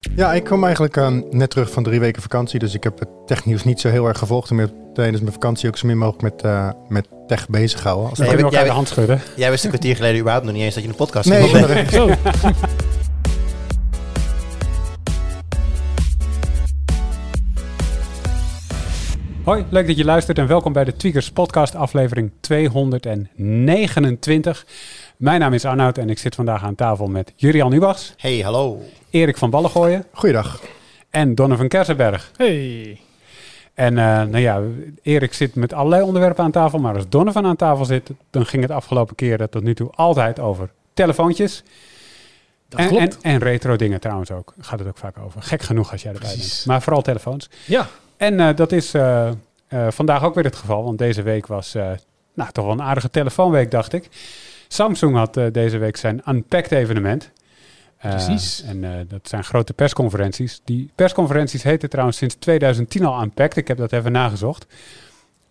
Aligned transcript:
Ja, 0.00 0.32
ik 0.32 0.44
kwam 0.44 0.64
eigenlijk 0.64 0.96
uh, 0.96 1.08
net 1.30 1.50
terug 1.50 1.70
van 1.70 1.82
drie 1.82 2.00
weken 2.00 2.22
vakantie. 2.22 2.58
Dus 2.58 2.74
ik 2.74 2.84
heb 2.84 2.98
het 2.98 3.08
technieuws 3.26 3.64
niet 3.64 3.80
zo 3.80 3.88
heel 3.88 4.06
erg 4.06 4.18
gevolgd. 4.18 4.50
En 4.50 4.72
tijdens 4.94 5.20
mijn 5.20 5.32
vakantie 5.32 5.68
ook 5.68 5.76
zo 5.76 5.86
min 5.86 5.98
mogelijk 5.98 6.22
met, 6.22 6.44
uh, 6.44 6.70
met 6.88 7.08
tech 7.26 7.48
bezig 7.48 7.82
houden. 7.82 8.10
Als 8.10 8.18
nee, 8.18 8.36
we 8.36 8.42
elkaar 8.42 8.64
de 8.64 8.70
hand 8.70 8.88
schudden. 8.88 9.20
Jij 9.36 9.50
wist 9.50 9.64
een 9.64 9.70
kwartier 9.70 9.96
geleden 9.96 10.18
überhaupt 10.18 10.46
nog 10.46 10.54
niet 10.54 10.64
eens 10.64 10.74
dat 10.74 10.82
je 10.82 10.88
een 10.88 10.94
podcast 10.94 11.28
nee. 11.28 11.50
Hoi, 19.44 19.64
leuk 19.70 19.86
dat 19.86 19.96
je 19.96 20.04
luistert 20.04 20.38
en 20.38 20.46
welkom 20.46 20.72
bij 20.72 20.84
de 20.84 20.96
Tweakers 20.96 21.30
podcast 21.30 21.74
aflevering 21.74 22.32
229. 22.40 24.66
Mijn 25.18 25.40
naam 25.40 25.52
is 25.52 25.64
Arnoud 25.64 25.98
en 25.98 26.10
ik 26.10 26.18
zit 26.18 26.34
vandaag 26.34 26.62
aan 26.62 26.74
tafel 26.74 27.06
met 27.06 27.32
Jurian 27.36 27.72
Ubachs. 27.72 28.14
Hey, 28.16 28.38
hallo. 28.38 28.82
Erik 29.10 29.36
van 29.36 29.50
Ballengooien. 29.50 30.04
Goeiedag. 30.12 30.60
En 31.10 31.34
Donovan 31.34 31.68
Kersenberg. 31.68 32.30
Hey. 32.36 33.00
En 33.74 33.92
uh, 33.92 33.98
nou 34.02 34.38
ja, 34.38 34.60
Erik 35.02 35.32
zit 35.32 35.54
met 35.54 35.72
allerlei 35.72 36.02
onderwerpen 36.02 36.44
aan 36.44 36.50
tafel, 36.50 36.78
maar 36.78 36.94
als 36.94 37.08
Donovan 37.08 37.46
aan 37.46 37.56
tafel 37.56 37.84
zit, 37.84 38.10
dan 38.30 38.46
ging 38.46 38.62
het 38.62 38.70
afgelopen 38.70 39.14
keren 39.14 39.50
tot 39.50 39.62
nu 39.62 39.74
toe 39.74 39.90
altijd 39.90 40.40
over 40.40 40.70
telefoontjes. 40.94 41.62
Dat 42.68 42.80
en, 42.80 42.88
klopt. 42.88 43.20
En, 43.20 43.32
en, 43.32 43.38
retro 43.38 43.76
dingen 43.76 44.00
trouwens 44.00 44.30
ook. 44.30 44.54
Gaat 44.60 44.78
het 44.78 44.88
ook 44.88 44.98
vaak 44.98 45.18
over. 45.18 45.42
Gek 45.42 45.62
genoeg 45.62 45.92
als 45.92 46.02
jij 46.02 46.12
erbij 46.12 46.28
Precies. 46.28 46.54
bent. 46.54 46.66
Maar 46.66 46.82
vooral 46.82 47.02
telefoons. 47.02 47.50
Ja. 47.64 47.86
En 48.16 48.34
uh, 48.34 48.48
dat 48.54 48.72
is 48.72 48.94
uh, 48.94 49.30
vandaag 49.88 50.24
ook 50.24 50.34
weer 50.34 50.44
het 50.44 50.56
geval, 50.56 50.84
want 50.84 50.98
deze 50.98 51.22
week 51.22 51.46
was 51.46 51.72
nou, 52.34 52.50
toch 52.52 52.64
wel 52.64 52.74
een 52.74 52.82
aardige 52.82 53.10
telefoonweek, 53.10 53.70
dacht 53.70 53.92
ik. 53.92 54.08
Samsung 54.68 55.16
had 55.16 55.36
uh, 55.36 55.46
deze 55.52 55.78
week 55.78 55.96
zijn 55.96 56.22
Unpacked 56.28 56.72
evenement. 56.72 57.30
Uh, 58.04 58.10
Precies. 58.10 58.62
En 58.62 58.82
uh, 58.82 58.90
dat 59.08 59.28
zijn 59.28 59.44
grote 59.44 59.72
persconferenties. 59.72 60.60
Die 60.64 60.90
persconferenties 60.94 61.62
heten 61.62 61.90
trouwens 61.90 62.16
sinds 62.16 62.34
2010 62.34 63.04
al 63.04 63.22
Unpacked. 63.22 63.56
Ik 63.56 63.68
heb 63.68 63.76
dat 63.76 63.92
even 63.92 64.12
nagezocht. 64.12 64.66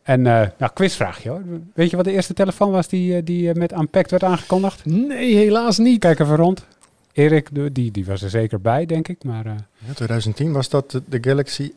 En 0.03 0.21
nou, 0.21 0.49
quizvraagje 0.73 1.29
hoor. 1.29 1.41
Weet 1.73 1.89
je 1.89 1.95
wat 1.95 2.05
de 2.05 2.11
eerste 2.11 2.33
telefoon 2.33 2.71
was 2.71 2.87
die, 2.87 3.23
die 3.23 3.53
met 3.53 3.71
Unpacked 3.71 4.11
werd 4.11 4.23
aangekondigd? 4.23 4.85
Nee, 4.85 5.35
helaas 5.35 5.77
niet. 5.77 5.99
Kijk 5.99 6.19
even 6.19 6.35
rond. 6.35 6.65
Erik, 7.13 7.49
die, 7.75 7.91
die 7.91 8.05
was 8.05 8.21
er 8.21 8.29
zeker 8.29 8.61
bij, 8.61 8.85
denk 8.85 9.07
ik. 9.07 9.23
Maar, 9.23 9.45
ja, 9.45 9.93
2010 9.93 10.51
was 10.51 10.69
dat 10.69 10.91
de, 10.91 11.01
de 11.05 11.17
Galaxy 11.21 11.71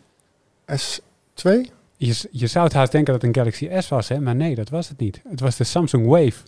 S2? 0.72 1.50
Je, 1.96 2.28
je 2.30 2.46
zou 2.46 2.64
het 2.64 2.74
haast 2.74 2.92
denken 2.92 3.12
dat 3.12 3.22
het 3.22 3.36
een 3.36 3.42
Galaxy 3.42 3.68
S 3.78 3.88
was, 3.88 4.08
hè? 4.08 4.20
maar 4.20 4.36
nee, 4.36 4.54
dat 4.54 4.68
was 4.68 4.88
het 4.88 4.98
niet. 4.98 5.20
Het 5.28 5.40
was 5.40 5.56
de 5.56 5.64
Samsung 5.64 6.06
Wave. 6.06 6.42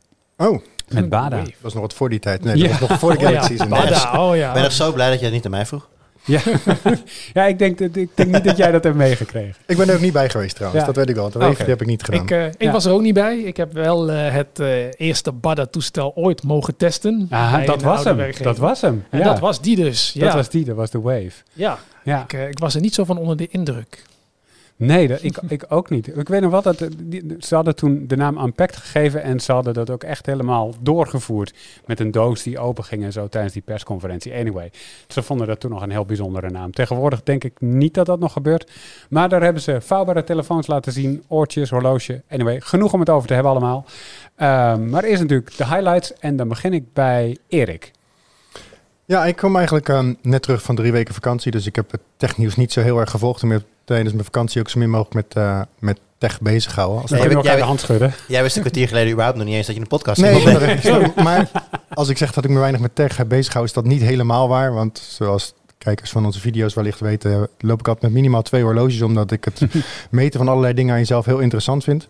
Oh. 0.49 0.63
Met 0.89 1.09
Bada. 1.09 1.37
Dat 1.37 1.53
was 1.61 1.73
nog 1.73 1.83
wat 1.83 1.95
voor 1.95 2.09
die 2.09 2.19
tijd. 2.19 2.45
Nee, 2.45 2.57
dat 2.57 2.79
was 2.79 2.89
nog 2.89 2.99
voor 2.99 3.19
de 3.19 3.25
Galaxies. 3.25 3.61
Oh, 3.61 3.69
ja. 3.69 3.85
Bada, 3.85 4.29
oh 4.29 4.37
ja. 4.37 4.49
Ik 4.49 4.55
ben 4.55 4.63
nog 4.63 4.73
zo 4.73 4.93
blij 4.93 5.11
dat 5.11 5.19
je 5.19 5.25
het 5.25 5.35
niet 5.35 5.45
aan 5.45 5.51
mij 5.51 5.67
vroeg. 5.67 5.89
Ja, 6.25 6.41
ja 7.33 7.45
ik, 7.45 7.59
denk, 7.59 7.79
dat, 7.79 7.97
ik 7.97 8.11
denk 8.15 8.31
niet 8.31 8.45
dat 8.45 8.57
jij 8.57 8.71
dat 8.71 8.85
hebt 8.85 8.97
meegekregen. 8.97 9.55
Ik 9.67 9.77
ben 9.77 9.89
er 9.89 9.95
ook 9.95 10.01
niet 10.01 10.13
bij 10.13 10.31
geweest 10.31 10.55
trouwens, 10.55 10.81
ja. 10.81 10.87
dat 10.87 10.97
weet 10.97 11.09
ik 11.09 11.15
wel. 11.15 11.31
Dat 11.31 11.51
okay. 11.51 11.67
heb 11.67 11.81
ik 11.81 11.87
niet 11.87 12.03
gedaan. 12.03 12.23
Ik, 12.23 12.31
uh, 12.31 12.47
ik 12.47 12.55
ja. 12.59 12.73
was 12.73 12.85
er 12.85 12.93
ook 12.93 13.01
niet 13.01 13.15
bij. 13.15 13.39
Ik 13.39 13.57
heb 13.57 13.73
wel 13.73 14.11
uh, 14.11 14.33
het 14.33 14.59
uh, 14.61 14.69
eerste 14.97 15.33
Bada-toestel 15.33 16.13
ooit 16.15 16.43
mogen 16.43 16.77
testen. 16.77 17.27
Ah, 17.31 17.67
dat 17.67 17.83
was 17.83 18.05
hem. 18.05 18.33
Dat 18.43 18.59
was 18.59 18.81
hem. 18.81 19.05
En 19.11 19.23
dat 19.23 19.39
was 19.39 19.61
die 19.61 19.77
dus. 19.77 20.13
Dat 20.13 20.35
was 20.35 20.49
die, 20.49 20.65
dat 20.65 20.77
was 20.77 20.91
de 20.91 21.01
Wave. 21.01 21.33
Ja, 21.53 21.79
ja. 22.05 22.23
Ik, 22.23 22.33
ik 22.33 22.59
was 22.59 22.75
er 22.75 22.81
niet 22.81 22.95
zo 22.95 23.05
van 23.05 23.19
onder 23.19 23.37
de 23.37 23.49
indruk. 23.49 24.03
Nee, 24.77 25.09
dat, 25.09 25.23
ik, 25.23 25.37
ik 25.49 25.65
ook 25.69 25.91
niet. 25.91 26.17
Ik 26.17 26.29
weet 26.29 26.41
nog 26.41 26.51
wat, 26.51 26.65
dat, 26.65 26.89
die, 26.99 27.37
ze 27.39 27.55
hadden 27.55 27.77
toen 27.77 28.05
de 28.07 28.17
naam 28.17 28.39
Unpacked 28.39 28.77
gegeven 28.77 29.23
en 29.23 29.41
ze 29.41 29.53
hadden 29.53 29.75
dat 29.75 29.91
ook 29.91 30.03
echt 30.03 30.27
helemaal 30.27 30.75
doorgevoerd 30.81 31.55
met 31.87 32.01
een 32.01 32.11
doos 32.11 32.43
die 32.43 32.59
open 32.59 32.85
ging 32.85 33.05
en 33.05 33.13
zo 33.13 33.29
tijdens 33.29 33.53
die 33.53 33.63
persconferentie. 33.63 34.35
Anyway, 34.35 34.71
ze 35.09 35.23
vonden 35.23 35.47
dat 35.47 35.61
toen 35.61 35.71
nog 35.71 35.83
een 35.83 35.91
heel 35.91 36.05
bijzondere 36.05 36.51
naam. 36.51 36.73
Tegenwoordig 36.73 37.23
denk 37.23 37.45
ik 37.45 37.61
niet 37.61 37.95
dat 37.95 38.07
dat 38.07 38.19
nog 38.19 38.33
gebeurt, 38.33 38.71
maar 39.09 39.29
daar 39.29 39.43
hebben 39.43 39.63
ze 39.63 39.81
vouwbare 39.81 40.25
telefoons 40.25 40.67
laten 40.67 40.93
zien, 40.93 41.25
oortjes, 41.29 41.71
horloge. 41.71 42.23
Anyway, 42.29 42.61
genoeg 42.61 42.93
om 42.93 43.01
het 43.01 43.11
over 43.11 43.29
te 43.29 43.35
hebben 43.35 43.53
allemaal. 43.53 43.85
Um, 44.37 44.91
maar 44.91 45.05
eerst 45.05 45.23
natuurlijk 45.23 45.57
de 45.57 45.67
highlights 45.67 46.13
en 46.19 46.37
dan 46.37 46.49
begin 46.49 46.73
ik 46.73 46.93
bij 46.93 47.37
Erik. 47.49 47.93
Ja, 49.13 49.25
ik 49.25 49.37
kwam 49.37 49.57
eigenlijk 49.57 49.89
uh, 49.89 50.01
net 50.23 50.43
terug 50.43 50.63
van 50.63 50.75
drie 50.75 50.93
weken 50.93 51.15
vakantie, 51.15 51.51
dus 51.51 51.67
ik 51.67 51.77
heb 51.77 51.91
het 51.91 52.01
technieuws 52.17 52.57
niet 52.57 52.73
zo 52.73 52.81
heel 52.81 52.99
erg 52.99 53.11
gevolgd. 53.11 53.43
En 53.43 53.65
tijdens 53.85 54.13
mijn 54.13 54.25
vakantie 54.25 54.61
ook 54.61 54.69
zo 54.69 54.79
min 54.79 54.91
mogelijk 54.91 55.15
met, 55.15 55.45
uh, 55.45 55.61
met 55.79 56.01
tech 56.19 56.41
bezig 56.41 56.75
houden. 56.75 57.03
Als 57.03 57.11
nee, 57.11 57.43
jij, 57.43 57.57
de 57.57 57.63
hand 57.63 57.81
schudden. 57.81 58.15
Jij 58.29 58.43
wist 58.43 58.57
een 58.57 58.63
kwartier 58.63 58.89
geleden 58.89 59.11
überhaupt 59.11 59.39
nog 59.39 59.47
niet 59.47 59.57
eens 59.57 59.67
dat 59.67 59.75
je 59.75 59.81
een 59.81 59.89
podcast 59.89 60.21
nee, 60.21 60.45
nee, 60.45 61.13
maar 61.25 61.51
als 61.89 62.09
ik 62.09 62.17
zeg 62.17 62.33
dat 62.33 62.45
ik 62.45 62.51
me 62.51 62.59
weinig 62.59 62.81
met 62.81 62.95
tech 62.95 63.17
heb 63.17 63.29
bezig 63.29 63.53
hou, 63.53 63.65
is 63.65 63.73
dat 63.73 63.85
niet 63.85 64.03
helemaal 64.03 64.49
waar. 64.49 64.75
Want 64.75 64.99
zoals 64.99 65.55
kijkers 65.79 66.11
van 66.11 66.25
onze 66.25 66.41
video's 66.41 66.75
wellicht 66.75 67.01
weten, 67.01 67.49
loop 67.59 67.79
ik 67.79 67.89
altijd 67.89 68.05
met 68.05 68.13
minimaal 68.13 68.43
twee 68.43 68.63
horloges, 68.63 69.03
omdat 69.03 69.31
ik 69.31 69.45
het 69.45 69.61
meten 70.11 70.39
van 70.39 70.49
allerlei 70.49 70.75
dingen 70.75 70.93
aan 70.93 70.99
jezelf 70.99 71.25
heel 71.25 71.39
interessant 71.39 71.85
vind. 71.85 72.09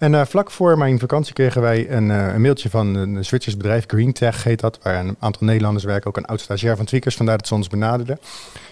En 0.00 0.12
uh, 0.12 0.24
vlak 0.24 0.50
voor 0.50 0.78
mijn 0.78 0.98
vakantie 0.98 1.32
kregen 1.32 1.60
wij 1.60 1.90
een, 1.90 2.08
uh, 2.08 2.32
een 2.34 2.40
mailtje 2.40 2.70
van 2.70 2.94
een 2.94 3.24
Zwitsers 3.24 3.56
bedrijf, 3.56 3.84
Green 3.86 4.12
Tech 4.12 4.44
heet 4.44 4.60
dat, 4.60 4.78
waar 4.82 5.04
een 5.04 5.16
aantal 5.18 5.46
Nederlanders 5.46 5.84
werken, 5.84 6.08
ook 6.08 6.16
een 6.16 6.24
oud 6.24 6.40
stagiair 6.40 6.76
van 6.76 6.84
Tweakers, 6.84 7.16
vandaar 7.16 7.36
dat 7.36 7.46
ze 7.46 7.54
ons 7.54 7.68
benaderden. 7.68 8.18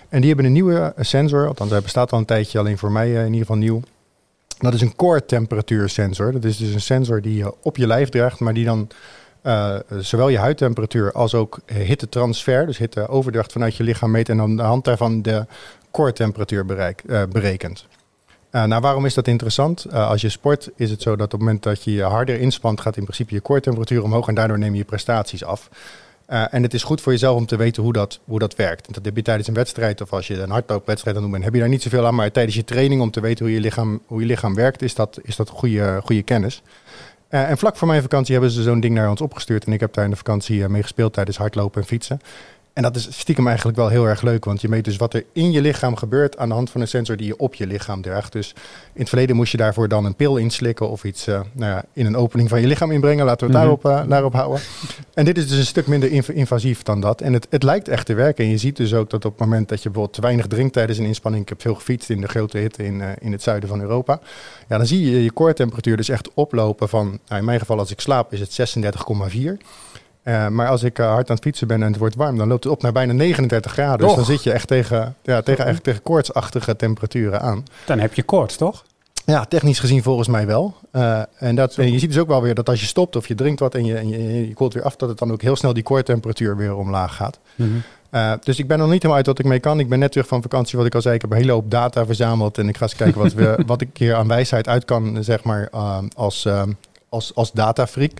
En 0.08 0.18
die 0.18 0.26
hebben 0.26 0.46
een 0.46 0.52
nieuwe 0.52 0.92
sensor, 0.98 1.46
althans 1.46 1.70
hij 1.70 1.80
bestaat 1.80 2.12
al 2.12 2.18
een 2.18 2.24
tijdje, 2.24 2.58
alleen 2.58 2.78
voor 2.78 2.92
mij 2.92 3.12
in 3.12 3.24
ieder 3.24 3.38
geval 3.38 3.56
nieuw. 3.56 3.80
Dat 4.58 4.74
is 4.74 4.80
een 4.80 4.96
core 4.96 5.24
temperatuursensor. 5.24 6.32
Dat 6.32 6.44
is 6.44 6.56
dus 6.56 6.74
een 6.74 6.80
sensor 6.80 7.22
die 7.22 7.36
je 7.36 7.54
op 7.62 7.76
je 7.76 7.86
lijf 7.86 8.08
draagt, 8.08 8.40
maar 8.40 8.54
die 8.54 8.64
dan 8.64 8.88
zowel 9.98 10.28
je 10.28 10.38
huidtemperatuur 10.38 11.12
als 11.12 11.34
ook 11.34 11.58
hittetransfer, 11.66 12.66
dus 12.66 12.78
hitteoverdracht 12.78 13.52
vanuit 13.52 13.76
je 13.76 13.82
lichaam 13.82 14.10
meet 14.10 14.28
en 14.28 14.36
dan 14.36 14.56
de 14.56 14.62
hand 14.62 14.84
daarvan 14.84 15.22
de 15.22 15.46
core 15.90 16.12
temperatuur 16.12 16.64
bereik, 16.64 17.02
berekent. 17.28 17.86
Uh, 18.52 18.64
nou, 18.64 18.80
waarom 18.80 19.04
is 19.04 19.14
dat 19.14 19.28
interessant? 19.28 19.86
Uh, 19.86 20.08
als 20.08 20.20
je 20.20 20.28
sport 20.28 20.70
is 20.76 20.90
het 20.90 21.02
zo 21.02 21.16
dat 21.16 21.26
op 21.26 21.30
het 21.30 21.40
moment 21.40 21.62
dat 21.62 21.84
je 21.84 21.92
je 21.92 22.02
harder 22.02 22.40
inspant, 22.40 22.80
gaat 22.80 22.96
in 22.96 23.02
principe 23.02 23.34
je 23.34 23.40
koortemperatuur 23.40 24.02
omhoog 24.02 24.28
en 24.28 24.34
daardoor 24.34 24.58
neem 24.58 24.74
je 24.74 24.84
prestaties 24.84 25.44
af. 25.44 25.68
Uh, 26.30 26.54
en 26.54 26.62
het 26.62 26.74
is 26.74 26.82
goed 26.82 27.00
voor 27.00 27.12
jezelf 27.12 27.36
om 27.36 27.46
te 27.46 27.56
weten 27.56 27.82
hoe 27.82 27.92
dat, 27.92 28.20
hoe 28.24 28.38
dat 28.38 28.56
werkt. 28.56 28.94
Dat 28.94 29.04
heb 29.04 29.16
je 29.16 29.22
tijdens 29.22 29.48
een 29.48 29.54
wedstrijd 29.54 30.00
of 30.00 30.12
als 30.12 30.26
je 30.26 30.40
een 30.40 30.50
hardloopwedstrijd 30.50 31.16
aan 31.16 31.32
het 31.32 31.42
heb 31.44 31.54
je 31.54 31.60
daar 31.60 31.68
niet 31.68 31.82
zoveel 31.82 32.06
aan. 32.06 32.14
Maar 32.14 32.30
tijdens 32.30 32.56
je 32.56 32.64
training 32.64 33.00
om 33.00 33.10
te 33.10 33.20
weten 33.20 33.44
hoe 33.44 33.54
je 33.54 33.60
lichaam, 33.60 34.00
hoe 34.06 34.20
je 34.20 34.26
lichaam 34.26 34.54
werkt, 34.54 34.82
is 34.82 34.94
dat, 34.94 35.18
is 35.22 35.36
dat 35.36 35.48
goede, 35.48 36.00
goede 36.04 36.22
kennis. 36.22 36.62
en 37.28 37.58
vlak 37.58 37.76
voor 37.76 37.88
mijn 37.88 38.02
vakantie 38.02 38.32
hebben 38.32 38.50
ze 38.50 38.62
zo'n 38.62 38.80
ding 38.80 38.94
naar 38.94 39.10
ons 39.10 39.20
opgestuurd. 39.20 39.64
En 39.64 39.72
ik 39.72 39.80
heb 39.80 39.94
daar 39.94 40.04
in 40.04 40.10
de 40.10 40.16
vakantie 40.16 40.68
mee 40.68 40.82
gespeeld 40.82 41.12
tijdens 41.12 41.36
hardlopen 41.36 41.80
en 41.80 41.86
fietsen. 41.86 42.20
En 42.78 42.84
dat 42.84 42.96
is 42.96 43.08
stiekem 43.10 43.46
eigenlijk 43.46 43.76
wel 43.76 43.88
heel 43.88 44.04
erg 44.04 44.22
leuk, 44.22 44.44
want 44.44 44.60
je 44.60 44.68
meet 44.68 44.84
dus 44.84 44.96
wat 44.96 45.14
er 45.14 45.24
in 45.32 45.52
je 45.52 45.60
lichaam 45.60 45.96
gebeurt 45.96 46.38
aan 46.38 46.48
de 46.48 46.54
hand 46.54 46.70
van 46.70 46.80
een 46.80 46.88
sensor 46.88 47.16
die 47.16 47.26
je 47.26 47.36
op 47.36 47.54
je 47.54 47.66
lichaam 47.66 48.02
draagt. 48.02 48.32
Dus 48.32 48.54
in 48.92 49.00
het 49.00 49.08
verleden 49.08 49.36
moest 49.36 49.52
je 49.52 49.58
daarvoor 49.58 49.88
dan 49.88 50.04
een 50.04 50.14
pil 50.14 50.36
inslikken 50.36 50.88
of 50.88 51.04
iets 51.04 51.28
uh, 51.28 51.40
nou 51.52 51.72
ja, 51.72 51.84
in 51.92 52.06
een 52.06 52.16
opening 52.16 52.48
van 52.48 52.60
je 52.60 52.66
lichaam 52.66 52.90
inbrengen. 52.90 53.24
Laten 53.24 53.46
we 53.46 53.52
het 53.52 53.62
daarop, 53.62 53.84
uh, 53.84 54.08
daarop 54.08 54.32
houden. 54.32 54.60
En 55.14 55.24
dit 55.24 55.38
is 55.38 55.48
dus 55.48 55.58
een 55.58 55.66
stuk 55.66 55.86
minder 55.86 56.10
inv 56.10 56.28
invasief 56.28 56.82
dan 56.82 57.00
dat. 57.00 57.20
En 57.20 57.32
het, 57.32 57.46
het 57.50 57.62
lijkt 57.62 57.88
echt 57.88 58.06
te 58.06 58.14
werken. 58.14 58.44
En 58.44 58.50
je 58.50 58.58
ziet 58.58 58.76
dus 58.76 58.94
ook 58.94 59.10
dat 59.10 59.24
op 59.24 59.30
het 59.30 59.40
moment 59.40 59.68
dat 59.68 59.82
je 59.82 59.84
bijvoorbeeld 59.84 60.14
te 60.14 60.22
weinig 60.22 60.46
drinkt 60.46 60.72
tijdens 60.72 60.98
een 60.98 61.04
inspanning. 61.04 61.42
Ik 61.42 61.48
heb 61.48 61.60
veel 61.60 61.74
gefietst 61.74 62.10
in 62.10 62.20
de 62.20 62.28
grote 62.28 62.58
hitte 62.58 62.84
in, 62.84 63.00
uh, 63.00 63.08
in 63.20 63.32
het 63.32 63.42
zuiden 63.42 63.68
van 63.68 63.80
Europa. 63.80 64.20
Ja, 64.68 64.76
dan 64.76 64.86
zie 64.86 65.10
je 65.10 65.22
je 65.22 65.32
koortemperatuur 65.32 65.96
dus 65.96 66.08
echt 66.08 66.30
oplopen 66.34 66.88
van, 66.88 67.18
nou 67.26 67.40
in 67.40 67.46
mijn 67.46 67.58
geval 67.58 67.78
als 67.78 67.90
ik 67.90 68.00
slaap 68.00 68.32
is 68.32 68.40
het 68.40 68.76
36,4. 69.30 69.56
Uh, 70.28 70.48
maar 70.48 70.68
als 70.68 70.82
ik 70.82 70.98
uh, 70.98 71.06
hard 71.06 71.28
aan 71.28 71.34
het 71.34 71.44
fietsen 71.44 71.66
ben 71.66 71.82
en 71.82 71.88
het 71.88 71.98
wordt 71.98 72.14
warm, 72.14 72.36
dan 72.36 72.48
loopt 72.48 72.64
het 72.64 72.72
op 72.72 72.82
naar 72.82 72.92
bijna 72.92 73.12
39 73.12 73.72
graden. 73.72 74.06
Dus 74.06 74.16
dan 74.16 74.24
zit 74.24 74.42
je 74.42 74.52
echt 74.52 74.68
tegen, 74.68 75.14
ja, 75.22 75.40
tegen, 75.40 75.64
eigenlijk 75.64 75.84
tegen 75.84 76.02
koortsachtige 76.02 76.76
temperaturen 76.76 77.40
aan. 77.40 77.64
Dan 77.86 77.98
heb 77.98 78.14
je 78.14 78.22
koorts, 78.22 78.56
toch? 78.56 78.84
Ja, 79.24 79.44
technisch 79.44 79.78
gezien 79.78 80.02
volgens 80.02 80.28
mij 80.28 80.46
wel. 80.46 80.74
Uh, 80.92 81.22
en, 81.38 81.54
dat, 81.54 81.76
en 81.76 81.92
je 81.92 81.98
ziet 81.98 82.10
dus 82.10 82.18
ook 82.18 82.28
wel 82.28 82.42
weer 82.42 82.54
dat 82.54 82.68
als 82.68 82.80
je 82.80 82.86
stopt 82.86 83.16
of 83.16 83.28
je 83.28 83.34
drinkt 83.34 83.60
wat 83.60 83.74
en 83.74 83.84
je, 83.84 83.96
en 83.96 84.08
je, 84.08 84.48
je 84.48 84.54
koelt 84.54 84.74
weer 84.74 84.82
af, 84.82 84.96
dat 84.96 85.08
het 85.08 85.18
dan 85.18 85.32
ook 85.32 85.42
heel 85.42 85.56
snel 85.56 85.72
die 85.72 85.82
koortemperatuur 85.82 86.56
weer 86.56 86.76
omlaag 86.76 87.14
gaat. 87.14 87.38
Mm 87.54 87.66
-hmm. 87.66 87.82
Uh, 88.10 88.32
dus 88.42 88.58
ik 88.58 88.66
ben 88.66 88.78
nog 88.78 88.86
niet 88.86 88.96
helemaal 88.96 89.16
uit 89.16 89.26
wat 89.26 89.38
ik 89.38 89.44
mee 89.44 89.60
kan. 89.60 89.80
Ik 89.80 89.88
ben 89.88 89.98
net 89.98 90.12
terug 90.12 90.26
van 90.26 90.42
vakantie, 90.42 90.78
wat 90.78 90.86
ik 90.86 90.94
al 90.94 91.02
zei. 91.02 91.14
Ik 91.14 91.20
heb 91.20 91.30
een 91.30 91.36
hele 91.36 91.52
hoop 91.52 91.70
data 91.70 92.06
verzameld. 92.06 92.58
En 92.58 92.68
ik 92.68 92.76
ga 92.76 92.82
eens 92.82 92.94
kijken 92.94 93.20
wat, 93.20 93.32
we, 93.32 93.58
wat 93.66 93.80
ik 93.80 93.88
hier 93.92 94.14
aan 94.14 94.28
wijsheid 94.28 94.68
uit 94.68 94.84
kan, 94.84 95.24
zeg 95.24 95.42
maar, 95.42 95.68
uh, 95.74 95.98
als, 96.16 96.44
uh, 96.44 96.62
als, 97.08 97.34
als 97.34 97.52
datafreak. 97.52 98.12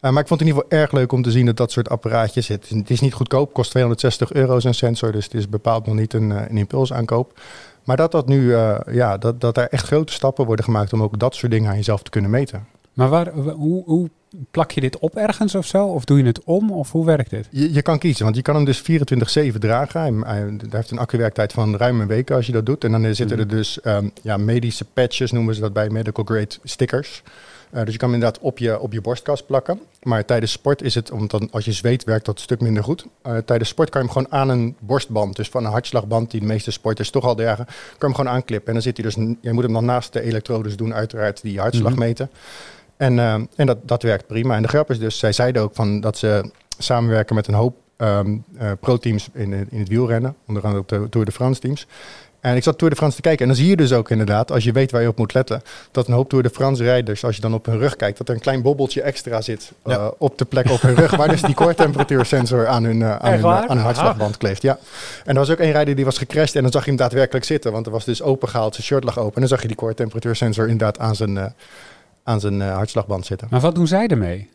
Uh, 0.00 0.10
maar 0.10 0.22
ik 0.22 0.28
vond 0.28 0.40
het 0.40 0.48
in 0.48 0.54
ieder 0.54 0.62
geval 0.62 0.78
erg 0.80 0.92
leuk 0.92 1.12
om 1.12 1.22
te 1.22 1.30
zien 1.30 1.46
dat 1.46 1.56
dat 1.56 1.72
soort 1.72 1.88
apparaatjes 1.88 2.46
zit. 2.46 2.68
Het 2.68 2.90
is 2.90 3.00
niet 3.00 3.12
goedkoop, 3.14 3.52
kost 3.52 3.70
260 3.70 4.32
euro 4.32 4.60
zijn 4.60 4.74
sensor, 4.74 5.12
dus 5.12 5.24
het 5.24 5.34
is 5.34 5.48
bepaald 5.48 5.86
nog 5.86 5.94
niet 5.94 6.12
een, 6.12 6.30
een 6.30 6.56
impulsaankoop. 6.56 7.40
Maar 7.84 7.96
dat, 7.96 8.12
dat 8.12 8.28
nu, 8.28 8.40
uh, 8.42 8.78
ja, 8.90 9.16
dat, 9.18 9.40
dat 9.40 9.56
er 9.56 9.68
echt 9.68 9.86
grote 9.86 10.12
stappen 10.12 10.46
worden 10.46 10.64
gemaakt 10.64 10.92
om 10.92 11.02
ook 11.02 11.18
dat 11.18 11.34
soort 11.34 11.52
dingen 11.52 11.70
aan 11.70 11.76
jezelf 11.76 12.02
te 12.02 12.10
kunnen 12.10 12.30
meten. 12.30 12.66
Maar 12.92 13.08
waar, 13.08 13.28
hoe, 13.32 13.82
hoe 13.84 14.10
plak 14.50 14.70
je 14.70 14.80
dit 14.80 14.98
op 14.98 15.16
ergens 15.16 15.54
of 15.54 15.66
zo? 15.66 15.86
Of 15.86 16.04
doe 16.04 16.18
je 16.18 16.24
het 16.24 16.44
om? 16.44 16.72
Of 16.72 16.92
hoe 16.92 17.04
werkt 17.06 17.30
dit? 17.30 17.46
Je, 17.50 17.72
je 17.72 17.82
kan 17.82 17.98
kiezen, 17.98 18.24
want 18.24 18.36
je 18.36 18.42
kan 18.42 18.54
hem 18.54 18.64
dus 18.64 18.82
24-7 19.52 19.58
dragen. 19.58 20.00
Hij, 20.00 20.12
hij- 20.34 20.42
hij 20.42 20.56
heeft 20.70 20.90
een 20.90 20.98
accuwerktijd 20.98 21.52
van 21.52 21.76
ruim 21.76 22.00
een 22.00 22.06
week 22.06 22.30
als 22.30 22.46
je 22.46 22.52
dat 22.52 22.66
doet. 22.66 22.84
En 22.84 22.92
dan 22.92 23.14
zitten 23.14 23.38
Mhm. 23.38 23.48
er 23.48 23.56
dus 23.56 23.80
ehm, 23.80 24.08
ja, 24.22 24.36
medische 24.36 24.84
patches, 24.84 25.32
noemen 25.32 25.54
ze 25.54 25.60
dat 25.60 25.72
bij 25.72 25.88
medical 25.90 26.24
grade 26.24 26.54
stickers. 26.64 27.22
Eh, 27.70 27.82
dus 27.84 27.92
je 27.92 27.98
kan 27.98 28.10
hem 28.10 28.18
inderdaad 28.18 28.42
op 28.42 28.58
je, 28.58 28.80
op 28.80 28.92
je 28.92 29.00
borstkast 29.00 29.46
plakken. 29.46 29.80
Maar 30.02 30.24
tijdens 30.24 30.52
sport 30.52 30.82
is 30.82 30.94
het, 30.94 31.10
omdat 31.10 31.30
dan, 31.40 31.48
als 31.50 31.64
je 31.64 31.72
zweet 31.72 32.04
werkt 32.04 32.24
dat 32.24 32.34
een 32.36 32.42
stuk 32.42 32.60
minder 32.60 32.84
goed. 32.84 33.06
Eh, 33.22 33.36
tijdens 33.36 33.68
sport 33.68 33.90
kan 33.90 34.00
je 34.02 34.06
hem 34.06 34.16
gewoon 34.16 34.32
aan 34.40 34.48
een 34.48 34.76
borstband, 34.78 35.36
dus 35.36 35.48
van 35.48 35.64
een 35.64 35.70
hartslagband 35.70 36.30
die 36.30 36.40
de 36.40 36.46
meeste 36.46 36.70
sporters 36.70 37.10
toch 37.10 37.24
al 37.24 37.34
dragen, 37.34 37.64
kan 37.64 37.74
je 37.98 38.04
hem 38.06 38.14
gewoon 38.14 38.32
aanklippen. 38.32 38.66
En 38.66 38.72
dan 38.72 38.82
zit 38.82 38.96
hij 38.96 39.06
dus, 39.06 39.14
je 39.40 39.52
moet 39.52 39.62
hem 39.64 39.72
dan 39.72 39.84
naast 39.84 40.12
de 40.12 40.20
elektrodes 40.22 40.76
doen 40.76 40.94
uiteraard 40.94 41.42
die 41.42 41.52
je 41.52 41.60
hartslag 41.60 41.90
Mhm. 41.92 42.00
meten. 42.00 42.30
En, 42.96 43.18
eh, 43.18 43.34
en 43.56 43.66
dat, 43.66 43.78
dat 43.82 44.02
werkt 44.02 44.26
prima. 44.26 44.54
En 44.56 44.62
de 44.62 44.68
grap 44.68 44.90
is 44.90 44.98
dus, 44.98 45.18
zij 45.18 45.32
zeiden 45.32 45.62
ook 45.62 45.74
van 45.74 46.00
dat 46.00 46.18
ze 46.18 46.50
samenwerken 46.78 47.34
met 47.34 47.46
een 47.46 47.54
hoop 47.54 47.76
ehm 47.96 48.36
eh, 48.58 48.70
pro-teams 48.80 49.28
in, 49.32 49.52
het- 49.52 49.68
in 49.70 49.78
het 49.78 49.88
wielrennen. 49.88 50.34
Onder 50.46 50.62
andere 50.62 50.82
op 50.82 50.88
de 50.88 51.06
Tour 51.08 51.26
de 51.26 51.32
France 51.32 51.60
teams. 51.60 51.86
En 52.40 52.56
ik 52.56 52.62
zat 52.62 52.78
Tour 52.78 52.90
de 52.90 52.98
France 52.98 53.16
te 53.16 53.22
kijken. 53.22 53.42
En 53.42 53.48
dan 53.48 53.56
zie 53.56 53.68
je 53.68 53.76
dus 53.76 53.92
ook 53.92 54.10
inderdaad, 54.10 54.52
als 54.52 54.64
je 54.64 54.72
weet 54.72 54.90
waar 54.90 55.02
je 55.02 55.08
op 55.08 55.18
moet 55.18 55.34
letten, 55.34 55.62
dat 55.90 56.08
een 56.08 56.14
hoop 56.14 56.28
Tour 56.28 56.44
de 56.44 56.50
France 56.50 56.82
rijders, 56.82 57.24
als 57.24 57.34
je 57.34 57.40
dan 57.40 57.54
op 57.54 57.66
hun 57.66 57.78
rug 57.78 57.96
kijkt, 57.96 58.18
dat 58.18 58.28
er 58.28 58.34
een 58.34 58.40
klein 58.40 58.62
bobbeltje 58.62 59.02
extra 59.02 59.40
zit 59.40 59.72
eh, 59.82 60.08
op 60.18 60.38
de 60.38 60.44
plek 60.44 60.70
op 60.70 60.80
hun 60.80 60.94
rug, 60.94 61.16
waar 61.16 61.28
dus 61.28 61.42
die 61.42 61.54
koortemperatuursensor 61.54 62.66
aan 62.66 62.84
hun, 62.84 63.02
eh, 63.02 63.10
aan 63.10 63.20
Echt 63.20 63.32
hun, 63.32 63.42
waar? 63.42 63.62
aan 63.68 63.76
hun 63.76 63.84
hartslagband 63.84 64.36
kleeft. 64.36 64.62
Ja. 64.62 64.78
En 65.24 65.32
er 65.32 65.38
was 65.38 65.50
ook 65.50 65.58
één 65.58 65.72
rijder 65.72 65.94
die 65.94 66.04
was 66.04 66.18
gecrashed 66.18 66.56
en 66.56 66.62
dan 66.62 66.72
zag 66.72 66.82
je 66.82 66.88
hem 66.88 66.98
daadwerkelijk 66.98 67.44
zitten, 67.44 67.72
want 67.72 67.86
er 67.86 67.92
was 67.92 68.04
dus 68.04 68.22
opengehaald, 68.22 68.74
zijn 68.74 68.86
shirt 68.86 69.04
lag 69.04 69.18
open. 69.18 69.34
En 69.34 69.40
dan 69.40 69.48
zag 69.48 69.62
je 69.62 69.68
die 69.68 69.76
koortemperatuursensor 69.76 70.68
inderdaad 70.68 70.98
aan 70.98 71.16
zijn, 71.16 71.38
eh, 71.38 71.44
aan 72.22 72.40
zijn 72.40 72.62
eh, 72.62 72.74
hartslagband 72.74 73.26
zitten. 73.26 73.48
Maar 73.50 73.60
wat 73.60 73.74
doen 73.74 73.86
zij 73.86 74.06
ermee? 74.06 74.48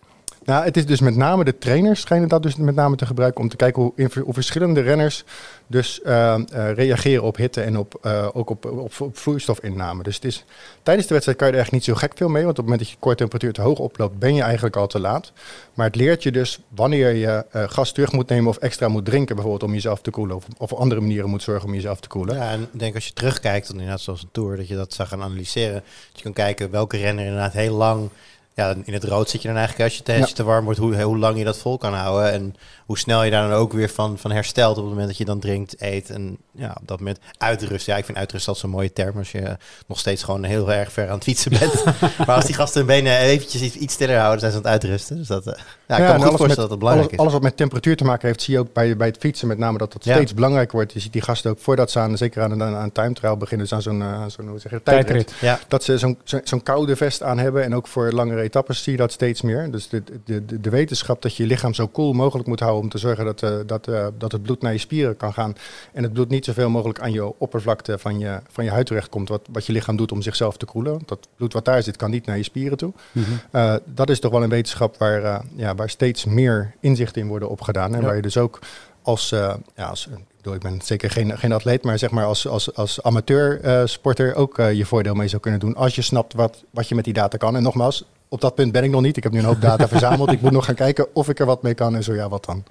Nou, 0.45 0.63
het 0.63 0.77
is 0.77 0.85
dus 0.85 0.99
met 0.99 1.15
name 1.15 1.43
de 1.43 1.57
trainers 1.57 2.01
schijnen 2.01 2.29
dat 2.29 2.43
dus 2.43 2.55
met 2.55 2.75
name 2.75 2.95
te 2.95 3.05
gebruiken 3.05 3.41
om 3.41 3.49
te 3.49 3.55
kijken 3.55 3.81
hoe, 3.81 4.33
verschillende 4.33 4.81
renners 4.81 5.23
dus 5.67 6.01
eh, 6.01 6.33
eh, 6.33 6.75
reageren 6.75 7.23
op 7.23 7.35
hitte 7.35 7.61
en 7.61 7.77
op, 7.77 7.97
eh, 8.01 8.27
ook 8.33 8.49
op, 8.49 8.65
op, 8.65 9.17
vloeistofinname. 9.17 10.03
Dus 10.03 10.15
het 10.15 10.25
is, 10.25 10.45
tijdens 10.83 11.07
de 11.07 11.13
wedstrijd 11.13 11.39
kan 11.39 11.47
je 11.47 11.53
er 11.53 11.59
echt 11.59 11.71
niet 11.71 11.83
zo 11.83 11.93
gek 11.93 12.11
veel 12.15 12.29
mee, 12.29 12.43
want 12.43 12.59
op 12.59 12.65
het 12.65 12.65
moment 12.65 12.81
dat 12.81 12.89
je 12.89 12.95
koortemperatuur 12.99 13.53
te 13.53 13.61
hoog 13.61 13.79
oploopt, 13.79 14.19
ben 14.19 14.35
je 14.35 14.41
eigenlijk 14.41 14.75
al 14.75 14.87
te 14.87 14.99
laat. 14.99 15.31
Maar 15.73 15.85
het 15.85 15.95
leert 15.95 16.23
je 16.23 16.31
dus 16.31 16.59
wanneer 16.67 17.13
je 17.13 17.45
gas 17.51 17.91
terug 17.91 18.11
moet 18.11 18.29
nemen 18.29 18.49
of 18.49 18.57
extra 18.57 18.87
moet 18.87 19.05
drinken, 19.05 19.35
bijvoorbeeld 19.35 19.69
om 19.69 19.73
jezelf 19.73 20.01
te 20.01 20.11
koelen, 20.11 20.41
of, 20.57 20.73
andere 20.73 21.01
manieren 21.01 21.29
moet 21.29 21.43
zorgen 21.43 21.67
om 21.67 21.73
jezelf 21.73 21.99
te 21.99 22.07
koelen. 22.07 22.35
Ja, 22.35 22.51
en 22.51 22.61
ik 22.61 22.79
denk 22.79 22.95
als 22.95 23.07
je 23.07 23.13
terugkijkt, 23.13 23.67
dan 23.67 23.75
inderdaad 23.75 24.01
zoals 24.01 24.21
een 24.21 24.29
tour, 24.31 24.57
dat 24.57 24.67
je 24.67 24.75
dat 24.75 24.93
zou 24.93 25.07
gaan 25.07 25.21
analyseren. 25.21 25.73
Dat 25.73 25.83
je 26.13 26.23
kan 26.23 26.33
kijken 26.33 26.71
welke 26.71 26.97
renner 26.97 27.25
inderdaad 27.25 27.53
heel 27.53 27.75
lang 27.75 28.09
ja, 28.55 28.75
in 28.83 28.93
het 28.93 29.03
rood 29.03 29.29
zit 29.29 29.41
je 29.41 29.47
dan 29.47 29.57
eigenlijk 29.57 29.89
als 29.89 29.97
je, 29.97 30.03
Ja. 30.19 30.25
je 30.27 30.33
te 30.33 30.43
warm 30.43 30.63
wordt, 30.65 30.79
hoe, 30.79 31.01
hoe 31.01 31.17
lang 31.17 31.37
je 31.37 31.43
dat 31.43 31.57
vol 31.57 31.77
kan 31.77 31.93
houden. 31.93 32.31
En 32.31 32.55
hoe 32.85 32.97
snel 32.97 33.23
je 33.23 33.31
daar 33.31 33.49
dan 33.49 33.57
ook 33.57 33.73
weer 33.73 33.89
van, 33.89 34.17
van 34.17 34.31
herstelt 34.31 34.71
op 34.77 34.83
het 34.83 34.89
moment 34.91 35.07
dat 35.07 35.17
je 35.17 35.25
dan 35.25 35.39
drinkt, 35.39 35.75
eet 35.81 36.09
en 36.09 36.37
ja, 36.51 36.75
op 36.81 36.87
dat 36.87 36.97
moment 36.99 37.19
uitrust. 37.37 37.85
Ja, 37.85 37.97
ik 37.97 38.05
vind 38.05 38.17
uitrust 38.17 38.47
altijd 38.47 38.65
zo'n 38.65 38.75
mooie 38.75 38.93
term 38.93 39.17
als 39.17 39.31
je 39.31 39.57
nog 39.87 39.99
steeds 39.99 40.23
gewoon 40.23 40.43
heel 40.43 40.71
erg 40.73 40.91
ver 40.91 41.07
aan 41.07 41.13
het 41.15 41.23
fietsen 41.23 41.51
bent. 41.59 41.83
maar 42.27 42.35
als 42.35 42.45
die 42.45 42.55
gasten 42.55 42.77
hun 42.77 42.87
benen 42.87 43.17
eventjes 43.17 43.61
iets, 43.61 43.75
iets 43.75 43.93
stiller 43.93 44.17
houden, 44.17 44.39
zijn 44.39 44.51
ze 44.51 44.57
aan 44.57 44.63
het 44.63 44.71
uitrusten. 44.73 45.17
Dus 45.17 45.27
dat, 45.27 45.47
eh, 45.47 45.53
ja, 45.87 45.95
ik 45.95 46.01
Ja, 46.01 46.05
kan 46.05 46.05
me 46.05 46.11
goed 46.11 46.19
voorstellen 46.21 46.47
met- 46.47 46.57
dat 46.57 46.69
dat 46.69 46.79
belangrijk 46.79 47.07
alles, 47.09 47.13
is. 47.13 47.19
alles 47.19 47.33
wat 47.33 47.41
met 47.41 47.57
temperatuur 47.57 47.95
te 47.97 48.03
maken 48.03 48.27
heeft, 48.27 48.41
zie 48.41 48.53
je 48.53 48.59
ook 48.59 48.73
bij, 48.73 48.97
bij 48.97 49.07
het 49.07 49.17
fietsen 49.17 49.47
met 49.47 49.57
name 49.57 49.77
dat 49.77 49.93
dat 49.93 50.03
Ja. 50.05 50.13
steeds 50.13 50.33
belangrijker 50.33 50.75
wordt. 50.75 50.93
Je 50.93 50.99
ziet 50.99 51.13
die 51.13 51.21
gasten 51.21 51.51
ook 51.51 51.59
voordat 51.59 51.91
ze 51.91 51.99
aan, 51.99 52.17
zeker 52.17 52.41
aan 52.41 52.51
een, 52.51 52.63
aan 52.63 52.73
een 52.83 52.91
time 52.91 53.13
trial 53.13 53.37
beginnen, 53.37 53.67
dus 53.67 53.75
aan 53.75 53.81
zo'n, 53.81 54.01
eh, 54.01 54.23
zo'n 54.27 54.47
hoe 54.47 54.59
zeg 54.59 54.71
je, 54.71 54.77
dat, 54.77 54.85
tijdrit. 54.85 55.27
Tijdrit. 55.27 55.39
Ja, 55.41 55.59
Dat 55.67 55.83
ze 55.83 55.97
zo'n 55.97 56.17
zo, 56.23 56.39
zo'n 56.43 56.63
koude 56.63 56.95
vest 56.95 57.23
aan 57.23 57.37
hebben 57.37 57.63
en 57.63 57.75
ook 57.75 57.87
voor 57.87 58.11
langere 58.11 58.41
etappes 58.41 58.83
zie 58.83 58.91
je 58.91 58.97
dat 58.97 59.11
steeds 59.11 59.41
meer. 59.41 59.71
Dus 59.71 59.89
de, 59.89 60.03
de, 60.25 60.45
de, 60.45 60.61
de 60.61 60.69
wetenschap 60.69 61.21
dat 61.21 61.35
je 61.35 61.43
je 61.43 61.49
lichaam 61.49 61.73
zo 61.73 61.87
koel 61.87 62.13
mogelijk 62.13 62.47
moet 62.47 62.59
houden 62.59 62.71
om 62.83 62.89
te 62.89 62.97
zorgen 62.97 63.25
dat, 63.25 63.43
eh, 63.43 63.55
dat, 63.65 63.87
eh, 63.87 64.07
dat 64.17 64.31
het 64.31 64.41
bloed 64.41 64.61
naar 64.61 64.71
je 64.71 64.77
spieren 64.77 65.17
kan 65.17 65.33
gaan. 65.33 65.55
En 65.93 66.03
het 66.03 66.13
bloed 66.13 66.29
niet 66.29 66.45
zoveel 66.45 66.69
mogelijk 66.69 66.99
aan 66.99 67.11
je 67.11 67.39
oppervlakte 67.39 67.97
van 67.97 68.19
je, 68.19 68.39
van 68.49 68.63
je 68.63 68.69
huid 68.69 68.85
terecht 68.85 69.09
komt, 69.09 69.29
wat, 69.29 69.41
wat 69.51 69.65
je 69.65 69.73
lichaam 69.73 69.95
doet 69.95 70.11
om 70.11 70.21
zichzelf 70.21 70.57
te 70.57 70.65
koelen. 70.65 71.01
Dat 71.05 71.27
bloed 71.35 71.53
wat 71.53 71.65
daar 71.65 71.83
zit 71.83 71.95
kan 71.95 72.11
niet 72.11 72.25
naar 72.25 72.37
je 72.37 72.43
spieren 72.43 72.77
toe. 72.77 72.93
Mhm. 73.11 73.25
Uh, 73.51 73.75
dat 73.85 74.09
is 74.09 74.19
toch 74.19 74.31
wel 74.31 74.43
een 74.43 74.49
wetenschap 74.49 74.97
waar, 74.97 75.43
ja, 75.55 75.75
waar 75.75 75.89
steeds 75.89 76.25
meer 76.25 76.75
inzichten 76.79 77.21
in 77.21 77.27
worden 77.27 77.49
opgedaan. 77.49 77.93
En 77.93 77.99
Ja. 77.99 78.05
waar 78.05 78.15
je 78.15 78.21
dus 78.21 78.37
ook 78.37 78.59
als, 79.01 79.29
ja, 79.75 79.85
als 79.89 80.07
ik, 80.51 80.59
ben 80.59 80.81
zeker 80.83 81.09
geen, 81.09 81.37
geen 81.37 81.51
atleet, 81.51 81.83
maar 81.83 81.99
zeg 81.99 82.11
maar 82.11 82.25
als, 82.25 82.47
als, 82.47 82.75
als 82.75 83.03
amateur 83.03 83.65
uh, 83.65 83.81
sporter 83.85 84.35
ook 84.35 84.59
uh, 84.59 84.73
je 84.73 84.85
voordeel 84.85 85.13
mee 85.13 85.27
zou 85.27 85.41
kunnen 85.41 85.59
doen. 85.59 85.75
Als 85.75 85.95
je 85.95 86.01
snapt 86.01 86.33
wat, 86.33 86.63
wat 86.69 86.87
je 86.87 86.95
met 86.95 87.03
die 87.03 87.13
data 87.13 87.37
kan. 87.37 87.55
En 87.55 87.63
nogmaals, 87.63 88.05
op 88.33 88.41
dat 88.41 88.55
punt 88.55 88.71
ben 88.71 88.83
ik 88.83 88.89
nog 88.91 89.01
niet. 89.01 89.17
Ik 89.17 89.23
heb 89.23 89.31
nu 89.31 89.39
een 89.39 89.45
hoop 89.45 89.61
data 89.61 89.87
verzameld. 89.97 90.31
Ik 90.31 90.41
moet 90.41 90.51
nog 90.51 90.65
gaan 90.65 90.75
kijken 90.75 91.07
of 91.13 91.29
ik 91.29 91.39
er 91.39 91.45
wat 91.45 91.61
mee 91.63 91.73
kan 91.73 91.95
en 91.95 92.03
zo 92.03 92.13
ja, 92.13 92.29
wat 92.29 92.45
dan. 92.45 92.63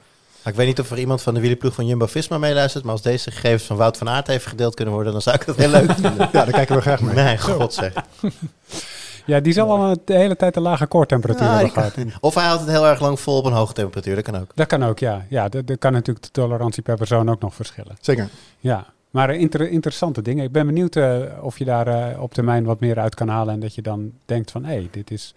Ik 0.45 0.55
weet 0.55 0.67
niet 0.67 0.81
of 0.81 0.91
er 0.91 0.99
iemand 0.99 1.23
van 1.23 1.35
de 1.35 1.41
wielerploeg 1.41 1.75
van 1.75 1.87
Jumbo-Visma 1.87 2.39
meeluistert, 2.39 2.85
maar 2.85 2.93
als 2.93 3.03
deze 3.03 3.31
gegevens 3.31 3.63
van 3.63 3.77
Wout 3.77 3.97
van 3.97 4.09
Aert 4.09 4.29
even 4.29 4.51
gedeeld 4.51 4.75
kunnen 4.75 4.95
worden, 4.95 5.13
dan 5.13 5.23
zou 5.23 5.37
ik 5.37 5.47
dat 5.47 5.57
heel 5.57 5.69
leuk 5.69 5.93
vinden. 5.93 6.17
Ja, 6.33 6.45
daar 6.45 6.51
kijken 6.51 6.77
we 6.77 6.81
graag 6.81 7.01
mee. 7.01 7.15
Mijn 7.15 7.41
god 7.41 7.75
zeg. 7.75 7.93
Ja, 9.27 9.41
die 9.41 9.53
zal 9.53 9.71
al 9.71 9.97
de 10.05 10.15
hele 10.15 10.37
tijd 10.37 10.57
een 10.57 10.63
lage 10.63 10.87
koortemperatuur 10.87 11.47
Ja, 11.47 11.53
hebben 11.53 11.71
gehad. 11.73 11.95
Of 12.21 12.35
hij 12.35 12.45
houdt 12.45 12.61
het 12.61 12.71
heel 12.71 12.87
erg 12.87 13.01
lang 13.01 13.21
vol 13.21 13.37
op 13.37 13.45
een 13.45 13.53
hoge 13.53 13.73
temperatuur, 13.73 14.15
dat 14.15 14.25
kan 14.25 14.37
ook. 14.41 14.51
Dat 14.55 14.67
kan 14.67 14.85
ook, 14.85 14.99
ja. 14.99 15.27
Ja, 15.29 15.49
dat, 15.49 15.67
dat 15.67 15.79
kan 15.79 15.93
natuurlijk 15.93 16.25
de 16.25 16.31
tolerantie 16.31 16.83
per 16.83 16.97
persoon 16.97 17.31
ook 17.31 17.41
nog 17.41 17.55
verschillen. 17.55 17.97
Zeker. 18.01 18.29
Ja, 18.59 18.87
maar 19.13 19.31
eh, 19.31 19.41
inter- 19.41 19.71
interessante 19.71 20.23
dingen. 20.23 20.45
Ik 20.45 20.53
ben 20.53 20.67
benieuwd 20.67 20.97
eh, 20.97 21.21
of 21.41 21.59
je 21.59 21.65
daar 21.65 21.87
eh, 21.87 22.23
op 22.23 22.35
termijn 22.35 22.65
wat 22.65 22.81
meer 22.81 22.99
uit 22.99 23.15
kan 23.15 23.29
halen 23.29 23.55
en 23.55 23.61
dat 23.61 23.75
je 23.75 23.83
dan 23.83 24.13
denkt 24.25 24.51
van, 24.51 24.65
hé, 24.65 24.89
dit 24.91 25.11
is... 25.11 25.35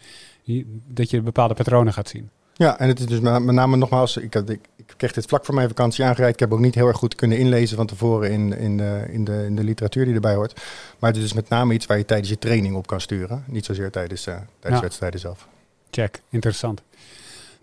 dat 0.88 1.10
je 1.10 1.22
bepaalde 1.22 1.54
patronen 1.54 1.94
gaat 1.94 2.10
zien. 2.10 2.30
Ja, 2.57 2.80
en 2.80 2.88
het 2.88 3.00
is 3.00 3.06
dus 3.06 3.19
met 3.19 3.44
name 3.44 3.77
nogmaals, 3.77 4.18
ik, 4.18 4.36
ik, 4.36 4.50
ik 4.75 4.94
kreeg 4.98 5.13
dit 5.13 5.25
vlak 5.25 5.45
voor 5.45 5.56
mijn 5.56 5.68
vakantie 5.68 6.06
aangereikt. 6.06 6.33
Ik 6.33 6.39
heb 6.39 6.54
ook 6.54 6.60
niet 6.63 6.75
heel 6.75 6.88
erg 6.88 6.98
goed 6.98 7.16
kunnen 7.16 7.38
inlezen 7.38 7.77
van 7.77 7.86
tevoren 7.88 8.31
in, 8.31 8.57
in, 8.57 8.77
de, 8.77 9.06
in, 9.10 9.24
de, 9.24 9.44
in 9.45 9.56
de 9.56 9.63
literatuur 9.63 10.06
die 10.06 10.13
erbij 10.13 10.36
hoort. 10.36 10.62
Maar 11.00 11.10
het 11.10 11.18
is 11.19 11.25
dus 11.25 11.33
met 11.33 11.50
name 11.50 11.74
iets 11.74 11.86
waar 11.86 11.98
je 11.98 12.06
tijdens 12.06 12.30
je 12.30 12.38
training 12.38 12.75
op 12.75 12.88
kan 12.88 13.01
sturen. 13.01 13.44
Niet 13.48 13.66
zozeer 13.66 13.92
tijdens, 13.92 14.27
eh 14.27 14.36
tijdens 14.60 14.81
Ja. 14.81 14.88
wedstrijden 14.88 15.19
zelf. 15.19 15.48
Check, 15.89 16.22
interessant. 16.30 16.81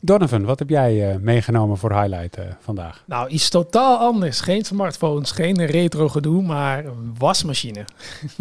Donovan, 0.04 0.44
wat 0.44 0.58
heb 0.58 0.69
jij 0.69 1.10
eh, 1.10 1.16
meegenomen 1.16 1.76
voor 1.76 1.93
highlight 1.93 2.37
eh, 2.37 2.44
vandaag? 2.60 3.02
Nou, 3.06 3.28
iets 3.28 3.49
totaal 3.49 3.99
anders. 3.99 4.40
Geen 4.40 4.64
smartphones, 4.64 5.31
geen 5.31 5.64
retro 5.66 6.08
gedoe, 6.08 6.43
maar 6.43 6.84
een 6.84 7.14
wasmachine. 7.19 7.84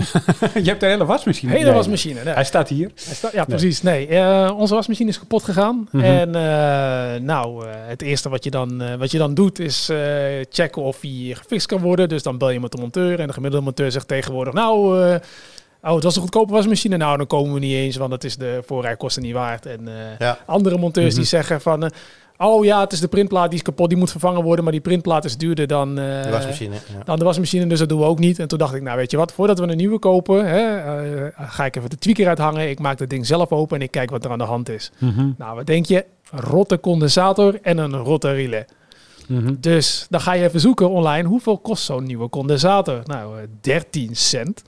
je 0.63 0.69
hebt 0.69 0.83
een 0.83 0.89
hele 0.89 1.05
wasmachine. 1.05 1.51
Hele 1.51 1.65
Nee, 1.65 1.73
wasmachine. 1.73 2.23
Nee. 2.23 2.33
Hij 2.33 2.43
staat 2.43 2.69
hier. 2.69 2.91
Hij 3.21 3.29
ja, 3.33 3.45
precies. 3.45 3.81
Nee, 3.81 4.07
eh, 4.07 4.51
onze 4.57 4.73
wasmachine 4.73 5.09
is 5.09 5.19
kapot 5.19 5.43
gegaan. 5.43 5.87
Mhm. 5.91 6.03
En 6.03 6.29
nou, 7.25 7.67
het 7.67 8.01
eerste 8.01 8.29
wat 8.29 8.43
je 8.43 8.51
dan, 8.51 8.97
wat 8.97 9.11
je 9.11 9.17
dan 9.17 9.33
doet 9.33 9.59
is 9.59 9.89
checken 10.49 10.81
of 10.81 11.01
hij 11.01 11.35
gefixt 11.37 11.67
kan 11.67 11.79
worden. 11.81 12.09
Dus 12.09 12.23
dan 12.23 12.37
bel 12.37 12.49
je 12.49 12.59
met 12.59 12.71
de 12.71 12.81
monteur. 12.81 13.19
En 13.19 13.27
de 13.27 13.33
gemiddelde 13.33 13.65
monteur 13.65 13.91
zegt 13.91 14.07
tegenwoordig, 14.07 14.53
nou... 14.53 14.99
Oh, 15.83 15.93
het 15.95 16.03
was 16.03 16.15
een 16.15 16.21
goedkope 16.21 16.53
wasmachine. 16.53 16.97
Nou, 16.97 17.17
dan 17.17 17.27
komen 17.27 17.53
we 17.53 17.59
niet 17.59 17.73
eens, 17.73 17.95
want 17.95 18.11
dat 18.11 18.23
is 18.23 18.35
de 18.37 18.61
voorrijkosten 18.65 19.23
niet 19.23 19.33
waard. 19.33 19.65
En 19.65 19.87
eh, 19.87 19.93
Ja. 20.19 20.37
andere 20.45 20.77
monteurs 20.77 21.07
Mhm. 21.07 21.15
die 21.15 21.25
zeggen 21.25 21.61
van... 21.61 21.83
eh, 21.83 21.89
oh 22.37 22.65
ja, 22.65 22.79
het 22.79 22.91
is 22.91 22.99
de 22.99 23.07
printplaat 23.07 23.49
die 23.49 23.57
is 23.59 23.63
kapot, 23.65 23.89
die 23.89 23.97
moet 23.97 24.11
vervangen 24.11 24.43
worden. 24.43 24.63
Maar 24.63 24.73
die 24.73 24.81
printplaat 24.81 25.25
is 25.25 25.37
duurder 25.37 25.67
dan... 25.67 25.99
eh, 25.99 26.23
De 26.23 26.29
wasmachine. 26.29 26.75
Ja. 26.75 27.03
dan 27.03 27.19
de 27.19 27.25
wasmachine, 27.25 27.67
dus 27.67 27.79
dat 27.79 27.89
doen 27.89 27.99
we 27.99 28.05
ook 28.05 28.19
niet. 28.19 28.39
En 28.39 28.47
toen 28.47 28.57
dacht 28.57 28.73
ik, 28.73 28.81
nou 28.81 28.97
weet 28.97 29.11
je 29.11 29.17
wat, 29.17 29.31
voordat 29.33 29.59
we 29.59 29.67
een 29.67 29.77
nieuwe 29.77 29.99
kopen, 29.99 30.45
hè, 30.47 30.79
ga 31.37 31.65
ik 31.65 31.75
even 31.75 31.89
de 31.89 31.97
tweaker 31.97 32.27
uithangen. 32.27 32.69
Ik 32.69 32.79
maak 32.79 32.97
dat 32.97 33.09
ding 33.09 33.25
zelf 33.25 33.51
open 33.51 33.77
en 33.77 33.83
ik 33.83 33.91
kijk 33.91 34.09
wat 34.09 34.25
er 34.25 34.31
aan 34.31 34.37
de 34.37 34.43
hand 34.43 34.69
is. 34.69 34.91
Mhm, 34.97 35.29
Nou, 35.37 35.55
wat 35.55 35.65
denk 35.65 35.85
je? 35.85 36.05
Een 36.31 36.39
rotte 36.39 36.79
condensator 36.79 37.59
en 37.61 37.77
een 37.77 37.95
rotte 37.97 38.31
relais. 38.33 38.65
mhm. 39.27 39.53
Dus 39.59 40.05
dan 40.09 40.21
ga 40.21 40.33
je 40.33 40.43
even 40.43 40.59
zoeken 40.59 40.89
online, 40.89 41.27
hoeveel 41.27 41.57
kost 41.57 41.83
zo'n 41.83 42.03
nieuwe 42.03 42.29
condensator? 42.29 43.01
Nou, 43.05 43.37
eh, 43.39 43.43
13 43.61 44.15
cent. 44.15 44.63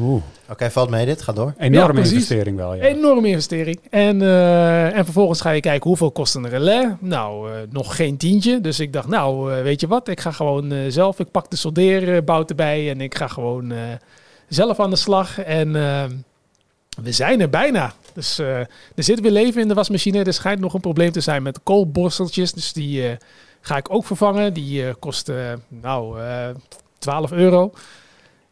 Oeh, 0.00 0.22
Oké, 0.50 0.70
valt 0.70 0.90
mee 0.90 1.06
dit, 1.06 1.22
ga 1.22 1.32
door. 1.32 1.54
enorme 1.58 2.00
Ja, 2.00 2.06
investering 2.06 2.56
wel, 2.56 2.74
ja. 2.74 2.82
Enorme 2.82 3.28
investering. 3.28 3.80
En, 3.90 4.22
eh, 4.22 4.96
en 4.96 5.04
vervolgens 5.04 5.40
ga 5.40 5.50
je 5.50 5.60
kijken 5.60 5.88
hoeveel 5.88 6.10
kost 6.10 6.34
een 6.34 6.48
relais. 6.48 6.86
Nou, 7.00 7.52
eh, 7.52 7.56
nog 7.70 7.96
geen 7.96 8.16
tientje. 8.16 8.60
Dus 8.60 8.80
ik 8.80 8.92
dacht, 8.92 9.08
nou, 9.08 9.52
eh, 9.54 9.62
weet 9.62 9.80
je 9.80 9.86
wat? 9.86 10.08
Ik 10.08 10.20
ga 10.20 10.30
gewoon 10.30 10.72
eh, 10.72 10.78
zelf. 10.88 11.18
Ik 11.18 11.30
pak 11.30 11.50
de 11.50 11.56
soldeerbout 11.56 12.50
erbij 12.50 12.90
en 12.90 13.00
ik 13.00 13.14
ga 13.14 13.26
gewoon 13.28 13.70
eh, 13.72 13.78
zelf 14.48 14.80
aan 14.80 14.90
de 14.90 14.96
slag. 14.96 15.38
En 15.40 15.76
eh, 15.76 16.04
we 17.02 17.12
zijn 17.12 17.40
er 17.40 17.50
bijna. 17.50 17.92
Dus 18.14 18.38
eh, 18.38 18.58
er 18.58 18.68
zit 19.04 19.20
weer 19.20 19.30
leven 19.30 19.60
in 19.62 19.68
de 19.68 19.74
wasmachine. 19.74 20.24
Er 20.24 20.32
schijnt 20.32 20.60
nog 20.60 20.74
een 20.74 20.80
probleem 20.80 21.12
te 21.12 21.20
zijn 21.20 21.42
met 21.42 21.54
de 21.54 21.60
koolborsteltjes. 21.64 22.52
Dus 22.52 22.72
die 22.72 23.08
eh, 23.08 23.16
ga 23.60 23.76
ik 23.76 23.94
ook 23.94 24.04
vervangen. 24.06 24.52
Die 24.54 24.86
eh, 24.86 24.94
kosten, 24.98 25.62
nou, 25.68 26.20
eh 26.20 26.48
12 26.98 27.32
euro. 27.32 27.72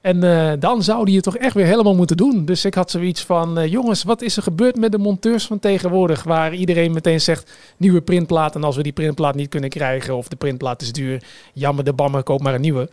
En 0.07 0.23
eh, 0.23 0.53
dan 0.59 0.83
zou 0.83 1.05
die 1.05 1.15
het 1.15 1.25
toch 1.25 1.37
echt 1.37 1.55
weer 1.55 1.67
helemaal 1.67 1.95
moeten 1.95 2.17
doen. 2.17 2.45
Dus 2.45 2.65
ik 2.65 2.75
had 2.75 2.91
zoiets 2.91 3.25
van, 3.25 3.59
eh, 3.59 3.71
jongens, 3.71 4.03
wat 4.03 4.23
is 4.23 4.37
er 4.37 4.43
gebeurd 4.43 4.77
met 4.77 4.93
de 4.93 4.99
monteurs 4.99 5.47
van 5.47 5.59
tegenwoordig? 5.59 6.23
Waar 6.23 6.55
iedereen 6.55 6.93
meteen 6.93 7.21
zegt, 7.21 7.53
nieuwe 7.77 8.01
printplaat. 8.01 8.55
En 8.55 8.65
als 8.65 8.77
we 8.77 8.83
die 8.83 8.93
printplaat 8.93 9.35
niet 9.35 9.49
kunnen 9.49 9.71
krijgen 9.71 10.17
of 10.17 10.29
de 10.29 10.37
printplaat 10.37 10.83
is 10.83 10.93
duur, 10.93 11.23
jammer 11.53 11.85
de 11.85 11.93
bammer, 11.93 12.23
koop 12.23 12.43
maar 12.43 12.55
een 12.55 12.61
nieuwe. 12.61 12.91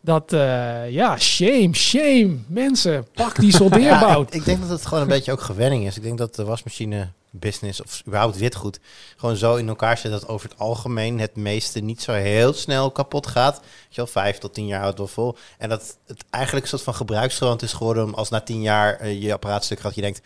Dat, 0.00 0.32
eh, 0.32 0.90
ja, 0.90 1.18
shame, 1.18 1.74
shame. 1.74 2.36
Mensen, 2.46 3.06
pak 3.14 3.36
die 3.36 3.50
Ja, 3.52 3.56
soldeerbout. 3.56 4.28
ik, 4.28 4.34
ik 4.34 4.44
denk 4.44 4.60
dat 4.60 4.68
het 4.68 4.86
gewoon 4.86 5.02
een 5.02 5.08
beetje 5.08 5.32
ook 5.32 5.40
gewenning 5.40 5.86
is. 5.86 5.96
Ik 5.96 6.02
denk 6.02 6.18
dat 6.18 6.34
de 6.34 6.44
wasmachine 6.44 7.08
business 7.38 7.82
of 7.82 8.02
überhaupt 8.06 8.36
witgoed 8.38 8.80
gewoon 9.16 9.36
zo 9.36 9.54
in 9.56 9.68
elkaar 9.68 9.98
zit 9.98 10.10
dat 10.10 10.28
over 10.28 10.48
het 10.48 10.58
algemeen 10.58 11.20
het 11.20 11.36
meeste 11.36 11.80
niet 11.80 12.02
zo 12.02 12.12
heel 12.12 12.52
snel 12.52 12.90
kapot 12.90 13.26
gaat. 13.26 13.54
Weet 13.60 13.66
je 13.88 13.96
wel, 13.96 14.06
vijf 14.06 14.38
tot 14.38 14.54
tien 14.54 14.66
jaar 14.66 14.80
houdt 14.80 14.98
wel 14.98 15.06
vol. 15.06 15.36
En 15.58 15.68
dat 15.68 15.98
het 16.06 16.24
eigenlijk 16.30 16.64
een 16.64 16.70
soort 16.70 16.82
van 16.82 16.94
gebruiksgewoond 16.94 17.62
is 17.62 17.72
geworden 17.72 18.04
om 18.04 18.14
als 18.14 18.28
na 18.28 18.40
tien 18.40 18.62
jaar 18.62 18.96
eh, 18.96 19.22
je 19.22 19.32
apparaatstuk 19.32 19.80
gaat, 19.80 19.94
je 19.94 20.00
denkt, 20.00 20.20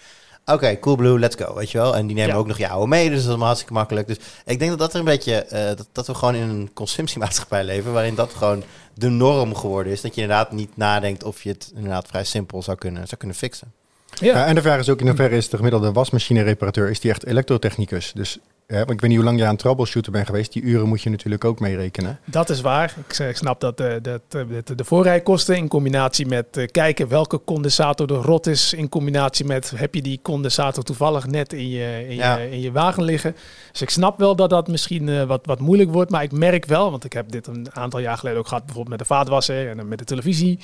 oké, 0.46 0.78
cool 0.78 0.96
blue, 0.96 1.18
let's 1.18 1.36
go, 1.36 1.54
weet 1.54 1.70
je 1.70 1.78
wel. 1.78 1.96
En 1.96 2.06
die 2.06 2.16
nemen 2.16 2.32
Ja. 2.32 2.38
ook 2.38 2.46
nog 2.46 2.58
je 2.58 2.68
oude 2.68 2.86
mee, 2.86 3.10
dus 3.10 3.24
dat 3.24 3.36
is 3.36 3.42
hartstikke 3.42 3.72
makkelijk. 3.72 4.06
Dus 4.06 4.16
ik 4.44 4.58
denk 4.58 4.70
dat 4.70 4.78
dat 4.78 4.92
er 4.92 4.98
een 4.98 5.04
beetje, 5.04 5.34
eh, 5.34 5.66
dat, 5.76 5.88
dat 5.92 6.06
we 6.06 6.14
gewoon 6.14 6.34
in 6.34 6.48
een 6.48 6.70
consumptiemaatschappij 6.74 7.64
leven, 7.64 7.92
waarin 7.92 8.14
dat 8.14 8.34
gewoon 8.34 8.62
de 8.94 9.08
norm 9.08 9.54
geworden 9.54 9.92
is. 9.92 10.00
Dat 10.00 10.14
je 10.14 10.20
inderdaad 10.20 10.52
niet 10.52 10.76
nadenkt 10.76 11.24
of 11.24 11.42
je 11.42 11.48
het 11.50 11.70
inderdaad 11.74 12.06
vrij 12.06 12.24
simpel 12.24 12.62
zou 12.62 12.76
kunnen, 12.76 13.06
zou 13.06 13.16
kunnen 13.16 13.36
fixen. 13.36 13.72
Ja. 14.20 14.36
Ja, 14.36 14.46
en 14.46 14.54
de 14.54 14.62
vraag 14.62 14.78
is 14.78 14.88
ook 14.88 15.00
in 15.00 15.06
hoeverre 15.06 15.36
is 15.36 15.48
de 15.48 15.56
gemiddelde 15.56 15.92
wasmachine-reparateur, 15.92 16.90
is 16.90 17.00
die 17.00 17.10
echt 17.10 17.26
elektrotechnicus? 17.26 18.12
Dus 18.14 18.38
ja, 18.66 18.76
want 18.76 18.90
ik 18.90 19.00
weet 19.00 19.10
niet 19.10 19.18
hoe 19.18 19.28
lang 19.28 19.38
je 19.38 19.46
aan 19.46 19.56
troubleshooter 19.56 20.12
bent 20.12 20.26
geweest. 20.26 20.52
Die 20.52 20.62
uren 20.62 20.88
moet 20.88 21.02
je 21.02 21.10
natuurlijk 21.10 21.44
ook 21.44 21.60
meerekenen. 21.60 22.18
Dat 22.24 22.50
is 22.50 22.60
waar. 22.60 22.94
Ik, 23.08 23.18
eh, 23.18 23.34
snap 23.34 23.60
dat, 23.60 23.80
eh, 23.80 23.92
dat, 24.02 24.20
eh, 24.28 24.40
de 24.76 24.84
voorrijkosten 24.84 25.56
in 25.56 25.68
combinatie 25.68 26.26
met 26.26 26.56
eh, 26.56 26.66
kijken 26.66 27.08
welke 27.08 27.40
condensator 27.44 28.12
er 28.12 28.22
rot 28.22 28.46
is, 28.46 28.72
in 28.72 28.88
combinatie 28.88 29.44
met 29.44 29.72
heb 29.76 29.94
je 29.94 30.02
die 30.02 30.18
condensator 30.22 30.82
toevallig 30.84 31.26
net 31.26 31.52
in 31.52 31.68
je, 31.68 32.06
in 32.08 32.14
Ja. 32.16 32.36
je, 32.36 32.50
in 32.50 32.60
je 32.60 32.72
wagen 32.72 33.02
liggen. 33.04 33.36
Dus 33.72 33.82
ik 33.82 33.90
snap 33.90 34.18
wel 34.18 34.36
dat 34.36 34.50
dat 34.50 34.68
misschien 34.68 35.08
eh, 35.08 35.22
wat, 35.24 35.40
wat 35.46 35.60
moeilijk 35.60 35.92
wordt, 35.92 36.10
maar 36.10 36.22
ik 36.22 36.32
merk 36.32 36.64
wel, 36.66 36.90
want 36.90 37.04
ik 37.04 37.12
heb 37.12 37.30
dit 37.30 37.46
een 37.46 37.66
aantal 37.72 38.00
jaar 38.00 38.18
geleden 38.18 38.38
ook 38.38 38.48
gehad, 38.48 38.64
bijvoorbeeld 38.64 38.98
met 38.98 39.08
de 39.08 39.14
vaatwasser 39.14 39.68
en 39.68 39.88
met 39.88 39.98
de 39.98 40.04
televisie. 40.04 40.58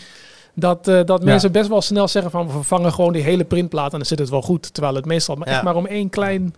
Dat, 0.55 0.89
eh, 0.89 1.01
dat 1.05 1.19
Ja. 1.21 1.25
mensen 1.27 1.53
best 1.53 1.69
wel 1.69 1.83
snel 1.83 2.09
zeggen 2.09 2.31
van 2.31 2.47
we 2.47 2.53
vervangen 2.53 2.93
gewoon 2.93 3.13
die 3.13 3.23
hele 3.23 3.45
printplaat 3.45 3.93
en 3.93 3.99
dan 3.99 4.07
zit 4.07 4.19
het 4.19 4.29
wel 4.29 4.43
goed. 4.43 4.75
Terwijl 4.75 4.95
het 4.95 5.05
meestal 5.05 5.35
maar 5.37 5.49
Ja. 5.49 5.55
echt 5.55 5.63
maar 5.63 5.75
om 5.77 5.87
één 5.87 6.11
klein 6.11 6.55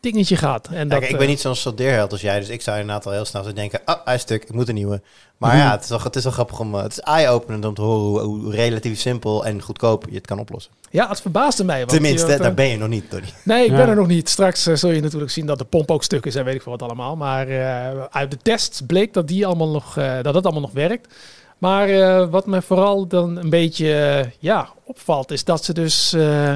dingetje 0.00 0.36
gaat. 0.36 0.68
En 0.68 0.88
dat, 0.88 0.98
Kijk, 0.98 1.02
ik 1.04 1.10
eh, 1.12 1.18
ben 1.18 1.28
niet 1.28 1.40
zo'n 1.40 1.54
soldeerheld 1.54 2.12
als 2.12 2.20
jij, 2.20 2.38
dus 2.40 2.48
ik 2.48 2.62
zou 2.62 2.78
inderdaad 2.80 3.06
al 3.06 3.12
heel 3.12 3.24
snel 3.24 3.42
zo 3.42 3.52
denken, 3.52 3.80
oh, 3.84 3.94
hij 4.04 4.14
is 4.14 4.20
stuk, 4.20 4.42
ik 4.42 4.52
moet 4.52 4.68
een 4.68 4.74
nieuwe. 4.74 5.00
Maar 5.36 5.50
Mhm. 5.56 5.58
ja, 5.64 5.70
het 5.70 5.82
is, 5.82 5.88
wel, 5.88 6.00
het 6.02 6.16
is 6.16 6.22
wel 6.24 6.32
grappig 6.32 6.60
om, 6.60 6.74
eh, 6.74 6.82
het 6.82 6.92
is 6.92 7.00
eye-openend 7.00 7.64
om 7.64 7.74
te 7.74 7.82
horen 7.82 8.24
hoe, 8.24 8.40
hoe 8.40 8.52
relatief 8.54 8.98
simpel 9.00 9.44
en 9.46 9.62
goedkoop 9.62 10.04
je 10.08 10.14
het 10.14 10.26
kan 10.26 10.38
oplossen. 10.38 10.72
Ja, 10.90 11.08
het 11.08 11.20
verbaasde 11.20 11.64
mij. 11.64 11.78
want 11.78 11.90
Tenminste, 11.90 12.32
eh, 12.32 12.40
daar 12.40 12.54
ben 12.54 12.66
je 12.68 12.76
nog 12.78 12.88
niet, 12.88 13.10
Donnie. 13.10 13.32
Nee, 13.44 13.64
ik 13.64 13.70
Ja. 13.70 13.76
ben 13.76 13.88
er 13.88 13.96
nog 13.96 14.06
niet. 14.06 14.28
Straks 14.28 14.66
eh, 14.66 14.74
zul 14.74 14.90
je 14.90 15.00
natuurlijk 15.00 15.30
zien 15.30 15.46
dat 15.46 15.58
de 15.58 15.64
pomp 15.64 15.90
ook 15.90 16.02
stuk 16.02 16.26
is 16.26 16.34
en 16.34 16.44
weet 16.44 16.54
ik 16.54 16.62
veel 16.62 16.72
wat 16.72 16.82
allemaal. 16.82 17.16
Maar 17.16 17.48
eh, 17.48 18.04
uit 18.10 18.30
de 18.30 18.38
tests 18.42 18.80
bleek 18.86 19.14
dat, 19.14 19.28
die 19.28 19.46
allemaal 19.46 19.68
nog, 19.68 19.96
eh, 19.96 20.22
dat 20.22 20.34
het 20.34 20.44
allemaal 20.44 20.62
nog 20.62 20.72
werkt. 20.72 21.14
Maar 21.60 21.88
eh, 21.88 22.30
wat 22.30 22.46
me 22.46 22.62
vooral 22.62 23.06
dan 23.06 23.36
een 23.36 23.50
beetje 23.50 23.94
eh, 23.94 24.30
ja, 24.38 24.68
opvalt, 24.84 25.30
is 25.30 25.44
dat 25.44 25.64
ze 25.64 25.72
dus... 25.72 26.12
eh, 26.12 26.54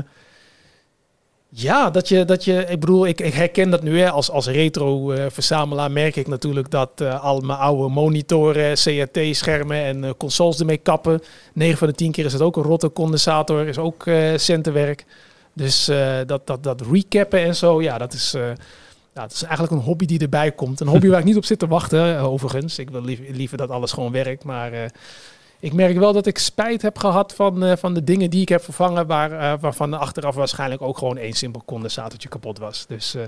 ja, 1.57 1.91
dat 1.91 2.09
je, 2.09 2.25
dat 2.25 2.45
je, 2.45 2.67
ik 2.69 2.81
bedoel, 2.81 3.07
ik, 3.07 3.21
ik 3.21 3.35
herken 3.35 3.71
dat 3.71 3.83
nu 3.83 4.01
hè, 4.01 4.11
als, 4.11 4.31
als 4.31 4.47
retro-verzamelaar. 4.47 5.91
merk 5.91 6.17
ik 6.17 6.27
natuurlijk 6.27 6.71
dat 6.71 7.01
al 7.01 7.41
mijn 7.41 7.59
oude 7.59 7.89
monitoren, 7.89 8.75
CRT-schermen 8.75 9.85
en 9.85 10.17
consoles 10.17 10.59
ermee 10.59 10.77
kappen. 10.77 11.21
9 11.53 11.79
van 11.79 11.89
de 11.89 11.95
10 11.95 12.13
keer 12.13 12.25
is 12.25 12.33
het 12.33 12.43
ook 12.43 12.57
een 12.57 12.63
rotte 12.63 12.93
condensator, 12.93 13.67
is 13.67 13.79
ook 13.79 14.05
centenwerk. 14.37 15.05
Dus 15.53 15.91
dat, 16.27 16.47
dat, 16.47 16.63
dat 16.63 16.83
recappen 16.93 17.41
en 17.41 17.57
zo, 17.57 17.83
ja, 17.83 17.99
dat 17.99 18.13
is, 18.13 18.37
eh, 19.15 19.23
ja, 19.23 19.23
dat 19.23 19.33
is 19.33 19.43
eigenlijk 19.43 19.73
een 19.73 19.79
hobby 19.79 20.07
die 20.07 20.19
erbij 20.19 20.53
komt. 20.53 20.81
Een 20.81 20.87
hobby 20.87 21.09
waar 21.09 21.19
ik 21.19 21.25
niet 21.25 21.37
op 21.37 21.45
zit 21.45 21.59
te 21.59 21.67
wachten, 21.67 22.17
eh, 22.17 22.25
overigens. 22.25 22.79
Ik 22.79 22.91
wil 22.91 23.03
liever, 23.03 23.27
liever 23.31 23.57
dat 23.57 23.71
alles 23.71 23.93
gewoon 23.93 24.13
werkt, 24.13 24.45
maar... 24.45 24.93
ik 25.65 25.73
merk 25.73 25.99
wel 25.99 26.13
dat 26.13 26.27
ik 26.27 26.39
spijt 26.39 26.83
heb 26.83 26.99
gehad 26.99 27.35
van, 27.35 27.65
eh, 27.65 27.77
van 27.77 27.95
de 27.95 28.05
dingen 28.05 28.31
die 28.31 28.41
ik 28.41 28.49
heb 28.49 28.65
vervangen, 28.65 29.07
waar, 29.07 29.33
eh, 29.33 29.61
waarvan 29.61 29.95
achteraf 29.95 30.35
waarschijnlijk 30.35 30.83
ook 30.83 30.99
gewoon 30.99 31.17
één 31.17 31.33
simpel 31.33 31.63
condensatortje 31.65 32.29
kapot 32.29 32.59
was. 32.59 32.85
Dus 32.89 33.15
eh, 33.15 33.23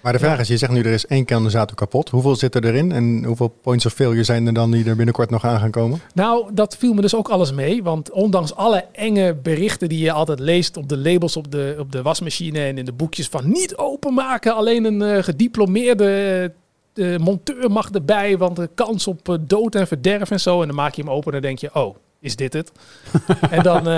Maar 0.00 0.12
de 0.12 0.18
vraag 0.18 0.38
is, 0.38 0.48
je 0.48 0.56
zegt 0.56 0.72
nu 0.72 0.82
er 0.82 0.92
is 0.92 1.06
één 1.06 1.26
condensator 1.26 1.76
kapot. 1.76 2.08
Hoeveel 2.08 2.36
zit 2.36 2.54
er 2.54 2.64
erin 2.64 2.92
en 2.92 3.24
hoeveel 3.24 3.48
points 3.48 3.86
of 3.86 3.92
failure 3.92 4.24
zijn 4.24 4.46
er 4.46 4.54
dan 4.54 4.70
die 4.70 4.84
er 4.84 4.96
binnenkort 4.96 5.30
nog 5.30 5.44
aan 5.44 5.60
gaan 5.60 5.70
komen? 5.70 6.00
Nou, 6.14 6.50
dat 6.54 6.76
viel 6.76 6.92
me 6.92 7.00
dus 7.00 7.14
ook 7.14 7.28
alles 7.28 7.52
mee. 7.52 7.82
Want 7.82 8.10
ondanks 8.10 8.54
alle 8.54 8.84
enge 8.92 9.34
berichten 9.34 9.88
die 9.88 10.04
je 10.04 10.12
altijd 10.12 10.38
leest 10.38 10.76
op 10.76 10.88
de 10.88 10.98
labels 10.98 11.36
op 11.36 11.50
de, 11.50 11.76
op 11.78 11.92
de 11.92 12.02
wasmachine 12.02 12.64
en 12.64 12.78
in 12.78 12.84
de 12.84 12.92
boekjes 12.92 13.28
van 13.28 13.48
niet 13.48 13.76
openmaken, 13.76 14.54
alleen 14.54 14.84
een 14.84 15.24
gediplomeerde 15.24 16.52
eh, 16.94 17.16
monteur 17.16 17.70
mag 17.70 17.90
erbij, 17.90 18.38
want 18.38 18.56
de 18.56 18.70
kans 18.74 19.06
op 19.06 19.28
eh, 19.28 19.34
dood 19.40 19.74
en 19.74 19.86
verderf 19.86 20.30
en 20.30 20.40
zo. 20.40 20.60
En 20.60 20.66
dan 20.66 20.76
maak 20.76 20.94
je 20.94 21.02
hem 21.02 21.10
open 21.10 21.26
en 21.26 21.32
dan 21.32 21.40
denk 21.40 21.58
je, 21.58 21.70
oh, 21.74 21.96
is 22.20 22.36
dit 22.36 22.52
het? 22.52 22.72
en 23.50 23.62
dan, 23.62 23.88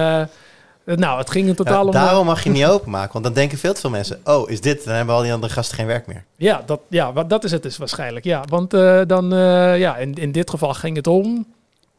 eh, 0.85 0.97
nou, 0.97 1.19
het 1.19 1.31
ging 1.31 1.49
in 1.49 1.55
totaal 1.55 1.81
Ja, 1.81 1.85
om... 1.85 1.91
daarom 1.91 2.27
mag 2.27 2.45
je 2.45 2.51
niet 2.51 2.65
openmaken, 2.65 3.13
want 3.13 3.25
dan 3.25 3.33
denken 3.33 3.59
veel 3.59 3.75
te 3.75 3.81
veel 3.81 3.91
mensen, 3.91 4.21
oh, 4.25 4.51
is 4.51 4.61
dit? 4.61 4.85
Dan 4.85 4.95
hebben 4.95 5.15
al 5.15 5.23
die 5.23 5.33
andere 5.33 5.53
gasten 5.53 5.77
geen 5.77 5.87
werk 5.87 6.07
meer. 6.07 6.25
Ja, 6.37 6.63
dat, 6.67 6.81
ja 6.89 7.13
wat, 7.13 7.31
dat 7.31 7.45
is 7.45 7.51
het 7.51 7.63
dus 7.63 7.77
waarschijnlijk. 7.77 8.25
Ja, 8.25 8.45
want 8.49 8.75
eh, 8.75 9.01
dan, 9.07 9.33
eh, 9.33 9.79
ja, 9.79 9.97
in, 9.97 10.15
in 10.15 10.33
dit 10.33 10.51
geval 10.51 10.75
ging 10.75 10.97
het 10.97 11.07
om, 11.07 11.47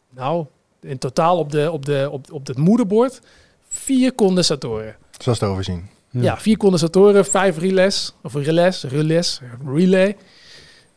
nou, 0.10 0.46
in 0.82 0.98
totaal 0.98 1.38
op, 1.38 1.52
de, 1.52 1.72
op, 1.72 1.86
de, 1.86 2.08
op, 2.12 2.32
op 2.32 2.48
het 2.48 2.58
moederbord 2.58 3.22
vier 3.68 4.16
condensatoren. 4.16 4.96
Zoals 5.18 5.38
te 5.38 5.46
overzien. 5.46 5.90
Ja, 6.10 6.38
vier 6.38 6.58
condensatoren, 6.58 7.26
vijf 7.26 7.58
relays, 7.58 8.14
of 8.24 8.34
relays, 8.34 8.84
relays, 8.84 9.42
relay. 9.66 10.16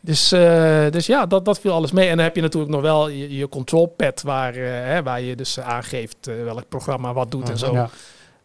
Dus, 0.01 0.33
eh, 0.33 0.91
dus 0.91 1.07
ja, 1.07 1.27
dat, 1.27 1.45
dat 1.45 1.61
viel 1.61 1.73
alles 1.73 1.93
mee. 1.93 2.09
En 2.09 2.17
dan 2.17 2.25
heb 2.25 2.35
je 2.35 2.41
natuurlijk 2.41 2.73
nog 2.73 2.81
wel 2.81 3.09
je, 3.09 3.37
je 3.37 3.49
control 3.49 3.87
pad 3.87 4.23
waar, 4.23 4.55
eh, 4.55 4.63
hè, 4.65 5.03
waar 5.03 5.21
je 5.21 5.37
dus 5.37 5.61
aangeeft 5.61 6.27
eh, 6.27 6.35
welk 6.45 6.69
programma 6.69 7.13
wat 7.13 7.31
doet 7.31 7.51
en 7.51 7.59
zo. 7.59 7.73
Ja. 7.73 7.91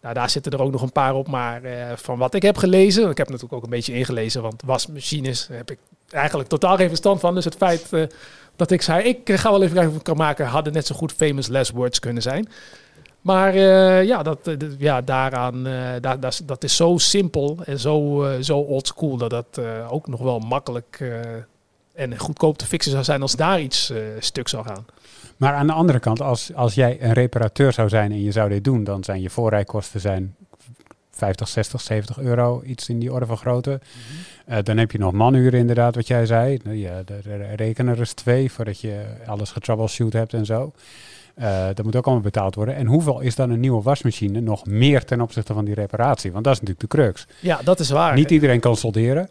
Nou, 0.01 0.15
daar 0.15 0.29
zitten 0.29 0.51
er 0.51 0.61
ook 0.61 0.71
nog 0.71 0.81
een 0.81 0.91
paar 0.91 1.15
op. 1.15 1.27
Maar 1.27 1.61
van 1.95 2.17
wat 2.17 2.33
ik 2.33 2.41
heb 2.41 2.57
gelezen, 2.57 3.09
ik 3.09 3.17
heb 3.17 3.27
natuurlijk 3.27 3.53
ook 3.53 3.63
een 3.63 3.69
beetje 3.69 3.93
ingelezen, 3.93 4.41
want 4.41 4.61
wasmachines 4.65 5.47
heb 5.51 5.71
ik 5.71 5.77
eigenlijk 6.09 6.49
totaal 6.49 6.75
geen 6.75 6.87
verstand 6.87 7.19
van. 7.19 7.35
Dus 7.35 7.45
het 7.45 7.55
feit 7.55 7.89
dat 8.55 8.71
ik 8.71 8.81
zei, 8.81 9.03
ik 9.03 9.31
ga 9.31 9.51
wel 9.51 9.61
even 9.61 9.73
kijken 9.73 9.91
of 9.91 9.97
ik 9.97 10.03
kan 10.03 10.17
maken, 10.17 10.45
hadden 10.45 10.73
net 10.73 10.85
zo 10.85 10.95
goed 10.95 11.11
famous 11.11 11.47
last 11.47 11.71
words 11.71 11.99
kunnen 11.99 12.21
zijn. 12.21 12.49
Maar 13.23 13.53
eh, 13.53 14.03
ja, 14.03 14.23
dat, 14.23 14.47
eh, 14.47 14.55
ja, 14.77 15.01
daaraan, 15.01 15.63
daar, 16.01 16.19
dat, 16.19 16.31
is, 16.31 16.37
dat 16.37 16.63
is 16.63 16.75
zo 16.75 16.97
simpel 16.97 17.57
en 17.65 17.79
zo, 17.79 18.23
eh, 18.23 18.41
zo 18.41 18.57
old 18.57 18.87
school 18.87 19.17
dat 19.17 19.29
dat 19.29 19.59
ook 19.89 20.07
nog 20.07 20.21
wel 20.21 20.39
makkelijk 20.39 21.13
en 21.93 22.19
goedkoop 22.19 22.57
te 22.57 22.65
fixen 22.65 22.91
zou 22.91 23.03
zijn 23.03 23.21
als 23.21 23.35
daar 23.35 23.61
iets 23.61 23.93
stuk 24.19 24.47
zou 24.47 24.65
gaan. 24.65 24.85
Maar 25.37 25.53
aan 25.53 25.67
de 25.67 25.73
andere 25.73 25.99
kant, 25.99 26.21
als, 26.21 26.53
als 26.53 26.73
jij 26.73 27.01
een 27.01 27.13
reparateur 27.13 27.73
zou 27.73 27.89
zijn 27.89 28.11
en 28.11 28.21
je 28.21 28.31
zou 28.31 28.49
dit 28.49 28.63
doen, 28.63 28.83
dan 28.83 29.03
zijn 29.03 29.21
je 29.21 29.29
voorrijkosten 29.29 29.99
zijn 29.99 30.35
50, 31.11 31.47
60, 31.47 31.81
70 31.81 32.19
euro, 32.19 32.61
iets 32.65 32.89
in 32.89 32.99
die 32.99 33.13
orde 33.13 33.25
van 33.25 33.37
grootte. 33.37 33.79
Eh, 34.45 34.57
dan 34.63 34.77
heb 34.77 34.91
je 34.91 34.97
nog 34.97 35.11
manuren 35.11 35.59
inderdaad, 35.59 35.95
wat 35.95 36.07
jij 36.07 36.25
zei. 36.25 36.59
Nou 36.63 36.77
Ja, 36.77 37.03
de, 37.03 37.19
de 37.23 37.53
rekener 37.55 37.99
is 37.99 38.13
twee 38.13 38.51
voordat 38.51 38.79
je 38.79 39.03
alles 39.25 39.51
getroubleshoot 39.51 40.13
hebt 40.13 40.33
en 40.33 40.45
zo. 40.45 40.73
Eh, 41.33 41.65
dat 41.73 41.83
moet 41.85 41.95
ook 41.95 42.05
allemaal 42.05 42.23
betaald 42.23 42.55
worden. 42.55 42.75
En 42.75 42.85
hoeveel 42.85 43.19
is 43.19 43.35
dan 43.35 43.49
een 43.49 43.59
nieuwe 43.59 43.81
wasmachine 43.81 44.39
nog 44.39 44.65
meer 44.65 45.05
ten 45.05 45.21
opzichte 45.21 45.53
van 45.53 45.65
die 45.65 45.73
reparatie? 45.73 46.31
Want 46.31 46.43
dat 46.43 46.53
is 46.53 46.59
natuurlijk 46.59 46.91
de 46.91 46.97
crux. 46.97 47.27
Ja, 47.39 47.59
dat 47.63 47.79
is 47.79 47.89
waar. 47.89 48.15
Niet 48.15 48.31
iedereen 48.31 48.59
kan 48.59 48.75
solderen. 48.75 49.29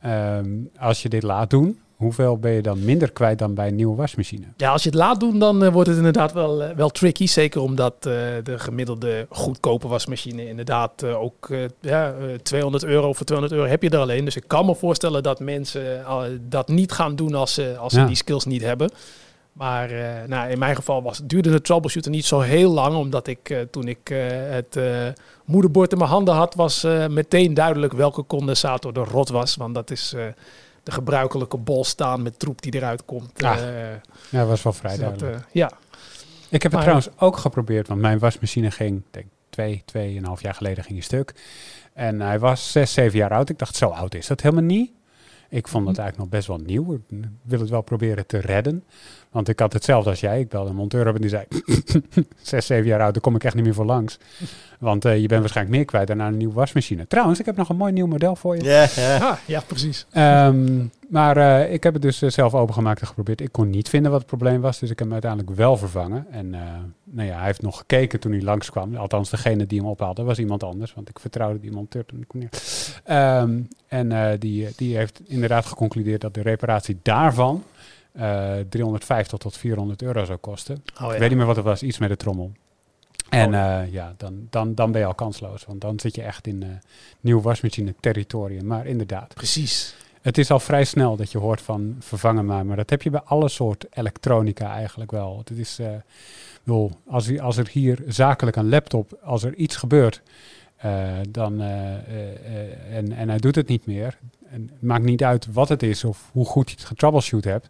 Ehm, 0.00 0.48
als 0.78 1.02
je 1.02 1.08
dit 1.08 1.22
laat 1.22 1.50
doen, 1.50 1.78
hoeveel 1.96 2.38
ben 2.38 2.52
je 2.52 2.62
dan 2.62 2.84
minder 2.84 3.12
kwijt 3.12 3.38
dan 3.38 3.54
bij 3.54 3.68
een 3.68 3.74
nieuwe 3.74 3.96
wasmachine? 3.96 4.46
Ja, 4.56 4.70
als 4.70 4.82
je 4.82 4.88
het 4.88 4.98
laat 4.98 5.20
doen, 5.20 5.38
dan 5.38 5.64
eh, 5.64 5.72
wordt 5.72 5.88
het 5.88 5.96
inderdaad 5.96 6.32
wel, 6.32 6.62
eh, 6.62 6.76
wel 6.76 6.88
tricky. 6.88 7.26
Zeker 7.26 7.60
omdat 7.60 8.02
de 8.02 8.54
gemiddelde 8.58 9.26
goedkope 9.30 9.88
wasmachine 9.88 10.48
inderdaad 10.48 11.04
ook 11.04 11.50
ja, 11.80 12.12
eh, 12.12 12.34
200 12.42 12.84
euro 12.84 13.12
voor 13.12 13.26
200 13.26 13.58
euro 13.58 13.70
heb 13.70 13.82
je 13.82 13.90
er 13.90 13.98
alleen. 13.98 14.24
Dus 14.24 14.36
ik 14.36 14.44
kan 14.46 14.66
me 14.66 14.74
voorstellen 14.74 15.22
dat 15.22 15.40
mensen 15.40 16.04
dat 16.48 16.68
niet 16.68 16.92
gaan 16.92 17.16
doen 17.16 17.34
als 17.34 17.54
ze, 17.54 17.76
als 17.78 17.92
ze 17.92 18.04
die 18.04 18.16
skills 18.16 18.44
niet 18.44 18.62
hebben. 18.62 18.90
Maar 19.56 19.90
eh, 19.90 20.28
nou, 20.28 20.50
in 20.50 20.58
mijn 20.58 20.76
geval 20.76 21.02
was, 21.02 21.20
duurde 21.24 21.50
de 21.50 21.60
troubleshooter 21.60 22.10
niet 22.10 22.24
zo 22.24 22.40
heel 22.40 22.70
lang. 22.72 22.94
Omdat 22.96 23.26
ik 23.26 23.50
eh, 23.50 23.60
toen 23.70 23.88
ik 23.88 24.10
eh, 24.10 24.18
het 24.30 24.78
moederbord 25.44 25.92
in 25.92 25.98
mijn 25.98 26.10
handen 26.10 26.34
had, 26.34 26.54
was 26.54 26.82
meteen 27.08 27.54
duidelijk 27.54 27.92
welke 27.92 28.26
condensator 28.26 28.92
de 28.92 29.00
rot 29.04 29.28
was. 29.28 29.56
Want 29.56 29.74
dat 29.74 29.90
is 29.90 30.08
de 30.82 30.90
gebruikelijke 30.92 31.56
bol 31.56 31.84
staan 31.84 32.22
met 32.22 32.38
troep 32.38 32.62
die 32.62 32.74
eruit 32.74 33.04
komt. 33.04 33.42
Ah, 33.42 33.56
Ja, 34.30 34.38
dat 34.38 34.48
was 34.48 34.62
wel 34.62 34.72
vrij 34.72 34.96
dus 34.96 35.00
dat, 35.00 35.18
duidelijk. 35.18 35.48
ja, 35.52 35.70
Ik 36.48 36.62
heb 36.62 36.62
het 36.62 36.72
Maar- 36.72 36.80
trouwens 36.80 37.08
ook 37.18 37.36
geprobeerd, 37.36 37.88
want 37.88 38.00
mijn 38.00 38.18
wasmachine 38.18 38.70
ging, 38.70 39.02
denk 39.10 39.26
twee, 39.50 39.82
tweeënhalf 39.84 40.42
jaar 40.42 40.54
geleden 40.54 40.84
ging 40.84 40.94
hij 40.96 41.04
stuk. 41.06 41.34
En 41.92 42.20
hij 42.20 42.38
was 42.38 42.72
zes, 42.72 42.92
zeven 42.92 43.18
jaar 43.18 43.30
oud. 43.30 43.48
Ik 43.48 43.58
dacht, 43.58 43.76
zo 43.76 43.88
oud 43.88 44.14
is 44.14 44.26
dat 44.26 44.40
helemaal 44.40 44.64
niet. 44.64 44.90
Ik 45.48 45.68
vond 45.68 45.86
het 45.88 45.98
eigenlijk 45.98 46.30
nog 46.30 46.38
best 46.40 46.48
wel 46.48 46.66
nieuw. 46.66 46.94
Ik 46.94 47.00
wil 47.42 47.60
het 47.60 47.68
wel 47.70 47.80
proberen 47.82 48.26
te 48.26 48.38
redden. 48.38 48.84
Want 49.36 49.48
ik 49.48 49.58
had 49.58 49.72
hetzelfde 49.72 50.10
als 50.10 50.20
jij. 50.20 50.40
Ik 50.40 50.48
belde 50.48 50.70
een 50.70 50.76
monteur 50.76 51.08
op 51.08 51.14
en 51.14 51.20
die 51.20 51.30
zei... 51.30 51.44
zes, 52.42 52.66
zeven 52.66 52.86
jaar 52.86 53.00
oud, 53.00 53.12
daar 53.12 53.22
kom 53.22 53.34
ik 53.34 53.44
echt 53.44 53.54
niet 53.54 53.64
meer 53.64 53.74
voor 53.74 53.84
langs. 53.84 54.18
Want 54.78 55.04
eh, 55.04 55.20
je 55.20 55.26
bent 55.26 55.40
waarschijnlijk 55.40 55.76
meer 55.76 55.84
kwijt 55.84 56.06
dan 56.06 56.22
aan 56.22 56.32
een 56.32 56.38
nieuwe 56.38 56.54
wasmachine. 56.54 57.06
Trouwens, 57.06 57.40
ik 57.40 57.46
heb 57.46 57.56
nog 57.56 57.68
een 57.68 57.76
mooi 57.76 57.92
nieuw 57.92 58.06
model 58.06 58.36
voor 58.36 58.56
je. 58.56 58.64
Ja, 58.64 58.86
ja. 58.96 59.16
Ah, 59.16 59.38
ja, 59.46 59.60
precies. 59.66 60.06
Ehm, 60.10 60.84
maar 61.08 61.36
eh, 61.36 61.72
ik 61.72 61.82
heb 61.82 61.92
het 61.92 62.02
dus 62.02 62.22
eh, 62.22 62.30
zelf 62.30 62.54
opengemaakt 62.54 63.00
en 63.00 63.06
geprobeerd. 63.06 63.40
Ik 63.40 63.52
kon 63.52 63.70
niet 63.70 63.88
vinden 63.88 64.10
wat 64.10 64.20
het 64.20 64.28
probleem 64.28 64.60
was, 64.60 64.78
dus 64.78 64.90
ik 64.90 64.98
heb 64.98 65.06
hem 65.06 65.12
uiteindelijk 65.12 65.56
wel 65.56 65.76
vervangen. 65.76 66.26
En 66.30 66.54
eh, 66.54 66.60
nou 67.04 67.28
ja, 67.28 67.36
hij 67.36 67.46
heeft 67.46 67.62
nog 67.62 67.78
gekeken 67.78 68.20
toen 68.20 68.32
hij 68.32 68.42
langskwam. 68.42 68.96
Althans, 68.96 69.30
degene 69.30 69.66
die 69.66 69.78
hem 69.78 69.88
ophaalde 69.88 70.22
was 70.22 70.38
iemand 70.38 70.62
anders, 70.62 70.94
want 70.94 71.08
ik 71.08 71.18
vertrouwde 71.18 71.60
die 71.60 71.72
monteur 71.72 72.04
toen 72.04 72.20
ik 72.20 72.34
neer. 72.34 72.48
Ehm, 73.04 73.60
en 73.88 74.12
eh, 74.12 74.38
die, 74.38 74.68
die 74.76 74.96
heeft 74.96 75.20
inderdaad 75.24 75.66
geconcludeerd 75.66 76.20
dat 76.20 76.34
de 76.34 76.42
reparatie 76.42 76.98
daarvan 77.02 77.62
350 78.68 79.38
tot 79.38 79.56
400 79.56 80.02
euro 80.02 80.24
zou 80.24 80.38
kosten. 80.38 80.82
Oh, 81.02 81.12
Ik 81.12 81.18
weet 81.18 81.28
niet 81.28 81.38
meer 81.38 81.46
wat 81.46 81.56
het 81.56 81.64
was, 81.64 81.82
iets 81.82 81.98
met 81.98 82.08
de 82.08 82.16
trommel. 82.16 82.52
En 83.28 83.54
eh, 83.54 83.92
ja, 83.92 84.14
dan, 84.16 84.46
dan, 84.50 84.74
dan 84.74 84.92
ben 84.92 85.00
je 85.00 85.06
al 85.06 85.14
kansloos, 85.14 85.64
want 85.64 85.80
dan 85.80 86.00
zit 86.00 86.14
je 86.14 86.22
echt 86.22 86.46
in 86.46 86.62
eh 86.62 86.68
nieuw 87.20 87.40
wasmachine 87.40 87.94
territorium. 88.00 88.66
Maar 88.66 88.86
inderdaad, 88.86 89.34
Precies. 89.34 89.94
het 90.20 90.38
is 90.38 90.50
al 90.50 90.60
vrij 90.60 90.84
snel 90.84 91.16
dat 91.16 91.32
je 91.32 91.38
hoort 91.38 91.60
van 91.60 91.96
vervangen 91.98 92.44
maar. 92.44 92.66
Maar 92.66 92.76
dat 92.76 92.90
heb 92.90 93.02
je 93.02 93.10
bij 93.10 93.20
alle 93.24 93.48
soort 93.48 93.86
elektronica 93.90 94.72
eigenlijk 94.74 95.10
wel. 95.10 95.38
Het 95.38 95.58
is, 95.58 95.78
eh, 95.78 95.92
ik 95.92 96.60
bedoel, 96.62 96.90
als, 97.06 97.38
als 97.38 97.56
er 97.56 97.68
hier 97.68 98.02
zakelijk 98.06 98.56
een 98.56 98.68
laptop, 98.68 99.18
als 99.22 99.42
er 99.42 99.54
iets 99.54 99.76
gebeurt, 99.76 100.22
eh, 100.24 100.32
dan, 101.30 101.60
eh, 101.60 101.94
eh, 101.94 101.98
eh, 102.44 102.96
en, 102.96 103.12
en 103.12 103.28
hij 103.28 103.38
doet 103.38 103.54
het 103.54 103.68
niet 103.68 103.86
meer. 103.86 104.18
En 104.50 104.62
het 104.72 104.82
maakt 104.82 105.04
niet 105.04 105.24
uit 105.24 105.46
wat 105.52 105.68
het 105.68 105.82
is 105.82 106.04
of 106.04 106.28
hoe 106.32 106.44
goed 106.46 106.70
je 106.70 106.76
het 106.76 106.84
getroubleshoot 106.84 107.44
hebt. 107.44 107.68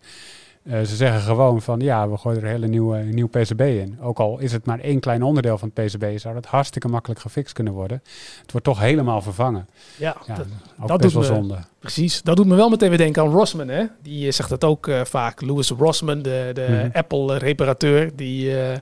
Eh, 0.62 0.80
ze 0.82 0.96
zeggen 0.96 1.20
gewoon 1.20 1.62
van 1.62 1.80
ja, 1.80 2.08
we 2.10 2.16
gooien 2.16 2.38
er 2.38 2.44
een 2.44 2.50
hele 2.50 2.66
nieuwe, 2.66 2.98
nieuw 2.98 3.26
PCB 3.28 3.60
in. 3.60 3.98
Ook 4.00 4.18
al 4.18 4.38
is 4.38 4.52
het 4.52 4.64
maar 4.66 4.80
één 4.80 5.00
klein 5.00 5.22
onderdeel 5.22 5.58
van 5.58 5.70
het 5.74 5.86
PCB, 5.86 6.18
zou 6.18 6.34
dat 6.34 6.46
hartstikke 6.46 6.88
makkelijk 6.88 7.20
gefixt 7.20 7.52
kunnen 7.52 7.72
worden. 7.72 8.02
Het 8.42 8.52
wordt 8.52 8.66
toch 8.66 8.80
helemaal 8.80 9.22
vervangen. 9.22 9.68
Ja, 9.98 10.16
Ja, 10.26 10.34
dat- 10.34 10.46
ook 10.80 10.88
dat 10.88 11.02
doet 11.02 11.12
wel 11.12 11.20
me- 11.22 11.26
zonde. 11.28 11.58
precies. 11.78 12.22
Dat 12.22 12.36
doet 12.36 12.46
me 12.46 12.54
wel 12.54 12.68
meteen 12.68 12.88
weer 12.88 12.98
denken 12.98 13.22
aan 13.22 13.30
Rossman. 13.30 13.68
Hè? 13.68 13.84
Die 14.02 14.26
eh, 14.26 14.32
zegt 14.32 14.48
dat 14.48 14.64
ook 14.64 14.88
eh, 14.88 15.04
vaak. 15.04 15.40
Louis 15.40 15.70
Rossman, 15.70 16.22
de, 16.22 16.50
de 16.54 16.66
Mhm. 16.70 16.96
Apple-reparateur, 16.98 18.16
die 18.16 18.60
eh, 18.60 18.76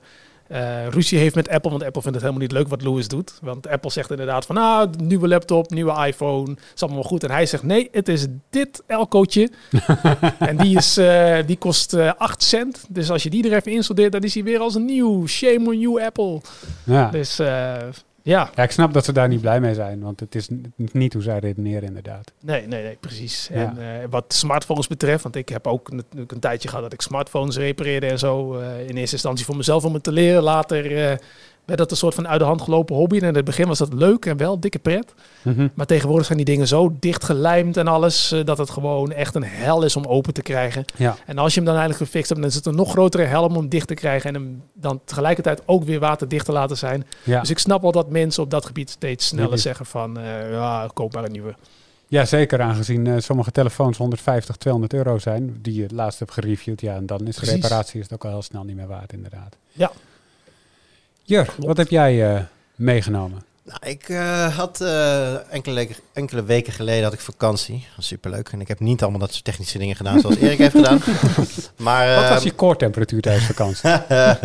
eh, 0.47 0.87
ruzie 0.87 1.19
heeft 1.19 1.35
met 1.35 1.49
Apple. 1.49 1.69
Want 1.69 1.83
Apple 1.83 2.01
vindt 2.01 2.17
het 2.17 2.27
helemaal 2.27 2.47
niet 2.47 2.57
leuk 2.57 2.67
wat 2.67 2.81
Louis 2.81 3.07
doet. 3.07 3.39
Want 3.41 3.67
Apple 3.67 3.91
zegt 3.91 4.11
inderdaad 4.11 4.45
van, 4.45 4.57
ah, 4.57 4.91
nieuwe 4.97 5.27
laptop, 5.27 5.69
nieuwe 5.69 6.05
iPhone, 6.07 6.55
is 6.75 6.81
allemaal 6.81 6.99
wel 6.99 7.09
goed. 7.09 7.23
En 7.23 7.31
hij 7.31 7.45
zegt, 7.45 7.63
nee, 7.63 7.89
het 7.91 8.07
is 8.07 8.27
dit 8.49 8.83
Elcootje. 8.87 9.49
en 10.39 10.57
die, 10.57 10.77
is, 10.77 10.97
eh, 10.97 11.37
die 11.45 11.57
kost 11.57 11.93
eh 11.93 12.11
8 12.17 12.43
cent. 12.43 12.85
Dus 12.89 13.11
als 13.11 13.23
je 13.23 13.29
die 13.29 13.49
er 13.49 13.55
even 13.55 13.71
installeert, 13.71 14.11
dan 14.11 14.23
is 14.23 14.33
hij 14.33 14.43
weer 14.43 14.59
als 14.59 14.75
een 14.75 14.85
nieuw. 14.85 15.27
Shame 15.27 15.65
on 15.67 15.79
you, 15.79 16.03
Apple. 16.03 16.41
Ja. 16.83 17.09
Dus 17.09 17.39
ja, 18.25 18.49
ja, 18.55 18.63
ik 18.63 18.71
snap 18.71 18.93
dat 18.93 19.05
ze 19.05 19.11
daar 19.11 19.27
niet 19.27 19.41
blij 19.41 19.59
mee 19.59 19.73
zijn, 19.73 20.01
want 20.01 20.19
het 20.19 20.35
is 20.35 20.47
niet 20.75 21.13
hoe 21.13 21.21
zij 21.21 21.39
redeneren 21.39 21.83
inderdaad. 21.87 22.31
Nee, 22.41 22.67
nee, 22.67 22.83
nee, 22.83 22.97
precies. 22.99 23.49
Ja. 23.53 23.55
En 23.55 24.01
eh, 24.01 24.07
wat 24.09 24.33
smartphones 24.33 24.87
betreft, 24.87 25.23
want 25.23 25.35
ik 25.35 25.49
heb 25.49 25.67
ook 25.67 25.91
natuurlijk 25.91 26.31
een 26.31 26.39
tijdje 26.39 26.67
gehad 26.67 26.83
dat 26.83 26.93
ik 26.93 27.01
smartphones 27.01 27.57
repareerde 27.57 28.07
en 28.07 28.19
zo. 28.19 28.55
eh, 28.59 28.79
in 28.87 28.97
eerste 28.97 29.15
instantie 29.15 29.45
voor 29.45 29.55
mezelf 29.55 29.85
om 29.85 29.93
het 29.93 30.03
te 30.03 30.11
leren. 30.11 30.43
Later 30.43 31.09
eh, 31.11 31.17
werd 31.65 31.79
dat 31.79 31.91
een 31.91 31.97
soort 31.97 32.15
van 32.15 32.27
uit 32.27 32.39
de 32.39 32.45
hand 32.45 32.61
gelopen 32.61 32.95
hobby. 32.95 33.17
En 33.17 33.27
in 33.27 33.35
het 33.35 33.45
begin 33.45 33.67
was 33.67 33.77
dat 33.77 33.93
leuk 33.93 34.25
en 34.25 34.37
wel 34.37 34.59
dikke 34.59 34.79
pret. 34.79 35.13
Mhm. 35.41 35.67
Maar 35.73 35.85
tegenwoordig 35.85 36.25
zijn 36.25 36.37
die 36.37 36.47
dingen 36.47 36.67
zo 36.67 36.95
dicht 36.99 37.23
gelijmd 37.23 37.77
en 37.77 37.87
alles, 37.87 38.31
eh, 38.31 38.45
dat 38.45 38.57
het 38.57 38.69
gewoon 38.69 39.11
echt 39.11 39.35
een 39.35 39.43
hel 39.43 39.83
is 39.83 39.95
om 39.95 40.05
open 40.05 40.33
te 40.33 40.41
krijgen. 40.41 40.85
Ja. 40.95 41.15
En 41.25 41.37
als 41.37 41.53
je 41.53 41.59
hem 41.59 41.69
dan 41.69 41.77
eigenlijk 41.77 42.11
gefixt 42.11 42.29
hebt, 42.29 42.41
dan 42.41 42.49
is 42.49 42.55
het 42.55 42.65
een 42.65 42.75
nog 42.75 42.89
grotere 42.91 43.23
hel 43.23 43.43
om 43.43 43.55
hem 43.55 43.69
dicht 43.69 43.87
te 43.87 43.93
krijgen. 43.93 44.29
En 44.29 44.41
hem 44.41 44.63
dan 44.73 45.01
tegelijkertijd 45.05 45.61
ook 45.65 45.83
weer 45.83 45.99
waterdicht 45.99 46.45
te 46.45 46.51
laten 46.51 46.77
zijn. 46.77 47.05
Ja. 47.23 47.39
Dus 47.39 47.49
ik 47.49 47.59
snap 47.59 47.81
wel 47.81 47.91
dat 47.91 48.09
mensen 48.09 48.43
op 48.43 48.49
dat 48.49 48.65
gebied 48.65 48.89
steeds 48.89 49.27
sneller 49.27 49.59
zeggen 49.59 49.85
van, 49.85 50.17
eh, 50.19 50.51
ja, 50.51 50.89
koop 50.93 51.13
maar 51.13 51.23
een 51.23 51.31
nieuwe. 51.31 51.55
ja, 52.07 52.25
zeker 52.25 52.61
aangezien 52.61 53.07
eh, 53.07 53.13
sommige 53.17 53.51
telefoons 53.51 53.97
150, 53.97 54.55
200 54.55 54.93
euro 54.93 55.17
zijn, 55.17 55.57
die 55.61 55.73
je 55.81 55.87
laatst 55.93 56.19
hebt 56.19 56.31
gereviewd. 56.31 56.81
Ja, 56.81 56.95
en 56.95 57.05
dan 57.05 57.27
is 57.27 57.35
Precies. 57.35 57.55
reparatie 57.55 57.99
is 57.99 58.05
het 58.05 58.13
ook 58.13 58.23
al 58.23 58.29
heel 58.29 58.41
snel 58.41 58.63
niet 58.63 58.75
meer 58.75 58.87
waard 58.87 59.13
inderdaad. 59.13 59.57
Ja. 59.71 59.91
Jur, 61.27 61.45
Klopt. 61.45 61.63
wat 61.65 61.77
heb 61.77 61.89
jij 61.89 62.35
eh, 62.35 62.41
meegenomen? 62.75 63.43
Nou, 63.63 63.79
ik 63.85 64.09
eh, 64.09 64.57
had 64.57 64.81
eh, 64.81 65.53
enkele, 65.53 65.75
weken- 65.75 65.95
enkele 66.13 66.43
weken 66.43 66.73
geleden 66.73 67.03
had 67.03 67.13
ik 67.13 67.19
vakantie. 67.19 67.87
Superleuk. 67.99 68.49
En 68.49 68.61
ik 68.61 68.67
heb 68.67 68.79
niet 68.79 69.01
allemaal 69.01 69.19
dat 69.19 69.31
soort 69.31 69.43
technische 69.43 69.77
dingen 69.77 69.95
gedaan 69.95 70.19
zoals 70.19 70.35
Erik 70.37 70.57
heeft 70.57 70.75
gedaan. 70.75 70.99
Maar, 71.77 72.15
Wat 72.15 72.29
was 72.29 72.43
je 72.43 72.55
core 72.55 72.75
temperatuur 72.77 73.21
tijdens 73.21 73.45
vakantie? 73.45 73.89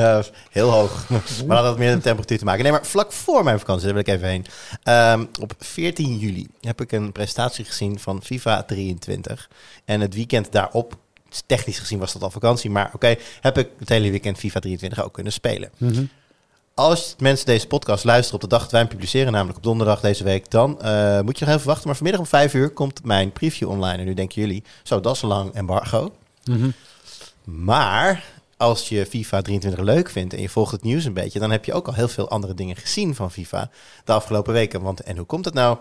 Heel 0.50 0.70
hoog. 0.70 1.08
maar 1.46 1.56
dat 1.56 1.64
had 1.66 1.78
meer 1.78 1.88
met 1.88 1.96
de 1.96 2.02
temperatuur 2.02 2.38
te 2.38 2.44
maken. 2.44 2.62
Nee, 2.62 2.72
maar 2.72 2.86
vlak 2.86 3.12
voor 3.12 3.44
mijn 3.44 3.58
vakantie, 3.58 3.84
daar 3.84 3.94
wil 3.94 4.02
ik 4.02 4.08
even 4.08 4.28
heen. 4.28 4.46
Ehm, 4.82 5.24
op 5.40 5.52
14 5.58 6.16
juli 6.18 6.46
heb 6.60 6.80
ik 6.80 6.92
een 6.92 7.12
presentatie 7.12 7.64
gezien 7.64 7.98
van 7.98 8.22
FIFA 8.22 8.62
23. 8.62 9.48
En 9.84 10.00
het 10.00 10.14
weekend 10.14 10.52
daarop, 10.52 10.96
technisch 11.46 11.78
gezien 11.78 11.98
was 11.98 12.12
dat 12.12 12.22
al 12.22 12.30
vakantie, 12.30 12.70
maar 12.70 12.90
oké, 12.94 13.14
heb 13.40 13.58
ik 13.58 13.68
het 13.78 13.88
hele 13.88 14.10
weekend 14.10 14.38
FIFA 14.38 14.60
23 14.60 15.04
ook 15.04 15.12
kunnen 15.14 15.32
spelen. 15.32 15.70
Mhm. 15.76 16.04
Als 16.74 17.14
mensen 17.18 17.46
deze 17.46 17.66
podcast 17.66 18.04
luisteren 18.04 18.34
op 18.34 18.40
de 18.40 18.56
dag 18.56 18.62
dat 18.62 18.70
wij 18.70 18.80
hem 18.80 18.88
publiceren, 18.88 19.32
namelijk 19.32 19.56
op 19.56 19.62
donderdag 19.62 20.00
deze 20.00 20.24
week, 20.24 20.50
dan 20.50 20.82
eh, 20.82 21.20
moet 21.20 21.38
je 21.38 21.44
nog 21.44 21.54
even 21.54 21.66
wachten. 21.66 21.86
Maar 21.86 21.96
vanmiddag 21.96 22.20
om 22.20 22.28
5 22.28 22.54
uur 22.54 22.70
komt 22.70 23.04
mijn 23.04 23.32
preview 23.32 23.68
online. 23.68 23.98
En 23.98 24.04
nu 24.04 24.14
denken 24.14 24.40
jullie, 24.40 24.64
zo, 24.82 25.00
dat 25.00 25.14
is 25.14 25.22
een 25.22 25.28
lang 25.28 25.52
embargo. 25.54 26.12
Mhm. 26.44 26.70
Maar 27.44 28.24
als 28.56 28.88
je 28.88 29.06
FIFA 29.06 29.42
23 29.42 29.84
leuk 29.84 30.10
vindt 30.10 30.34
en 30.34 30.40
je 30.40 30.48
volgt 30.48 30.72
het 30.72 30.82
nieuws 30.82 31.04
een 31.04 31.12
beetje, 31.12 31.38
dan 31.38 31.50
heb 31.50 31.64
je 31.64 31.72
ook 31.72 31.86
al 31.86 31.94
heel 31.94 32.08
veel 32.08 32.28
andere 32.28 32.54
dingen 32.54 32.76
gezien 32.76 33.14
van 33.14 33.30
FIFA 33.30 33.70
de 34.04 34.12
afgelopen 34.12 34.52
weken. 34.52 34.82
Want 34.82 35.00
en 35.00 35.16
hoe 35.16 35.26
komt 35.26 35.44
het 35.44 35.54
nou? 35.54 35.78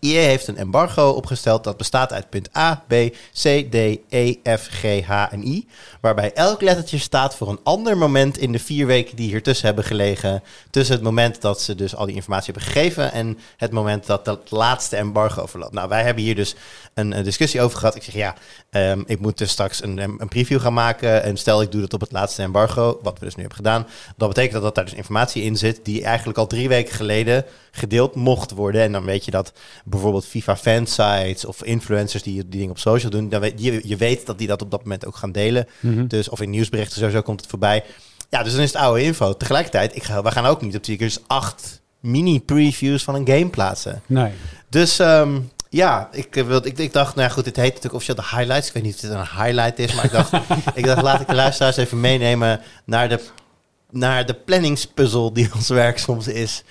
EA 0.00 0.20
heeft 0.20 0.46
een 0.46 0.56
embargo 0.56 1.08
opgesteld 1.08 1.64
dat 1.64 1.76
bestaat 1.76 2.12
uit 2.12 2.30
punt 2.30 2.56
A, 2.56 2.84
B, 2.88 2.94
C, 3.42 3.66
D, 3.70 3.74
E, 4.08 4.34
F, 4.56 4.68
G, 4.70 5.00
H 5.06 5.26
en 5.30 5.46
I. 5.46 5.68
Waarbij 6.00 6.32
elk 6.32 6.60
lettertje 6.60 6.98
staat 6.98 7.36
voor 7.36 7.48
een 7.48 7.60
ander 7.62 7.98
moment 7.98 8.38
in 8.38 8.52
de 8.52 8.58
vier 8.58 8.86
weken 8.86 9.16
die 9.16 9.28
hier 9.28 9.42
tussen 9.42 9.66
hebben 9.66 9.84
gelegen. 9.84 10.42
Tussen 10.70 10.94
het 10.94 11.04
moment 11.04 11.40
dat 11.40 11.60
ze 11.60 11.74
dus 11.74 11.96
al 11.96 12.06
die 12.06 12.14
informatie 12.14 12.52
hebben 12.52 12.72
gegeven 12.72 13.12
en 13.12 13.38
het 13.56 13.70
moment 13.70 14.06
dat 14.06 14.24
dat 14.24 14.50
laatste 14.50 14.96
embargo 14.96 15.46
verloopt. 15.46 15.72
Nou, 15.72 15.88
wij 15.88 16.02
hebben 16.02 16.22
hier 16.22 16.34
dus 16.34 16.54
een, 16.94 17.16
een 17.16 17.24
discussie 17.24 17.60
over 17.60 17.78
gehad. 17.78 17.94
Ik 17.94 18.02
zeg 18.02 18.14
ja, 18.14 18.34
ehm, 18.70 19.02
ik 19.06 19.20
moet 19.20 19.38
dus 19.38 19.50
straks 19.50 19.82
een, 19.82 19.98
een 19.98 20.28
preview 20.28 20.60
gaan 20.60 20.74
maken. 20.74 21.22
En 21.22 21.36
stel 21.36 21.62
ik 21.62 21.72
doe 21.72 21.80
dat 21.80 21.94
op 21.94 22.00
het 22.00 22.12
laatste 22.12 22.42
embargo, 22.42 22.98
wat 23.02 23.18
we 23.18 23.24
dus 23.24 23.34
nu 23.34 23.40
hebben 23.40 23.58
gedaan. 23.64 23.86
Dat 24.16 24.28
betekent 24.28 24.52
dat, 24.52 24.62
dat 24.62 24.74
daar 24.74 24.84
dus 24.84 24.94
informatie 24.94 25.42
in 25.42 25.56
zit 25.56 25.80
die 25.82 26.04
eigenlijk 26.04 26.38
al 26.38 26.46
drie 26.46 26.68
weken 26.68 26.94
geleden 26.94 27.44
gedeeld 27.70 28.14
mocht 28.14 28.50
worden. 28.50 28.82
En 28.82 28.92
dan 28.92 29.04
weet 29.04 29.24
je 29.24 29.30
dat 29.30 29.52
bijvoorbeeld 29.84 30.26
FIFA 30.26 30.56
fansites 30.56 31.44
of 31.44 31.62
influencers 31.62 32.22
die 32.22 32.34
die 32.34 32.48
dingen 32.48 32.70
op 32.70 32.78
social 32.78 33.10
doen, 33.10 33.28
dan 33.28 33.40
weet 33.40 33.52
je, 33.56 33.80
je 33.84 33.96
weet 33.96 34.26
dat 34.26 34.38
die 34.38 34.46
dat 34.46 34.62
op 34.62 34.70
dat 34.70 34.82
moment 34.82 35.06
ook 35.06 35.16
gaan 35.16 35.32
delen. 35.32 35.66
Mhm. 35.80 36.06
Dus 36.06 36.28
of 36.28 36.40
in 36.40 36.50
nieuwsberichten 36.50 36.98
sowieso 36.98 37.22
komt 37.22 37.40
het 37.40 37.50
voorbij. 37.50 37.84
Ja, 38.30 38.42
dus 38.42 38.52
dan 38.52 38.62
is 38.62 38.72
het 38.72 38.82
oude 38.82 39.02
info. 39.02 39.36
Tegelijkertijd, 39.36 39.96
ik 39.96 40.02
ga, 40.02 40.22
we 40.22 40.30
gaan 40.30 40.46
ook 40.46 40.62
niet 40.62 40.76
op 40.76 40.82
Tweakers 40.82 41.18
acht 41.26 41.80
mini-previews 42.00 43.02
van 43.02 43.14
een 43.14 43.26
game 43.26 43.48
plaatsen. 43.48 44.02
Nee. 44.06 44.30
Dus 44.68 44.98
ehm, 44.98 45.38
ja, 45.68 46.08
ik, 46.12 46.36
eh, 46.36 46.44
wilde, 46.44 46.68
ik, 46.68 46.78
ik 46.78 46.92
dacht, 46.92 47.14
nou 47.14 47.28
ja, 47.28 47.34
goed, 47.34 47.44
dit 47.44 47.56
heet 47.56 47.66
natuurlijk 47.66 47.94
officieel 47.94 48.16
de 48.16 48.36
highlights. 48.36 48.68
Ik 48.68 48.74
weet 48.74 48.82
niet 48.82 48.94
of 48.94 49.00
dit 49.00 49.10
een 49.10 49.44
highlight 49.44 49.78
is, 49.78 49.94
maar 49.94 50.04
ik 50.04 50.12
dacht, 50.12 50.32
ik 50.74 50.84
dacht 50.84 51.02
laat 51.02 51.20
ik 51.20 51.26
de 51.26 51.34
luisteraars 51.34 51.76
even 51.76 52.00
meenemen 52.00 52.60
naar 52.84 53.08
de, 53.08 53.20
naar 53.90 54.26
de 54.26 54.34
planningspuzzel 54.34 55.32
die 55.32 55.50
ons 55.56 55.68
werk 55.68 55.98
soms 55.98 56.28
is. 56.28 56.62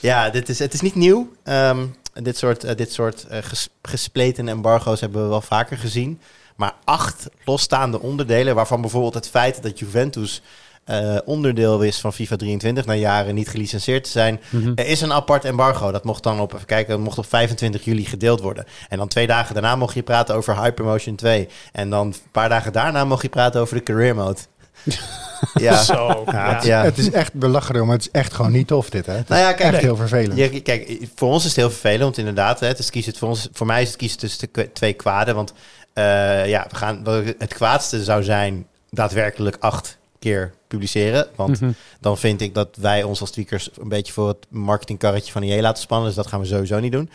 Ja, 0.00 0.30
dit 0.30 0.48
is, 0.48 0.58
het 0.58 0.74
is 0.74 0.80
niet 0.80 0.94
nieuw. 0.94 1.32
Ehm, 1.42 1.86
dit 2.22 2.36
soort, 2.36 2.64
eh, 2.64 2.76
dit 2.76 2.92
soort 2.92 3.24
eh, 3.26 3.38
ges, 3.42 3.68
gespleten 3.82 4.48
embargo's 4.48 5.00
hebben 5.00 5.22
we 5.22 5.28
wel 5.28 5.40
vaker 5.40 5.78
gezien. 5.78 6.20
Maar 6.56 6.74
acht 6.84 7.26
losstaande 7.44 8.00
onderdelen, 8.00 8.54
waarvan 8.54 8.80
bijvoorbeeld 8.80 9.14
het 9.14 9.28
feit 9.28 9.62
dat 9.62 9.78
Juventus 9.78 10.42
eh, 10.84 11.16
onderdeel 11.24 11.82
is 11.82 12.00
van 12.00 12.12
FIFA 12.12 12.36
23 12.36 12.86
na 12.86 12.94
jaren 12.94 13.34
niet 13.34 13.48
gelicenseerd 13.48 14.04
te 14.04 14.10
zijn, 14.10 14.40
Mhm. 14.50 14.72
er 14.74 14.86
is 14.86 15.00
een 15.00 15.12
apart 15.12 15.44
embargo. 15.44 15.92
Dat 15.92 16.04
mocht 16.04 16.22
dan 16.22 16.40
op, 16.40 16.54
even 16.54 16.66
kijken, 16.66 16.92
dat 16.94 17.04
mocht 17.04 17.18
op 17.18 17.26
25 17.26 17.84
juli 17.84 18.04
gedeeld 18.04 18.40
worden. 18.40 18.64
En 18.88 18.98
dan 18.98 19.08
twee 19.08 19.26
dagen 19.26 19.54
daarna 19.54 19.76
mocht 19.76 19.94
je 19.94 20.02
praten 20.02 20.34
over 20.34 20.62
Hypermotion 20.62 21.16
2. 21.16 21.48
En 21.72 21.90
dan 21.90 22.06
een 22.06 22.14
paar 22.32 22.48
dagen 22.48 22.72
daarna 22.72 23.04
mocht 23.04 23.22
je 23.22 23.28
praten 23.28 23.60
over 23.60 23.76
de 23.76 23.82
career 23.82 24.14
mode. 24.14 24.40
ja. 25.54 25.82
Zo, 25.82 26.22
Ja, 26.26 26.52
het, 26.54 26.62
is- 26.62 26.68
Ja. 26.68 26.82
het 26.84 26.98
is 26.98 27.10
echt 27.10 27.32
belachelijk, 27.32 27.84
maar 27.84 27.94
het 27.96 28.02
is 28.06 28.10
echt 28.10 28.32
gewoon 28.32 28.52
niet 28.52 28.66
tof 28.66 28.90
dit. 28.90 29.06
Hè? 29.06 29.12
Het 29.12 29.28
Nou 29.28 29.40
ja, 29.40 29.48
is 29.50 29.54
kijk, 29.56 29.72
echt 29.72 29.82
heel 29.82 29.96
vervelend. 29.96 30.62
Kijk, 30.62 30.98
voor 31.14 31.28
ons 31.32 31.42
is 31.42 31.48
het 31.48 31.56
heel 31.58 31.70
vervelend, 31.70 32.02
want 32.02 32.18
inderdaad, 32.18 32.60
hè, 32.60 32.66
het 32.66 32.78
is 32.78 32.90
kiezen, 32.90 33.14
voor, 33.16 33.28
ons, 33.28 33.48
voor 33.52 33.66
mij 33.66 33.82
is 33.82 33.88
het 33.88 33.96
kiezen 33.96 34.18
tussen 34.18 34.48
de 34.52 34.72
twee 34.72 34.92
kwaden. 34.92 35.34
Want 35.34 35.52
eh, 35.92 36.48
ja, 36.48 36.66
we 36.70 36.76
gaan, 36.76 37.02
het 37.38 37.54
kwaadste 37.54 38.04
zou 38.04 38.22
zijn 38.22 38.66
daadwerkelijk 38.90 39.56
acht 39.60 39.96
keer 40.18 40.52
publiceren. 40.68 41.26
Want 41.34 41.60
Mhm. 41.60 41.70
dan 42.00 42.18
vind 42.18 42.40
ik 42.40 42.54
dat 42.54 42.68
wij 42.80 43.02
ons 43.02 43.20
als 43.20 43.30
tweakers 43.30 43.70
een 43.80 43.88
beetje 43.88 44.12
voor 44.12 44.28
het 44.28 44.46
marketingkarretje 44.48 45.32
van 45.32 45.42
IE 45.42 45.60
laten 45.60 45.82
spannen. 45.82 46.06
Dus 46.06 46.16
dat 46.16 46.26
gaan 46.26 46.40
we 46.40 46.46
sowieso 46.46 46.80
niet 46.80 46.92
doen. 46.92 47.10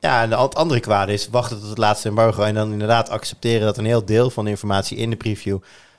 Ja, 0.00 0.22
en 0.22 0.30
de, 0.30 0.36
het 0.38 0.54
andere 0.54 0.80
kwade 0.80 1.12
is 1.12 1.28
wachten 1.30 1.60
tot 1.60 1.68
het 1.68 1.78
laatste 1.78 2.08
embargo 2.08 2.42
en 2.42 2.54
dan 2.54 2.72
inderdaad 2.72 3.08
accepteren 3.08 3.66
dat 3.66 3.78
een 3.78 3.84
heel 3.84 4.04
deel 4.04 4.30
van 4.30 4.44
de 4.44 4.50
informatie 4.50 4.96
in 4.96 5.10
de 5.10 5.16
preview 5.16 5.58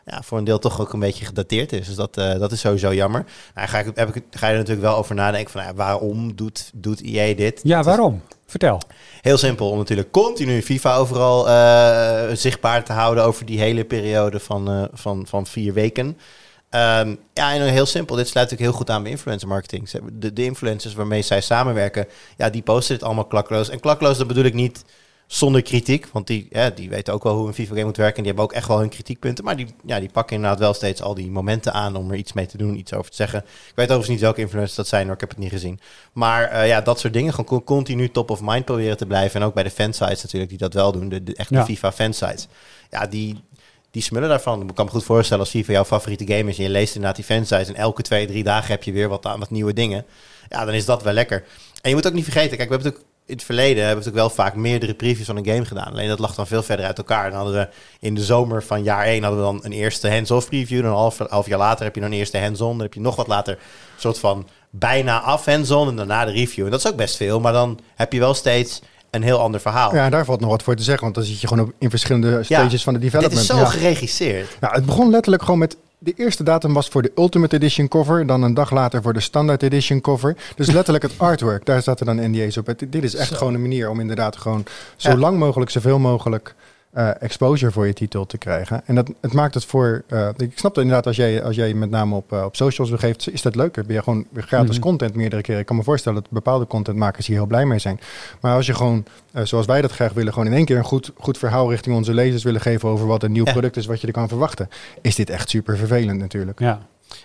ja, 0.09 0.21
voor 0.23 0.37
een 0.37 0.43
deel 0.43 0.59
toch 0.59 0.81
ook 0.81 0.93
een 0.93 0.99
beetje 0.99 1.25
gedateerd 1.25 1.73
is. 1.73 1.87
Dus 1.87 1.95
dat, 1.95 2.17
eh, 2.17 2.39
dat 2.39 2.51
is 2.51 2.59
sowieso 2.59 2.93
jammer. 2.93 3.25
Nou, 3.55 3.67
ga, 3.67 3.79
ik, 3.79 3.91
heb 3.95 4.15
ik, 4.15 4.23
ga 4.31 4.45
je 4.45 4.51
er 4.51 4.57
natuurlijk 4.57 4.87
wel 4.87 4.97
over 4.97 5.15
nadenken 5.15 5.51
van, 5.51 5.61
nou 5.61 5.73
ja, 5.73 5.83
waarom 5.83 6.35
doet, 6.35 6.71
doet 6.73 7.01
EA 7.01 7.35
dit? 7.35 7.59
Ja, 7.63 7.83
waarom? 7.83 8.21
Vertel. 8.45 8.81
Heel 9.21 9.37
simpel, 9.37 9.69
om 9.69 9.77
natuurlijk 9.77 10.11
continu 10.11 10.61
FIFA 10.61 10.95
overal 10.95 11.47
uh, 11.47 12.35
zichtbaar 12.35 12.83
te 12.83 12.93
houden 12.93 13.23
over 13.23 13.45
die 13.45 13.59
hele 13.59 13.85
periode 13.85 14.39
van, 14.39 14.71
uh, 14.71 14.83
van, 14.93 15.27
van 15.27 15.45
vier 15.45 15.73
weken. 15.73 16.05
Um, 16.05 17.19
ja, 17.33 17.53
en 17.53 17.61
heel 17.61 17.85
simpel, 17.85 18.15
dit 18.15 18.27
sluit 18.27 18.49
natuurlijk 18.49 18.71
heel 18.71 18.79
goed 18.79 18.89
aan 18.89 19.03
bij 19.03 19.11
influencer 19.11 19.47
marketing. 19.47 19.89
De, 20.13 20.33
de 20.33 20.43
influencers 20.43 20.93
waarmee 20.93 21.21
zij 21.21 21.41
samenwerken, 21.41 22.07
ja, 22.37 22.49
die 22.49 22.61
posten 22.61 22.95
het 22.95 23.03
allemaal 23.03 23.25
klakloos. 23.25 23.69
En 23.69 23.79
klakloos, 23.79 24.17
dat 24.17 24.27
bedoel 24.27 24.43
ik 24.43 24.53
niet 24.53 24.83
zonder 25.27 25.61
kritiek. 25.61 26.07
Want 26.11 26.27
die, 26.27 26.47
ja, 26.49 26.69
die 26.69 26.89
weten 26.89 27.13
ook 27.13 27.23
wel 27.23 27.35
hoe 27.35 27.47
een 27.47 27.53
FIFA-game 27.53 27.85
moet 27.85 27.97
werken. 27.97 28.17
En 28.17 28.23
die 28.23 28.31
hebben 28.31 28.43
ook 28.43 28.57
echt 28.57 28.67
wel 28.67 28.79
hun 28.79 28.89
kritiekpunten. 28.89 29.43
Maar 29.43 29.55
die, 29.55 29.67
ja, 29.85 29.99
die 29.99 30.09
pakken 30.09 30.35
inderdaad 30.35 30.59
wel 30.59 30.73
steeds 30.73 31.01
al 31.01 31.13
die 31.13 31.31
momenten 31.31 31.73
aan 31.73 31.95
om 31.95 32.11
er 32.11 32.17
iets 32.17 32.33
mee 32.33 32.45
te 32.45 32.57
doen, 32.57 32.77
iets 32.77 32.93
over 32.93 33.09
te 33.09 33.15
zeggen. 33.15 33.39
Ik 33.39 33.71
weet 33.75 33.85
overigens 33.85 34.09
niet 34.09 34.19
welke 34.19 34.41
influencers 34.41 34.75
dat 34.75 34.87
zijn, 34.87 35.05
hoor. 35.05 35.13
Ik 35.13 35.19
heb 35.19 35.29
het 35.29 35.37
niet 35.37 35.51
gezien. 35.51 35.79
Maar 36.13 36.53
uh, 36.53 36.67
ja, 36.67 36.81
dat 36.81 36.99
soort 36.99 37.13
dingen. 37.13 37.33
Gewoon 37.33 37.63
continu 37.63 38.11
top 38.11 38.29
of 38.29 38.41
mind 38.41 38.65
proberen 38.65 38.97
te 38.97 39.05
blijven. 39.05 39.41
En 39.41 39.47
ook 39.47 39.53
bij 39.53 39.63
de 39.63 39.71
fansites 39.71 40.23
natuurlijk, 40.23 40.49
die 40.49 40.59
dat 40.59 40.73
wel 40.73 40.91
doen. 40.91 41.09
De, 41.09 41.23
de 41.23 41.35
echte 41.35 41.53
ja. 41.53 41.65
FIFA-fansites. 41.65 42.47
Ja, 42.89 43.07
die, 43.07 43.43
die 43.91 44.01
smullen 44.01 44.29
daarvan. 44.29 44.61
Ik 44.69 44.75
kan 44.75 44.85
me 44.85 44.91
goed 44.91 45.03
voorstellen 45.03 45.43
als 45.43 45.51
FIFA 45.51 45.71
jouw 45.71 45.85
favoriete 45.85 46.27
game 46.27 46.49
is. 46.49 46.57
En 46.57 46.63
je 46.63 46.69
leest 46.69 46.95
inderdaad 46.95 47.15
die 47.15 47.25
fansites. 47.25 47.67
En 47.67 47.75
elke 47.75 48.01
twee, 48.01 48.27
drie 48.27 48.43
dagen 48.43 48.71
heb 48.71 48.83
je 48.83 48.91
weer 48.91 49.09
wat 49.09 49.25
aan 49.25 49.39
wat 49.39 49.49
nieuwe 49.49 49.73
dingen. 49.73 50.05
Ja, 50.49 50.65
dan 50.65 50.73
is 50.73 50.85
dat 50.85 51.03
wel 51.03 51.13
lekker. 51.13 51.43
En 51.81 51.89
je 51.89 51.95
moet 51.95 52.07
ook 52.07 52.13
niet 52.13 52.23
vergeten, 52.23 52.57
kijk, 52.57 52.69
we 52.69 52.75
hebben 52.75 52.87
natuurlijk 52.87 53.06
in 53.27 53.35
het 53.35 53.43
verleden 53.43 53.85
hebben 53.85 54.03
we 54.03 54.09
natuurlijk 54.09 54.35
wel 54.35 54.45
vaak 54.45 54.55
meerdere 54.55 54.93
previews 54.93 55.25
van 55.25 55.37
een 55.37 55.45
game 55.45 55.65
gedaan. 55.65 55.91
Alleen 55.91 56.07
dat 56.07 56.19
lag 56.19 56.35
dan 56.35 56.47
veel 56.47 56.63
verder 56.63 56.85
uit 56.85 56.97
elkaar. 56.97 57.29
Dan 57.29 57.39
hadden 57.39 57.55
we 57.59 57.69
in 57.99 58.15
de 58.15 58.23
zomer 58.23 58.63
van 58.63 58.83
jaar 58.83 59.05
1 59.05 59.23
hadden 59.23 59.39
we 59.39 59.45
dan 59.45 59.59
een 59.63 59.71
eerste 59.71 60.09
hands-off 60.09 60.47
preview. 60.47 60.81
Dan 60.81 60.91
een 60.91 60.97
half, 60.97 61.17
half 61.29 61.47
jaar 61.47 61.57
later 61.57 61.85
heb 61.85 61.95
je 61.95 62.01
dan 62.01 62.11
een 62.11 62.17
eerste 62.17 62.39
hands-on. 62.39 62.71
Dan 62.71 62.81
heb 62.81 62.93
je 62.93 62.99
nog 62.99 63.15
wat 63.15 63.27
later 63.27 63.53
een 63.53 63.59
soort 64.01 64.19
van 64.19 64.47
bijna 64.69 65.21
af 65.21 65.45
hands-on 65.45 65.87
en 65.87 65.95
daarna 65.95 66.25
de 66.25 66.31
review. 66.31 66.65
En 66.65 66.71
dat 66.71 66.79
is 66.79 66.87
ook 66.87 66.95
best 66.95 67.15
veel, 67.15 67.39
maar 67.39 67.53
dan 67.53 67.79
heb 67.95 68.13
je 68.13 68.19
wel 68.19 68.33
steeds 68.33 68.81
een 69.09 69.23
heel 69.23 69.39
ander 69.39 69.59
verhaal. 69.61 69.95
Ja, 69.95 70.09
daar 70.09 70.25
valt 70.25 70.39
nog 70.39 70.49
wat 70.49 70.63
voor 70.63 70.75
te 70.75 70.83
zeggen, 70.83 71.03
want 71.03 71.15
dan 71.15 71.23
zit 71.23 71.41
je 71.41 71.47
gewoon 71.47 71.65
op, 71.65 71.73
in 71.79 71.89
verschillende 71.89 72.43
stages 72.43 72.71
ja, 72.71 72.77
van 72.77 72.93
de 72.93 72.99
development. 72.99 73.33
Dit 73.33 73.41
is 73.41 73.55
zo 73.55 73.57
ja. 73.57 73.65
geregisseerd. 73.65 74.57
Nou, 74.59 74.73
het 74.75 74.85
begon 74.85 75.09
letterlijk 75.09 75.43
gewoon 75.43 75.59
met 75.59 75.77
de 75.99 76.13
eerste 76.15 76.43
datum 76.43 76.73
was 76.73 76.87
voor 76.87 77.01
de 77.01 77.11
Ultimate 77.15 77.55
Edition 77.55 77.87
cover. 77.87 78.25
Dan 78.25 78.41
een 78.43 78.53
dag 78.53 78.71
later 78.71 79.01
voor 79.01 79.13
de 79.13 79.19
Standard 79.19 79.63
Edition 79.63 80.01
cover. 80.01 80.35
Dus 80.55 80.71
letterlijk 80.71 81.03
het 81.03 81.13
artwork. 81.17 81.65
Daar 81.65 81.81
zaten 81.81 82.05
dan 82.05 82.31
NDA's 82.31 82.57
op. 82.57 82.65
Het, 82.65 82.85
dit 82.89 83.03
is 83.03 83.15
echt 83.15 83.29
Zo. 83.29 83.35
gewoon 83.35 83.53
een 83.53 83.61
manier 83.61 83.89
om 83.89 83.99
inderdaad 83.99 84.37
gewoon 84.37 84.63
zo 84.95 85.09
Ja. 85.09 85.17
lang 85.17 85.37
mogelijk, 85.37 85.71
zoveel 85.71 85.99
mogelijk 85.99 86.55
eh, 86.93 87.21
exposure 87.21 87.71
voor 87.71 87.87
je 87.87 87.93
titel 87.93 88.25
te 88.25 88.37
krijgen. 88.37 88.81
En 88.85 88.95
dat, 88.95 89.11
het 89.21 89.33
maakt 89.33 89.53
het 89.53 89.65
voor... 89.65 90.03
eh, 90.07 90.29
ik 90.37 90.51
snap 90.55 90.73
dat 90.73 90.83
inderdaad 90.83 91.07
als 91.07 91.15
jij, 91.15 91.43
als 91.43 91.55
jij 91.55 91.73
met 91.73 91.89
name 91.89 92.15
op, 92.15 92.31
eh, 92.33 92.43
op 92.43 92.55
socials 92.55 92.89
begeeft, 92.89 93.29
is 93.31 93.41
dat 93.41 93.55
leuker. 93.55 93.85
Ben 93.85 93.95
je 93.95 94.03
gewoon 94.03 94.25
weer 94.31 94.43
gratis 94.43 94.75
Mhm. 94.77 94.79
content 94.87 95.15
meerdere 95.15 95.41
keren. 95.41 95.59
Ik 95.61 95.65
kan 95.67 95.75
me 95.75 95.83
voorstellen 95.83 96.21
dat 96.21 96.31
bepaalde 96.31 96.67
contentmakers 96.67 97.27
hier 97.27 97.35
heel 97.35 97.45
blij 97.45 97.65
mee 97.65 97.79
zijn. 97.79 97.99
Maar 98.41 98.55
als 98.55 98.65
je 98.65 98.73
gewoon, 98.73 99.05
zoals 99.43 99.65
wij 99.65 99.81
dat 99.81 99.91
graag 99.91 100.13
willen, 100.13 100.33
gewoon 100.33 100.47
in 100.47 100.53
één 100.53 100.65
keer 100.65 100.77
een 100.77 100.83
goed, 100.83 101.11
goed 101.17 101.37
verhaal 101.37 101.69
richting 101.69 101.95
onze 101.95 102.13
lezers 102.13 102.43
willen 102.43 102.61
geven 102.61 102.89
over 102.89 103.07
wat 103.07 103.23
een 103.23 103.31
nieuw 103.31 103.43
product 103.43 103.77
is, 103.77 103.85
wat 103.85 104.01
je 104.01 104.07
er 104.07 104.13
kan 104.13 104.27
verwachten, 104.27 104.69
is 105.01 105.15
dit 105.15 105.29
echt 105.29 105.49
super 105.49 105.77
vervelend 105.77 106.19
natuurlijk. 106.19 106.59
Ja. 106.59 106.79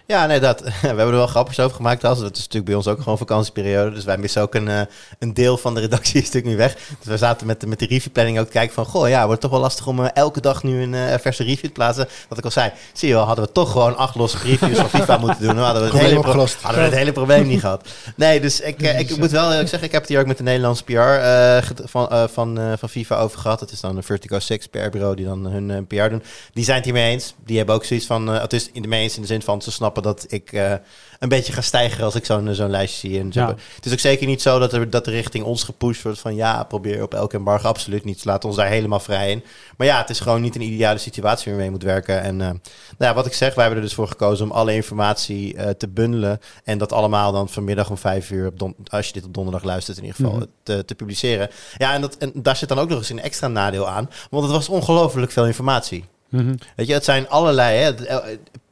Ja, 0.07 0.27
nee, 0.27 0.41
dat. 0.41 0.61
We 0.63 0.69
hebben 0.81 1.05
er 1.07 1.13
wel 1.13 1.27
grapjes 1.27 1.61
over 1.61 1.77
gemaakt. 1.77 2.05
Als. 2.05 2.19
Het 2.19 2.33
is 2.37 2.39
natuurlijk 2.39 2.65
bij 2.65 2.75
ons 2.75 2.87
ook 2.89 2.99
gewoon 3.03 3.19
vakantieperiode. 3.19 3.95
Dus 3.95 4.05
wij 4.05 4.19
missen 4.19 4.43
ook 4.43 4.55
een, 4.55 4.69
eh, 4.69 4.81
een 5.19 5.35
deel 5.35 5.57
van 5.57 5.75
de 5.75 5.81
redactie 5.81 6.15
is 6.23 6.25
natuurlijk 6.27 6.53
nu 6.53 6.57
weg. 6.57 6.75
Dus 6.75 7.07
we 7.07 7.17
zaten 7.17 7.47
met, 7.47 7.61
de- 7.61 7.67
met 7.67 7.79
de 7.79 7.87
reviewplanning 7.87 8.39
ook 8.39 8.47
te 8.47 8.53
kijken 8.53 8.75
van... 8.75 8.85
Goh, 8.85 9.09
ja, 9.09 9.27
wordt 9.27 9.41
toch 9.41 9.51
wel 9.51 9.61
lastig 9.61 9.87
om 9.87 10.05
eh, 10.05 10.11
elke 10.15 10.41
dag 10.41 10.63
nu 10.63 10.83
een 10.83 10.95
eh, 10.95 11.19
verse 11.21 11.43
review 11.45 11.65
te 11.67 11.71
plaatsen. 11.71 12.09
Wat 12.29 12.39
ik 12.39 12.45
al 12.45 12.51
zei, 12.51 12.71
zie 12.93 13.09
je 13.09 13.15
wel, 13.15 13.25
hadden 13.25 13.45
we 13.45 13.53
toch 13.53 13.71
gewoon 13.73 13.97
acht 13.97 14.15
losse 14.15 14.39
previews 14.39 14.79
van 14.79 14.89
FIFA 14.89 15.17
moeten 15.17 15.43
doen. 15.47 15.55
Dan 15.55 15.65
hadden 15.65 15.83
we 15.83 15.89
het, 15.89 15.99
hele, 15.99 16.21
pro- 16.21 16.47
hadden 16.61 16.81
we 16.83 16.89
het 16.89 16.95
hele 16.99 17.13
probleem 17.13 17.47
niet 17.47 17.61
gehad. 17.61 17.89
Nee, 18.17 18.41
dus 18.41 18.61
ik, 18.61 18.81
ik 18.83 19.17
moet 19.17 19.31
wel 19.31 19.51
eerlijk 19.51 19.69
zeggen, 19.69 19.89
ik 19.89 19.93
heb 19.93 20.01
het 20.03 20.11
hier 20.11 20.21
ook 20.21 20.27
met 20.27 20.37
de 20.37 20.43
Nederlandse 20.43 20.85
PR 20.85 21.87
van, 21.89 22.29
van, 22.33 22.59
van 22.79 22.89
FIFA 22.89 23.17
over 23.19 23.39
gehad. 23.39 23.59
Dat 23.59 23.73
is 23.73 23.81
dan 23.81 23.95
de 23.95 24.03
Vertigo 24.03 24.41
6 24.41 24.67
PR-bureau 24.67 25.17
die 25.17 25.25
dan 25.27 25.45
hun 25.47 25.87
PR 25.87 26.09
doen. 26.09 26.23
Die 26.53 26.65
zijn 26.65 26.77
het 26.77 26.85
hiermee 26.85 27.11
eens. 27.11 27.35
Die 27.45 27.57
hebben 27.57 27.75
ook 27.75 27.85
zoiets 27.85 28.07
van, 28.07 28.27
het 28.27 28.53
is 28.53 28.71
in 28.73 28.83
de 28.83 28.89
mee 28.89 29.03
eens 29.03 29.15
in 29.17 29.21
de 29.21 29.27
zin 29.29 29.43
van 29.43 29.63
ze 29.63 29.71
snappen 29.73 30.03
dat 30.03 30.25
ik 30.29 30.53
eh, 30.53 30.73
een 31.19 31.29
beetje 31.29 31.53
ga 31.53 31.61
stijgen 31.61 32.05
als 32.05 32.15
ik 32.15 32.25
zo'n 32.25 32.55
zo'n 32.55 32.71
lijstje 32.71 33.09
zie. 33.09 33.19
En 33.21 33.27
Ja. 33.31 33.47
hebben- 33.47 33.65
Het 33.75 33.87
is 33.87 33.93
ook 33.93 33.99
zeker 33.99 34.27
niet 34.27 34.43
zo 34.43 34.59
dat 34.59 34.73
er, 34.73 34.91
dat 34.91 35.07
er 35.07 35.13
richting 35.13 35.45
ons 35.45 35.63
gepusht 35.65 36.03
wordt 36.03 36.19
van 36.19 36.35
ja, 36.35 36.65
probeer 36.65 37.03
op 37.03 37.15
elke 37.15 37.37
embargo. 37.37 37.69
Absoluut 37.69 38.05
niet. 38.05 38.25
Laten 38.25 38.49
ons 38.49 38.59
daar 38.59 38.67
helemaal 38.69 39.01
vrij 39.01 39.31
in. 39.31 39.45
Maar 39.77 39.87
ja, 39.87 39.99
het 39.99 40.11
is 40.11 40.21
gewoon 40.21 40.41
niet 40.41 40.55
een 40.55 40.63
ideale 40.63 40.99
situatie 40.99 41.55
waar 41.55 41.65
je 41.65 41.71
moet 41.71 41.83
werken. 41.83 42.21
En 42.23 42.41
eh, 42.41 42.47
nou 42.47 42.59
ja, 42.99 43.15
wat 43.15 43.27
ik 43.27 43.33
zeg, 43.35 43.55
wij 43.55 43.65
hebben 43.65 43.83
er 43.83 43.87
dus 43.89 43.97
voor 43.97 44.09
gekozen 44.09 44.45
om 44.45 44.53
alle 44.53 44.75
informatie 44.75 45.57
eh, 45.57 45.71
te 45.71 45.89
bundelen. 45.89 46.41
En 46.65 46.79
dat 46.79 46.93
allemaal 46.93 47.33
dan 47.33 47.49
vanmiddag 47.49 47.91
om 47.91 47.99
vijf 47.99 48.31
uur, 48.31 48.47
op 48.47 48.59
don- 48.59 48.75
als 48.89 49.07
je 49.07 49.13
dit 49.13 49.25
op 49.25 49.35
donderdag 49.35 49.63
luistert 49.63 49.97
in 49.99 50.05
ieder 50.05 50.19
geval, 50.19 50.37
Mhm. 50.37 50.45
te, 50.63 50.85
te 50.85 50.95
publiceren. 50.95 51.49
Ja, 51.77 51.95
en, 51.95 52.01
dat, 52.01 52.17
en 52.17 52.33
daar 52.35 52.57
zit 52.57 52.69
dan 52.69 52.79
ook 52.79 52.89
nog 52.89 52.99
eens 52.99 53.11
een 53.11 53.21
extra 53.21 53.49
nadeel 53.49 53.89
aan. 53.89 54.11
Want 54.31 54.43
het 54.45 54.53
was 54.53 54.69
ongelooflijk 54.69 55.33
veel 55.33 55.47
informatie. 55.47 56.05
Mhm. 56.29 56.55
Weet 56.77 56.87
je, 56.87 56.93
het 56.93 57.05
zijn 57.05 57.29
allerlei. 57.29 57.77
Hè, 57.79 57.93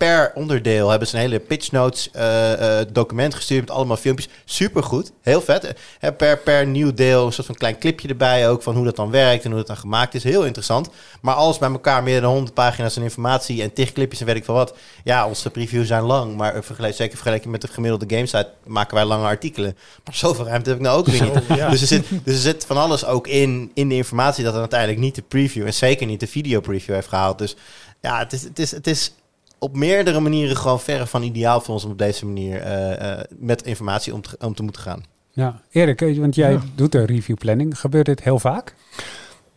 per 0.00 0.32
onderdeel 0.34 0.90
hebben 0.90 1.08
ze 1.08 1.14
een 1.14 1.20
hele 1.20 1.38
pitch 1.38 1.70
notes 1.70 2.10
eh, 2.10 2.80
eh, 2.80 2.86
document 2.92 3.34
gestuurd 3.34 3.60
met 3.60 3.70
allemaal 3.70 3.96
filmpjes. 3.96 4.28
Supergoed, 4.44 5.12
heel 5.22 5.40
vet. 5.40 5.74
Hè, 5.98 6.12
per, 6.12 6.38
per 6.38 6.66
nieuw 6.66 6.94
deel 6.94 7.26
een 7.26 7.32
soort 7.32 7.46
van 7.46 7.54
klein 7.56 7.78
clipje 7.78 8.08
erbij 8.08 8.48
ook 8.48 8.62
van 8.62 8.74
hoe 8.74 8.84
dat 8.84 8.96
dan 8.96 9.10
werkt 9.10 9.44
en 9.44 9.50
hoe 9.50 9.58
dat 9.58 9.66
dan 9.66 9.76
gemaakt 9.76 10.14
is. 10.14 10.24
Heel 10.24 10.44
interessant. 10.44 10.88
Maar 11.20 11.34
alles 11.34 11.58
bij 11.58 11.70
elkaar, 11.70 12.02
meer 12.02 12.20
dan 12.20 12.32
100 12.32 12.54
pagina's 12.54 12.96
aan 12.96 13.02
informatie 13.02 13.62
en 13.62 13.72
tig 13.72 13.92
clipjes 13.92 14.20
en 14.20 14.26
weet 14.26 14.36
ik 14.36 14.44
veel 14.44 14.54
wat. 14.54 14.74
Ja, 15.04 15.26
onze 15.26 15.50
previews 15.50 15.86
zijn 15.86 16.02
lang, 16.02 16.36
maar 16.36 16.64
vergelijk, 16.64 16.94
zeker 16.94 17.16
vergeleken 17.16 17.50
met 17.50 17.60
de 17.60 17.68
gemiddelde 17.68 18.14
gamesite 18.14 18.50
maken 18.66 18.94
wij 18.94 19.04
lange 19.04 19.26
artikelen. 19.26 19.76
Maar 20.04 20.14
zoveel 20.14 20.46
ruimte 20.46 20.68
heb 20.68 20.78
ik 20.78 20.84
nou 20.84 20.98
ook 20.98 21.06
weer 21.06 21.22
niet. 21.22 21.58
Ja. 21.58 21.68
Dus, 21.70 21.80
er 21.80 21.86
zit, 21.86 22.08
dus 22.24 22.34
er 22.34 22.40
zit 22.40 22.66
van 22.66 22.76
alles 22.76 23.04
ook 23.04 23.26
in, 23.26 23.70
in 23.74 23.88
de 23.88 23.94
informatie 23.94 24.44
dat 24.44 24.54
er 24.54 24.60
uiteindelijk 24.60 25.00
niet 25.00 25.14
de 25.14 25.22
preview 25.22 25.66
en 25.66 25.74
zeker 25.74 26.06
niet 26.06 26.20
de 26.20 26.26
video 26.26 26.60
preview 26.60 26.94
heeft 26.94 27.08
gehaald. 27.08 27.38
Dus 27.38 27.56
ja, 28.00 28.18
het 28.18 28.32
is, 28.32 28.42
het 28.42 28.58
is, 28.58 28.70
het 28.70 28.86
is 28.86 29.12
op 29.60 29.76
meerdere 29.76 30.20
manieren 30.20 30.56
gewoon 30.56 30.80
verre 30.80 31.06
van 31.06 31.22
ideaal 31.22 31.60
voor 31.60 31.74
ons 31.74 31.84
om 31.84 31.90
op 31.90 31.98
deze 31.98 32.26
manier 32.26 32.60
eh, 32.60 33.12
eh, 33.12 33.24
met 33.38 33.62
informatie 33.62 34.14
om 34.14 34.22
te, 34.22 34.36
om 34.40 34.54
te 34.54 34.62
moeten 34.62 34.82
gaan. 34.82 35.04
ja. 35.32 35.60
Erik, 35.70 36.00
eh, 36.02 36.18
want 36.18 36.34
jij 36.34 36.52
Ja. 36.52 36.60
doet 36.74 36.92
de 36.92 37.04
review 37.06 37.36
planning. 37.36 37.78
Gebeurt 37.78 38.06
dit 38.06 38.22
heel 38.22 38.38
vaak? 38.38 38.74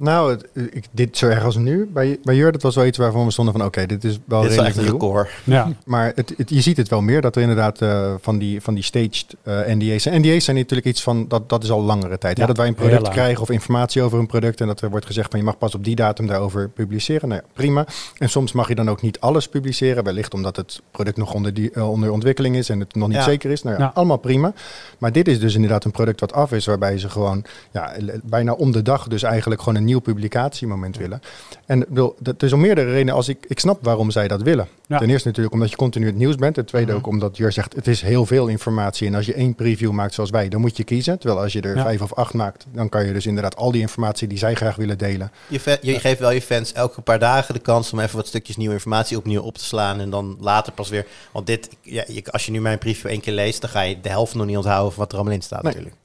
Nou, 0.03 0.31
het, 0.31 0.47
ik, 0.71 0.85
dit 0.91 1.17
zo 1.17 1.27
erg 1.27 1.43
als 1.43 1.55
nu. 1.55 1.89
Bij, 1.93 2.19
bij 2.23 2.35
Jur, 2.35 2.51
dat 2.51 2.61
was 2.61 2.75
wel 2.75 2.85
iets 2.85 2.97
waarvan 2.97 3.25
we 3.25 3.31
stonden 3.31 3.53
van... 3.53 3.65
oké, 3.65 3.85
dit 3.85 4.03
is 4.03 4.19
wel 4.25 4.41
Dit 4.41 4.49
is 4.49 4.55
wel 4.55 4.65
redelijk 4.65 4.87
echt 4.91 5.01
een 5.03 5.09
record. 5.09 5.29
Ja. 5.43 5.71
Maar 5.85 6.11
het, 6.15 6.33
het- 6.37 6.49
je 6.49 6.61
ziet 6.61 6.77
het 6.77 6.87
wel 6.89 7.01
meer, 7.01 7.21
dat 7.21 7.35
er 7.35 7.41
inderdaad 7.41 7.81
eh, 7.81 8.13
van, 8.21 8.37
die, 8.37 8.61
van 8.61 8.73
die 8.73 8.83
staged 8.83 9.25
eh, 9.43 9.59
NDA's... 9.67 10.05
En 10.05 10.21
NDA's 10.21 10.43
zijn 10.43 10.55
natuurlijk 10.57 10.87
iets 10.87 11.03
van, 11.03 11.27
dat, 11.27 11.49
dat 11.49 11.63
is 11.63 11.71
al 11.71 11.81
langere 11.81 12.17
tijd. 12.17 12.35
Ja, 12.37 12.41
hè? 12.41 12.47
Dat 12.47 12.57
wij 12.57 12.67
een 12.67 12.73
product 12.75 13.09
krijgen 13.09 13.41
of 13.41 13.49
informatie 13.49 14.01
over 14.01 14.19
een 14.19 14.27
product... 14.27 14.61
en 14.61 14.67
dat 14.67 14.81
er 14.81 14.89
wordt 14.89 15.05
gezegd 15.05 15.29
van 15.29 15.39
je 15.39 15.45
mag 15.45 15.57
pas 15.57 15.75
op 15.75 15.83
die 15.83 15.95
datum 15.95 16.27
daarover 16.27 16.69
publiceren. 16.69 17.29
Nou 17.29 17.41
ja, 17.43 17.47
prima. 17.53 17.85
En 18.17 18.29
soms 18.29 18.51
mag 18.51 18.67
je 18.67 18.75
dan 18.75 18.89
ook 18.89 19.01
niet 19.01 19.19
alles 19.19 19.47
publiceren. 19.47 20.03
Wellicht 20.03 20.33
omdat 20.33 20.55
het 20.55 20.81
product 20.91 21.17
nog 21.17 21.33
onder, 21.33 21.53
die, 21.53 21.71
eh, 21.71 21.89
onder 21.89 22.11
ontwikkeling 22.11 22.55
is 22.55 22.69
en 22.69 22.79
het 22.79 22.95
nog 22.95 23.07
niet 23.07 23.17
Ja. 23.17 23.23
zeker 23.23 23.51
is. 23.51 23.63
Nou 23.63 23.75
ja, 23.77 23.81
Ja. 23.83 23.91
allemaal 23.93 24.17
prima. 24.17 24.53
Maar 24.97 25.11
dit 25.11 25.27
is 25.27 25.39
dus 25.39 25.55
inderdaad 25.55 25.83
een 25.85 25.91
product 25.91 26.19
wat 26.19 26.33
af 26.33 26.51
is... 26.51 26.65
waarbij 26.65 26.97
ze 26.97 27.09
gewoon 27.09 27.43
ja, 27.71 27.91
bijna 28.23 28.51
om 28.53 28.71
de 28.71 28.81
dag 28.81 29.07
dus 29.07 29.23
eigenlijk 29.23 29.61
gewoon 29.61 29.75
een 29.77 29.85
nieuw 29.85 29.92
publicatiemoment 30.01 30.97
willen. 30.97 31.21
En 31.65 31.79
bedoel, 31.79 32.15
dat 32.19 32.43
is 32.43 32.53
om 32.53 32.59
meerdere 32.59 32.91
redenen. 32.91 33.13
Als 33.13 33.27
ik, 33.27 33.45
ik 33.47 33.59
snap 33.59 33.83
waarom 33.83 34.11
zij 34.11 34.27
dat 34.27 34.41
willen. 34.41 34.67
Ja. 34.87 34.97
Ten 34.97 35.09
eerste 35.09 35.27
natuurlijk 35.27 35.53
omdat 35.55 35.69
je 35.69 35.75
continu 35.75 36.05
het 36.05 36.15
nieuws 36.15 36.35
bent. 36.35 36.55
Ten 36.55 36.65
tweede 36.65 36.87
Mhm. 36.91 36.97
ook 36.99 37.07
omdat 37.07 37.37
Jur 37.37 37.51
zegt, 37.51 37.75
het 37.75 37.87
is 37.87 38.01
heel 38.01 38.25
veel 38.25 38.47
informatie. 38.47 39.07
En 39.07 39.15
als 39.15 39.25
je 39.25 39.33
één 39.33 39.55
preview 39.55 39.91
maakt 39.91 40.13
zoals 40.13 40.29
wij, 40.29 40.49
dan 40.49 40.61
moet 40.61 40.77
je 40.77 40.83
kiezen. 40.83 41.19
Terwijl 41.19 41.41
als 41.41 41.53
je 41.53 41.61
er 41.61 41.75
Ja. 41.75 41.83
vijf 41.83 42.01
of 42.01 42.13
acht 42.13 42.33
maakt, 42.33 42.65
dan 42.71 42.89
kan 42.89 43.05
je 43.05 43.13
dus 43.13 43.25
inderdaad 43.25 43.55
al 43.55 43.71
die 43.71 43.81
informatie 43.81 44.27
die 44.27 44.37
zij 44.37 44.53
graag 44.55 44.75
willen 44.75 44.97
delen. 44.97 45.31
Je, 45.47 45.77
je 45.81 45.99
geeft 45.99 46.19
wel 46.19 46.31
je 46.31 46.41
fans 46.41 46.71
elke 46.73 47.01
paar 47.01 47.19
dagen 47.19 47.53
de 47.53 47.59
kans 47.59 47.93
om 47.93 47.99
even 47.99 48.15
wat 48.15 48.27
stukjes 48.27 48.57
nieuwe 48.57 48.73
informatie 48.73 49.17
opnieuw 49.17 49.41
op 49.41 49.57
te 49.57 49.63
slaan. 49.65 49.99
En 49.99 50.09
dan 50.09 50.37
later 50.39 50.73
pas 50.73 50.89
weer. 50.89 51.05
Want 51.31 51.47
dit, 51.47 51.69
ja, 51.81 52.03
je- 52.07 52.31
als 52.31 52.45
je 52.45 52.51
nu 52.51 52.61
mijn 52.61 52.77
preview 52.77 53.09
één 53.09 53.21
keer 53.21 53.33
leest, 53.33 53.61
dan 53.61 53.69
ga 53.69 53.81
je 53.81 54.01
de 54.01 54.09
helft 54.09 54.35
nog 54.35 54.45
niet 54.45 54.57
onthouden 54.57 54.91
van 54.91 54.99
wat 55.01 55.11
er 55.11 55.17
allemaal 55.17 55.35
in 55.35 55.41
staat 55.41 55.63
Nee. 55.63 55.71
natuurlijk. 55.73 56.01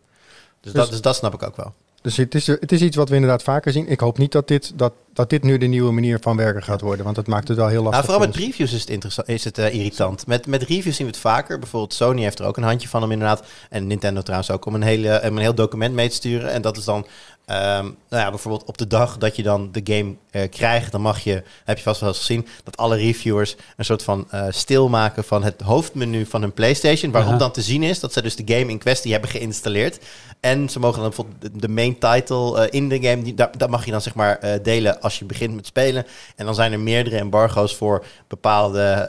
Dus, 0.60 0.72
Dus- 0.72 0.82
dat, 0.82 0.90
dus 0.90 1.00
dat 1.00 1.16
snap 1.16 1.34
ik 1.34 1.42
ook 1.42 1.56
wel. 1.56 1.72
Dus 2.02 2.16
het 2.16 2.34
is, 2.34 2.46
het 2.46 2.72
is 2.72 2.80
iets 2.80 2.96
wat 2.96 3.08
we 3.08 3.14
inderdaad 3.14 3.42
vaker 3.42 3.72
zien. 3.72 3.88
Ik 3.88 4.00
hoop 4.00 4.18
niet 4.18 4.32
dat 4.32 4.48
dit, 4.48 4.78
dat, 4.78 4.92
dat 5.12 5.30
dit 5.30 5.42
nu 5.42 5.58
de 5.58 5.66
nieuwe 5.66 5.92
manier 5.92 6.18
van 6.20 6.36
werken 6.36 6.62
gaat 6.62 6.80
worden. 6.80 7.04
Want 7.04 7.16
het 7.16 7.26
maakt 7.26 7.48
het 7.48 7.56
wel 7.56 7.68
heel 7.68 7.82
lastig. 7.82 7.92
Nou, 7.92 8.04
vooral 8.04 8.20
voor 8.20 8.28
met 8.28 8.36
ons. 8.36 8.46
previews 8.46 8.72
is 8.72 8.80
het, 8.80 8.90
interessant, 8.90 9.28
is 9.28 9.44
het 9.44 9.58
eh, 9.58 9.74
irritant. 9.74 10.26
Met, 10.26 10.46
met 10.46 10.62
reviews 10.62 10.96
zien 10.96 11.06
we 11.06 11.12
het 11.12 11.20
vaker. 11.20 11.58
Bijvoorbeeld 11.58 11.94
Sony 11.94 12.22
heeft 12.22 12.38
er 12.38 12.46
ook 12.46 12.56
een 12.56 12.62
handje 12.62 12.88
van 12.88 13.02
om 13.02 13.10
inderdaad. 13.10 13.44
En 13.70 13.86
Nintendo 13.86 14.22
trouwens 14.22 14.50
ook. 14.50 14.66
Om 14.66 14.74
een, 14.74 14.82
hele, 14.82 15.20
om 15.24 15.36
een 15.36 15.42
heel 15.42 15.54
document 15.54 15.94
mee 15.94 16.08
te 16.08 16.14
sturen. 16.14 16.52
En 16.52 16.62
dat 16.62 16.76
is 16.76 16.84
dan 16.84 17.06
ehm, 17.48 17.84
nou 17.84 18.22
ja, 18.22 18.30
bijvoorbeeld 18.30 18.64
op 18.64 18.78
de 18.78 18.86
dag 18.86 19.18
dat 19.18 19.36
je 19.36 19.42
dan 19.42 19.68
de 19.72 19.80
game 19.84 20.14
eh, 20.30 20.50
krijgt. 20.50 20.92
Dan 20.92 21.00
mag 21.00 21.20
je, 21.20 21.42
heb 21.64 21.76
je 21.76 21.82
vast 21.82 22.00
wel 22.00 22.08
eens 22.08 22.18
gezien, 22.18 22.46
dat 22.64 22.76
alle 22.76 22.96
reviewers 22.96 23.56
een 23.76 23.84
soort 23.84 24.02
van 24.02 24.26
eh 24.30 24.44
stilmaken 24.48 25.24
van 25.24 25.42
het 25.44 25.60
hoofdmenu 25.60 26.26
van 26.26 26.40
hun 26.40 26.52
PlayStation. 26.52 27.12
Waarop 27.12 27.38
dan 27.38 27.50
te 27.52 27.62
zien 27.62 27.82
is 27.82 28.00
dat 28.00 28.12
ze 28.12 28.22
dus 28.22 28.36
de 28.36 28.54
game 28.54 28.70
in 28.70 28.78
kwestie 28.78 29.12
hebben 29.12 29.30
geïnstalleerd. 29.30 29.98
En 30.40 30.68
ze 30.68 30.78
mogen 30.78 31.00
dan 31.00 31.08
bijvoorbeeld 31.08 31.60
de- 31.62 31.68
main 31.68 31.98
title 31.98 32.60
eh, 32.60 32.66
in 32.80 32.88
de 32.88 33.00
game, 33.02 33.22
die, 33.22 33.34
daar, 33.34 33.58
dat 33.58 33.70
mag 33.70 33.84
je 33.84 33.90
dan 33.90 34.00
zeg 34.02 34.14
maar 34.14 34.60
delen 34.62 35.00
als 35.00 35.18
je 35.18 35.24
begint 35.24 35.54
met 35.54 35.66
spelen. 35.66 36.06
En 36.36 36.44
dan 36.44 36.54
zijn 36.54 36.72
er 36.72 36.80
meerdere 36.80 37.16
embargo's 37.16 37.74
voor 37.76 38.04
bepaalde 38.28 39.06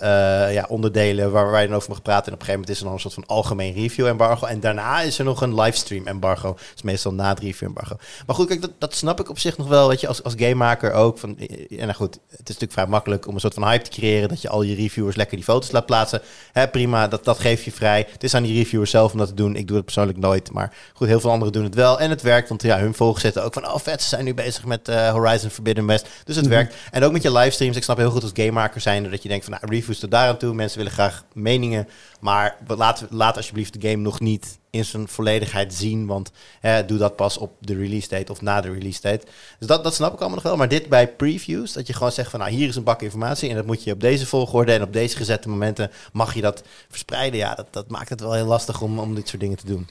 ja, 0.51 0.65
onderdelen 0.69 1.31
waar, 1.31 1.51
waar 1.51 1.61
je 1.61 1.67
dan 1.67 1.75
over 1.75 1.89
mag 1.89 2.01
praten. 2.01 2.27
En 2.27 2.33
op 2.33 2.39
een 2.39 2.45
gegeven 2.45 2.59
moment 2.59 2.69
is 2.69 2.77
er 2.77 2.83
dan 2.83 2.93
een 2.93 2.99
soort 2.99 3.13
van 3.13 3.25
algemeen 3.25 3.73
review 3.73 4.05
embargo. 4.07 4.45
En 4.45 4.59
daarna 4.59 5.01
is 5.01 5.19
er 5.19 5.25
nog 5.25 5.41
een 5.41 5.55
livestream 5.61 6.07
embargo. 6.07 6.47
Dat 6.53 6.61
is 6.75 6.81
meestal 6.81 7.13
na 7.13 7.29
het 7.29 7.39
review 7.39 7.67
embargo. 7.67 7.95
Maar 8.29 8.37
goed, 8.37 8.47
kijk, 8.47 8.61
dat, 8.61 8.71
dat 8.77 8.95
snap 8.95 9.19
ik 9.19 9.29
op 9.29 9.39
zich 9.39 9.57
nog 9.57 9.67
wel. 9.67 9.87
Weet 9.87 10.01
je, 10.01 10.07
als, 10.07 10.23
als 10.23 10.33
gamemaker 10.37 10.91
ook. 10.93 11.17
Van, 11.17 11.37
en 11.37 11.77
nou 11.77 11.93
goed, 11.93 12.13
het 12.13 12.31
is 12.31 12.45
natuurlijk 12.45 12.71
vrij 12.71 12.85
makkelijk 12.87 13.27
om 13.27 13.33
een 13.33 13.39
soort 13.39 13.53
van 13.53 13.67
hype 13.67 13.83
te 13.83 13.89
creëren. 13.89 14.29
Dat 14.29 14.41
je 14.41 14.49
al 14.49 14.61
je 14.61 14.75
reviewers 14.75 15.15
lekker 15.15 15.35
die 15.35 15.45
foto's 15.45 15.71
laat 15.71 15.85
plaatsen. 15.85 16.21
Hè, 16.51 16.67
prima, 16.67 17.07
dat, 17.07 17.23
dat 17.25 17.39
geef 17.39 17.63
je 17.63 17.71
vrij. 17.71 18.07
Het 18.11 18.23
is 18.23 18.33
aan 18.33 18.43
die 18.43 18.57
reviewers 18.57 18.91
zelf 18.91 19.11
om 19.11 19.17
dat 19.17 19.27
te 19.27 19.33
doen. 19.33 19.55
Ik 19.55 19.67
doe 19.67 19.75
het 19.75 19.85
persoonlijk 19.85 20.17
nooit. 20.17 20.51
Maar 20.51 20.73
goed, 20.93 21.07
heel 21.07 21.19
veel 21.19 21.31
anderen 21.31 21.53
doen 21.53 21.63
het 21.63 21.75
wel. 21.75 21.99
En 21.99 22.09
het 22.09 22.21
werkt, 22.21 22.49
want 22.49 22.61
ja, 22.61 22.79
hun 22.79 22.93
volgers 22.93 23.23
zitten 23.23 23.43
ook 23.43 23.53
van... 23.53 23.67
oh 23.67 23.77
vet, 23.77 24.01
ze 24.01 24.07
zijn 24.07 24.23
nu 24.23 24.33
bezig 24.33 24.65
met 24.65 24.89
uh, 24.89 25.09
Horizon 25.11 25.49
Forbidden 25.49 25.85
West. 25.85 26.07
Dus 26.23 26.35
het 26.35 26.45
Mhm. 26.45 26.53
werkt. 26.53 26.75
En 26.91 27.03
ook 27.03 27.11
met 27.11 27.23
je 27.23 27.31
livestreams. 27.31 27.75
Ik 27.77 27.83
snap 27.83 27.97
heel 27.97 28.11
goed 28.11 28.23
als 28.23 28.31
gamemaker 28.33 28.81
zijn... 28.81 29.09
dat 29.11 29.23
je 29.23 29.29
denkt 29.29 29.45
van, 29.45 29.53
nou, 29.61 29.73
reviews 29.73 29.99
tot 29.99 30.11
daar 30.11 30.27
aan 30.27 30.37
toe. 30.37 30.53
Mensen 30.53 30.77
willen 30.77 30.93
graag 30.93 31.23
meningen. 31.33 31.87
Maar 32.19 32.57
laat, 32.67 33.05
laat 33.09 33.35
alsjeblieft 33.37 33.81
de 33.81 33.89
game 33.89 34.01
nog 34.01 34.19
niet 34.19 34.59
in 34.69 34.85
zijn 34.85 35.07
volledigheid 35.07 35.73
zien. 35.73 36.05
Want 36.05 36.31
doe 36.85 36.97
dat 36.97 37.15
pas 37.15 37.37
op 37.37 37.51
de 37.59 37.75
release 37.75 38.07
date 38.07 38.31
of 38.31 38.41
na 38.41 38.61
de 38.61 38.71
release 38.71 39.01
date. 39.01 39.25
Dus 39.59 39.67
dat, 39.67 39.83
dat 39.83 39.93
snap 39.93 40.13
ik 40.13 40.19
allemaal 40.19 40.35
nog 40.35 40.43
wel. 40.43 40.57
Maar 40.57 40.67
dit 40.67 40.89
bij 40.89 41.13
previews, 41.13 41.73
dat 41.73 41.87
je 41.87 41.93
gewoon 41.93 42.11
zegt 42.11 42.29
van... 42.29 42.39
nou, 42.39 42.51
hier 42.51 42.67
is 42.67 42.75
een 42.75 42.83
bak 42.83 43.01
informatie... 43.01 43.49
en 43.49 43.55
dat 43.55 43.65
moet 43.65 43.83
je 43.83 43.93
op 43.93 43.99
deze 43.99 44.25
volgorde... 44.25 44.71
en 44.71 44.81
op 44.81 44.93
deze 44.93 45.15
gezette 45.15 45.49
momenten 45.49 45.91
mag 46.13 46.33
je 46.33 46.41
dat 46.41 46.63
verspreiden. 46.89 47.39
Ja, 47.39 47.55
dat, 47.55 47.67
dat 47.71 47.89
maakt 47.89 48.09
het 48.09 48.21
wel 48.21 48.33
heel 48.33 48.45
lastig 48.45 48.81
om, 48.81 48.99
om 48.99 49.15
dit 49.15 49.27
soort 49.27 49.41
dingen 49.41 49.57
te 49.57 49.65
doen. 49.65 49.87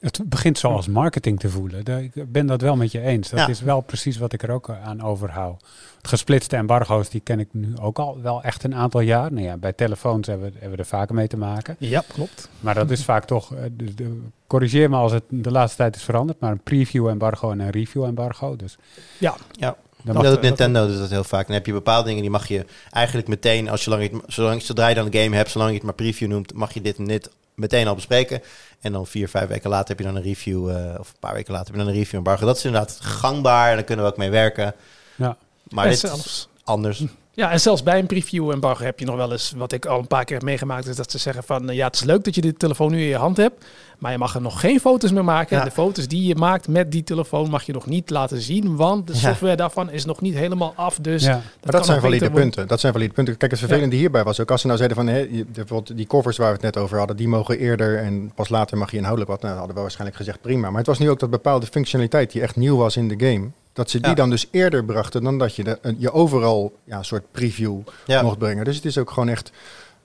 Het 0.00 0.20
begint 0.26 0.58
zoals 0.58 0.86
marketing 0.88 1.40
te 1.40 1.48
voelen. 1.48 1.84
Daar- 1.84 2.02
Ik 2.02 2.32
ben 2.32 2.46
dat 2.46 2.60
wel 2.60 2.76
met 2.76 2.92
je 2.92 3.00
eens. 3.00 3.28
Dat 3.30 3.38
Ja. 3.38 3.48
is 3.48 3.60
wel 3.60 3.80
precies 3.80 4.18
wat 4.18 4.32
ik 4.32 4.42
er 4.42 4.50
ook 4.50 4.70
aan 4.84 5.02
overhoud. 5.02 5.64
Het 5.96 6.08
gesplitste 6.08 6.56
embargo's, 6.56 7.08
die 7.08 7.20
ken 7.20 7.40
ik 7.40 7.48
nu 7.52 7.72
ook 7.80 7.98
al 7.98 8.18
wel 8.22 8.42
echt 8.42 8.64
een 8.64 8.74
aantal 8.74 9.00
jaar. 9.00 9.32
Nou 9.32 9.44
ja, 9.46 9.56
bij 9.56 9.72
telefoons 9.72 10.26
hebben 10.26 10.46
we, 10.46 10.52
hebben 10.52 10.76
we 10.76 10.82
er 10.82 10.88
vaker 10.88 11.14
mee 11.14 11.26
te 11.26 11.36
maken. 11.36 11.76
Ja, 11.78 12.02
klopt. 12.12 12.48
Maar 12.60 12.74
dat 12.74 12.90
is 12.90 13.04
vaak 13.04 13.24
toch, 13.24 13.54
eh, 13.54 13.62
de, 13.76 13.94
de- 13.94 14.20
corrigeer 14.46 14.90
me 14.90 14.96
als 14.96 15.12
het 15.12 15.22
de 15.28 15.50
laatste 15.50 15.76
tijd 15.76 15.96
is 15.96 16.02
veranderd, 16.02 16.40
maar 16.40 16.50
een 16.52 16.62
preview 16.62 17.06
embargo 17.08 17.50
en 17.50 17.60
een 17.60 17.70
review 17.70 18.04
embargo. 18.04 18.56
Dus 18.56 18.76
Ja. 19.18 19.34
Ja. 19.52 19.76
dan 20.04 20.14
Dat 20.14 20.24
doet 20.24 20.40
Nintendo 20.42 20.86
doet 20.86 20.98
dat 20.98 21.10
heel 21.10 21.24
vaak. 21.24 21.46
Dan 21.46 21.54
heb 21.56 21.66
je 21.66 21.72
bepaalde 21.72 22.06
dingen 22.06 22.22
die 22.22 22.30
mag 22.30 22.48
je 22.48 22.64
eigenlijk 22.90 23.28
meteen, 23.28 23.68
als 23.68 23.84
je 23.84 23.90
lang, 23.90 24.22
zolang, 24.26 24.62
zodra 24.62 24.88
je 24.88 24.94
dan 24.94 25.06
een 25.12 25.20
game 25.22 25.36
hebt, 25.36 25.50
zolang 25.50 25.70
je 25.70 25.76
het 25.76 25.84
maar 25.84 25.94
preview 25.94 26.28
noemt, 26.28 26.54
mag 26.54 26.74
je 26.74 26.80
dit 26.80 26.96
en 26.98 27.04
dit 27.04 27.30
meteen 27.58 27.86
al 27.86 27.94
bespreken. 27.94 28.42
En 28.80 28.92
dan 28.92 29.06
vier, 29.06 29.28
vijf 29.28 29.48
weken 29.48 29.70
later 29.70 29.88
heb 29.88 29.98
je 29.98 30.04
dan 30.04 30.16
een 30.16 30.22
review, 30.22 30.70
eh, 30.70 30.98
of 30.98 31.08
een 31.08 31.18
paar 31.20 31.34
weken 31.34 31.52
later 31.52 31.66
heb 31.66 31.76
je 31.76 31.80
dan 31.80 31.92
een 31.92 31.98
review 31.98 32.16
embargo. 32.18 32.46
Dat 32.46 32.56
is 32.56 32.64
inderdaad 32.64 32.98
gangbaar 33.00 33.68
en 33.70 33.74
daar 33.74 33.84
kunnen 33.84 34.04
we 34.04 34.10
ook 34.10 34.16
mee 34.16 34.30
werken. 34.30 34.74
Ja. 35.14 35.36
Maar 35.68 35.84
en 35.84 35.90
dit 35.90 36.04
is 36.04 36.10
zelfs, 36.10 36.48
anders. 36.64 37.04
Ja, 37.38 37.50
en 37.50 37.60
zelfs 37.60 37.82
bij 37.82 37.98
een 37.98 38.06
preview 38.06 38.50
embargo 38.50 38.84
heb 38.84 38.98
je 38.98 39.04
nog 39.04 39.16
wel 39.16 39.32
eens, 39.32 39.52
wat 39.56 39.72
ik 39.72 39.86
al 39.86 39.98
een 39.98 40.06
paar 40.06 40.24
keer 40.24 40.36
heb 40.36 40.44
meegemaakt, 40.44 40.86
is 40.86 40.96
dat 40.96 41.10
ze 41.10 41.18
zeggen 41.18 41.42
van, 41.42 41.70
eh, 41.70 41.76
ja, 41.76 41.86
het 41.86 41.94
is 41.94 42.04
leuk 42.04 42.24
dat 42.24 42.34
je 42.34 42.40
de 42.40 42.52
telefoon 42.54 42.90
nu 42.90 43.00
in 43.00 43.06
je 43.06 43.16
hand 43.16 43.36
hebt, 43.36 43.64
maar 43.98 44.12
je 44.12 44.18
mag 44.18 44.34
er 44.34 44.40
nog 44.40 44.60
geen 44.60 44.80
foto's 44.80 45.12
meer 45.12 45.24
maken. 45.24 45.56
Ja. 45.56 45.62
En 45.62 45.68
de 45.68 45.74
foto's 45.74 46.08
die 46.08 46.26
je 46.26 46.34
maakt 46.34 46.68
met 46.68 46.92
die 46.92 47.02
telefoon 47.02 47.50
mag 47.50 47.62
je 47.62 47.72
nog 47.72 47.86
niet 47.86 48.10
laten 48.10 48.40
zien, 48.40 48.76
want 48.76 49.06
de 49.06 49.12
Ja. 49.12 49.18
software 49.18 49.56
daarvan 49.56 49.90
is 49.90 50.04
nog 50.04 50.20
niet 50.20 50.34
helemaal 50.34 50.72
af. 50.76 50.98
Dus 51.00 51.22
ja. 51.24 51.30
Maar 51.32 51.72
dat 51.72 51.86
zijn 51.86 52.00
valide 52.00 52.24
worden. 52.24 52.40
punten. 52.42 52.68
Dat 52.68 52.80
zijn 52.80 52.92
valide 52.92 53.12
punten. 53.12 53.36
Kijk, 53.36 53.50
het 53.50 53.60
vervelende 53.60 53.96
hierbij 53.96 54.24
was 54.24 54.40
ook 54.40 54.50
als 54.50 54.60
ze 54.60 54.66
nou 54.66 54.78
zeiden 54.78 54.96
van 54.98 55.06
je- 55.14 55.46
bijvoorbeeld 55.52 55.96
die 55.96 56.06
covers 56.06 56.36
waar 56.36 56.46
we 56.48 56.52
het 56.52 56.62
net 56.62 56.76
over 56.76 56.98
hadden, 56.98 57.16
die 57.16 57.28
mogen 57.28 57.58
eerder 57.58 57.98
en 57.98 58.32
pas 58.34 58.48
later 58.48 58.78
mag 58.78 58.90
je 58.90 58.96
inhoudelijk 58.96 59.30
wat. 59.30 59.42
Nou, 59.42 59.56
hadden 59.56 59.74
we 59.74 59.80
waarschijnlijk 59.80 60.16
gezegd 60.18 60.40
prima. 60.40 60.68
Maar 60.68 60.78
het 60.78 60.86
was 60.86 60.98
nu 60.98 61.10
ook 61.10 61.18
dat 61.20 61.30
bepaalde 61.30 61.66
functionaliteit 61.66 62.32
die 62.32 62.42
echt 62.42 62.56
nieuw 62.56 62.76
was 62.76 62.96
in 62.96 63.08
de 63.08 63.26
game, 63.26 63.48
dat 63.78 63.90
ze 63.90 63.98
die 64.00 64.08
Ja. 64.08 64.14
dan 64.14 64.30
dus 64.30 64.48
eerder 64.50 64.84
brachten 64.84 65.22
dan 65.22 65.38
dat 65.38 65.54
je 65.56 65.64
de, 65.64 65.78
een- 65.82 65.96
je 65.98 66.12
overal 66.12 66.72
ja, 66.84 66.98
een 66.98 67.04
soort 67.04 67.24
preview 67.32 67.78
Ja. 68.06 68.22
mocht 68.22 68.38
brengen. 68.38 68.64
Dus 68.64 68.76
het 68.76 68.84
is 68.84 68.98
ook 68.98 69.10
gewoon 69.10 69.28
echt, 69.28 69.50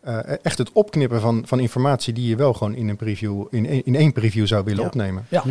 eh, 0.01 0.19
echt 0.41 0.57
het 0.57 0.71
opknippen 0.73 1.21
van, 1.21 1.43
van 1.47 1.59
informatie 1.59 2.13
die 2.13 2.27
je 2.29 2.35
wel 2.35 2.53
gewoon 2.53 2.75
in 2.75 2.89
een 2.89 2.95
preview, 2.95 3.45
in, 3.49 3.65
één- 3.67 3.85
in 3.85 3.95
één 3.95 4.13
preview 4.13 4.47
zou 4.47 4.63
willen 4.63 4.81
Ja. 4.81 4.87
opnemen. 4.87 5.25
Ja. 5.29 5.43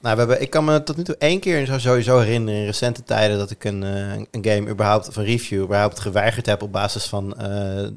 Nou, 0.00 0.14
we 0.14 0.22
hebben, 0.22 0.40
ik 0.42 0.50
kan 0.50 0.64
me 0.64 0.82
tot 0.82 0.96
nu 0.96 1.02
toe 1.02 1.16
één 1.18 1.40
keer 1.40 1.66
zo- 1.66 1.78
sowieso 1.78 2.18
herinneren 2.18 2.60
in 2.60 2.66
recente 2.66 3.02
tijden 3.04 3.38
dat 3.38 3.50
ik 3.50 3.64
een, 3.64 3.82
eh, 3.82 4.12
een 4.30 4.44
game 4.44 4.68
überhaupt, 4.70 5.08
of 5.08 5.16
een 5.16 5.24
review 5.24 5.62
überhaupt 5.62 6.00
geweigerd 6.00 6.46
heb 6.46 6.62
op 6.62 6.72
basis 6.72 7.04
van 7.04 7.36
eh, 7.38 7.84
eh, 7.84 7.90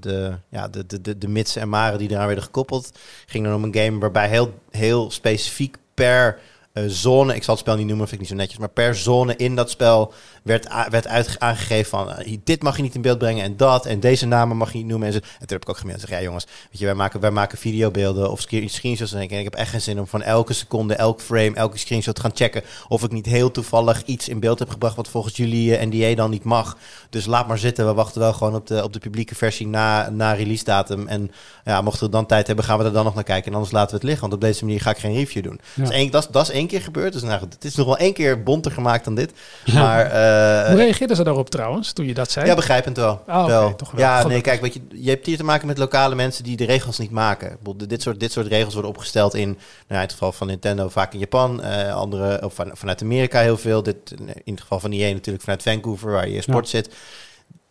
de, 0.00 0.32
ja, 0.48 0.68
de, 0.68 0.86
de, 0.86 1.00
de, 1.00 1.18
de 1.18 1.28
mits 1.28 1.56
en 1.56 1.68
maren 1.68 1.98
die 1.98 2.10
eraan 2.10 2.26
werden 2.26 2.44
gekoppeld. 2.44 2.90
ging 3.26 3.44
dan 3.44 3.54
om 3.54 3.64
een 3.64 3.74
game 3.74 3.98
waarbij 3.98 4.28
heel, 4.28 4.54
heel 4.70 5.10
specifiek 5.10 5.76
per 5.94 6.38
eh, 6.74 6.84
zone, 6.86 7.34
ik 7.34 7.42
zal 7.42 7.54
het 7.54 7.62
spel 7.62 7.76
niet 7.76 7.86
noemen, 7.86 8.08
vind 8.08 8.12
ik 8.12 8.18
niet 8.18 8.28
zo 8.28 8.34
netjes, 8.34 8.58
maar 8.58 8.68
per 8.68 8.94
zone 8.94 9.36
in 9.36 9.56
dat 9.56 9.70
spel 9.70 10.12
werd, 10.42 10.68
werd 10.90 11.06
uit, 11.06 11.36
aangegeven 11.38 11.90
van 11.90 12.12
eh, 12.12 12.36
dit 12.44 12.62
mag 12.62 12.76
je 12.76 12.82
niet 12.82 12.94
in 12.94 13.02
beeld 13.02 13.18
brengen 13.18 13.44
en 13.44 13.56
dat 13.56 13.86
en 13.86 14.00
deze 14.00 14.26
namen 14.26 14.56
mag 14.56 14.72
je 14.72 14.78
niet 14.78 14.86
noemen. 14.86 15.06
En, 15.06 15.12
zo. 15.12 15.18
en 15.18 15.38
toen 15.38 15.46
heb 15.48 15.62
ik 15.62 15.68
ook 15.68 15.76
gemeld, 15.76 16.00
zeg 16.00 16.10
ja 16.10 16.22
jongens, 16.22 16.44
weet 16.70 16.78
je, 16.78 16.84
wij 16.84 16.94
maken, 16.94 17.20
wij 17.20 17.30
maken 17.30 17.58
videobeelden 17.58 18.30
of 18.30 18.40
screen- 18.40 18.70
screenshots 18.70 19.12
en 19.12 19.20
ik, 19.20 19.30
en 19.30 19.38
ik 19.38 19.44
heb 19.44 19.54
echt 19.54 19.70
geen 19.70 19.80
zin 19.80 19.98
om 19.98 20.06
van 20.06 20.22
elke 20.22 20.52
seconde, 20.52 20.94
elk 20.94 21.20
frame, 21.20 21.54
elke 21.54 21.78
screenshot 21.78 22.14
te 22.14 22.20
gaan 22.20 22.30
checken 22.34 22.62
of 22.88 23.02
ik 23.02 23.12
niet 23.12 23.26
heel 23.26 23.50
toevallig 23.50 24.04
iets 24.04 24.28
in 24.28 24.40
beeld 24.40 24.58
heb 24.58 24.70
gebracht 24.70 24.96
wat 24.96 25.08
volgens 25.08 25.36
jullie 25.36 25.76
eh, 25.76 25.86
NDA 25.86 26.14
dan 26.14 26.30
niet 26.30 26.44
mag. 26.44 26.76
Dus 27.10 27.26
laat 27.26 27.48
maar 27.48 27.58
zitten, 27.58 27.86
we 27.86 27.94
wachten 27.94 28.20
wel 28.20 28.32
gewoon 28.32 28.54
op 28.54 28.66
de, 28.66 28.82
op 28.82 28.92
de 28.92 28.98
publieke 28.98 29.34
versie 29.34 29.66
na, 29.66 30.10
na 30.10 30.32
release 30.32 30.64
datum 30.64 31.08
en 31.08 31.30
ja, 31.64 31.80
mochten 31.80 32.06
we 32.06 32.12
dan 32.12 32.26
tijd 32.26 32.46
hebben, 32.46 32.64
gaan 32.64 32.78
we 32.78 32.84
er 32.84 32.92
dan 32.92 33.04
nog 33.04 33.14
naar 33.14 33.24
kijken 33.24 33.46
en 33.46 33.54
anders 33.54 33.72
laten 33.72 33.90
we 33.90 33.96
het 33.96 34.04
liggen, 34.04 34.20
want 34.20 34.32
op 34.32 34.40
deze 34.40 34.64
manier 34.64 34.80
ga 34.80 34.90
ik 34.90 34.98
geen 34.98 35.14
review 35.14 35.42
doen. 35.42 35.60
Ja. 35.74 35.82
Is 35.82 35.90
één, 35.90 36.10
dat, 36.10 36.28
dat 36.30 36.42
is 36.42 36.54
één 36.54 36.63
keer 36.66 36.80
gebeurd, 36.80 37.12
dus 37.12 37.22
nou, 37.22 37.40
goed, 37.40 37.52
het 37.52 37.64
is 37.64 37.74
nog 37.74 37.86
wel 37.86 37.96
één 37.96 38.12
keer 38.12 38.42
bonter 38.42 38.72
gemaakt 38.72 39.04
dan 39.04 39.14
dit, 39.14 39.32
maar... 39.74 40.04
eh, 40.06 40.66
Hoe 40.68 40.76
reageerden 40.76 41.16
ze 41.16 41.24
daarop 41.24 41.50
trouwens, 41.50 41.92
toen 41.92 42.06
je 42.06 42.14
dat 42.14 42.30
zei? 42.30 42.46
ja, 42.46 42.54
begrijpend 42.54 42.96
wel. 42.96 43.12
Oké, 43.28 43.46
wel. 43.46 43.74
toch 43.76 43.90
wel. 43.90 44.00
Ja, 44.00 44.26
nee, 44.26 44.40
kijk, 44.40 44.60
weet 44.60 44.74
je, 44.74 44.80
je 44.90 45.10
hebt 45.10 45.26
hier 45.26 45.36
te 45.36 45.44
maken 45.44 45.66
met 45.66 45.78
lokale 45.78 46.14
mensen 46.14 46.44
die 46.44 46.56
de 46.56 46.64
regels 46.64 46.98
niet 46.98 47.10
maken. 47.10 47.58
Dit 47.76 48.02
soort, 48.02 48.20
dit 48.20 48.32
soort 48.32 48.46
regels 48.46 48.72
worden 48.72 48.90
opgesteld 48.90 49.34
in, 49.34 49.48
nou, 49.48 49.58
in 49.88 49.96
het 49.96 50.12
geval 50.12 50.32
van 50.32 50.46
Nintendo 50.46 50.88
vaak 50.88 51.12
in 51.12 51.18
Japan, 51.18 51.62
eh, 51.62 51.94
andere 51.94 52.44
of 52.44 52.54
van, 52.54 52.70
vanuit 52.72 53.02
Amerika 53.02 53.40
heel 53.40 53.56
veel. 53.56 53.82
Dit, 53.82 53.96
in 54.44 54.52
het 54.52 54.60
geval 54.60 54.80
van 54.80 54.92
EA 54.92 55.12
natuurlijk 55.12 55.44
vanuit 55.44 55.62
Vancouver, 55.62 56.10
waar 56.12 56.28
je 56.28 56.42
sport 56.42 56.68
zit. 56.68 56.94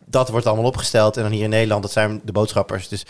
Dat 0.06 0.28
wordt 0.28 0.46
allemaal 0.46 0.64
opgesteld 0.64 1.16
en 1.16 1.22
dan 1.22 1.32
hier 1.32 1.44
in 1.44 1.50
Nederland, 1.50 1.82
dat 1.82 1.92
zijn 1.92 2.20
de 2.24 2.32
boodschappers. 2.32 2.88
Dus 2.88 3.04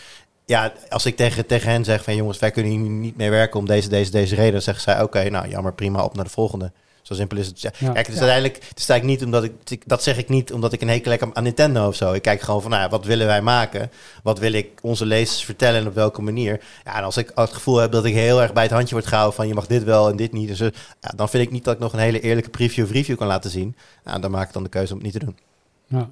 ja, 0.45 0.73
als 0.89 1.07
ik 1.07 1.17
tegen, 1.17 1.47
tegen 1.47 1.71
hen 1.71 1.85
zeg 1.85 2.05
van 2.05 2.17
jongens, 2.17 2.39
wij 2.39 2.51
kunnen 2.51 2.73
hier 2.73 2.81
niet 2.81 3.17
mee 3.17 3.31
werken 3.31 3.61
om 3.61 3.67
deze, 3.67 3.89
deze, 3.89 4.11
deze 4.11 4.35
reden, 4.35 4.53
dan 4.53 4.63
zeggen 4.63 4.83
zij 4.83 5.03
oké, 5.03 5.31
nou 5.31 5.49
jammer, 5.49 5.73
prima, 5.73 6.05
op 6.05 6.15
naar 6.15 6.25
de 6.25 6.31
volgende. 6.31 6.73
Zo 7.05 7.15
simpel 7.15 7.39
is 7.39 7.47
het. 7.47 7.61
Ja. 7.61 7.71
Ja. 7.79 7.93
Kijk, 7.93 8.07
het 8.07 8.15
is 8.15 8.23
uiteindelijk, 8.23 8.55
het 8.69 8.79
is 8.79 8.89
eigenlijk 8.89 9.21
niet 9.21 9.25
omdat 9.25 9.45
ik, 9.45 9.83
dat 9.87 10.03
zeg 10.03 10.19
ik 10.19 10.29
niet 10.29 10.53
omdat 10.53 10.73
ik 10.73 10.81
een 10.81 10.89
hekel 10.89 11.11
heb 11.11 11.31
aan 11.33 11.43
Nintendo 11.43 11.87
of 11.87 11.95
zo. 11.95 12.13
Ik 12.13 12.23
kijk 12.23 12.41
gewoon 12.41 12.63
van, 12.63 12.71
nou 12.71 12.83
ja, 12.83 12.89
wat 12.89 13.05
willen 13.05 13.27
wij 13.27 13.43
maken? 13.43 13.91
Wat 14.23 14.39
wil 14.39 14.53
ik 14.53 14.79
onze 14.83 15.07
lezers 15.07 15.45
vertellen 15.45 15.81
en 15.81 15.87
op 15.87 15.95
welke 15.95 16.23
manier? 16.23 16.61
Ja, 16.85 16.97
en 16.97 17.03
als 17.03 17.17
ik 17.17 17.31
het 17.35 17.53
gevoel 17.53 17.77
heb 17.77 17.93
dat 17.93 18.05
ik 18.05 18.15
heel 18.15 18.43
erg 18.43 18.53
bij 18.53 18.63
het 18.63 18.73
handje 18.73 18.95
word 18.95 19.07
gehouden 19.07 19.35
van, 19.35 19.49
je 19.49 19.55
mag 19.55 19.67
dit 19.67 19.85
wel 19.85 20.09
en 20.09 20.17
dit 20.17 20.33
niet, 20.33 20.49
dus, 20.49 20.59
ja, 21.01 21.13
dan 21.17 21.29
vind 21.29 21.45
ik 21.45 21.51
niet 21.51 21.65
dat 21.65 21.75
ik 21.75 21.81
nog 21.81 21.93
een 21.93 21.99
hele 21.99 22.21
eerlijke 22.21 22.51
preview 22.51 22.85
of 22.85 22.91
review 22.91 23.17
kan 23.17 23.27
laten 23.27 23.51
zien. 23.51 23.77
Nou, 24.05 24.21
dan 24.21 24.31
maak 24.31 24.47
ik 24.47 24.53
dan 24.53 24.63
de 24.63 24.69
keuze 24.69 24.93
om 24.93 24.99
het 24.99 25.07
niet 25.07 25.21
te 25.21 25.25
doen. 25.25 25.39
Ja. 25.87 26.09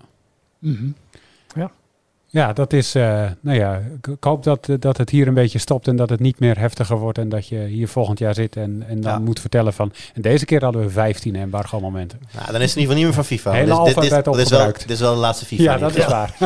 Mhm. 0.58 0.90
Ja, 1.54 1.70
dat 2.32 2.72
is, 2.72 2.94
eh, 2.94 3.24
nou 3.40 3.58
ja, 3.58 3.80
ik, 4.02 4.24
hoop 4.24 4.42
dat, 4.42 4.68
eh, 4.68 4.76
dat 4.78 4.96
het 4.96 5.10
hier 5.10 5.26
een 5.28 5.34
beetje 5.34 5.58
stopt 5.58 5.88
en 5.88 5.96
dat 5.96 6.10
het 6.10 6.20
niet 6.20 6.38
meer 6.38 6.58
heftiger 6.58 6.96
wordt 6.98 7.18
en 7.18 7.28
dat 7.28 7.46
je 7.48 7.58
hier 7.58 7.88
volgend 7.88 8.18
jaar 8.18 8.34
zit 8.34 8.56
en, 8.56 8.84
en 8.88 9.00
dan 9.00 9.12
Ja. 9.12 9.18
moet 9.18 9.40
vertellen 9.40 9.72
van, 9.72 9.92
en 10.14 10.22
deze 10.22 10.44
keer 10.44 10.64
hadden 10.64 10.82
we 10.82 10.90
15 10.90 11.36
embargo 11.36 11.80
momenten. 11.80 12.20
Nou, 12.34 12.52
dan 12.52 12.60
is 12.60 12.74
het 12.74 12.76
in 12.76 12.80
ieder 12.80 12.80
geval 12.80 12.94
niet 12.96 13.04
meer 13.04 13.14
van 13.14 13.24
FIFA. 13.24 13.52
Hele 13.52 13.66
Dit- 13.74 13.84
dit, 13.84 13.94
dit, 14.24 14.36
is 14.36 14.50
wel, 14.50 14.72
dit 14.72 14.90
is 14.90 15.00
wel 15.00 15.14
de 15.14 15.20
laatste 15.20 15.44
FIFA. 15.44 15.62
Ja, 15.62 15.78
dat 15.78 15.96
is 15.96 16.06
waar. 16.06 16.36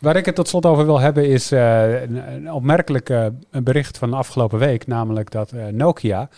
Waar 0.00 0.16
ik 0.16 0.26
het 0.26 0.34
tot 0.34 0.48
slot 0.48 0.66
over 0.66 0.84
wil 0.84 0.98
hebben 1.00 1.26
is 1.28 1.52
eh, 1.52 2.02
een, 2.02 2.52
opmerkelijk 2.52 3.08
een 3.08 3.64
bericht 3.64 3.98
van 3.98 4.10
de 4.10 4.16
afgelopen 4.16 4.58
week. 4.58 4.86
Namelijk 4.86 5.30
dat 5.30 5.52
Nokia 5.70 6.28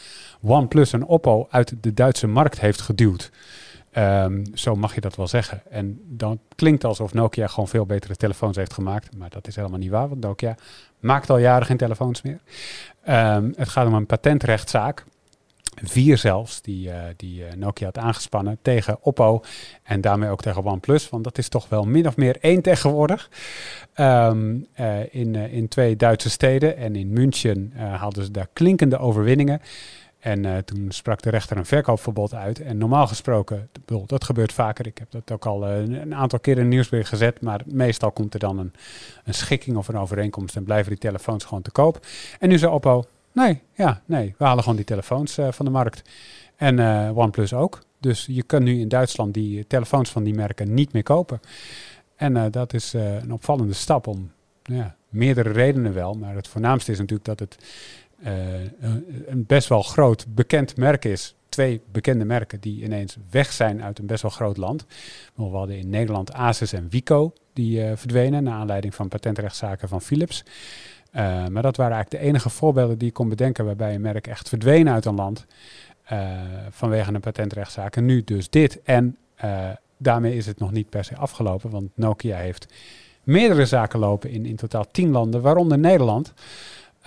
OnePlus 0.42 0.92
en 0.92 1.04
Oppo 1.04 1.46
uit 1.50 1.74
de 1.80 1.94
Duitse 1.94 2.26
markt 2.26 2.60
heeft 2.60 2.80
geduwd. 2.80 3.30
Ehm, 3.92 4.44
zo 4.54 4.74
mag 4.74 4.94
je 4.94 5.00
dat 5.00 5.16
wel 5.16 5.26
zeggen. 5.26 5.62
En 5.70 6.00
dan 6.04 6.40
klinkt 6.54 6.84
alsof 6.84 7.14
Nokia 7.14 7.46
gewoon 7.46 7.68
veel 7.68 7.86
betere 7.86 8.16
telefoons 8.16 8.56
heeft 8.56 8.72
gemaakt. 8.72 9.16
Maar 9.16 9.30
dat 9.30 9.46
is 9.46 9.56
helemaal 9.56 9.78
niet 9.78 9.90
waar, 9.90 10.08
want 10.08 10.20
Nokia 10.20 10.56
maakt 10.98 11.30
al 11.30 11.38
jaren 11.38 11.66
geen 11.66 11.76
telefoons 11.76 12.22
meer. 12.22 12.40
Ehm, 13.04 13.50
het 13.56 13.68
gaat 13.68 13.86
om 13.86 13.94
een 13.94 14.06
patentrechtszaak. 14.06 15.04
Vier 15.84 16.18
zelfs, 16.18 16.62
die, 16.62 16.90
eh, 16.90 17.02
die 17.16 17.44
eh, 17.44 17.54
Nokia 17.56 17.86
had 17.86 17.98
aangespannen 17.98 18.58
tegen 18.62 18.98
Oppo 19.00 19.42
en 19.82 20.00
daarmee 20.00 20.30
ook 20.30 20.42
tegen 20.42 20.64
OnePlus. 20.64 21.08
Want 21.08 21.24
dat 21.24 21.38
is 21.38 21.48
toch 21.48 21.68
wel 21.68 21.84
min 21.84 22.06
of 22.06 22.16
meer 22.16 22.36
één 22.40 22.62
tegenwoordig. 22.62 23.30
Ehm, 23.94 24.58
eh, 24.72 25.14
in, 25.14 25.34
in 25.34 25.68
twee 25.68 25.96
Duitse 25.96 26.30
steden 26.30 26.76
en 26.76 26.96
in 26.96 27.08
München 27.08 27.72
hadden 27.76 28.24
ze 28.24 28.30
daar 28.30 28.48
klinkende 28.52 28.98
overwinningen. 28.98 29.60
En 30.22 30.44
eh, 30.44 30.58
toen 30.58 30.86
sprak 30.88 31.22
de 31.22 31.30
rechter 31.30 31.56
een 31.56 31.66
verkoopverbod 31.66 32.34
uit. 32.34 32.60
En 32.60 32.78
normaal 32.78 33.06
gesproken, 33.06 33.68
dat 34.06 34.24
gebeurt 34.24 34.52
vaker. 34.52 34.86
Ik 34.86 34.98
heb 34.98 35.10
dat 35.10 35.30
ook 35.32 35.46
al 35.46 35.66
eh, 35.66 35.78
een 35.78 36.14
aantal 36.14 36.38
keer 36.38 36.58
in 36.58 36.68
nieuwsbericht 36.68 37.08
gezet. 37.08 37.40
Maar 37.40 37.60
meestal 37.66 38.10
komt 38.10 38.34
er 38.34 38.40
dan 38.40 38.58
een, 38.58 38.72
een 39.24 39.34
schikking 39.34 39.76
of 39.76 39.88
een 39.88 39.98
overeenkomst 39.98 40.56
en 40.56 40.64
blijven 40.64 40.90
die 40.90 41.00
telefoons 41.00 41.44
gewoon 41.44 41.62
te 41.62 41.70
koop. 41.70 42.06
En 42.38 42.48
nu 42.48 42.58
zei 42.58 42.72
Oppo, 42.72 43.04
nee, 43.32 43.60
ja, 43.74 44.02
nee, 44.04 44.34
we 44.38 44.44
halen 44.44 44.62
gewoon 44.62 44.76
die 44.76 44.86
telefoons 44.86 45.38
eh, 45.38 45.52
van 45.52 45.64
de 45.64 45.70
markt. 45.70 46.02
En 46.56 46.80
OnePlus 47.16 47.54
ook. 47.54 47.82
Dus 48.00 48.26
je 48.30 48.42
kunt 48.42 48.64
nu 48.64 48.80
in 48.80 48.88
Duitsland 48.88 49.34
die 49.34 49.66
telefoons 49.66 50.10
van 50.10 50.22
die 50.24 50.34
merken 50.34 50.74
niet 50.74 50.92
meer 50.92 51.02
kopen. 51.02 51.40
En 52.16 52.50
dat 52.50 52.72
is 52.74 52.92
een 52.92 53.32
opvallende 53.32 53.72
stap 53.72 54.06
om 54.06 54.30
ja, 54.62 54.96
meerdere 55.08 55.50
redenen 55.50 55.94
wel. 55.94 56.14
Maar 56.14 56.34
het 56.34 56.48
voornaamste 56.48 56.92
is 56.92 56.98
natuurlijk 56.98 57.24
dat 57.28 57.38
het 57.38 57.56
een 59.26 59.44
best 59.46 59.68
wel 59.68 59.82
groot 59.82 60.26
bekend 60.28 60.76
merk 60.76 61.04
is. 61.04 61.34
Twee 61.48 61.80
bekende 61.92 62.24
merken 62.24 62.60
die 62.60 62.82
ineens 62.82 63.16
weg 63.30 63.52
zijn 63.52 63.82
uit 63.82 63.98
een 63.98 64.06
best 64.06 64.22
wel 64.22 64.30
groot 64.30 64.56
land. 64.56 64.86
We 65.34 65.42
hadden 65.42 65.78
in 65.78 65.88
Nederland 65.88 66.32
Asus 66.32 66.72
en 66.72 66.88
Wico 66.90 67.32
die 67.52 67.84
verdwenen 67.94 68.42
naar 68.42 68.54
aanleiding 68.54 68.94
van 68.94 69.08
patentrechtszaken 69.08 69.88
van 69.88 70.00
Philips. 70.00 70.44
maar 71.50 71.62
dat 71.62 71.76
waren 71.76 71.92
eigenlijk 71.92 72.10
de 72.10 72.18
enige 72.28 72.50
voorbeelden 72.50 72.98
die 72.98 73.08
ik 73.08 73.14
kon 73.14 73.28
bedenken 73.28 73.64
waarbij 73.64 73.94
een 73.94 74.00
merk 74.00 74.26
echt 74.26 74.48
verdween 74.48 74.88
uit 74.88 75.04
een 75.04 75.14
land 75.14 75.46
vanwege 76.70 77.12
een 77.14 77.20
patentrechtszaak. 77.20 77.96
En 77.96 78.04
nu 78.04 78.24
dus 78.24 78.50
dit. 78.50 78.82
En 78.82 79.16
daarmee 79.96 80.36
is 80.36 80.46
het 80.46 80.58
nog 80.58 80.70
niet 80.70 80.88
per 80.88 81.04
se 81.04 81.16
afgelopen, 81.16 81.70
want 81.70 81.90
Nokia 81.94 82.36
heeft 82.36 82.66
meerdere 83.22 83.66
zaken 83.66 83.98
lopen 83.98 84.30
in 84.30 84.46
in 84.46 84.56
totaal 84.56 84.84
tien 84.90 85.10
landen, 85.10 85.40
waaronder 85.40 85.78
Nederland. 85.78 86.34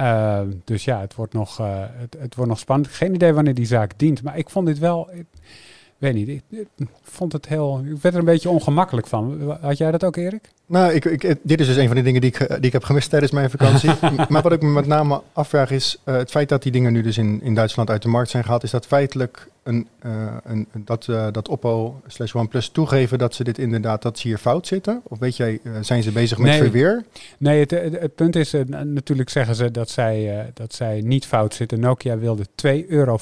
Uh, 0.02 0.40
dus 0.64 0.84
ja, 0.84 1.00
het 1.00 1.16
wordt, 1.16 1.34
nog, 1.34 1.60
uh, 1.60 1.68
het, 1.78 2.16
het, 2.20 2.36
wordt 2.36 2.50
nog 2.50 2.60
spannend. 2.60 2.94
Geen 2.94 3.14
idee 3.14 3.34
wanneer 3.34 3.54
die 3.54 3.66
zaak 3.66 3.92
dient, 3.96 4.24
maar 4.24 4.38
ik 4.38 4.50
vond 4.50 4.68
dit 4.68 4.80
wel. 4.80 5.10
Ik, 5.14 5.26
weet 5.98 6.14
niet, 6.14 6.28
ik, 6.28 6.42
ik, 6.76 6.88
vond 7.02 7.34
het 7.34 7.48
heel. 7.48 7.82
Ik 7.86 8.02
werd 8.02 8.14
er 8.14 8.20
een 8.20 8.26
beetje 8.26 8.50
ongemakkelijk 8.50 9.08
van. 9.08 9.58
Had 9.62 9.78
jij 9.78 9.92
dat 9.92 10.04
ook, 10.04 10.16
Erik? 10.16 10.50
Nou, 10.66 10.94
ik, 10.94 11.06
ik, 11.06 11.36
dit 11.42 11.60
is 11.60 11.68
dus 11.68 11.76
een 11.76 11.88
van 11.88 11.96
de 11.96 12.02
dingen 12.02 12.22
die 12.22 12.30
ik, 12.30 12.48
die 12.48 12.58
ik 12.60 12.74
heb 12.74 12.84
gemist 12.84 13.10
tijdens 13.10 13.32
mijn 13.32 13.50
vakantie. 13.50 13.92
maar 14.30 14.42
wat 14.42 14.52
ik 14.52 14.62
me 14.62 14.70
met 14.70 14.88
name 14.88 15.22
afvraag 15.34 15.72
is: 15.72 16.02
uh, 16.06 16.16
het 16.16 16.32
feit 16.32 16.50
dat 16.50 16.64
die 16.64 16.72
dingen 16.72 16.94
nu 16.94 17.02
dus 17.02 17.18
in, 17.18 17.42
in 17.42 17.54
Duitsland 17.54 17.90
uit 17.90 18.02
de 18.02 18.08
markt 18.08 18.30
zijn 18.30 18.44
gehaald, 18.44 18.64
is 18.64 18.72
dat 18.72 18.88
feitelijk 18.88 19.48
een, 19.66 19.88
uh, 20.06 20.36
een, 20.44 20.68
dat, 20.74 21.08
uh, 21.08 21.28
dat 21.32 21.48
Oppo 21.48 22.02
slash 22.08 22.34
OnePlus 22.34 22.70
toegeven 22.70 23.18
dat 23.18 23.36
ze 23.36 23.44
dit 23.44 23.58
inderdaad, 23.58 24.02
dat 24.02 24.20
ze 24.20 24.28
hier 24.28 24.38
fout 24.38 24.68
zitten? 24.68 25.02
Of 25.04 25.20
weet 25.20 25.38
jij, 25.38 25.60
zijn 25.82 26.04
ze 26.04 26.12
bezig 26.12 26.38
met 26.38 26.48
nee. 26.48 26.62
verweer? 26.62 27.06
Nee, 27.38 27.60
het, 27.60 27.72
het, 27.72 28.00
het 28.00 28.16
punt 28.16 28.36
is, 28.36 28.54
natuurlijk 28.84 29.30
zeggen 29.30 29.56
ze 29.56 29.72
dat 29.72 29.90
zij, 29.90 30.52
dat 30.54 30.74
zij 30.74 31.02
niet 31.02 31.26
fout 31.26 31.54
zitten. 31.54 31.80
Nokia 31.80 32.18
wilde 32.18 32.46
2,50 32.66 32.88
euro 32.88 33.20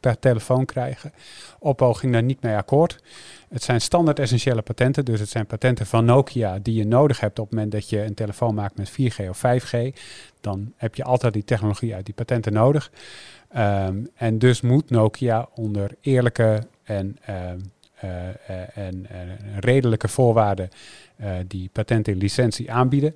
per 0.00 0.18
telefoon 0.18 0.64
krijgen. 0.64 1.12
Oppo 1.58 1.92
ging 1.92 2.12
daar 2.12 2.22
niet 2.22 2.42
mee 2.42 2.56
akkoord. 2.56 2.98
Het 3.48 3.62
zijn 3.62 3.80
standaard 3.80 4.18
essentiële 4.18 4.62
patenten, 4.62 5.04
dus 5.04 5.20
het 5.20 5.28
zijn 5.28 5.46
patenten 5.46 5.86
van 5.86 6.04
Nokia 6.04 6.58
die 6.62 6.74
je 6.74 6.86
nodig 6.86 7.20
hebt 7.20 7.38
op 7.38 7.44
het 7.44 7.54
moment 7.54 7.72
dat 7.72 7.90
je 7.90 8.04
een 8.04 8.14
telefoon 8.14 8.54
maakt 8.54 8.76
met 8.76 8.90
4G 8.90 9.28
of 9.28 9.42
5G. 9.46 9.76
Dan 10.40 10.72
heb 10.76 10.94
je 10.94 11.04
altijd 11.04 11.32
die 11.32 11.44
technologie 11.44 11.94
uit 11.94 12.04
die 12.04 12.14
patenten 12.14 12.52
nodig. 12.52 12.90
Um, 13.58 14.08
en 14.14 14.38
dus 14.38 14.60
moet 14.60 14.90
Nokia 14.90 15.48
onder 15.54 15.90
eerlijke 16.00 16.62
en, 16.82 17.16
uh, 17.30 17.36
uh, 18.04 18.10
en, 18.74 19.06
en 19.10 19.38
redelijke 19.60 20.08
voorwaarden 20.08 20.68
uh, 21.20 21.30
die 21.46 21.70
patent 21.72 22.08
en 22.08 22.16
licentie 22.16 22.72
aanbieden. 22.72 23.14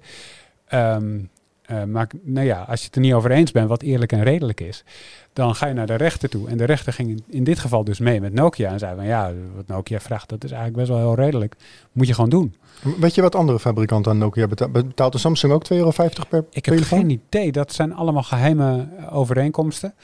Um, 0.75 1.31
uh, 1.71 1.85
maar 1.85 2.09
nou 2.23 2.47
ja, 2.47 2.61
als 2.69 2.81
je 2.81 2.87
het 2.87 2.95
er 2.95 3.01
niet 3.01 3.13
over 3.13 3.31
eens 3.31 3.51
bent 3.51 3.69
wat 3.69 3.83
eerlijk 3.83 4.13
en 4.13 4.23
redelijk 4.23 4.61
is, 4.61 4.85
dan 5.33 5.55
ga 5.55 5.67
je 5.67 5.75
naar 5.75 5.87
de 5.87 5.95
rechter 5.95 6.29
toe. 6.29 6.49
En 6.49 6.57
de 6.57 6.65
rechter 6.65 6.93
ging 6.93 7.23
in 7.27 7.45
dit 7.45 7.59
geval 7.59 7.85
dus 7.85 7.99
mee 7.99 8.21
met 8.21 8.33
Nokia 8.33 8.71
en 8.71 8.79
zei 8.79 8.97
van 8.97 9.07
ja, 9.07 9.33
wat 9.55 9.67
Nokia 9.67 10.01
vraagt, 10.01 10.29
dat 10.29 10.45
is 10.45 10.51
eigenlijk 10.51 10.81
best 10.81 10.99
wel 10.99 11.07
heel 11.07 11.25
redelijk. 11.25 11.55
Moet 11.93 12.07
je 12.07 12.15
gewoon 12.15 12.31
doen. 12.31 12.55
Weet 12.99 13.15
je 13.15 13.23
wat 13.23 13.35
andere 13.35 13.59
fabrikanten 13.59 14.13
aan 14.13 14.19
Nokia 14.19 14.47
betaalt? 14.47 14.73
Betaalt 14.73 15.13
de 15.13 15.19
Samsung 15.19 15.53
ook 15.53 15.65
2,50 15.65 15.69
euro 15.79 15.91
per 16.29 16.45
Ik 16.51 16.65
heb 16.65 16.75
telefoon? 16.75 16.99
geen 16.99 17.11
idee. 17.11 17.53
Dat 17.53 17.73
zijn 17.73 17.95
allemaal 17.95 18.23
geheime 18.23 18.89
overeenkomsten. 19.11 19.95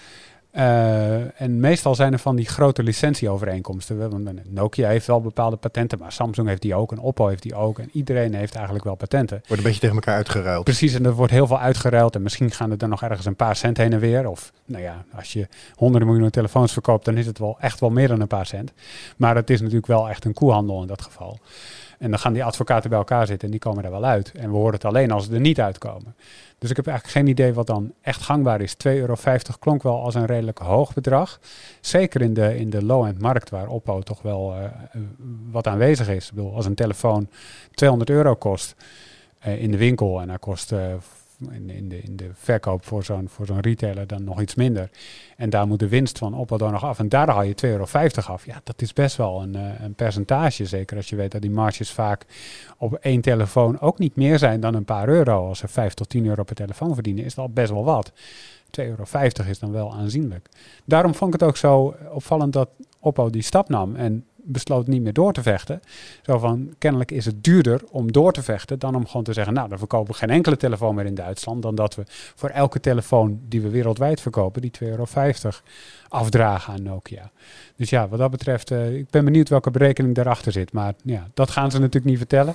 Uh, 0.56 1.40
en 1.40 1.60
meestal 1.60 1.94
zijn 1.94 2.12
er 2.12 2.18
van 2.18 2.36
die 2.36 2.46
grote 2.46 2.82
licentieovereenkomsten. 2.82 4.10
Want 4.10 4.52
Nokia 4.52 4.88
heeft 4.88 5.06
wel 5.06 5.20
bepaalde 5.20 5.56
patenten, 5.56 5.98
maar 5.98 6.12
Samsung 6.12 6.48
heeft 6.48 6.62
die 6.62 6.74
ook 6.74 6.92
en 6.92 6.98
Oppo 6.98 7.26
heeft 7.26 7.42
die 7.42 7.54
ook. 7.54 7.78
En 7.78 7.88
iedereen 7.92 8.34
heeft 8.34 8.54
eigenlijk 8.54 8.84
wel 8.84 8.94
patenten. 8.94 9.36
Wordt 9.36 9.62
een 9.62 9.62
beetje 9.62 9.80
tegen 9.80 9.94
elkaar 9.94 10.14
uitgeruild. 10.14 10.64
Precies, 10.64 10.94
en 10.94 11.04
er 11.04 11.12
wordt 11.12 11.32
heel 11.32 11.46
veel 11.46 11.58
uitgeruild. 11.58 12.14
En 12.14 12.22
misschien 12.22 12.50
gaan 12.50 12.70
er 12.70 12.78
dan 12.78 12.88
nog 12.88 13.02
ergens 13.02 13.26
een 13.26 13.36
paar 13.36 13.56
cent 13.56 13.76
heen 13.76 13.92
en 13.92 13.98
weer. 13.98 14.28
Of 14.28 14.52
nou 14.64 14.82
ja, 14.82 15.04
als 15.16 15.32
je 15.32 15.48
honderden 15.74 16.06
miljoenen 16.06 16.32
telefoons 16.32 16.72
verkoopt, 16.72 17.04
dan 17.04 17.16
is 17.16 17.26
het 17.26 17.38
wel 17.38 17.56
echt 17.60 17.80
wel 17.80 17.90
meer 17.90 18.08
dan 18.08 18.20
een 18.20 18.26
paar 18.26 18.46
cent. 18.46 18.72
Maar 19.16 19.36
het 19.36 19.50
is 19.50 19.60
natuurlijk 19.60 19.86
wel 19.86 20.08
echt 20.08 20.24
een 20.24 20.34
koehandel 20.34 20.80
in 20.80 20.86
dat 20.86 21.02
geval. 21.02 21.38
En 21.98 22.10
dan 22.10 22.18
gaan 22.18 22.32
die 22.32 22.44
advocaten 22.44 22.90
bij 22.90 22.98
elkaar 22.98 23.26
zitten 23.26 23.44
en 23.44 23.50
die 23.50 23.60
komen 23.60 23.84
er 23.84 23.90
wel 23.90 24.04
uit. 24.04 24.32
En 24.32 24.50
we 24.50 24.56
horen 24.56 24.74
het 24.74 24.84
alleen 24.84 25.10
als 25.10 25.24
ze 25.24 25.34
er 25.34 25.40
niet 25.40 25.60
uitkomen. 25.60 26.14
Dus 26.58 26.70
ik 26.70 26.76
heb 26.76 26.86
eigenlijk 26.86 27.18
geen 27.18 27.26
idee 27.26 27.54
wat 27.54 27.66
dan 27.66 27.92
echt 28.00 28.22
gangbaar 28.22 28.60
is. 28.60 28.74
2,50 28.74 28.92
euro 28.92 29.16
klonk 29.58 29.82
wel 29.82 30.02
als 30.02 30.14
een 30.14 30.26
redelijk 30.26 30.58
hoog 30.58 30.94
bedrag. 30.94 31.40
Zeker 31.80 32.20
in 32.20 32.34
de, 32.34 32.58
in 32.58 32.70
de 32.70 32.84
low-end 32.84 33.20
markt 33.20 33.50
waar 33.50 33.68
Oppo 33.68 34.00
toch 34.00 34.22
wel 34.22 34.54
uh, 34.56 34.64
wat 35.50 35.66
aanwezig 35.66 36.08
is. 36.08 36.28
Ik 36.28 36.34
bedoel, 36.34 36.54
als 36.54 36.66
een 36.66 36.74
telefoon 36.74 37.28
200 37.70 38.10
euro 38.10 38.34
kost 38.34 38.74
uh, 39.46 39.62
in 39.62 39.70
de 39.70 39.76
winkel 39.76 40.20
en 40.20 40.28
hij 40.28 40.38
kost 40.38 40.72
in, 41.50 41.70
in, 41.70 41.88
de, 41.88 42.00
in 42.00 42.16
de 42.16 42.30
verkoop 42.32 42.84
voor 42.84 43.04
zo'n 43.04 43.60
retailer 43.60 44.06
dan 44.06 44.24
nog 44.24 44.40
iets 44.40 44.54
minder. 44.54 44.90
En 45.36 45.50
daar 45.50 45.66
moet 45.66 45.78
de 45.78 45.88
winst 45.88 46.18
van 46.18 46.46
dan 46.46 46.72
nog 46.72 46.84
af. 46.84 46.98
En 46.98 47.08
daar 47.08 47.28
haal 47.28 47.42
je 47.42 47.54
2,50 47.54 47.70
euro 47.70 47.84
af. 48.26 48.46
Ja, 48.46 48.60
dat 48.64 48.82
is 48.82 48.92
best 48.92 49.16
wel 49.16 49.42
een, 49.42 49.56
uh, 49.56 49.80
een 49.80 49.94
percentage. 49.94 50.66
Zeker 50.66 50.96
als 50.96 51.08
je 51.08 51.16
weet 51.16 51.32
dat 51.32 51.42
die 51.42 51.50
marges 51.50 51.90
vaak 51.90 52.26
op 52.78 52.94
één 52.94 53.20
telefoon 53.20 53.80
ook 53.80 53.98
niet 53.98 54.16
meer 54.16 54.38
zijn 54.38 54.60
dan 54.60 54.74
een 54.74 54.84
paar 54.84 55.08
euro. 55.08 55.48
Als 55.48 55.58
ze 55.58 55.68
5 55.68 55.94
tot 55.94 56.08
10 56.08 56.26
euro 56.26 56.42
per 56.42 56.54
telefoon 56.54 56.94
verdienen, 56.94 57.24
is 57.24 57.34
dat 57.34 57.54
best 57.54 57.70
wel 57.70 57.84
wat. 57.84 58.12
2,50 58.80 58.86
euro 58.86 59.04
is 59.48 59.58
dan 59.58 59.72
wel 59.72 59.92
aanzienlijk. 59.94 60.48
Daarom 60.84 61.14
vond 61.14 61.34
ik 61.34 61.40
het 61.40 61.48
ook 61.48 61.56
zo 61.56 61.94
opvallend 62.12 62.52
dat 62.52 62.68
Oppo 63.06 63.30
die 63.30 63.42
stap 63.42 63.68
nam. 63.68 63.96
En 63.96 64.24
besloot 64.46 64.86
niet 64.86 65.02
meer 65.02 65.12
door 65.12 65.32
te 65.32 65.42
vechten. 65.42 65.80
Zo 66.22 66.38
van, 66.38 66.74
kennelijk 66.78 67.10
is 67.10 67.24
het 67.24 67.44
duurder 67.44 67.80
om 67.90 68.12
door 68.12 68.32
te 68.32 68.42
vechten 68.42 68.78
dan 68.78 68.94
om 68.94 69.06
gewoon 69.06 69.22
te 69.22 69.32
zeggen, 69.32 69.54
nou, 69.54 69.68
dan 69.68 69.78
verkopen 69.78 70.12
we 70.12 70.18
geen 70.18 70.30
enkele 70.30 70.56
telefoon 70.56 70.94
meer 70.94 71.06
in 71.06 71.14
Duitsland, 71.14 71.62
dan 71.62 71.74
dat 71.74 71.94
we 71.94 72.02
voor 72.34 72.48
elke 72.48 72.80
telefoon 72.80 73.40
die 73.48 73.60
we 73.60 73.68
wereldwijd 73.68 74.20
verkopen, 74.20 74.62
die 74.62 74.70
2,50 74.84 74.88
euro 74.88 75.06
afdragen 76.08 76.72
aan 76.72 76.82
Nokia. 76.82 77.30
Dus 77.76 77.90
ja, 77.90 78.08
wat 78.08 78.18
dat 78.18 78.30
betreft, 78.30 78.70
uh, 78.70 78.96
ik 78.96 79.10
ben 79.10 79.24
benieuwd 79.24 79.48
welke 79.48 79.70
berekening 79.70 80.14
daarachter 80.14 80.52
zit. 80.52 80.72
Maar 80.72 80.94
ja, 81.02 81.28
dat 81.34 81.50
gaan 81.50 81.70
ze 81.70 81.78
natuurlijk 81.78 82.04
niet 82.04 82.18
vertellen. 82.18 82.54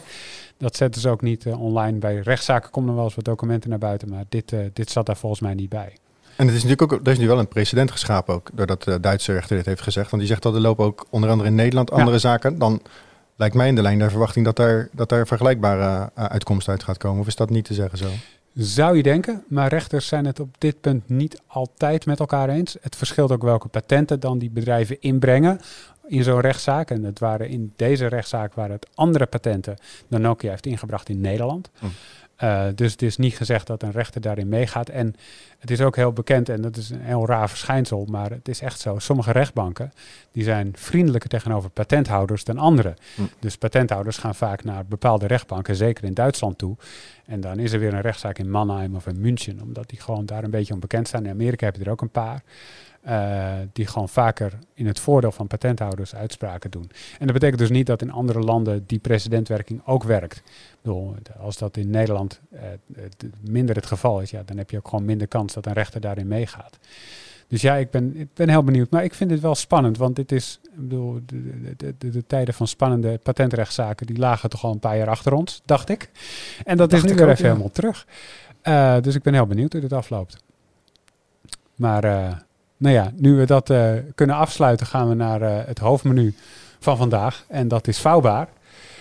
Dat 0.57 0.75
zetten 0.75 1.01
ze 1.01 1.09
ook 1.09 1.21
niet 1.21 1.45
uh, 1.45 1.61
online. 1.61 1.97
Bij 1.97 2.19
rechtszaken 2.19 2.71
komen 2.71 2.89
er 2.89 2.95
wel 2.95 3.03
eens 3.03 3.15
wat 3.15 3.25
documenten 3.25 3.69
naar 3.69 3.79
buiten, 3.79 4.09
maar 4.09 4.23
dit, 4.29 4.51
uh, 4.51 4.59
dit 4.73 4.89
zat 4.89 5.05
daar 5.05 5.17
volgens 5.17 5.41
mij 5.41 5.53
niet 5.53 5.69
bij. 5.69 5.93
En 6.35 6.47
het 6.47 6.55
is 6.55 6.63
natuurlijk 6.63 6.93
ook, 6.93 7.05
er 7.05 7.11
is 7.11 7.17
nu 7.17 7.27
wel 7.27 7.39
een 7.39 7.47
precedent 7.47 7.91
geschapen 7.91 8.33
ook, 8.33 8.49
doordat 8.53 8.83
de 8.83 8.99
Duitse 8.99 9.33
rechter 9.33 9.55
dit 9.55 9.65
heeft 9.65 9.81
gezegd. 9.81 10.09
Want 10.09 10.21
die 10.21 10.31
zegt 10.31 10.43
dat 10.43 10.53
er 10.53 10.61
lopen 10.61 10.85
ook 10.85 11.05
onder 11.09 11.29
andere 11.29 11.49
in 11.49 11.55
Nederland 11.55 11.91
andere 11.91 12.11
ja. 12.11 12.17
zaken. 12.17 12.57
Dan 12.57 12.81
lijkt 13.35 13.55
mij 13.55 13.67
in 13.67 13.75
de 13.75 13.81
lijn 13.81 13.99
der 13.99 14.09
verwachting 14.09 14.45
dat 14.45 14.55
daar, 14.55 14.89
dat 14.91 15.09
daar 15.09 15.27
vergelijkbare 15.27 16.11
uh, 16.17 16.25
uitkomst 16.25 16.69
uit 16.69 16.83
gaat 16.83 16.97
komen. 16.97 17.21
Of 17.21 17.27
is 17.27 17.35
dat 17.35 17.49
niet 17.49 17.65
te 17.65 17.73
zeggen 17.73 17.97
zo? 17.97 18.07
Zou 18.53 18.97
je 18.97 19.03
denken, 19.03 19.43
maar 19.47 19.69
rechters 19.69 20.07
zijn 20.07 20.25
het 20.25 20.39
op 20.39 20.55
dit 20.57 20.81
punt 20.81 21.09
niet 21.09 21.41
altijd 21.47 22.05
met 22.05 22.19
elkaar 22.19 22.49
eens. 22.49 22.77
Het 22.81 22.95
verschilt 22.95 23.31
ook 23.31 23.41
welke 23.41 23.67
patenten 23.67 24.19
dan 24.19 24.37
die 24.37 24.49
bedrijven 24.49 25.01
inbrengen 25.01 25.59
in 26.07 26.23
zo'n 26.23 26.39
rechtszaak. 26.39 26.89
En 26.89 27.03
het 27.03 27.19
waren 27.19 27.49
in 27.49 27.73
deze 27.75 28.07
rechtszaak 28.07 28.53
waren 28.53 28.71
het 28.71 28.87
andere 28.93 29.25
patenten 29.25 29.77
dan 30.07 30.21
Nokia 30.21 30.49
heeft 30.49 30.65
ingebracht 30.65 31.09
in 31.09 31.21
Nederland. 31.21 31.69
Hm. 31.79 31.85
Uh, 32.43 32.63
dus 32.75 32.91
het 32.91 33.01
is 33.01 33.17
niet 33.17 33.35
gezegd 33.35 33.67
dat 33.67 33.83
een 33.83 33.91
rechter 33.91 34.21
daarin 34.21 34.49
meegaat. 34.49 34.89
En 34.89 35.15
het 35.59 35.71
is 35.71 35.81
ook 35.81 35.95
heel 35.95 36.13
bekend, 36.13 36.49
en 36.49 36.61
dat 36.61 36.77
is 36.77 36.89
een 36.89 37.01
heel 37.01 37.25
raar 37.25 37.49
verschijnsel, 37.49 38.05
maar 38.09 38.29
het 38.29 38.47
is 38.47 38.61
echt 38.61 38.79
zo. 38.79 38.99
Sommige 38.99 39.31
rechtbanken 39.31 39.91
die 40.31 40.43
zijn 40.43 40.71
vriendelijker 40.75 41.29
tegenover 41.29 41.69
patenthouders 41.69 42.43
dan 42.43 42.57
andere. 42.57 42.93
Hm. 43.15 43.21
Dus 43.39 43.57
patenthouders 43.57 44.17
gaan 44.17 44.35
vaak 44.35 44.63
naar 44.63 44.85
bepaalde 44.85 45.27
rechtbanken, 45.27 45.75
zeker 45.75 46.03
in 46.03 46.13
Duitsland 46.13 46.57
toe. 46.57 46.75
En 47.25 47.41
dan 47.41 47.59
is 47.59 47.73
er 47.73 47.79
weer 47.79 47.93
een 47.93 48.01
rechtszaak 48.01 48.37
in 48.37 48.49
Mannheim 48.49 48.95
of 48.95 49.07
in 49.07 49.21
München, 49.21 49.61
omdat 49.61 49.89
die 49.89 49.99
gewoon 49.99 50.25
daar 50.25 50.43
een 50.43 50.49
beetje 50.49 50.73
onbekend 50.73 51.07
staan. 51.07 51.25
In 51.25 51.31
Amerika 51.31 51.65
heb 51.65 51.75
je 51.75 51.83
er 51.83 51.91
ook 51.91 52.01
een 52.01 52.09
paar. 52.09 52.43
Uh, 53.07 53.53
die 53.73 53.87
gewoon 53.87 54.09
vaker 54.09 54.53
in 54.73 54.87
het 54.87 54.99
voordeel 54.99 55.31
van 55.31 55.47
patenthouders 55.47 56.15
uitspraken 56.15 56.71
doen. 56.71 56.89
En 57.19 57.25
dat 57.25 57.33
betekent 57.33 57.59
dus 57.59 57.69
niet 57.69 57.85
dat 57.85 58.01
in 58.01 58.11
andere 58.11 58.39
landen 58.39 58.83
die 58.87 58.99
precedentwerking 58.99 59.81
ook 59.85 60.03
werkt. 60.03 60.37
Ik 60.37 60.77
bedoel, 60.81 61.15
als 61.39 61.57
dat 61.57 61.77
in 61.77 61.89
Nederland 61.89 62.39
uh, 62.53 62.59
minder 63.49 63.75
het 63.75 63.85
geval 63.85 64.21
is, 64.21 64.29
ja, 64.31 64.43
dan 64.45 64.57
heb 64.57 64.69
je 64.69 64.77
ook 64.77 64.87
gewoon 64.87 65.05
minder 65.05 65.27
kans 65.27 65.53
dat 65.53 65.65
een 65.65 65.73
rechter 65.73 66.01
daarin 66.01 66.27
meegaat. 66.27 66.77
Dus 67.47 67.61
ja, 67.61 67.75
ik 67.75 67.89
ben, 67.89 68.15
ik 68.15 68.27
ben 68.33 68.49
heel 68.49 68.63
benieuwd. 68.63 68.89
Maar 68.89 69.03
ik 69.03 69.13
vind 69.13 69.31
het 69.31 69.39
wel 69.39 69.55
spannend, 69.55 69.97
want 69.97 70.15
dit 70.15 70.31
is, 70.31 70.59
ik 70.63 70.75
bedoel, 70.75 71.19
de, 71.25 71.75
de, 71.77 71.93
de, 71.97 72.09
de 72.09 72.25
tijden 72.27 72.53
van 72.53 72.67
spannende 72.67 73.19
patentrechtszaken, 73.23 74.07
die 74.07 74.17
lagen 74.17 74.49
toch 74.49 74.63
al 74.63 74.71
een 74.71 74.79
paar 74.79 74.97
jaar 74.97 75.09
achter 75.09 75.33
ons, 75.33 75.61
dacht 75.65 75.89
ik. 75.89 76.09
En 76.63 76.77
dat 76.77 76.89
dacht 76.89 77.03
is 77.03 77.09
nu 77.09 77.15
weer 77.15 77.25
ook, 77.25 77.31
even 77.31 77.43
ja. 77.43 77.49
helemaal 77.51 77.71
terug. 77.71 78.07
Uh, 78.63 78.99
dus 79.01 79.15
ik 79.15 79.21
ben 79.21 79.33
heel 79.33 79.47
benieuwd 79.47 79.71
hoe 79.71 79.81
dit 79.81 79.93
afloopt. 79.93 80.43
Maar 81.75 82.03
nou 82.81 82.95
ja, 82.95 83.11
nu 83.15 83.35
we 83.35 83.45
dat 83.45 83.69
uh, 83.69 83.91
kunnen 84.15 84.35
afsluiten, 84.35 84.85
gaan 84.85 85.09
we 85.09 85.15
naar 85.15 85.41
uh, 85.41 85.57
het 85.65 85.79
hoofdmenu 85.79 86.33
van 86.79 86.97
vandaag. 86.97 87.45
En 87.47 87.67
dat 87.67 87.87
is 87.87 87.99
vouwbaar. 87.99 88.47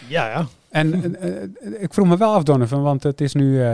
Ja, 0.08 0.28
ja. 0.28 0.46
En 0.70 0.86
uh, 1.24 1.82
ik 1.82 1.94
vroeg 1.94 2.06
me 2.06 2.16
wel 2.16 2.34
af, 2.34 2.42
Donovan, 2.42 2.82
want 2.82 3.02
het 3.02 3.20
is 3.20 3.34
nu 3.34 3.58
2,5 3.58 3.64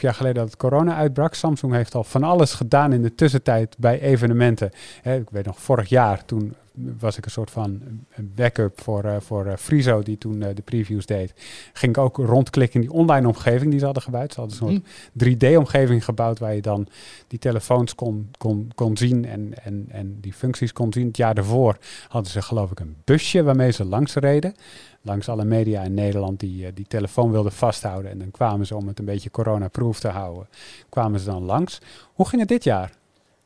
jaar 0.00 0.14
geleden 0.14 0.34
dat 0.34 0.44
het 0.44 0.56
corona 0.56 0.96
uitbrak. 0.96 1.34
Samsung 1.34 1.72
heeft 1.72 1.94
al 1.94 2.04
van 2.04 2.22
alles 2.22 2.54
gedaan 2.54 2.92
in 2.92 3.02
de 3.02 3.14
tussentijd 3.14 3.74
bij 3.78 4.00
evenementen. 4.00 4.70
Hè, 5.02 5.16
ik 5.16 5.30
weet 5.30 5.46
nog, 5.46 5.60
vorig 5.60 5.88
jaar 5.88 6.24
toen 6.24 6.54
was 6.76 7.16
ik 7.16 7.24
een 7.24 7.30
soort 7.30 7.50
van 7.50 7.82
backup 8.20 8.80
voor, 8.80 9.04
eh, 9.04 9.16
voor 9.20 9.46
eh, 9.46 9.56
Friso, 9.56 10.02
die 10.02 10.18
toen 10.18 10.42
eh, 10.42 10.54
de 10.54 10.62
previews 10.62 11.06
deed. 11.06 11.34
Ging 11.72 11.96
ik 11.96 12.02
ook 12.02 12.16
rondklikken 12.16 12.80
in 12.80 12.86
die 12.86 12.96
online 12.96 13.26
omgeving 13.26 13.70
die 13.70 13.78
ze 13.78 13.84
hadden 13.84 14.02
gebouwd. 14.02 14.32
Ze 14.32 14.40
hadden 14.40 14.58
een 14.62 14.82
soort 15.16 15.34
3D-omgeving 15.34 16.04
gebouwd 16.04 16.38
waar 16.38 16.54
je 16.54 16.62
dan 16.62 16.86
die 17.28 17.38
telefoons 17.38 17.94
kon, 17.94 18.30
kon, 18.38 18.70
kon 18.74 18.96
zien 18.96 19.24
en, 19.24 19.64
en, 19.64 19.86
en 19.88 20.18
die 20.20 20.32
functies 20.32 20.72
kon 20.72 20.92
zien. 20.92 21.06
Het 21.06 21.16
jaar 21.16 21.34
daarvoor 21.34 21.78
hadden 22.08 22.32
ze 22.32 22.42
geloof 22.42 22.70
ik 22.70 22.80
een 22.80 22.96
busje 23.04 23.42
waarmee 23.42 23.70
ze 23.70 23.84
langs 23.84 24.14
reden. 24.14 24.54
Langs 25.02 25.28
alle 25.28 25.44
media 25.44 25.82
in 25.82 25.94
Nederland 25.94 26.40
die 26.40 26.72
die 26.72 26.86
telefoon 26.86 27.30
wilden 27.30 27.52
vasthouden. 27.52 28.10
En 28.10 28.18
dan 28.18 28.30
kwamen 28.30 28.66
ze 28.66 28.76
om 28.76 28.86
het 28.86 28.98
een 28.98 29.04
beetje 29.04 29.30
corona-proof 29.30 30.00
te 30.00 30.08
houden, 30.08 30.48
kwamen 30.88 31.20
ze 31.20 31.26
dan 31.26 31.42
langs. 31.42 31.80
Hoe 32.14 32.28
ging 32.28 32.40
het 32.40 32.50
dit 32.50 32.64
jaar? 32.64 32.92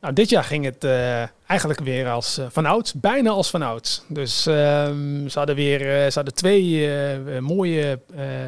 Nou, 0.01 0.13
dit 0.13 0.29
jaar 0.29 0.43
ging 0.43 0.65
het 0.65 0.83
uh, 0.83 1.23
eigenlijk 1.47 1.79
weer 1.79 2.09
als 2.09 2.39
uh, 2.39 2.45
vanouds, 2.49 2.93
bijna 2.93 3.29
als 3.29 3.49
vanouds. 3.49 4.03
Dus 4.07 4.45
um, 4.45 5.29
ze 5.29 5.37
hadden 5.37 5.55
weer 5.55 5.81
uh, 5.81 5.87
ze 5.87 6.11
hadden 6.13 6.33
twee 6.33 6.89
mooie 7.39 7.99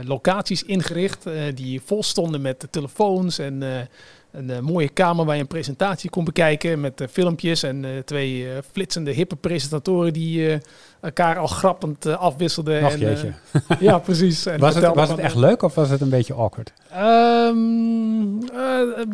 locaties 0.04 0.64
ingericht 0.64 1.26
die 1.54 1.82
vol 1.86 2.04
stonden 2.04 2.41
met 2.41 2.68
telefoons 2.70 3.38
en 3.38 3.88
een 4.34 4.63
mooie 4.63 4.89
kamer 4.89 5.25
waar 5.25 5.36
je 5.36 5.41
een 5.41 5.47
presentatie 5.47 6.09
kon 6.09 6.23
bekijken 6.23 6.81
met 6.81 7.05
filmpjes 7.11 7.63
en 7.63 7.86
twee 8.05 8.47
flitsende 8.71 9.11
hippe 9.11 9.36
presentatoren 9.36 10.13
die 10.13 10.57
elkaar 11.01 11.38
al 11.38 11.47
grappend 11.47 12.05
afwisselden. 12.05 12.81
Nog 12.81 12.93
en, 12.93 13.36
ja, 13.79 13.99
precies. 13.99 14.45
En 14.45 14.59
was 14.59 14.75
het, 14.75 14.93
was 14.93 15.09
het 15.09 15.19
echt 15.19 15.36
leuk 15.36 15.61
of 15.61 15.75
was 15.75 15.89
het 15.89 16.01
een 16.01 16.09
beetje 16.09 16.34
awkward? 16.34 16.73
Um, 16.95 18.41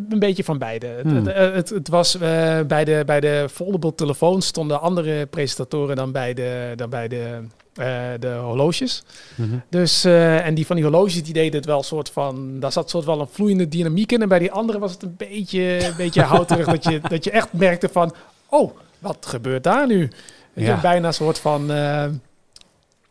een 0.09 0.19
beetje 0.19 0.43
van 0.43 0.57
beide. 0.57 0.99
Hmm. 1.01 1.27
Het, 1.27 1.55
het, 1.55 1.69
het, 1.69 1.87
was 1.87 2.17
bij, 2.67 2.85
de, 2.85 3.03
bij 3.05 3.19
de 3.19 3.47
foldable 3.51 3.95
telefoons 3.95 4.45
stonden 4.45 4.81
andere 4.81 5.25
presentatoren 5.25 5.95
dan 5.95 6.11
bij 6.11 6.33
de, 6.33 6.73
dan 6.75 6.89
bij 6.89 7.07
de, 7.07 7.39
de 8.19 8.39
horloges. 8.41 9.03
Mm 9.35 9.49
-hmm. 9.49 9.61
Dus, 9.69 10.05
uh, 10.05 10.45
en 10.45 10.53
die 10.53 10.65
van 10.65 10.75
die 10.75 10.85
horloges 10.85 11.23
die 11.23 11.33
deden 11.33 11.55
het 11.55 11.65
wel 11.65 11.83
soort 11.83 12.09
van, 12.09 12.59
daar 12.59 12.71
zat 12.71 12.89
soort 12.89 13.05
wel 13.05 13.19
een 13.19 13.27
vloeiende 13.31 13.67
dynamiek 13.67 14.11
in. 14.11 14.21
En 14.21 14.27
bij 14.27 14.39
die 14.39 14.51
andere 14.51 14.79
was 14.79 14.91
het 14.91 15.03
een 15.03 15.15
beetje, 15.17 15.85
een 15.85 15.95
beetje 15.97 16.21
houterig 16.21 16.65
dat, 16.65 16.83
je, 16.83 16.99
dat 17.09 17.23
je 17.23 17.31
echt 17.31 17.53
merkte 17.53 17.89
van, 17.91 18.13
oh, 18.49 18.77
wat 18.99 19.25
gebeurt 19.25 19.63
daar 19.63 19.87
nu? 19.87 20.11
Ja. 20.53 20.79
Bijna 20.81 21.07
een 21.07 21.13
soort 21.13 21.39
van... 21.39 21.67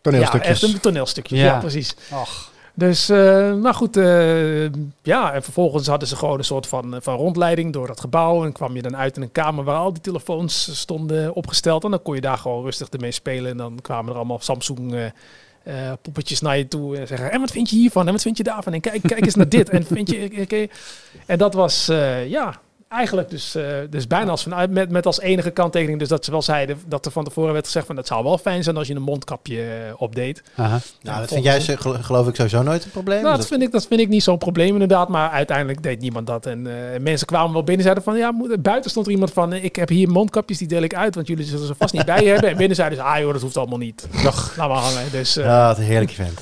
toneelstukjes. 0.00 0.60
Ja, 0.60 0.66
echt 0.66 0.74
een 0.74 0.80
toneelstukje. 0.80 1.36
Ja, 1.36 1.44
ja 1.44 1.58
precies. 1.58 1.94
Och. 2.10 2.56
Dus, 2.78 3.10
uh, 3.10 3.18
nou 3.54 3.74
goed, 3.74 3.96
uh, 3.96 4.68
ja, 5.02 5.32
en 5.32 5.42
vervolgens 5.42 5.86
hadden 5.86 6.08
ze 6.08 6.16
gewoon 6.16 6.38
een 6.38 6.44
soort 6.44 6.66
van, 6.66 6.96
van 7.00 7.16
rondleiding 7.16 7.72
door 7.72 7.88
het 7.88 8.00
gebouw. 8.00 8.44
En 8.44 8.52
kwam 8.52 8.74
je 8.74 8.82
dan 8.82 8.96
uit 8.96 9.16
in 9.16 9.22
een 9.22 9.32
kamer 9.32 9.64
waar 9.64 9.76
al 9.76 9.92
die 9.92 10.02
telefoons 10.02 10.78
stonden 10.78 11.34
opgesteld. 11.34 11.84
En 11.84 11.90
dan 11.90 12.02
kon 12.02 12.14
je 12.14 12.20
daar 12.20 12.38
gewoon 12.38 12.64
rustig 12.64 12.88
ermee 12.88 13.10
spelen. 13.10 13.50
En 13.50 13.56
dan 13.56 13.78
kwamen 13.82 14.10
er 14.10 14.16
allemaal 14.16 14.38
Samsung 14.40 14.92
uh, 14.92 15.92
poppetjes 16.02 16.40
naar 16.40 16.58
je 16.58 16.68
toe. 16.68 16.96
En 16.96 17.06
zeggen, 17.06 17.30
en 17.30 17.40
wat 17.40 17.50
vind 17.50 17.70
je 17.70 17.76
hiervan? 17.76 18.06
En 18.06 18.12
wat 18.12 18.22
vind 18.22 18.36
je 18.36 18.42
daarvan? 18.42 18.72
En 18.72 18.80
kijk, 18.80 19.02
kijk 19.02 19.24
eens 19.24 19.34
naar 19.34 19.48
dit. 19.48 19.68
En 19.68 19.84
vind 19.84 20.10
je. 20.10 20.68
En 21.26 21.38
dat 21.38 21.54
was, 21.54 21.86
ja, 22.26 22.60
eigenlijk 22.88 23.30
dus, 23.30 23.56
uh, 23.56 23.64
dus 23.90 24.06
bijna 24.06 24.30
als 24.30 24.42
vanuit 24.42 24.70
met, 24.70 24.90
met 24.90 25.06
als 25.06 25.20
enige 25.20 25.50
kanttekening 25.50 25.98
dus 25.98 26.08
dat 26.08 26.24
ze 26.24 26.30
wel 26.30 26.42
zeiden 26.42 26.80
dat 26.86 27.06
er 27.06 27.12
van 27.12 27.24
tevoren 27.24 27.52
werd 27.52 27.64
gezegd 27.64 27.86
van 27.86 27.96
dat 27.96 28.06
zou 28.06 28.24
wel 28.24 28.38
fijn 28.38 28.62
zijn 28.62 28.76
als 28.76 28.86
je 28.86 28.94
een 28.94 29.02
mondkapje 29.02 29.56
uh, 29.56 29.92
opdeed. 29.96 30.42
Aha. 30.56 30.78
Nou, 31.02 31.20
dat 31.20 31.28
vind 31.28 31.44
jij 31.44 31.60
geloof 31.80 32.28
ik 32.28 32.34
sowieso 32.34 32.62
nooit 32.62 32.84
een 32.84 32.90
probleem. 32.90 33.22
Nou, 33.22 33.36
dat, 33.36 33.46
vind 33.46 33.62
ik 33.62 33.72
dat 33.72 33.86
vind 33.86 34.00
ik 34.00 34.08
niet 34.08 34.22
zo'n 34.22 34.38
probleem 34.38 34.72
inderdaad, 34.72 35.08
maar 35.08 35.30
uiteindelijk 35.30 35.82
deed 35.82 36.00
niemand 36.00 36.26
dat 36.26 36.46
en 36.46 36.66
uh, 36.66 36.74
mensen 37.00 37.26
kwamen 37.26 37.52
wel 37.52 37.64
binnen 37.64 37.82
zeiden 37.82 38.04
van 38.04 38.16
ja, 38.16 38.32
buiten 38.60 38.90
stond 38.90 39.06
er 39.06 39.12
iemand 39.12 39.32
van 39.32 39.52
ik 39.52 39.76
heb 39.76 39.88
hier 39.88 40.08
mondkapjes 40.08 40.58
die 40.58 40.68
deel 40.68 40.82
ik 40.82 40.94
uit, 40.94 41.14
want 41.14 41.26
jullie 41.26 41.44
zullen 41.44 41.66
ze 41.66 41.74
vast 41.74 41.92
niet 41.92 42.04
bij 42.04 42.22
je 42.22 42.28
hebben 42.28 42.50
en 42.50 42.56
binnen 42.56 42.76
zeiden 42.76 42.98
ze 42.98 43.04
ah 43.04 43.18
joh, 43.18 43.32
dat 43.32 43.42
hoeft 43.42 43.56
allemaal 43.56 43.78
niet. 43.78 44.08
Nog, 44.22 44.54
laat 44.56 44.68
maar 44.68 44.78
hangen. 44.78 45.10
Dus 45.10 45.34
ja, 45.34 45.68
het 45.68 45.78
een 45.78 45.84
heerlijk 45.84 46.10
event. 46.10 46.40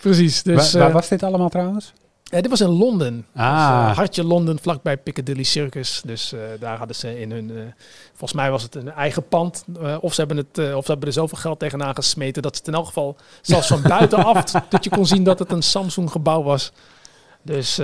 Precies. 0.00 0.42
Dus, 0.42 0.72
waar, 0.72 0.82
waar 0.82 0.92
was 0.92 1.08
dit 1.08 1.22
allemaal 1.22 1.48
trouwens? 1.48 1.92
Uh, 2.32 2.40
dit 2.40 2.50
was 2.50 2.60
in 2.60 2.68
Londen. 2.68 3.26
Ah. 3.34 3.80
Dus, 3.80 3.90
uh, 3.90 3.96
hartje 3.96 4.24
Londen, 4.24 4.58
vlakbij 4.58 4.96
Piccadilly 4.96 5.42
Circus. 5.42 6.02
Dus 6.04 6.32
uh, 6.32 6.40
daar 6.60 6.78
hadden 6.78 6.96
ze 6.96 7.20
in 7.20 7.30
hun... 7.30 7.74
volgens 8.08 8.32
mij 8.32 8.50
was 8.50 8.62
het 8.62 8.74
een 8.74 8.92
eigen 8.92 9.28
pand. 9.28 9.64
of, 10.00 10.14
ze 10.14 10.20
hebben 10.20 10.36
het, 10.36 10.74
of 10.74 10.84
ze 10.84 10.90
hebben 10.90 11.08
er 11.08 11.14
zoveel 11.14 11.38
geld 11.38 11.58
tegenaan 11.58 11.94
gesmeten... 11.94 12.42
dat 12.42 12.56
het 12.56 12.66
in 12.66 12.74
elk 12.74 12.86
geval, 12.86 13.16
zelfs 13.42 13.66
van 13.66 13.82
buitenaf... 13.98 14.50
dat 14.68 14.84
je 14.84 14.90
kon 14.90 15.06
zien 15.06 15.24
dat 15.24 15.38
het 15.38 15.52
een 15.52 15.62
Samsung 15.62 16.10
gebouw 16.10 16.42
was. 16.42 16.72
Dus 17.42 17.76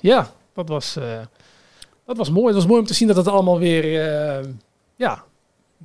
ja, 0.00 0.30
dat 0.54 0.68
was, 0.68 0.96
dat 2.06 2.16
was 2.16 2.30
mooi. 2.30 2.46
Het 2.46 2.54
was 2.54 2.66
mooi 2.66 2.80
om 2.80 2.86
te 2.86 2.94
zien 2.94 3.08
dat 3.08 3.16
het 3.16 3.28
allemaal 3.28 3.58
weer... 3.58 3.84
ja, 4.96 5.24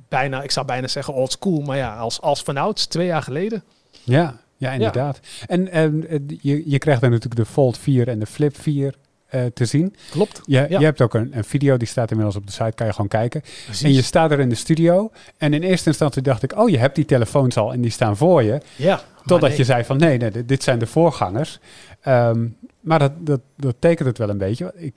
bijna, 0.08 0.42
ik 0.42 0.50
zou 0.50 0.66
bijna 0.66 0.88
zeggen 0.88 1.14
old 1.14 1.32
school. 1.32 1.60
Maar 1.60 1.76
ja, 1.76 1.96
als, 1.96 2.20
als 2.20 2.42
vanouds, 2.42 2.86
twee 2.86 3.06
jaar 3.06 3.22
geleden. 3.22 3.64
Ja, 4.02 4.40
ja, 4.60 4.72
inderdaad. 4.72 5.20
Ja. 5.22 5.46
En, 5.46 5.70
en 5.70 6.06
je, 6.40 6.70
je 6.70 6.78
krijgt 6.78 7.00
dan 7.00 7.10
natuurlijk 7.10 7.40
de 7.40 7.52
Fold 7.52 7.78
4 7.78 8.08
en 8.08 8.18
de 8.18 8.26
Flip 8.26 8.56
4 8.56 8.94
uh, 9.34 9.44
te 9.54 9.64
zien. 9.64 9.94
Klopt. 10.10 10.40
Je, 10.44 10.66
ja. 10.68 10.78
je 10.78 10.84
hebt 10.84 11.00
ook 11.00 11.14
een, 11.14 11.36
een, 11.36 11.44
video, 11.44 11.76
die 11.76 11.88
staat 11.88 12.10
inmiddels 12.10 12.36
op 12.36 12.46
de 12.46 12.52
site, 12.52 12.72
kan 12.74 12.86
je 12.86 12.92
gewoon 12.92 13.08
kijken. 13.08 13.40
Precies. 13.64 13.82
En 13.82 13.92
je 13.92 14.02
staat 14.02 14.30
er 14.30 14.40
in 14.40 14.48
de 14.48 14.54
studio. 14.54 15.10
En 15.36 15.54
in 15.54 15.62
eerste 15.62 15.88
instantie 15.88 16.22
dacht 16.22 16.42
ik, 16.42 16.58
oh, 16.58 16.68
je 16.68 16.78
hebt 16.78 16.94
die 16.94 17.04
telefoons 17.04 17.56
al 17.56 17.72
en 17.72 17.80
die 17.80 17.90
staan 17.90 18.16
voor 18.16 18.42
je. 18.42 18.60
Ja. 18.76 19.00
Totdat 19.26 19.48
nee. 19.48 19.58
je 19.58 19.64
zei 19.64 19.84
van, 19.84 19.96
nee, 19.96 20.18
nee, 20.18 20.44
dit 20.44 20.62
zijn 20.62 20.78
de 20.78 20.86
voorgangers. 20.86 21.58
Um, 22.08 22.56
maar 22.80 22.98
dat, 22.98 23.12
dat, 23.18 23.40
dat 23.56 23.76
tekent 23.78 24.08
het 24.08 24.18
wel 24.18 24.28
een 24.28 24.38
beetje. 24.38 24.72
Ik, 24.76 24.94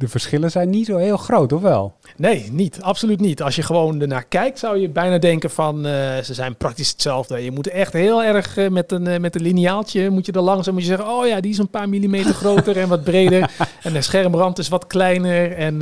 de 0.00 0.08
verschillen 0.08 0.50
zijn 0.50 0.70
niet 0.70 0.86
zo 0.86 0.96
heel 0.96 1.16
groot, 1.16 1.52
of 1.52 1.60
wel? 1.60 1.94
Nee, 2.16 2.48
niet. 2.52 2.82
Absoluut 2.82 3.20
niet. 3.20 3.42
Als 3.42 3.56
je 3.56 3.62
gewoon 3.62 4.00
ernaar 4.00 4.24
kijkt, 4.24 4.58
zou 4.58 4.78
je 4.78 4.88
bijna 4.88 5.18
denken 5.18 5.50
van 5.50 5.86
uh, 5.86 6.18
ze 6.18 6.34
zijn 6.34 6.56
praktisch 6.56 6.90
hetzelfde. 6.90 7.44
Je 7.44 7.50
moet 7.50 7.68
echt 7.68 7.92
heel 7.92 8.22
erg 8.22 8.56
uh, 8.56 8.68
met, 8.68 8.92
een, 8.92 9.06
uh, 9.06 9.18
met 9.18 9.34
een 9.34 9.42
lineaaltje 9.42 10.10
moet 10.10 10.26
je 10.26 10.32
er 10.32 10.40
langs 10.40 10.66
en 10.66 10.72
moet 10.72 10.82
je 10.82 10.88
zeggen, 10.88 11.08
oh 11.08 11.26
ja, 11.26 11.40
die 11.40 11.50
is 11.50 11.58
een 11.58 11.68
paar 11.68 11.88
millimeter 11.88 12.34
groter 12.34 12.76
en 12.76 12.88
wat 12.88 13.04
breder. 13.04 13.50
En 13.82 13.92
de 13.92 14.02
schermrand 14.02 14.58
is 14.58 14.68
wat 14.68 14.86
kleiner. 14.86 15.52
En 15.52 15.76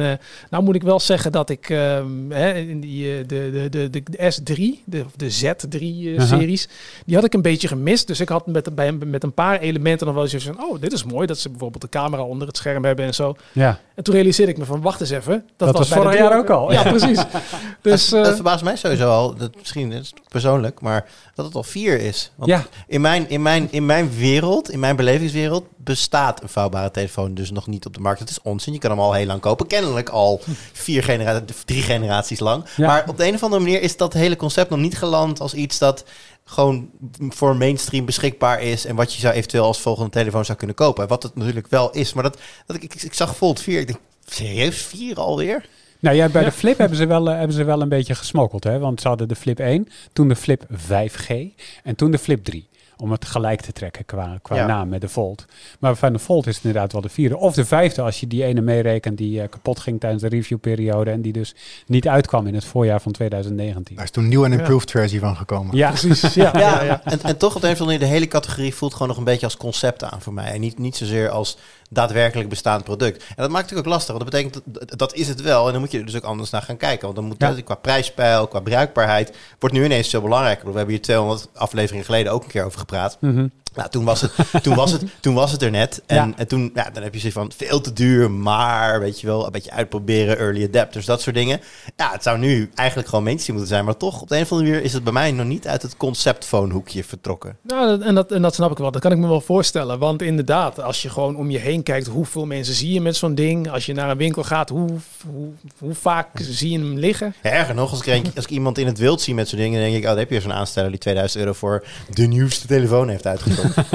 nou 0.50 0.62
moet 0.64 0.74
ik 0.74 0.82
wel 0.82 1.00
zeggen 1.00 1.32
dat 1.32 1.50
ik 1.50 1.70
ehm, 1.70 2.30
hè, 2.30 2.52
in 2.52 2.80
die, 2.80 3.26
de, 3.26 3.68
de, 3.70 3.88
de, 3.90 4.02
de, 4.02 4.32
S3, 4.32 4.84
de, 4.84 5.04
de 5.16 5.30
Z3-series, 5.30 6.62
-huh. 6.64 7.04
die 7.06 7.14
had 7.14 7.24
ik 7.24 7.34
een 7.34 7.42
beetje 7.42 7.68
gemist. 7.68 8.06
Dus 8.06 8.20
ik 8.20 8.28
had 8.28 8.46
met, 8.46 8.74
bij, 8.74 8.92
met 8.92 9.22
een 9.22 9.32
paar 9.32 9.58
elementen 9.58 10.06
nog 10.06 10.14
wel 10.14 10.24
eens 10.24 10.44
van, 10.44 10.62
oh, 10.62 10.80
dit 10.80 10.92
is 10.92 11.04
mooi 11.04 11.26
dat 11.26 11.38
ze 11.38 11.48
bijvoorbeeld 11.50 11.82
de 11.82 11.88
camera 11.88 12.22
onder 12.22 12.46
het 12.46 12.56
scherm 12.56 12.84
hebben 12.84 13.04
en 13.04 13.14
zo. 13.14 13.36
Ja. 13.52 13.80
En 13.98 14.04
toen 14.04 14.14
realiseerde 14.14 14.52
ik 14.52 14.58
me 14.58 14.64
van, 14.64 14.80
wacht 14.80 15.00
eens 15.00 15.10
even. 15.10 15.32
Dat, 15.32 15.42
dat 15.56 15.78
was, 15.78 15.88
was 15.88 15.98
vorig 15.98 16.18
jaar 16.18 16.38
ook 16.38 16.50
al. 16.50 16.72
Ja, 16.72 16.82
precies. 16.82 17.18
dus, 17.82 18.08
dat, 18.08 18.24
dat 18.24 18.34
verbaast 18.34 18.64
mij 18.64 18.76
sowieso 18.76 19.10
al, 19.10 19.34
dat, 19.34 19.56
misschien 19.56 19.92
is 19.92 20.08
het 20.14 20.28
persoonlijk, 20.28 20.80
maar 20.80 21.06
dat 21.34 21.46
het 21.46 21.54
al 21.54 21.62
vier 21.62 22.00
is. 22.00 22.30
Want 22.34 22.50
ja. 22.50 22.66
in, 22.86 23.00
mijn, 23.00 23.28
in, 23.28 23.42
mijn, 23.42 23.68
in 23.70 23.86
mijn 23.86 24.10
wereld, 24.16 24.70
in 24.70 24.78
mijn 24.78 24.96
belevingswereld, 24.96 25.64
bestaat 25.76 26.42
een 26.42 26.48
vouwbare 26.48 26.90
telefoon 26.90 27.34
dus 27.34 27.50
nog 27.50 27.66
niet 27.66 27.86
op 27.86 27.94
de 27.94 28.00
markt. 28.00 28.20
Het 28.20 28.30
is 28.30 28.42
onzin, 28.42 28.72
je 28.72 28.78
kan 28.78 28.90
hem 28.90 29.00
al 29.00 29.12
heel 29.12 29.26
lang 29.26 29.40
kopen. 29.40 29.66
Kennelijk 29.66 30.08
al 30.08 30.40
vier 30.72 31.02
generaties, 31.02 31.62
drie 31.64 31.82
generaties 31.82 32.40
lang. 32.40 32.64
Ja. 32.76 32.86
Maar 32.86 33.04
op 33.08 33.16
de 33.16 33.26
een 33.26 33.34
of 33.34 33.42
andere 33.42 33.62
manier 33.62 33.82
is 33.82 33.96
dat 33.96 34.12
hele 34.12 34.36
concept 34.36 34.70
nog 34.70 34.78
niet 34.78 34.98
geland 34.98 35.40
als 35.40 35.54
iets 35.54 35.78
dat 35.78 36.04
gewoon 36.48 36.90
voor 37.28 37.56
mainstream 37.56 38.04
beschikbaar 38.04 38.62
is 38.62 38.84
en 38.84 38.96
wat 38.96 39.14
je 39.14 39.20
zou 39.20 39.34
eventueel 39.34 39.64
als 39.64 39.80
volgende 39.80 40.10
telefoon 40.10 40.44
zou 40.44 40.58
kunnen 40.58 40.76
kopen. 40.76 41.08
Wat 41.08 41.22
het 41.22 41.34
natuurlijk 41.34 41.68
wel 41.68 41.90
is, 41.90 42.12
maar 42.12 42.22
dat, 42.22 42.38
dat 42.66 42.76
ik, 42.76 42.82
ik, 42.82 43.02
ik 43.02 43.14
zag 43.14 43.36
Fold 43.36 43.60
4, 43.60 43.80
ik 43.80 43.86
denk, 43.86 43.98
serieus, 44.26 44.82
4 44.82 45.16
alweer? 45.16 45.66
Nou 46.00 46.16
ja, 46.16 46.28
bij 46.28 46.42
ja. 46.42 46.48
de 46.48 46.54
Flip 46.54 46.78
hebben 46.78 46.98
ze, 46.98 47.06
wel, 47.06 47.28
uh, 47.28 47.36
hebben 47.36 47.56
ze 47.56 47.64
wel 47.64 47.80
een 47.82 47.88
beetje 47.88 48.14
gesmokkeld, 48.14 48.64
hè? 48.64 48.78
want 48.78 49.00
ze 49.00 49.08
hadden 49.08 49.28
de 49.28 49.34
Flip 49.34 49.58
1, 49.58 49.88
toen 50.12 50.28
de 50.28 50.36
Flip 50.36 50.66
5G 50.72 51.34
en 51.82 51.96
toen 51.96 52.10
de 52.10 52.18
Flip 52.18 52.44
3 52.44 52.68
om 52.98 53.10
het 53.10 53.24
gelijk 53.24 53.60
te 53.60 53.72
trekken 53.72 54.04
qua, 54.04 54.38
qua 54.42 54.56
ja. 54.56 54.66
naam 54.66 54.88
met 54.88 55.00
de 55.00 55.08
Volt. 55.08 55.44
Maar 55.78 55.96
van 55.96 56.12
de 56.12 56.18
Volt 56.18 56.46
is 56.46 56.56
het 56.56 56.64
inderdaad 56.64 56.92
wel 56.92 57.00
de 57.00 57.08
vierde. 57.08 57.36
Of 57.36 57.54
de 57.54 57.64
vijfde 57.64 58.02
als 58.02 58.20
je 58.20 58.26
die 58.26 58.44
ene 58.44 58.60
meerekent 58.60 59.18
die 59.18 59.40
uh, 59.40 59.48
kapot 59.48 59.80
ging 59.80 60.00
tijdens 60.00 60.22
de 60.22 60.28
reviewperiode 60.28 61.10
en 61.10 61.22
die 61.22 61.32
dus 61.32 61.54
niet 61.86 62.08
uitkwam 62.08 62.46
in 62.46 62.54
het 62.54 62.64
voorjaar 62.64 63.00
van 63.00 63.12
2019. 63.12 63.96
Daar 63.96 64.04
is 64.04 64.10
toen 64.10 64.28
nieuw 64.28 64.44
en 64.44 64.52
improved 64.52 64.90
ja. 64.90 65.00
versie 65.00 65.20
van 65.20 65.36
gekomen. 65.36 65.76
Ja, 65.76 65.90
precies. 66.00 66.34
Ja, 66.34 66.50
ja, 66.58 66.82
ja. 66.82 67.00
En, 67.04 67.22
en 67.22 67.36
toch 67.36 67.56
op 67.56 67.62
een 67.62 67.70
of 67.70 67.80
andere 67.80 67.84
manier, 67.84 67.98
de 67.98 68.14
hele 68.14 68.28
categorie 68.28 68.74
voelt 68.74 68.92
gewoon 68.92 69.08
nog 69.08 69.16
een 69.16 69.24
beetje 69.24 69.46
als 69.46 69.56
concept 69.56 70.04
aan 70.04 70.20
voor 70.20 70.32
mij. 70.32 70.52
En 70.52 70.60
niet, 70.60 70.78
niet 70.78 70.96
zozeer 70.96 71.28
als 71.28 71.58
daadwerkelijk 71.88 72.48
bestaand 72.48 72.84
product. 72.84 73.16
En 73.16 73.34
dat 73.36 73.50
maakt 73.50 73.62
natuurlijk 73.62 73.86
ook 73.86 73.94
lastig, 73.94 74.14
want 74.14 74.30
dat 74.30 74.42
betekent 74.42 74.62
dat, 74.64 74.98
dat 74.98 75.14
is 75.14 75.28
het 75.28 75.40
wel. 75.40 75.66
En 75.66 75.72
dan 75.72 75.80
moet 75.80 75.90
je 75.90 75.98
er 75.98 76.06
dus 76.06 76.16
ook 76.16 76.22
anders 76.22 76.50
naar 76.50 76.62
gaan 76.62 76.76
kijken. 76.76 77.04
Want 77.04 77.14
dan 77.14 77.24
moet 77.24 77.36
ja. 77.38 77.62
qua 77.64 77.74
prijspeil, 77.74 78.46
qua 78.46 78.60
bruikbaarheid, 78.60 79.36
wordt 79.58 79.74
nu 79.74 79.84
ineens 79.84 80.10
zo 80.10 80.20
belangrijk. 80.20 80.62
We 80.62 80.66
hebben 80.66 80.88
hier 80.88 81.02
200 81.02 81.48
afleveringen 81.54 82.04
geleden 82.04 82.32
ook 82.32 82.42
een 82.42 82.50
keer 82.50 82.64
over 82.64 82.78
gepraat. 82.78 83.16
Mm 83.20 83.34
-hmm. 83.34 83.50
Nou, 83.78 83.90
toen 83.90 84.04
was 84.04 84.20
het, 84.20 84.32
toen 84.62 84.74
was 84.74 84.92
het, 84.92 85.02
toen 85.20 85.34
was 85.34 85.52
het 85.52 85.62
er 85.62 85.70
net. 85.70 86.02
En, 86.06 86.16
ja. 86.16 86.32
en 86.36 86.48
toen, 86.48 86.70
ja, 86.74 86.90
dan 86.90 87.02
heb 87.02 87.14
je 87.14 87.20
zoiets 87.20 87.38
van 87.38 87.52
veel 87.56 87.80
te 87.80 87.92
duur, 87.92 88.30
maar 88.30 89.00
weet 89.00 89.20
je 89.20 89.26
wel, 89.26 89.46
een 89.46 89.52
beetje 89.52 89.70
uitproberen, 89.70 90.38
early 90.38 90.64
adapters, 90.64 91.06
dat 91.06 91.20
soort 91.20 91.36
dingen. 91.36 91.60
Ja, 91.96 92.10
het 92.12 92.22
zou 92.22 92.38
nu 92.38 92.70
eigenlijk 92.74 93.08
gewoon 93.08 93.24
mainstream 93.24 93.58
moeten 93.58 93.74
zijn, 93.74 93.86
maar 93.86 93.96
toch 93.96 94.20
op 94.20 94.28
de 94.28 94.36
een 94.36 94.42
of 94.42 94.52
andere 94.52 94.70
manier 94.70 94.84
is 94.84 94.92
het 94.92 95.04
bij 95.04 95.12
mij 95.12 95.32
nog 95.32 95.46
niet 95.46 95.66
uit 95.66 95.82
het 95.82 95.96
conceptphone 95.96 96.72
hoekje 96.72 97.04
vertrokken. 97.04 97.56
Nou, 97.62 97.86
dat, 97.86 98.00
en, 98.00 98.14
dat, 98.14 98.32
en 98.32 98.42
dat 98.42 98.54
snap 98.54 98.70
ik 98.70 98.78
wel. 98.78 98.90
Dat 98.90 99.00
kan 99.00 99.12
ik 99.12 99.18
me 99.18 99.28
wel 99.28 99.40
voorstellen. 99.40 99.98
Want 99.98 100.22
inderdaad, 100.22 100.82
als 100.82 101.02
je 101.02 101.10
gewoon 101.10 101.36
om 101.36 101.50
je 101.50 101.58
heen 101.58 101.77
kijkt, 101.82 102.06
hoeveel 102.06 102.46
mensen 102.46 102.74
zie 102.74 102.92
je 102.92 103.00
met 103.00 103.16
zo'n 103.16 103.34
ding? 103.34 103.70
Als 103.70 103.86
je 103.86 103.92
naar 103.92 104.10
een 104.10 104.16
winkel 104.16 104.44
gaat, 104.44 104.68
hoe, 104.68 104.88
hoe, 105.32 105.48
hoe 105.78 105.94
vaak 105.94 106.26
zie 106.34 106.70
je 106.70 106.78
hem 106.78 106.98
liggen? 106.98 107.34
Ja, 107.42 107.50
erger 107.50 107.74
nog, 107.74 107.90
als 107.90 108.00
ik, 108.06 108.26
als 108.36 108.44
ik 108.44 108.50
iemand 108.50 108.78
in 108.78 108.86
het 108.86 108.98
wild 108.98 109.20
zie 109.20 109.34
met 109.34 109.48
zo'n 109.48 109.58
dingen, 109.58 109.80
dan 109.80 109.90
denk 109.90 109.94
ik, 109.96 110.02
oh, 110.02 110.08
daar 110.08 110.18
heb 110.18 110.30
je 110.30 110.40
zo'n 110.40 110.52
aansteller 110.52 110.90
die 110.90 110.98
2000 110.98 111.40
euro 111.40 111.52
voor 111.54 111.84
de 112.14 112.26
nieuwste 112.26 112.66
telefoon 112.66 113.08
heeft 113.08 113.26
uitgezocht. 113.26 113.76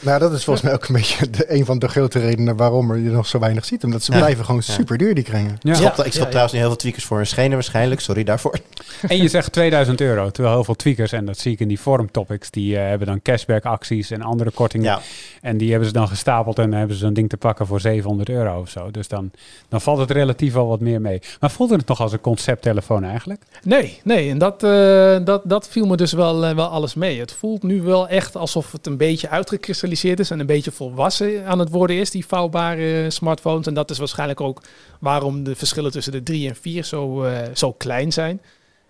Nou, 0.00 0.18
dat 0.20 0.32
is 0.32 0.44
volgens 0.44 0.64
mij 0.64 0.74
ook 0.74 0.88
een 0.88 0.94
beetje 0.94 1.30
de, 1.30 1.52
een 1.54 1.64
van 1.64 1.78
de 1.78 1.88
grote 1.88 2.18
redenen 2.18 2.56
waarom 2.56 2.90
er 2.90 2.98
je 2.98 3.10
nog 3.10 3.26
zo 3.26 3.38
weinig 3.38 3.64
ziet. 3.64 3.84
Omdat 3.84 4.02
ze 4.02 4.12
Ja. 4.12 4.18
blijven 4.18 4.44
gewoon 4.44 4.62
Ja. 4.66 4.72
super 4.72 4.98
duur, 4.98 5.14
die 5.14 5.24
kringen. 5.24 5.56
Ja. 5.60 5.96
ik 6.04 6.12
ja. 6.12 6.24
trouwens 6.24 6.52
nu 6.52 6.58
heel 6.58 6.68
veel 6.68 6.76
tweakers 6.76 7.04
voor 7.04 7.18
een 7.18 7.26
schenen 7.26 7.52
waarschijnlijk, 7.52 8.00
sorry 8.00 8.24
daarvoor. 8.24 8.58
En 9.08 9.16
je 9.16 9.28
zegt 9.28 9.52
2000 9.52 10.00
euro, 10.00 10.30
terwijl 10.30 10.54
heel 10.54 10.64
veel 10.64 10.74
tweakers, 10.76 11.12
en 11.12 11.24
dat 11.24 11.38
zie 11.38 11.52
ik 11.52 11.60
in 11.60 11.68
die 11.68 11.78
forum 11.78 12.10
topics, 12.10 12.50
die 12.50 12.76
eh, 12.78 12.88
hebben 12.88 13.06
dan 13.06 13.22
cashback 13.22 13.64
acties 13.64 14.10
en 14.10 14.22
andere 14.22 14.50
kortingen. 14.50 14.86
Ja, 14.86 15.00
En 15.40 15.56
die 15.56 15.68
hebben 15.70 15.88
ze 15.88 15.94
dan 15.94 16.08
gestapeld 16.08 16.58
en 16.58 16.67
dan 16.70 16.78
hebben 16.78 16.96
ze 16.96 17.04
zo'n 17.04 17.14
ding 17.14 17.28
te 17.28 17.36
pakken 17.36 17.66
voor 17.66 17.80
700 17.80 18.28
euro 18.28 18.60
of 18.60 18.70
zo. 18.70 18.90
Dus 18.90 19.08
dan, 19.08 19.30
dan 19.68 19.80
valt 19.80 19.98
het 19.98 20.10
relatief 20.10 20.56
al 20.56 20.66
wat 20.66 20.80
meer 20.80 21.00
mee. 21.00 21.20
Maar 21.40 21.50
voelde 21.50 21.76
het 21.76 21.86
nog 21.86 22.00
als 22.00 22.12
een 22.12 22.20
concepttelefoon 22.20 23.04
eigenlijk? 23.04 23.42
Nee, 23.62 24.00
nee. 24.04 24.30
En 24.30 24.38
dat, 24.38 24.62
eh, 24.62 25.16
dat, 25.24 25.42
dat 25.44 25.68
viel 25.68 25.86
me 25.86 25.96
dus 25.96 26.12
wel, 26.12 26.44
eh, 26.44 26.54
wel 26.54 26.66
alles 26.66 26.94
mee. 26.94 27.20
Het 27.20 27.32
voelt 27.32 27.62
nu 27.62 27.82
wel 27.82 28.08
echt 28.08 28.36
alsof 28.36 28.72
het 28.72 28.86
een 28.86 28.96
beetje 28.96 29.28
uitgekristalliseerd 29.28 30.20
is 30.20 30.30
en 30.30 30.40
een 30.40 30.46
beetje 30.46 30.72
volwassen 30.72 31.46
aan 31.46 31.58
het 31.58 31.70
worden 31.70 31.96
is, 31.96 32.10
die 32.10 32.26
vouwbare 32.26 33.10
smartphones. 33.10 33.66
En 33.66 33.74
dat 33.74 33.90
is 33.90 33.98
waarschijnlijk 33.98 34.40
ook 34.40 34.62
waarom 35.00 35.44
de 35.44 35.54
verschillen 35.54 35.90
tussen 35.90 36.12
de 36.12 36.22
3 36.22 36.48
en 36.48 36.56
4 36.56 36.84
zo, 36.84 37.22
eh, 37.22 37.48
zo 37.54 37.72
klein 37.72 38.12
zijn. 38.12 38.40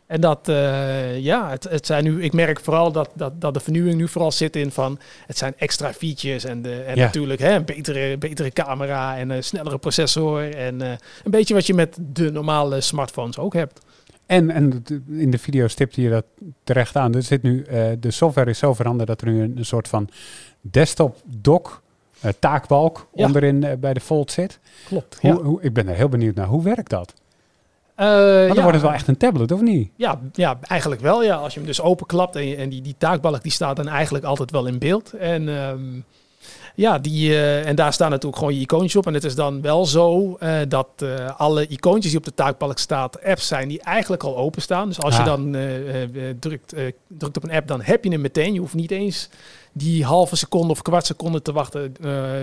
En 0.09 0.20
dat, 0.20 0.48
eh, 0.48 1.18
ja, 1.18 1.50
het, 1.50 1.64
het 1.64 1.86
zijn 1.86 2.04
nu, 2.04 2.22
ik 2.22 2.32
merk 2.32 2.61
vooral 2.61 2.92
dat, 2.92 3.11
dat, 3.14 3.40
dat 3.40 3.54
de 3.54 3.61
vernieuwing 3.61 3.96
nu 3.96 4.09
vooral 4.09 4.32
zit 4.32 4.56
in 4.56 4.70
van, 4.70 4.98
het 5.26 5.38
zijn 5.38 5.54
extra 5.56 5.92
features 5.92 6.44
en, 6.44 6.62
de, 6.62 6.74
en 6.82 6.96
Ja. 6.96 7.04
natuurlijk 7.04 7.40
hè, 7.40 7.54
een 7.54 7.64
betere, 7.64 8.18
betere 8.18 8.50
camera 8.50 9.16
en 9.16 9.30
een 9.30 9.44
snellere 9.44 9.78
processor 9.78 10.54
en 10.54 10.82
eh, 10.82 10.90
een 11.24 11.30
beetje 11.30 11.54
wat 11.54 11.66
je 11.66 11.74
met 11.74 11.98
de 12.00 12.30
normale 12.32 12.80
smartphones 12.80 13.38
ook 13.38 13.54
hebt. 13.54 13.80
En, 14.26 14.50
en 14.50 14.84
in 15.09 15.30
de 15.30 15.38
video 15.38 15.68
stipte 15.68 16.02
je 16.02 16.11
dat 16.11 16.24
terecht 16.64 16.96
aan. 16.96 17.14
Er 17.14 17.22
zit 17.22 17.42
nu, 17.42 17.62
eh, 17.62 17.86
de 18.00 18.11
software 18.11 18.50
is 18.50 18.59
zo 18.59 18.74
veranderd 18.74 19.09
dat 19.09 19.20
er 19.20 19.28
nu 19.28 19.42
een, 19.42 19.64
soort 19.64 19.88
van 19.88 20.09
desktop 20.61 21.16
dock 21.24 21.82
taakbalk 22.38 23.06
Ja. 23.14 23.24
onderin 23.26 23.76
bij 23.80 23.94
de 23.94 24.00
Fold 24.00 24.30
zit. 24.32 24.59
Klopt. 24.86 25.18
Hoe, 25.20 25.30
Ja. 25.30 25.36
hoe, 25.42 25.62
ik 25.62 25.72
ben 25.72 25.88
er 25.88 25.94
heel 25.94 26.09
benieuwd 26.09 26.34
naar. 26.34 26.46
Hoe 26.46 26.62
werkt 26.62 26.90
dat? 26.90 27.14
Eh, 27.99 28.07
Want 28.07 28.46
dan 28.46 28.57
ja. 28.57 28.62
wordt 28.62 28.72
het 28.72 28.82
wel 28.82 28.92
echt 28.92 29.09
een 29.09 29.16
tablet, 29.16 29.53
of 29.53 29.61
niet? 29.61 29.90
Ja, 29.96 30.20
ja, 30.32 30.59
eigenlijk 30.62 31.01
wel. 31.01 31.22
Ja. 31.22 31.36
Als 31.36 31.53
je 31.53 31.59
hem 31.59 31.68
dus 31.68 31.80
openklapt 31.80 32.36
en, 32.36 32.57
en 32.57 32.68
die, 32.68 32.82
die 32.82 32.94
taakbalk 32.99 33.42
die 33.42 33.53
staat 33.53 33.76
dan 33.76 33.88
eigenlijk 33.88 34.24
altijd 34.24 34.51
wel 34.51 34.66
in 34.66 34.78
beeld. 34.78 35.12
En 35.12 35.49
ehm, 35.49 35.80
ja, 36.74 36.99
die, 36.99 37.30
eh, 37.30 37.66
en 37.66 37.76
daar 37.76 37.92
staan 37.92 38.11
natuurlijk 38.11 38.38
gewoon 38.38 38.55
je 38.55 38.61
icoontjes 38.61 38.96
op. 38.96 39.07
En 39.07 39.14
het 39.14 39.24
is 39.24 39.34
dan 39.34 39.62
wel 39.62 39.86
zo 39.86 40.36
eh, 40.40 40.59
dat 40.68 40.88
alle 41.36 41.66
icoontjes 41.66 42.11
die 42.11 42.20
op 42.20 42.24
de 42.26 42.34
taakbalk 42.34 42.78
staat 42.78 43.24
apps 43.24 43.46
zijn 43.46 43.68
die 43.68 43.82
eigenlijk 43.82 44.22
al 44.24 44.36
openstaan. 44.36 44.88
Dus 44.88 45.01
als 45.01 45.16
je 45.16 45.22
Ah. 45.22 45.26
dan 45.26 45.57
drukt, 46.40 46.74
drukt 47.07 47.36
op 47.36 47.42
een 47.42 47.53
app, 47.53 47.68
dan 47.68 47.80
heb 47.82 48.05
je 48.05 48.11
hem 48.11 48.20
meteen. 48.20 48.53
Je 48.53 48.61
hoeft 48.61 48.74
niet 48.74 48.90
eens 48.90 49.28
die 49.72 50.05
halve 50.05 50.36
seconde 50.36 50.68
of 50.72 50.82
kwart 50.82 51.07
seconde 51.07 51.42
te 51.42 51.53
wachten 51.53 51.94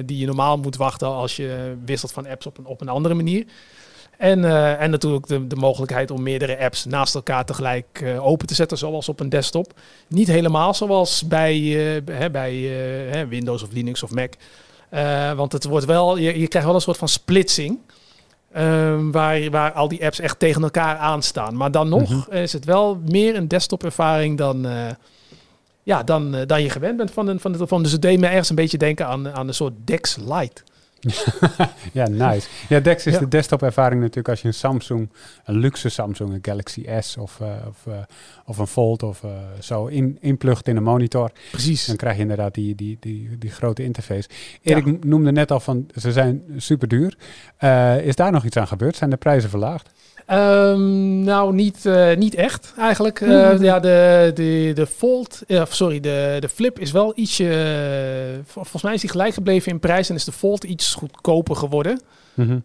die 0.06 0.18
je 0.18 0.26
normaal 0.26 0.58
moet 0.58 0.76
wachten 0.78 1.08
als 1.08 1.36
je 1.36 1.76
wisselt 1.86 2.12
van 2.12 2.28
apps 2.28 2.45
op 2.45 2.58
een, 2.58 2.66
op 2.66 2.82
een 2.82 2.89
andere 2.89 3.14
manier. 3.16 3.45
En, 4.18 4.45
eh, 4.45 4.82
en 4.82 4.89
natuurlijk 4.89 5.28
de, 5.28 5.47
de 5.47 5.55
mogelijkheid 5.55 6.11
om 6.11 6.24
meerdere 6.24 6.59
apps 6.59 6.86
naast 6.86 7.16
elkaar 7.16 7.45
tegelijk 7.45 8.01
eh, 8.03 8.26
open 8.26 8.47
te 8.47 8.55
zetten, 8.55 8.78
zoals 8.78 9.09
op 9.09 9.20
een 9.20 9.30
desktop. 9.30 9.74
Niet 10.07 10.28
helemaal 10.28 10.74
zoals 10.74 11.28
bij, 11.28 11.57
eh, 12.05 12.32
bij 12.32 13.28
Windows 13.30 13.63
of 13.63 13.72
Linux 13.72 14.03
of 14.03 14.11
Mac. 14.11 14.34
Want 15.36 15.51
het 15.51 15.63
wordt 15.63 15.86
wel, 15.86 16.18
je, 16.18 16.39
je 16.39 16.47
krijgt 16.47 16.68
wel 16.68 16.76
een 16.76 16.82
soort 16.82 16.97
van 16.97 17.07
splitsing. 17.07 17.80
ehm, 18.53 19.11
waar, 19.11 19.49
waar 19.49 19.72
al 19.72 19.88
die 19.88 20.05
apps 20.05 20.20
echt 20.20 20.39
tegen 20.39 20.63
elkaar 20.63 20.97
aanstaan. 20.97 21.55
Maar 21.55 21.72
dan 21.72 21.89
nog 21.89 22.30
is 22.30 22.53
het 22.53 22.66
wel 22.66 23.01
meer 23.09 23.36
een 23.36 23.47
desktop 23.47 23.84
ervaring 23.84 24.38
dan, 24.38 24.68
ja, 25.84 26.03
dan, 26.03 26.43
dan 26.45 26.61
je 26.61 26.70
gewend 26.70 26.97
bent 26.97 27.11
van, 27.11 27.28
een, 27.28 27.39
van 27.39 27.51
de 27.51 27.57
telefoon. 27.57 27.84
Dus 27.84 27.91
het 27.91 28.01
deed 28.01 28.20
me 28.20 28.28
ergens 28.28 28.49
een 28.49 28.55
beetje 28.55 28.78
denken 28.78 29.07
aan, 29.07 29.30
aan 29.32 29.47
een 29.47 29.53
soort 29.53 29.74
Dex 29.86 30.16
Lite. 30.16 30.61
Ja, 31.93 32.08
nice. 32.08 32.48
Ja, 32.70 32.80
Dex 32.80 33.06
is 33.06 33.14
Ja. 33.14 33.20
de 33.20 33.28
desktop 33.28 33.62
ervaring 33.62 34.02
natuurlijk 34.02 34.30
als 34.30 34.41
je 34.41 34.48
een 34.48 34.54
Samsung, 34.54 35.10
een 35.46 35.58
luxe 35.58 35.89
Samsung, 35.89 36.34
een 36.34 36.39
Galaxy 36.41 36.86
S 37.00 37.18
of, 37.18 37.39
eh, 37.39 37.48
of, 37.68 37.88
eh, 37.88 37.93
of 38.46 38.58
een 38.58 38.68
Fold 38.68 39.04
of 39.04 39.24
eh, 39.24 39.30
zo 39.60 39.86
in, 39.86 40.18
inplugt 40.22 40.68
in 40.68 40.76
een 40.76 40.84
monitor. 40.84 41.32
Precies. 41.52 41.86
Dan 41.86 41.96
krijg 41.96 42.16
je 42.16 42.22
inderdaad 42.22 42.54
die, 42.54 42.76
die, 42.76 42.98
die, 43.00 43.38
die 43.38 43.50
grote 43.52 43.84
interface. 43.84 44.30
Erik 44.62 45.04
noemde 45.04 45.32
net 45.32 45.52
al 45.52 45.60
van, 45.60 45.88
ze 45.96 46.12
zijn 46.12 46.43
super 46.58 46.88
duur. 46.88 47.18
Is 48.04 48.16
daar 48.16 48.32
nog 48.32 48.46
iets 48.46 48.58
aan 48.58 48.68
gebeurd? 48.68 48.96
Zijn 48.96 49.10
de 49.10 49.18
prijzen 49.18 49.50
verlaagd? 49.50 49.89
Ehm, 50.26 51.24
nou, 51.24 51.54
niet, 51.54 51.86
eh, 51.86 52.16
niet 52.16 52.36
echt 52.36 52.74
eigenlijk. 52.78 53.22
Eh, 53.22 53.60
ja, 53.62 53.80
de, 53.80 54.32
de, 54.34 54.72
de 54.76 54.86
Fold, 54.86 55.42
eh, 55.48 55.64
sorry, 55.70 56.00
de, 56.00 56.38
de 56.40 56.50
Flip 56.50 56.80
is 56.80 56.92
wel 56.92 57.12
ietsje... 57.16 57.46
vol- 58.46 58.62
volgens 58.62 58.84
mij 58.84 58.94
is 58.94 59.02
die 59.02 59.10
gelijk 59.10 59.34
gebleven 59.34 59.72
in 59.72 59.80
prijs 59.80 60.10
en 60.10 60.16
is 60.16 60.24
de 60.26 60.32
Fold 60.32 60.64
iets 60.64 60.94
goedkoper 60.94 61.56
geworden. 61.56 62.02
Mhm. 62.34 62.60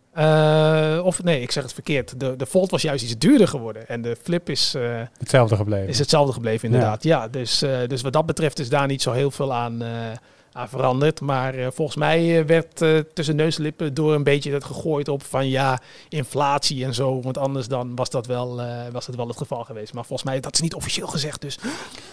Of 1.04 1.22
nee, 1.22 1.40
ik 1.42 1.50
zeg 1.50 1.62
het 1.62 1.72
verkeerd. 1.72 2.20
De, 2.20 2.36
de 2.36 2.46
Fold 2.46 2.70
was 2.70 2.82
juist 2.82 3.04
iets 3.04 3.18
duurder 3.18 3.48
geworden. 3.48 3.88
En 3.88 4.02
de 4.02 4.16
Flip 4.22 4.50
is, 4.50 4.74
Hetzelfde 5.18 5.56
gebleven. 5.56 5.88
is 5.88 5.98
hetzelfde 5.98 6.32
gebleven 6.32 6.66
inderdaad. 6.66 7.02
Ja, 7.02 7.28
dus, 7.28 7.62
eh, 7.62 7.70
dus 7.86 8.02
wat 8.02 8.12
dat 8.12 8.26
betreft 8.26 8.58
is 8.58 8.68
daar 8.68 8.86
niet 8.86 9.02
zo 9.02 9.12
heel 9.12 9.30
veel 9.30 9.54
aan, 9.54 9.82
veranderd. 10.54 11.20
Maar 11.20 11.54
eh, 11.54 11.66
volgens 11.72 11.96
mij 11.96 12.38
eh, 12.38 12.44
werd 12.44 12.82
eh, 12.82 12.98
tussen 13.14 13.36
neus 13.36 13.56
en 13.56 13.62
lippen 13.62 13.94
door 13.94 14.14
een 14.14 14.24
beetje 14.24 14.50
dat 14.50 14.64
gegooid 14.64 15.08
op 15.08 15.22
van 15.22 15.48
ja, 15.48 15.80
inflatie 16.08 16.84
en 16.84 16.94
zo. 16.94 17.20
Want 17.22 17.38
anders 17.38 17.68
dan 17.68 17.94
was 17.94 18.10
dat 18.10 18.26
wel, 18.26 18.62
was 18.92 19.06
dat 19.06 19.14
wel 19.14 19.28
het 19.28 19.36
geval 19.36 19.64
geweest. 19.64 19.92
Maar 19.94 20.04
volgens 20.04 20.28
mij, 20.28 20.40
dat 20.40 20.54
is 20.54 20.60
niet 20.60 20.74
officieel 20.74 21.06
gezegd. 21.06 21.40
Dus 21.40 21.58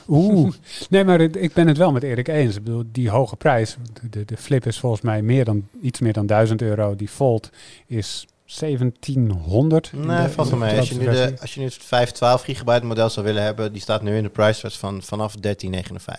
Oeh. 0.07 0.53
Nee, 0.89 1.03
maar 1.03 1.19
het- 1.19 1.35
ik 1.41 1.53
ben 1.53 1.67
het 1.67 1.77
wel 1.77 1.91
met 1.91 2.03
Erik 2.03 2.27
eens. 2.27 2.55
Ik 2.55 2.63
bedoel, 2.63 2.83
die 2.91 3.09
hoge 3.09 3.35
prijs, 3.35 3.77
de, 4.09 4.25
de, 4.25 4.37
Flip 4.37 4.65
is 4.65 4.79
volgens 4.79 5.01
mij 5.01 5.21
meer 5.21 5.45
dan, 5.45 5.67
iets 5.81 5.99
meer 5.99 6.13
dan 6.13 6.25
1000 6.25 6.61
euro. 6.61 6.95
Die 6.95 7.07
Fold 7.07 7.49
is 7.87 8.25
1700. 8.47 9.89
in 9.93 10.05
Nee, 10.05 10.21
de- 10.23 10.29
valt 10.29 10.49
wel 10.49 10.59
de 10.59 10.65
mee. 10.65 10.77
Als 10.79 10.89
je, 10.89 10.95
nu 10.97 11.05
de, 11.05 11.33
als 11.41 11.53
je 11.53 11.59
nu 11.59 11.65
het 11.65 11.73
512 11.81 12.41
gigabyte 12.41 12.85
model 12.85 13.09
zou 13.09 13.25
willen 13.25 13.43
hebben, 13.43 13.71
die 13.73 13.81
staat 13.81 14.01
nu 14.01 14.15
in 14.17 14.23
de 14.23 14.29
price 14.29 14.69
van 14.71 15.01
vanaf 15.03 15.33
13,59. 15.35 15.41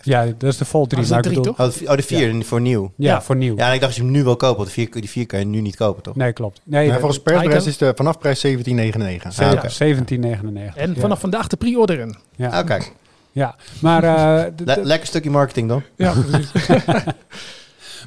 Ja, 0.03 0.25
dat 0.25 0.43
is 0.51 0.57
de 0.57 0.65
Fold 0.65 0.89
3. 0.89 1.01
Ah, 1.01 1.07
is 1.09 1.13
dat 1.15 1.23
maar 1.23 1.33
ik 1.33 1.41
drie, 1.41 1.53
bedoel- 1.53 1.65
Oh, 1.67 1.73
de, 1.73 1.77
vi- 1.79 1.87
oh, 1.87 1.95
de 1.95 2.03
4 2.03 2.45
voor 2.45 2.61
nieuw. 2.61 2.91
Ja, 2.95 3.11
Ja. 3.13 3.21
voor 3.21 3.35
nieuw. 3.35 3.55
Ja, 3.57 3.67
en 3.67 3.73
ik 3.73 3.79
dacht 3.79 3.83
als 3.85 3.95
je 3.95 4.01
hem 4.01 4.11
nu 4.11 4.23
wil 4.23 4.35
kopen, 4.35 4.55
want 4.55 4.67
de 4.67 4.73
4, 4.73 4.91
die 4.91 5.09
4 5.09 5.25
kan 5.25 5.39
je 5.39 5.45
nu 5.45 5.61
niet 5.61 5.75
kopen, 5.75 6.03
toch? 6.03 6.15
Nee, 6.15 6.33
klopt. 6.33 6.61
Nee, 6.63 6.85
Ja, 6.85 6.93
de- 6.93 6.99
volgens 6.99 7.21
persprijs 7.21 7.65
is 7.65 7.77
de 7.77 7.91
vanaf 7.95 8.17
prijs 8.19 8.39
17,99. 8.39 9.39
Ah, 9.39 9.45
ja, 9.45 9.57
oké. 9.57 9.69
1799. 9.69 10.75
en 10.75 10.93
ja. 10.93 10.99
vanaf 10.99 11.19
vandaag 11.19 11.47
te 11.47 11.57
pre-orderen. 11.57 12.17
Ja. 12.35 12.49
Ah, 12.49 12.65
kijk. 12.65 12.91
ja. 13.31 13.55
Maar, 13.81 14.03
eh, 14.03 14.51
lekker 14.83 15.07
stukje 15.07 15.29
marketing 15.29 15.67
dan. 15.69 15.83
Ja, 15.95 16.13
precies. 16.29 16.51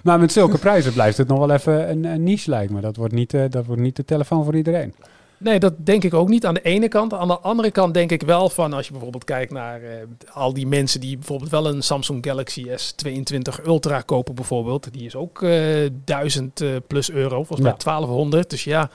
maar 0.03 0.19
met 0.21 0.33
zulke 0.33 0.59
prijzen 0.59 0.93
blijft 0.93 1.19
het 1.19 1.29
nog 1.29 1.39
wel 1.39 1.51
even 1.51 1.91
een, 1.91 2.05
een 2.05 2.23
niche, 2.23 2.51
lijkt 2.51 2.73
me. 2.73 2.81
Dat 2.81 2.97
wordt, 2.97 3.15
niet, 3.15 3.35
eh, 3.35 3.45
dat 3.51 3.67
wordt 3.67 3.83
niet 3.83 3.97
de 3.97 4.05
telefoon 4.05 4.45
voor 4.45 4.57
iedereen. 4.57 4.95
Nee, 5.43 5.59
dat 5.59 5.75
denk 5.77 6.05
ik 6.05 6.15
ook 6.15 6.29
niet 6.29 6.47
aan 6.47 6.55
de 6.55 6.63
ene 6.63 6.89
kant. 6.89 7.15
Aan 7.15 7.29
de 7.29 7.39
andere 7.39 7.71
kant 7.71 7.95
denk 7.95 8.11
ik 8.11 8.23
wel 8.23 8.49
van, 8.49 8.73
als 8.73 8.87
je 8.87 8.93
bijvoorbeeld 8.93 9.25
kijkt 9.25 9.53
naar 9.53 9.83
eh, 9.83 9.91
al 10.33 10.53
die 10.53 10.67
mensen 10.67 11.01
die 11.01 11.17
bijvoorbeeld 11.17 11.51
wel 11.51 11.67
een 11.67 11.83
Samsung 11.83 12.27
Galaxy 12.27 12.67
S22 12.69 13.65
Ultra 13.67 14.01
kopen 14.01 14.35
bijvoorbeeld. 14.35 14.93
Die 14.93 15.05
is 15.05 15.17
ook 15.17 15.43
eh 15.43 15.91
1000 16.05 16.61
eh, 16.61 16.69
plus 16.87 17.11
euro, 17.11 17.37
volgens 17.37 17.61
mij 17.61 17.71
Ja. 17.71 17.85
1200. 17.85 18.51
Dus 18.51 18.65
ja, 18.65 18.91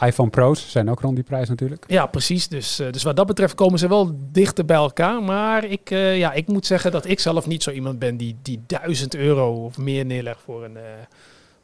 iPhone 0.00 0.30
Pro's 0.30 0.70
zijn 0.70 0.90
ook 0.90 1.00
rond 1.00 1.14
die 1.14 1.24
prijs 1.24 1.48
natuurlijk. 1.48 1.84
ja 1.88 2.06
precies. 2.06 2.48
Dus, 2.48 2.78
eh, 2.78 2.86
dus 2.92 3.02
wat 3.02 3.16
dat 3.16 3.26
betreft 3.26 3.54
komen 3.54 3.78
ze 3.78 3.88
wel 3.88 4.16
dichter 4.32 4.64
bij 4.64 4.76
elkaar. 4.76 5.22
Maar 5.22 5.64
ik, 5.64 5.90
eh, 5.90 6.18
ja, 6.18 6.32
ik 6.32 6.46
moet 6.48 6.66
zeggen 6.66 6.92
dat 6.92 7.06
ik 7.08 7.20
zelf 7.20 7.46
niet 7.46 7.62
zo 7.62 7.70
iemand 7.70 7.98
ben 7.98 8.16
die, 8.16 8.36
die 8.42 8.60
1000 8.66 9.14
euro 9.14 9.64
of 9.64 9.78
meer 9.78 10.04
neerlegt 10.04 10.40
voor 10.44 10.64
een... 10.64 10.76
eh, 10.76 10.82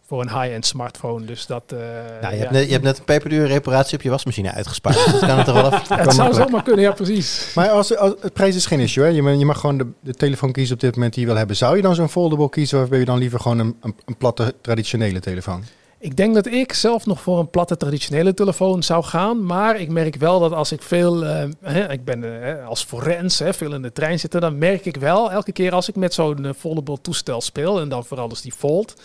voor 0.07 0.21
een 0.21 0.41
high-end 0.41 0.67
smartphone. 0.67 1.25
Dus 1.25 1.47
dat. 1.47 1.63
eh, 1.67 1.79
Nou, 2.21 2.33
je, 2.35 2.37
ja. 2.37 2.37
hebt 2.39 2.51
net, 2.51 2.65
je 2.67 2.73
hebt 2.73 2.85
net 2.85 2.99
een 2.99 3.05
peperdure 3.05 3.47
reparatie 3.47 3.97
op 3.97 4.03
je 4.03 4.11
wasmachine 4.11 4.51
uitgespaard. 4.53 5.05
dat 5.13 5.19
kan 5.21 5.37
het 5.37 5.47
toch 5.47 5.55
wel 5.63 5.73
even... 5.73 5.97
het 5.99 6.13
zou 6.15 6.35
zomaar 6.35 6.63
kunnen, 6.63 6.83
ja, 6.85 6.93
precies. 6.93 7.53
Maar 7.55 7.69
als, 7.69 7.97
als, 7.97 8.15
het 8.21 8.33
prijs 8.33 8.57
is 8.57 8.67
geen 8.67 8.81
issue, 8.81 9.05
hè? 9.05 9.11
Je, 9.11 9.23
mag- 9.23 9.39
je 9.39 9.45
mag 9.45 9.61
gewoon 9.61 9.79
de, 9.79 9.87
de 10.01 10.15
telefoon 10.15 10.53
kiezen 10.53 10.75
op 10.75 10.81
dit 10.81 10.95
moment 10.95 11.13
die 11.13 11.23
je 11.23 11.29
wil 11.29 11.39
hebben. 11.39 11.57
Zou 11.57 11.77
je 11.77 11.83
dan 11.83 11.95
zo'n 11.95 12.09
foldable 12.09 12.49
kiezen 12.49 12.83
of 12.83 12.89
ben 12.89 12.99
je 12.99 13.05
dan 13.05 13.19
liever 13.19 13.41
gewoon 13.41 13.59
een, 13.59 13.77
een, 13.81 13.95
een 14.05 14.17
platte 14.17 14.55
traditionele 14.61 15.21
telefoon? 15.21 15.65
Ik 16.03 16.17
denk 16.17 16.35
dat 16.35 16.47
ik 16.47 16.73
zelf 16.73 17.07
nog 17.07 17.21
voor 17.21 17.39
een 17.39 17.51
platte 17.51 17.77
traditionele 17.77 18.35
telefoon 18.35 18.83
zou 18.83 19.05
gaan. 19.05 19.45
Maar 19.45 19.81
ik 19.81 19.89
merk 19.89 20.17
wel 20.17 20.41
dat 20.41 20.53
als 20.53 20.73
ik 20.73 20.83
veel, 20.83 21.25
eh, 21.25 21.91
ik 21.91 22.05
ben 22.05 22.45
eh, 22.45 22.67
als 22.67 22.85
forens, 22.85 23.39
hè, 23.39 23.55
veel 23.55 23.75
in 23.75 23.83
de 23.83 23.93
trein 23.93 24.19
zitten, 24.19 24.41
dan 24.41 24.59
merk 24.59 24.85
ik 24.85 24.97
wel 24.97 25.33
elke 25.33 25.53
keer 25.53 25.73
als 25.73 25.89
ik 25.89 25.97
met 25.97 26.15
zo'n 26.15 26.45
eh, 26.45 26.53
foldable 26.57 27.01
toestel 27.01 27.41
speel, 27.41 27.81
en 27.81 27.89
dan 27.89 28.05
vooral 28.05 28.29
dus 28.29 28.41
die 28.41 28.53
fold, 28.53 29.03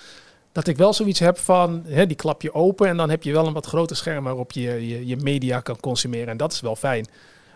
dat 0.51 0.67
ik 0.67 0.77
wel 0.77 0.93
zoiets 0.93 1.19
heb 1.19 1.37
van, 1.37 1.83
die 1.83 2.15
klap 2.15 2.41
je 2.41 2.53
open 2.53 2.87
en 2.87 2.97
dan 2.97 3.09
heb 3.09 3.23
je 3.23 3.31
wel 3.31 3.47
een 3.47 3.53
wat 3.53 3.65
groter 3.65 3.95
scherm 3.95 4.23
waarop 4.23 4.51
je, 4.51 4.87
je 4.87 5.07
je 5.07 5.17
media 5.17 5.59
kan 5.59 5.79
consumeren. 5.79 6.27
En 6.27 6.37
dat 6.37 6.53
is 6.53 6.61
wel 6.61 6.75
fijn. 6.75 7.07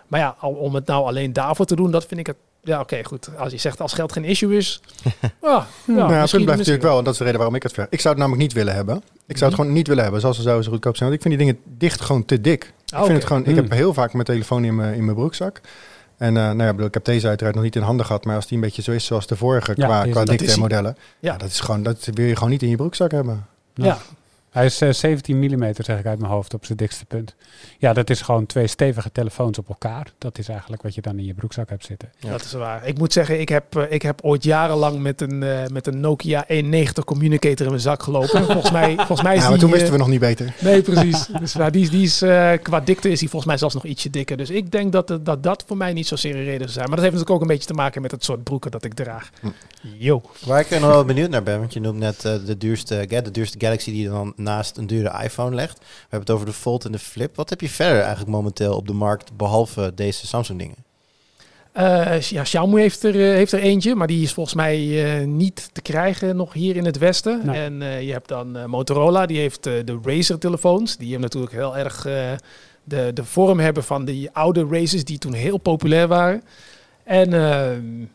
Maar 0.08 0.20
ja, 0.20 0.36
om 0.42 0.76
het 0.76 0.86
nou 0.86 1.06
alleen 1.06 1.34
daarvoor 1.34 1.66
te 1.66 1.76
doen, 1.76 1.92
dat 1.92 2.06
vind 2.06 2.20
ik 2.20 2.28
het 2.28 2.38
Ja, 2.64 2.80
oké, 2.80 3.04
goed. 3.04 3.30
Als 3.38 3.52
je 3.52 3.58
zegt 3.58 3.82
als 3.82 3.94
geld 3.94 4.12
geen 4.12 4.24
issue 4.24 4.58
is. 4.58 4.82
ja, 5.04 5.08
ja, 5.42 5.48
nou, 5.48 5.60
het 5.60 5.68
misschien- 5.86 6.08
punt 6.08 6.30
blijft 6.32 6.48
natuurlijk 6.48 6.84
wel, 6.84 6.98
en 6.98 7.04
dat 7.04 7.14
is 7.14 7.18
de 7.20 7.24
reden 7.24 7.38
waarom 7.40 7.56
ik 7.58 7.64
het 7.64 7.74
ver. 7.74 7.88
Ik 7.90 8.00
zou 8.00 8.14
het 8.14 8.24
namelijk 8.24 8.42
niet 8.44 8.54
willen 8.54 8.74
hebben. 8.76 9.04
Ik 9.28 9.38
zou 9.38 9.52
het 9.52 9.60
gewoon 9.60 9.74
niet 9.76 9.88
willen 9.88 10.04
hebben, 10.04 10.22
zoals 10.22 10.36
ze 10.36 10.42
zouden 10.42 10.64
zo 10.66 10.72
goedkoop 10.72 10.96
zijn. 10.98 11.10
Want 11.10 11.24
ik 11.24 11.28
vind 11.28 11.40
die 11.40 11.48
dingen 11.48 11.78
dicht 11.78 12.02
gewoon 12.02 12.26
te 12.26 12.42
dik. 12.42 12.64
Ik, 12.86 12.94
Ah, 12.94 13.04
vind 13.04 13.18
het 13.18 13.26
gewoon, 13.26 13.46
ik 13.46 13.56
heb 13.56 13.72
heel 13.72 13.94
vaak 13.94 14.14
mijn 14.14 14.26
telefoon 14.26 14.64
in 14.64 14.76
mijn, 14.76 14.94
in 14.94 15.04
mijn 15.06 15.16
broekzak. 15.18 15.62
En 16.18 16.38
eh, 16.38 16.44
nou 16.44 16.58
ja, 16.58 16.66
ik 16.66 16.72
bedoel, 16.72 16.88
ik 16.88 16.94
heb 16.94 17.06
deze 17.06 17.28
uiteraard 17.28 17.56
nog 17.56 17.64
niet 17.64 17.76
in 17.76 17.82
handen 17.82 18.06
gehad. 18.06 18.26
Maar 18.26 18.36
als 18.36 18.48
die 18.48 18.56
een 18.58 18.64
beetje 18.64 18.82
zo 18.82 18.92
is 18.92 19.06
zoals 19.06 19.28
de 19.28 19.36
vorige 19.36 19.74
Ja, 19.76 19.86
qua, 19.86 20.06
qua 20.12 20.24
dikte 20.26 20.52
en 20.52 20.60
modellen. 20.60 20.98
Ja. 21.20 21.32
Ja. 21.32 21.38
dat, 21.38 21.50
is 21.50 21.60
gewoon, 21.60 21.84
dat 21.84 22.10
wil 22.14 22.26
je 22.26 22.36
gewoon 22.36 22.50
niet 22.50 22.62
in 22.64 22.70
je 22.70 22.76
broekzak 22.76 23.12
hebben. 23.12 23.46
Ja. 23.74 23.98
Hij 24.50 24.66
is 24.66 24.82
eh, 24.82 24.92
17 24.92 25.40
mm, 25.40 25.74
zeg 25.78 26.00
ik 26.00 26.06
uit 26.06 26.20
mijn 26.20 26.32
hoofd, 26.32 26.54
op 26.54 26.66
zijn 26.66 26.78
dikste 26.78 27.06
punt. 27.06 27.36
Ja, 27.78 27.94
dat 27.94 28.10
is 28.10 28.22
gewoon 28.22 28.46
twee 28.46 28.68
stevige 28.68 29.12
telefoons 29.12 29.58
op 29.58 29.70
elkaar. 29.70 30.08
Dat 30.18 30.38
is 30.38 30.48
eigenlijk 30.50 30.82
wat 30.82 30.96
je 30.96 31.02
dan 31.02 31.18
in 31.18 31.26
je 31.26 31.34
broekzak 31.34 31.70
hebt 31.70 31.86
zitten. 31.86 32.10
Ja. 32.20 32.30
Dat 32.30 32.42
is 32.44 32.54
waar. 32.54 32.88
Ik 32.88 32.98
moet 32.98 33.14
zeggen, 33.14 33.40
ik 33.40 33.50
heb, 33.50 33.76
eh, 33.76 33.84
ik 33.92 34.02
heb 34.02 34.20
ooit 34.22 34.44
jarenlang 34.44 35.00
met 35.00 35.22
een, 35.22 35.44
eh, 35.44 35.66
met 35.68 35.88
een 35.88 36.00
Nokia 36.00 36.44
190 36.48 37.04
communicator 37.04 37.62
in 37.66 37.72
mijn 37.72 37.82
zak 37.82 38.04
gelopen. 38.04 38.46
volgens 38.46 38.72
mij, 38.72 38.96
volgens 38.96 39.22
mij 39.22 39.36
is 39.36 39.42
Ja, 39.42 39.50
maar 39.50 39.58
die, 39.58 39.68
toen 39.68 39.70
eh, 39.70 39.76
wisten 39.76 39.92
we 39.92 39.98
nog 40.00 40.08
niet 40.08 40.20
beter. 40.20 40.54
Nee, 40.62 40.82
precies. 40.82 41.26
dus, 41.40 41.54
die, 41.72 41.82
is- 41.82 41.90
die 41.90 42.04
is, 42.04 42.22
eh, 42.22 42.52
qua 42.62 42.80
dikte 42.80 43.10
is 43.10 43.20
die 43.20 43.30
volgens 43.30 43.46
mij 43.52 43.58
zelfs 43.58 43.74
nog 43.74 43.86
ietsje 43.86 44.10
dikker. 44.10 44.38
Dus 44.38 44.50
ik 44.50 44.72
denk 44.72 44.92
dat 44.92 45.20
dat, 45.22 45.44
dat 45.44 45.64
voor 45.68 45.78
mij 45.78 45.94
niet 45.94 46.08
zozeer 46.08 46.36
een 46.36 46.44
reden 46.44 46.60
zou 46.60 46.72
zijn. 46.72 46.88
Maar 46.88 46.96
dat 46.96 47.06
heeft 47.06 47.14
natuurlijk 47.18 47.36
ook 47.36 47.42
een 47.50 47.56
beetje 47.56 47.68
te 47.74 47.74
maken 47.74 48.02
met 48.02 48.12
het 48.12 48.24
soort 48.24 48.44
broeken 48.44 48.72
dat 48.72 48.84
ik 48.84 48.94
draag. 48.94 49.30
Hm. 49.42 49.48
Yo. 49.98 50.22
Waar 50.46 50.60
ik 50.60 50.72
er 50.72 50.80
nog 50.80 50.90
wel 50.90 51.06
benieuwd 51.06 51.30
naar 51.30 51.44
ben, 51.44 51.60
want 51.60 51.74
je 51.74 51.80
noemt 51.80 52.00
net 52.00 52.26
eh, 52.26 52.34
de, 52.46 52.58
duurste, 52.58 53.06
de 53.08 53.32
duurste 53.32 53.58
Galaxy 53.60 53.92
die 53.92 54.02
je 54.02 54.10
dan 54.10 54.34
naast 54.40 54.78
een 54.78 54.88
dure 54.88 55.24
iPhone 55.24 55.56
legt. 55.56 55.78
We 55.80 55.86
hebben 56.02 56.20
het 56.20 56.30
over 56.30 56.46
de 56.46 56.54
Fold 56.54 56.86
en 56.86 56.92
de 56.92 57.00
Flip. 57.00 57.36
Wat 57.36 57.50
heb 57.50 57.62
je 57.62 57.70
verder 57.70 58.00
eigenlijk 58.00 58.30
momenteel 58.32 58.76
op 58.76 58.88
de 58.88 58.94
markt, 58.94 59.38
behalve 59.38 59.92
deze 59.96 60.28
Samsung 60.28 60.60
dingen? 60.60 60.88
Eh, 61.72 62.22
ja, 62.22 62.44
Xiaomi 62.44 62.82
heeft 62.82 63.04
er, 63.04 63.16
eh, 63.16 63.36
heeft 63.36 63.52
er 63.52 63.60
eentje, 63.60 63.96
maar 63.96 64.08
die 64.08 64.24
is 64.24 64.34
volgens 64.34 64.56
mij 64.56 65.06
eh, 65.20 65.28
niet 65.28 65.70
te 65.74 65.82
krijgen 65.82 66.36
nog 66.36 66.54
hier 66.54 66.76
in 66.76 66.86
het 66.86 66.98
Westen. 66.98 67.42
Nee. 67.46 67.62
En 67.62 67.82
eh, 67.82 68.02
je 68.02 68.12
hebt 68.12 68.28
dan 68.28 68.58
eh, 68.58 68.66
Motorola, 68.66 69.26
die 69.26 69.38
heeft 69.38 69.66
eh, 69.66 69.74
de 69.86 70.00
Razer-telefoons. 70.04 70.98
Die 70.98 71.12
hebben 71.12 71.22
natuurlijk 71.22 71.54
heel 71.54 71.78
erg 71.78 72.06
eh, 72.06 72.32
de, 72.84 73.12
de 73.14 73.24
vorm 73.24 73.60
hebben 73.60 73.84
van 73.84 74.06
die 74.06 74.30
oude 74.32 74.68
Razers 74.70 75.04
die 75.04 75.18
toen 75.18 75.34
heel 75.34 75.58
populair 75.58 76.08
waren. 76.08 76.44
En 77.04 77.34
ehm, 77.34 78.06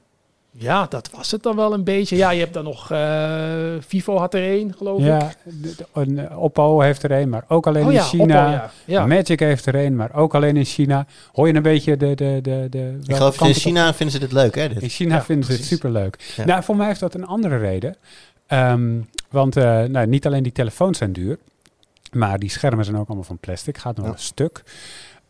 ja, 0.56 0.86
dat 0.88 1.10
was 1.10 1.30
het 1.30 1.42
dan 1.42 1.56
wel 1.56 1.72
een 1.72 1.84
beetje. 1.84 2.16
Ja, 2.16 2.30
je 2.30 2.40
hebt 2.40 2.54
dan 2.54 2.64
nog 2.64 2.90
eh, 2.90 3.74
Vivo 3.80 4.16
had 4.18 4.34
er 4.34 4.42
één, 4.42 4.74
geloof 4.76 4.98
ik. 4.98 5.04
Ja, 5.06 5.32
de- 5.44 5.74
de- 5.76 5.86
een, 5.92 6.18
eh, 6.18 6.42
Oppo 6.42 6.80
heeft 6.80 7.02
er 7.02 7.10
een, 7.10 7.28
maar 7.28 7.44
ook 7.48 7.66
alleen 7.66 7.82
oh 7.84 7.88
in 7.88 7.94
ja, 7.94 8.02
China. 8.02 8.22
Oppo, 8.44 8.50
ja. 8.52 8.70
ja. 8.84 9.06
Magic 9.06 9.40
heeft 9.40 9.66
er 9.66 9.74
een, 9.74 9.96
maar 9.96 10.14
ook 10.14 10.34
alleen 10.34 10.56
in 10.56 10.64
China. 10.64 11.06
Hoor 11.32 11.46
je 11.46 11.54
een 11.54 11.62
beetje 11.62 11.96
de... 11.96 12.14
de, 12.14 12.38
de, 12.42 12.66
de 12.70 12.98
Ik 13.06 13.14
geloof 13.16 13.40
in 13.40 13.54
China 13.54 13.94
vinden 13.94 14.14
ze 14.14 14.20
dit 14.20 14.32
leuk, 14.32 14.54
hè? 14.54 14.68
Dit? 14.68 14.82
In 14.82 14.88
China 14.88 15.14
Ja, 15.14 15.22
vinden 15.22 15.46
ze 15.46 15.52
het 15.52 15.64
superleuk. 15.64 16.32
Ja. 16.36 16.44
Nou, 16.44 16.62
voor 16.62 16.76
mij 16.76 16.86
heeft 16.86 17.00
dat 17.00 17.14
een 17.14 17.26
andere 17.26 17.56
reden. 17.56 17.96
Ehm, 18.46 19.00
want 19.30 19.56
eh, 19.56 19.82
nou, 19.82 20.06
niet 20.06 20.26
alleen 20.26 20.42
die 20.42 20.52
telefoons 20.52 20.98
zijn 20.98 21.12
duur, 21.12 21.38
maar 22.12 22.38
die 22.38 22.50
schermen 22.50 22.84
zijn 22.84 22.96
ook 22.98 23.06
allemaal 23.06 23.24
van 23.24 23.38
plastic. 23.38 23.78
Gaat 23.78 23.96
nog 23.96 24.06
Ja. 24.06 24.12
een 24.12 24.18
stuk. 24.18 24.62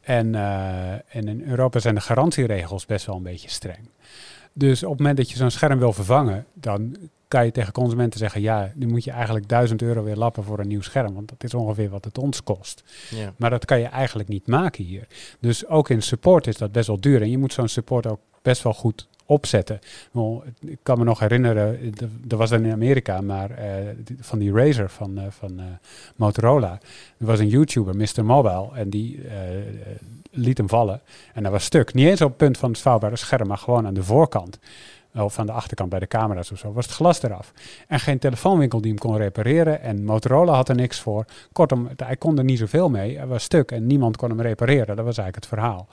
En, 0.01 0.35
eh, 0.35 0.93
en 0.93 1.29
in 1.29 1.45
Europa 1.47 1.79
zijn 1.79 1.95
de 1.95 2.01
garantieregels 2.01 2.87
best 2.87 3.07
wel 3.07 3.16
een 3.16 3.22
beetje 3.22 3.49
streng. 3.51 3.89
Dus 4.57 4.83
op 4.83 4.91
het 4.91 4.99
moment 4.99 5.17
dat 5.17 5.31
je 5.31 5.37
zo'n 5.37 5.51
scherm 5.51 5.79
wil 5.79 5.93
vervangen, 5.93 6.47
dan 6.55 6.97
kan 7.29 7.45
je 7.45 7.53
tegen 7.53 7.73
consumenten 7.73 8.19
zeggen: 8.19 8.41
ja, 8.41 8.73
nu 8.75 8.87
moet 8.87 9.05
je 9.05 9.11
eigenlijk 9.11 9.49
1000 9.49 9.83
euro 9.83 10.03
weer 10.03 10.17
lappen 10.17 10.45
voor 10.45 10.59
een 10.59 10.69
nieuw 10.69 10.81
scherm. 10.83 11.15
Want 11.15 11.29
dat 11.29 11.45
is 11.45 11.55
ongeveer 11.55 11.91
wat 11.91 12.05
het 12.05 12.19
ons 12.19 12.43
kost. 12.43 12.83
Ja. 13.11 13.33
Maar 13.37 13.51
dat 13.51 13.65
kan 13.65 13.79
je 13.81 13.87
eigenlijk 13.87 14.29
niet 14.29 14.47
maken 14.47 14.85
hier. 14.85 15.07
Dus 15.41 15.67
ook 15.67 15.89
in 15.91 16.03
support 16.03 16.47
is 16.47 16.57
dat 16.57 16.73
best 16.73 16.87
wel 16.87 17.01
duur. 17.01 17.23
En 17.23 17.31
je 17.31 17.39
moet 17.39 17.53
zo'n 17.53 17.69
support 17.69 18.07
ook 18.07 18.21
best 18.43 18.63
wel 18.63 18.75
goed 18.75 19.09
opzetten. 19.27 19.79
Ik 20.61 20.79
kan 20.83 20.99
me 20.99 21.05
nog 21.05 21.19
herinneren, 21.19 21.79
er- 22.01 22.09
er 22.29 22.37
was 22.37 22.51
dan 22.51 22.65
in 22.65 22.73
Amerika, 22.73 23.21
maar 23.21 23.51
eh, 23.51 23.75
van 24.21 24.39
die 24.39 24.53
Razer 24.53 24.91
van, 24.91 25.19
eh, 25.19 25.25
van 25.29 25.59
eh, 25.59 25.65
Motorola. 26.17 26.73
Er 27.19 27.27
was 27.27 27.39
een 27.39 27.49
YouTuber, 27.49 27.97
Mr. 27.97 28.25
Mobile, 28.25 28.69
en 28.75 28.91
die 28.91 29.21
liet 30.35 30.59
hem 30.59 30.68
vallen. 30.68 31.01
En 31.35 31.43
dat 31.43 31.53
was 31.53 31.64
stuk. 31.64 31.95
Niet 31.95 32.07
eens 32.07 32.20
op 32.20 32.28
het 32.28 32.37
punt 32.37 32.59
van 32.59 32.70
het 32.70 32.78
vouwbare 32.78 33.16
scherm, 33.16 33.49
maar 33.49 33.59
gewoon 33.59 33.87
aan 33.87 33.95
de 33.95 34.03
voorkant. 34.03 34.59
Of 35.14 35.39
aan 35.39 35.47
de 35.47 35.53
achterkant 35.53 35.91
bij 35.91 35.99
de 35.99 36.07
camera's 36.07 36.53
of 36.53 36.59
zo, 36.59 36.72
was 36.72 36.87
het 36.87 36.95
glas 36.95 37.22
eraf. 37.22 37.53
En 37.89 38.01
geen 38.01 38.18
telefoonwinkel 38.18 38.80
die 38.80 38.91
hem 38.91 39.01
kon 39.01 39.16
repareren. 39.16 39.80
En 39.80 40.05
Motorola 40.05 40.55
had 40.55 40.68
er 40.68 40.74
niks 40.74 41.01
voor. 41.01 41.24
Kortom, 41.53 41.89
hij 41.97 42.16
kon 42.16 42.39
er 42.39 42.45
niet 42.45 42.59
zoveel 42.59 42.91
mee. 42.91 43.16
Hij 43.16 43.26
was 43.26 43.43
stuk 43.43 43.70
en 43.70 43.87
niemand 43.87 44.16
kon 44.16 44.28
hem 44.28 44.41
repareren. 44.41 44.97
Dat 44.97 45.05
was 45.05 45.18
eigenlijk 45.18 45.35
het 45.35 45.47
verhaal. 45.47 45.89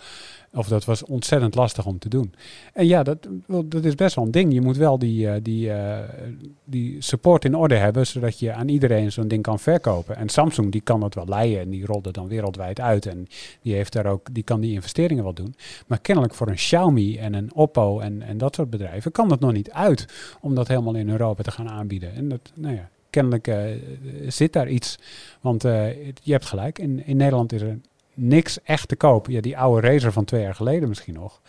Of 0.53 0.67
dat 0.67 0.85
was 0.85 1.03
ontzettend 1.03 1.55
lastig 1.55 1.85
om 1.85 1.99
te 1.99 2.09
doen. 2.09 2.33
En 2.73 2.87
ja, 2.87 3.03
dat, 3.03 3.27
dat 3.65 3.85
is 3.85 3.95
best 3.95 4.15
wel 4.15 4.25
een 4.25 4.31
ding. 4.31 4.53
Je 4.53 4.61
moet 4.61 4.77
wel 4.77 4.99
die, 4.99 5.29
eh, 5.29 5.41
die, 5.43 5.71
eh, 5.71 6.09
die 6.63 7.01
support 7.01 7.45
in 7.45 7.55
orde 7.55 7.75
hebben, 7.75 8.07
zodat 8.07 8.39
je 8.39 8.53
aan 8.53 8.67
iedereen 8.67 9.11
zo'n 9.11 9.27
ding 9.27 9.43
kan 9.43 9.59
verkopen. 9.59 10.15
En 10.15 10.29
Samsung 10.29 10.71
die 10.71 10.81
kan 10.81 10.99
dat 10.99 11.13
wel 11.13 11.25
leiden 11.27 11.59
en 11.59 11.69
die 11.69 11.85
rolt 11.85 12.05
het 12.05 12.13
dan 12.13 12.27
wereldwijd 12.27 12.79
uit. 12.79 13.05
En 13.05 13.27
die, 13.61 13.73
heeft 13.73 13.93
daar 13.93 14.05
ook, 14.05 14.33
die 14.33 14.43
kan 14.43 14.61
die 14.61 14.73
investeringen 14.73 15.23
wel 15.23 15.33
doen. 15.33 15.55
Maar 15.87 15.99
kennelijk 15.99 16.33
voor 16.33 16.47
een 16.47 16.55
Xiaomi 16.55 17.17
en 17.17 17.33
een 17.33 17.53
Oppo 17.53 17.99
en, 17.99 18.21
en 18.21 18.37
dat 18.37 18.55
soort 18.55 18.69
bedrijven 18.69 19.11
kan 19.11 19.29
dat 19.29 19.39
nog 19.39 19.51
niet 19.51 19.71
uit 19.71 20.05
om 20.41 20.55
dat 20.55 20.67
helemaal 20.67 20.95
in 20.95 21.09
Europa 21.09 21.43
te 21.43 21.51
gaan 21.51 21.69
aanbieden. 21.69 22.13
En 22.13 22.29
dat, 22.29 22.51
nou 22.53 22.75
ja, 22.75 22.89
kennelijk 23.09 23.47
eh, 23.47 23.63
zit 24.27 24.53
daar 24.53 24.69
iets. 24.69 24.99
Want 25.41 25.61
je 25.61 26.31
hebt 26.31 26.45
gelijk, 26.45 26.79
in, 26.79 27.05
in 27.05 27.17
Nederland 27.17 27.53
is 27.53 27.61
er 27.61 27.79
niks 28.21 28.61
echt 28.63 28.87
te 28.87 28.95
koop. 28.95 29.27
Ja, 29.27 29.41
die 29.41 29.57
oude 29.57 29.87
Razer 29.87 30.11
van 30.11 30.25
twee 30.25 30.41
jaar 30.41 30.55
geleden 30.55 30.89
misschien 30.89 31.13
nog. 31.13 31.41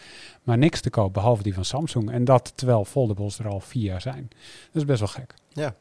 Maar 0.42 0.58
niks 0.58 0.80
te 0.80 0.90
koop 0.90 1.14
behalve 1.14 1.42
die 1.42 1.54
van 1.54 1.64
Samsung. 1.64 2.10
En 2.10 2.24
dat 2.24 2.52
terwijl 2.54 2.84
foldables 2.84 3.38
er 3.38 3.48
al 3.48 3.60
vier 3.60 3.82
jaar 3.84 4.00
zijn. 4.00 4.28
Dat 4.72 4.82
is 4.82 4.84
best 4.84 4.98
wel 4.98 5.08
gek. 5.08 5.34
Ja. 5.48 5.74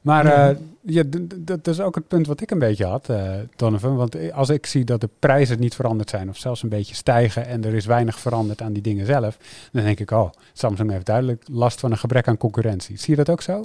Maar 0.00 0.26
eh, 0.26 0.56
ja, 0.80 1.02
d- 1.10 1.46
dat 1.46 1.66
is 1.66 1.80
ook 1.80 1.94
het 1.94 2.08
punt 2.08 2.26
wat 2.26 2.40
ik 2.40 2.50
een 2.50 2.58
beetje 2.58 2.84
had, 2.86 3.08
eh 3.08 3.32
Donovan. 3.56 3.96
Want 3.96 4.32
als 4.32 4.48
ik 4.48 4.66
zie 4.66 4.84
dat 4.84 5.00
de 5.00 5.08
prijzen 5.18 5.60
niet 5.60 5.74
veranderd 5.74 6.10
zijn 6.10 6.28
of 6.28 6.36
zelfs 6.36 6.62
een 6.62 6.68
beetje 6.68 6.94
stijgen 6.94 7.46
en 7.46 7.64
er 7.64 7.74
is 7.74 7.86
weinig 7.86 8.18
veranderd 8.18 8.62
aan 8.62 8.72
die 8.72 8.82
dingen 8.82 9.06
zelf, 9.06 9.36
dan 9.72 9.82
denk 9.84 10.00
ik, 10.00 10.10
oh, 10.10 10.30
Samsung 10.52 10.90
heeft 10.90 11.06
duidelijk 11.06 11.42
last 11.50 11.80
van 11.80 11.90
een 11.90 11.98
gebrek 11.98 12.28
aan 12.28 12.36
concurrentie. 12.36 12.98
Zie 12.98 13.10
je 13.10 13.24
dat 13.24 13.30
ook 13.30 13.42
zo? 13.42 13.64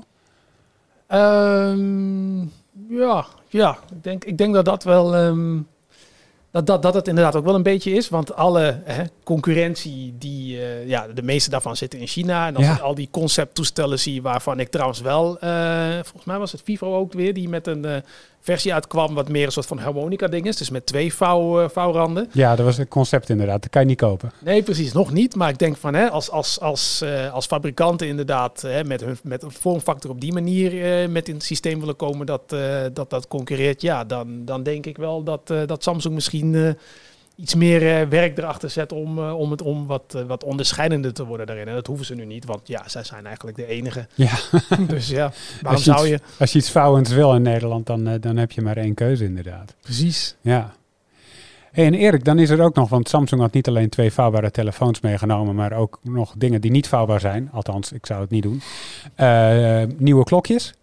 Ehm, 1.07 2.39
ja, 2.87 3.25
ja. 3.47 3.77
Ik, 3.91 4.03
denk, 4.03 4.23
ik 4.25 4.37
denk 4.37 4.53
dat 4.53 4.65
dat 4.65 4.83
wel. 4.83 5.15
ehm, 5.15 5.59
dat, 6.55 6.67
dat, 6.67 6.81
dat 6.81 6.93
het 6.93 7.07
inderdaad 7.07 7.35
ook 7.35 7.45
wel 7.45 7.55
een 7.55 7.63
beetje 7.63 7.91
is. 7.91 8.09
Want 8.09 8.35
alle 8.35 8.81
hè, 8.83 9.03
concurrentie, 9.23 10.15
die, 10.19 10.57
eh, 10.61 10.87
ja, 10.87 11.07
de 11.07 11.21
meeste 11.23 11.49
daarvan 11.49 11.75
zitten 11.75 11.99
in 11.99 12.07
China. 12.07 12.47
En 12.47 12.55
als 12.55 12.65
Ja. 12.65 12.73
ik 12.73 12.79
al 12.79 12.95
die 12.95 13.07
concepttoestellen 13.11 13.99
zie, 13.99 14.21
waarvan 14.21 14.59
ik 14.59 14.69
trouwens 14.69 15.01
wel, 15.01 15.39
eh, 15.39 15.93
volgens 15.93 16.25
mij 16.25 16.37
was 16.37 16.51
het 16.51 16.61
Vivo 16.63 16.95
ook 16.95 17.13
weer, 17.13 17.33
die 17.33 17.49
met 17.49 17.67
een 17.67 17.85
eh, 17.85 17.95
versie 18.45 18.73
uitkwam, 18.73 19.13
wat 19.13 19.29
meer 19.29 19.45
een 19.45 19.51
soort 19.51 19.65
van 19.65 19.77
harmonica 19.77 20.27
ding 20.27 20.45
is. 20.45 20.57
Dus 20.57 20.69
met 20.69 20.85
twee 20.85 21.13
vouw, 21.13 21.61
eh, 21.61 21.69
vouwranden. 21.69 22.29
Ja, 22.31 22.55
dat 22.55 22.65
was 22.65 22.77
het 22.77 22.87
concept 22.87 23.29
inderdaad. 23.29 23.61
Dat 23.61 23.71
kan 23.71 23.81
je 23.81 23.87
niet 23.87 23.97
kopen. 23.97 24.31
Nee, 24.39 24.63
precies, 24.63 24.93
nog 24.93 25.11
niet. 25.11 25.35
Maar 25.35 25.49
ik 25.49 25.57
denk 25.57 25.77
van 25.77 25.93
hè, 25.93 26.09
als, 26.09 26.29
als, 26.29 26.59
als, 26.59 27.01
eh, 27.01 27.33
als 27.33 27.45
fabrikanten 27.45 28.07
inderdaad 28.07 28.61
hè, 28.61 28.83
met, 28.83 29.01
hun, 29.01 29.17
met 29.23 29.43
een 29.43 29.51
vormfactor 29.51 30.11
op 30.11 30.21
die 30.21 30.33
manier 30.33 31.01
eh, 31.01 31.09
met 31.09 31.27
in 31.27 31.33
het 31.33 31.43
systeem 31.43 31.79
willen 31.79 31.95
komen 31.95 32.25
dat 32.25 32.43
dat, 32.93 33.09
dat 33.09 33.27
concurreert, 33.27 33.81
ja, 33.81 34.03
dan, 34.03 34.45
dan 34.45 34.63
denk 34.63 34.85
ik 34.85 34.97
wel 34.97 35.23
dat, 35.23 35.47
dat 35.47 35.83
Samsung 35.83 36.13
misschien 36.13 36.77
iets 37.35 37.55
meer 37.55 37.99
eh, 38.01 38.07
werk 38.07 38.37
erachter 38.37 38.69
zet 38.69 38.91
om, 38.91 39.17
eh, 39.17 39.39
om 39.39 39.51
het 39.51 39.61
om 39.61 39.85
wat, 39.87 40.13
eh, 40.15 40.21
wat 40.23 40.43
onderscheidender 40.43 41.13
te 41.13 41.25
worden 41.25 41.45
daarin. 41.45 41.67
En 41.67 41.73
dat 41.73 41.87
hoeven 41.87 42.05
ze 42.05 42.15
nu 42.15 42.25
niet, 42.25 42.45
want 42.45 42.67
ja, 42.67 42.83
zij 42.85 43.03
zijn 43.03 43.25
eigenlijk 43.25 43.57
de 43.57 43.65
enige. 43.65 44.07
Ja. 44.13 44.31
dus 44.87 45.07
ja, 45.09 45.31
waarom 45.61 45.71
Als 45.71 45.83
je 45.83 45.91
zou 45.91 46.07
iets- 46.07 46.09
je? 46.09 46.19
Als 46.39 46.51
je 46.51 46.57
iets 46.59 46.71
vouwends 46.71 47.11
wil 47.11 47.35
in 47.35 47.41
Nederland, 47.41 47.85
dan, 47.85 48.17
dan 48.19 48.37
heb 48.37 48.51
je 48.51 48.61
maar 48.61 48.77
één 48.77 48.93
keuze 48.93 49.23
inderdaad. 49.23 49.75
Precies. 49.81 50.35
Ja. 50.41 50.73
Hey, 51.71 51.85
en 51.85 51.93
Erik, 51.93 52.23
dan 52.23 52.39
is 52.39 52.49
er 52.49 52.61
ook 52.61 52.75
nog, 52.75 52.89
want 52.89 53.09
Samsung 53.09 53.41
had 53.41 53.53
niet 53.53 53.67
alleen 53.67 53.89
twee 53.89 54.11
vouwbare 54.13 54.51
telefoons 54.51 55.01
meegenomen, 55.01 55.55
maar 55.55 55.73
ook 55.73 55.99
nog 56.03 56.33
dingen 56.37 56.61
die 56.61 56.71
niet 56.71 56.87
vouwbaar 56.87 57.19
zijn. 57.19 57.49
Althans, 57.51 57.91
ik 57.91 58.05
zou 58.05 58.21
het 58.21 58.29
niet 58.29 58.43
doen. 58.43 58.61
Nieuwe 59.97 60.23
klokjes, 60.23 60.73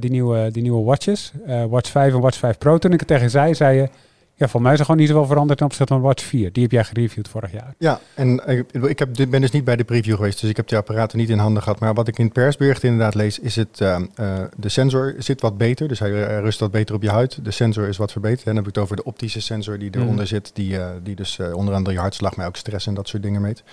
die, 0.00 0.10
nieuwe, 0.10 0.50
die 0.50 0.62
nieuwe 0.62 0.84
watches, 0.84 1.32
Watch 1.68 1.90
5 1.90 2.12
en 2.14 2.20
Watch 2.20 2.38
5 2.38 2.58
Pro. 2.58 2.78
Toen 2.78 2.92
ik 2.92 2.98
het 2.98 3.08
tegen 3.08 3.30
zei, 3.30 3.54
zei 3.54 3.76
je, 3.76 3.88
ja, 4.36 4.48
voor 4.48 4.62
mij 4.62 4.72
is 4.72 4.78
er 4.78 4.84
gewoon 4.84 5.00
niet 5.00 5.10
zoveel 5.10 5.26
veranderd 5.26 5.58
ten 5.58 5.66
opzichte 5.66 5.92
van 5.92 6.02
Watch 6.02 6.24
4. 6.24 6.52
Die 6.52 6.62
heb 6.62 6.72
jij 6.72 6.84
gereviewd 6.84 7.28
vorig 7.28 7.52
jaar. 7.52 7.74
Ja, 7.78 8.00
en 8.14 8.42
ik, 8.46 8.82
ik 8.82 8.98
heb, 8.98 9.08
ben 9.28 9.40
dus 9.40 9.50
niet 9.50 9.64
bij 9.64 9.76
de 9.76 9.84
preview 9.84 10.14
geweest, 10.14 10.40
dus 10.40 10.50
ik 10.50 10.56
heb 10.56 10.68
die 10.68 10.78
apparaten 10.78 11.18
niet 11.18 11.28
in 11.28 11.38
handen 11.38 11.62
gehad. 11.62 11.80
Maar 11.80 11.94
wat 11.94 12.08
ik 12.08 12.18
in 12.18 12.24
het 12.24 12.32
persbericht 12.32 12.82
inderdaad 12.82 13.14
lees, 13.14 13.38
is 13.38 13.56
het, 13.56 13.80
eh, 13.80 13.96
eh, 14.14 14.44
de 14.56 14.68
sensor 14.68 15.14
zit 15.18 15.40
wat 15.40 15.58
beter, 15.58 15.88
dus 15.88 15.98
hij 15.98 16.26
eh, 16.26 16.38
rust 16.38 16.60
wat 16.60 16.70
beter 16.70 16.94
op 16.94 17.02
je 17.02 17.10
huid. 17.10 17.44
De 17.44 17.50
sensor 17.50 17.88
is 17.88 17.96
wat 17.96 18.12
verbeterd. 18.12 18.40
En 18.40 18.54
dan 18.54 18.56
heb 18.56 18.66
ik 18.66 18.74
het 18.74 18.84
over 18.84 18.96
de 18.96 19.04
optische 19.04 19.40
sensor 19.40 19.78
die 19.78 19.90
eronder 19.92 20.14
Mhm. 20.14 20.24
zit, 20.26 20.50
die, 20.54 20.78
eh, 20.78 20.86
die 21.02 21.14
dus 21.14 21.38
onder 21.52 21.74
andere 21.74 21.94
je 21.94 22.00
hartslag, 22.00 22.36
maar 22.36 22.46
ook 22.46 22.56
stress 22.56 22.86
en 22.86 22.94
dat 22.94 23.08
soort 23.08 23.22
dingen 23.22 23.40
meet. 23.40 23.58
Ze 23.58 23.64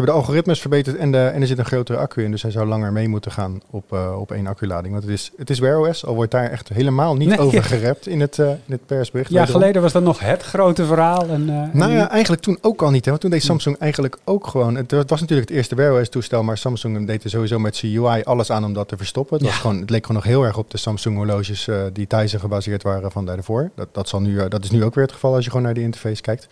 hebben 0.00 0.14
de 0.14 0.20
algoritmes 0.20 0.60
verbeterd 0.60 0.96
en, 0.96 1.12
de, 1.12 1.18
en 1.18 1.40
er 1.40 1.46
zit 1.46 1.58
een 1.58 1.64
grotere 1.64 1.98
accu 1.98 2.24
in, 2.24 2.30
dus 2.30 2.42
hij 2.42 2.50
zou 2.50 2.66
langer 2.66 2.92
mee 2.92 3.08
moeten 3.08 3.32
gaan 3.32 3.60
op, 3.70 3.92
op 4.18 4.32
één 4.32 4.46
acculading. 4.46 4.92
Want 4.92 5.04
het 5.04 5.12
is, 5.12 5.30
het 5.36 5.50
is 5.50 5.58
Wear 5.58 5.78
OS, 5.78 6.04
al 6.04 6.14
wordt 6.14 6.30
daar 6.30 6.50
echt 6.50 6.68
helemaal 6.68 7.16
niet 7.16 7.28
Nee, 7.28 7.38
over 7.38 7.62
gerept 7.74 8.06
in 8.06 8.20
het, 8.20 8.38
in 8.38 8.58
het 8.66 8.86
persbericht. 8.86 9.30
Ja, 9.30 9.46
geleden 9.46 9.82
was 9.82 9.92
dat 9.92 9.99
nog 10.02 10.18
het 10.18 10.42
grote 10.42 10.86
verhaal? 10.86 11.28
En, 11.28 11.48
uh, 11.48 11.62
nou 11.72 11.92
ja, 11.92 12.10
eigenlijk 12.10 12.42
toen 12.42 12.58
ook 12.60 12.82
al 12.82 12.90
niet. 12.90 13.04
Hè? 13.04 13.10
Want 13.10 13.22
toen 13.22 13.30
deed 13.30 13.42
Samsung 13.42 13.78
eigenlijk 13.78 14.18
ook 14.24 14.46
gewoon... 14.46 14.76
Het 14.76 14.90
was 14.90 15.20
natuurlijk 15.20 15.48
het 15.48 15.56
eerste 15.56 15.74
Wear 15.74 16.00
OS 16.00 16.08
toestel, 16.08 16.42
maar 16.42 16.58
Samsung 16.58 17.06
deed 17.06 17.24
er 17.24 17.30
sowieso 17.30 17.58
met 17.58 17.76
zijn 17.76 18.04
UI 18.04 18.22
alles 18.22 18.50
aan 18.50 18.64
om 18.64 18.72
dat 18.72 18.88
te 18.88 18.96
verstoppen. 18.96 19.36
Het, 19.36 19.46
was 19.46 19.56
gewoon, 19.56 19.80
het 19.80 19.90
leek 19.90 20.06
gewoon 20.06 20.22
nog 20.22 20.32
heel 20.32 20.44
erg 20.44 20.56
op 20.56 20.70
de 20.70 20.78
Samsung 20.78 21.16
horloges 21.16 21.66
uh, 21.66 21.82
die 21.92 22.06
Tizen 22.06 22.40
gebaseerd 22.40 22.82
waren 22.82 23.10
van 23.10 23.26
daarvoor. 23.26 23.70
Dat, 23.74 23.88
dat, 23.92 24.08
zal 24.08 24.20
nu, 24.20 24.48
dat 24.48 24.64
is 24.64 24.70
nu 24.70 24.84
ook 24.84 24.94
weer 24.94 25.04
het 25.04 25.12
geval 25.12 25.34
als 25.34 25.44
je 25.44 25.50
gewoon 25.50 25.64
naar 25.64 25.74
die 25.74 25.84
interface 25.84 26.22
kijkt. 26.22 26.46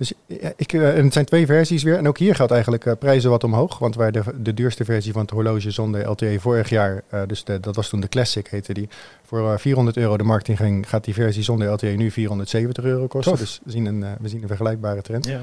Dus 0.00 0.12
ja, 0.26 0.52
ik, 0.56 0.72
uh, 0.72 0.96
en 0.96 1.04
het 1.04 1.12
zijn 1.12 1.24
twee 1.24 1.46
versies 1.46 1.82
weer. 1.82 1.96
En 1.96 2.08
ook 2.08 2.18
hier 2.18 2.34
gaat 2.34 2.50
eigenlijk 2.50 2.84
uh, 2.84 2.92
prijzen 2.98 3.30
wat 3.30 3.44
omhoog. 3.44 3.78
Want 3.78 3.94
waar 3.94 4.12
de, 4.12 4.22
de 4.36 4.54
duurste 4.54 4.84
versie 4.84 5.12
van 5.12 5.22
het 5.22 5.30
horloge 5.30 5.70
zonder 5.70 6.08
LTE 6.08 6.40
vorig 6.40 6.68
jaar, 6.68 7.02
uh, 7.14 7.22
dus 7.26 7.44
de, 7.44 7.60
dat 7.60 7.76
was 7.76 7.88
toen 7.88 8.00
de 8.00 8.08
Classic 8.08 8.46
heette 8.46 8.74
die, 8.74 8.88
voor 9.24 9.58
400 9.60 9.96
euro 9.96 10.16
de 10.16 10.24
markt 10.24 10.48
in 10.48 10.56
ging, 10.56 10.88
gaat 10.88 11.04
die 11.04 11.14
versie 11.14 11.42
zonder 11.42 11.68
LTE 11.68 11.86
nu 11.86 12.10
470 12.10 12.84
euro 12.84 13.06
kosten. 13.06 13.32
Tof. 13.32 13.40
Dus 13.40 13.60
we 13.64 13.70
zien, 13.70 13.86
een, 13.86 14.04
we 14.20 14.28
zien 14.28 14.42
een 14.42 14.48
vergelijkbare 14.48 15.02
trend. 15.02 15.26
Ja. 15.26 15.40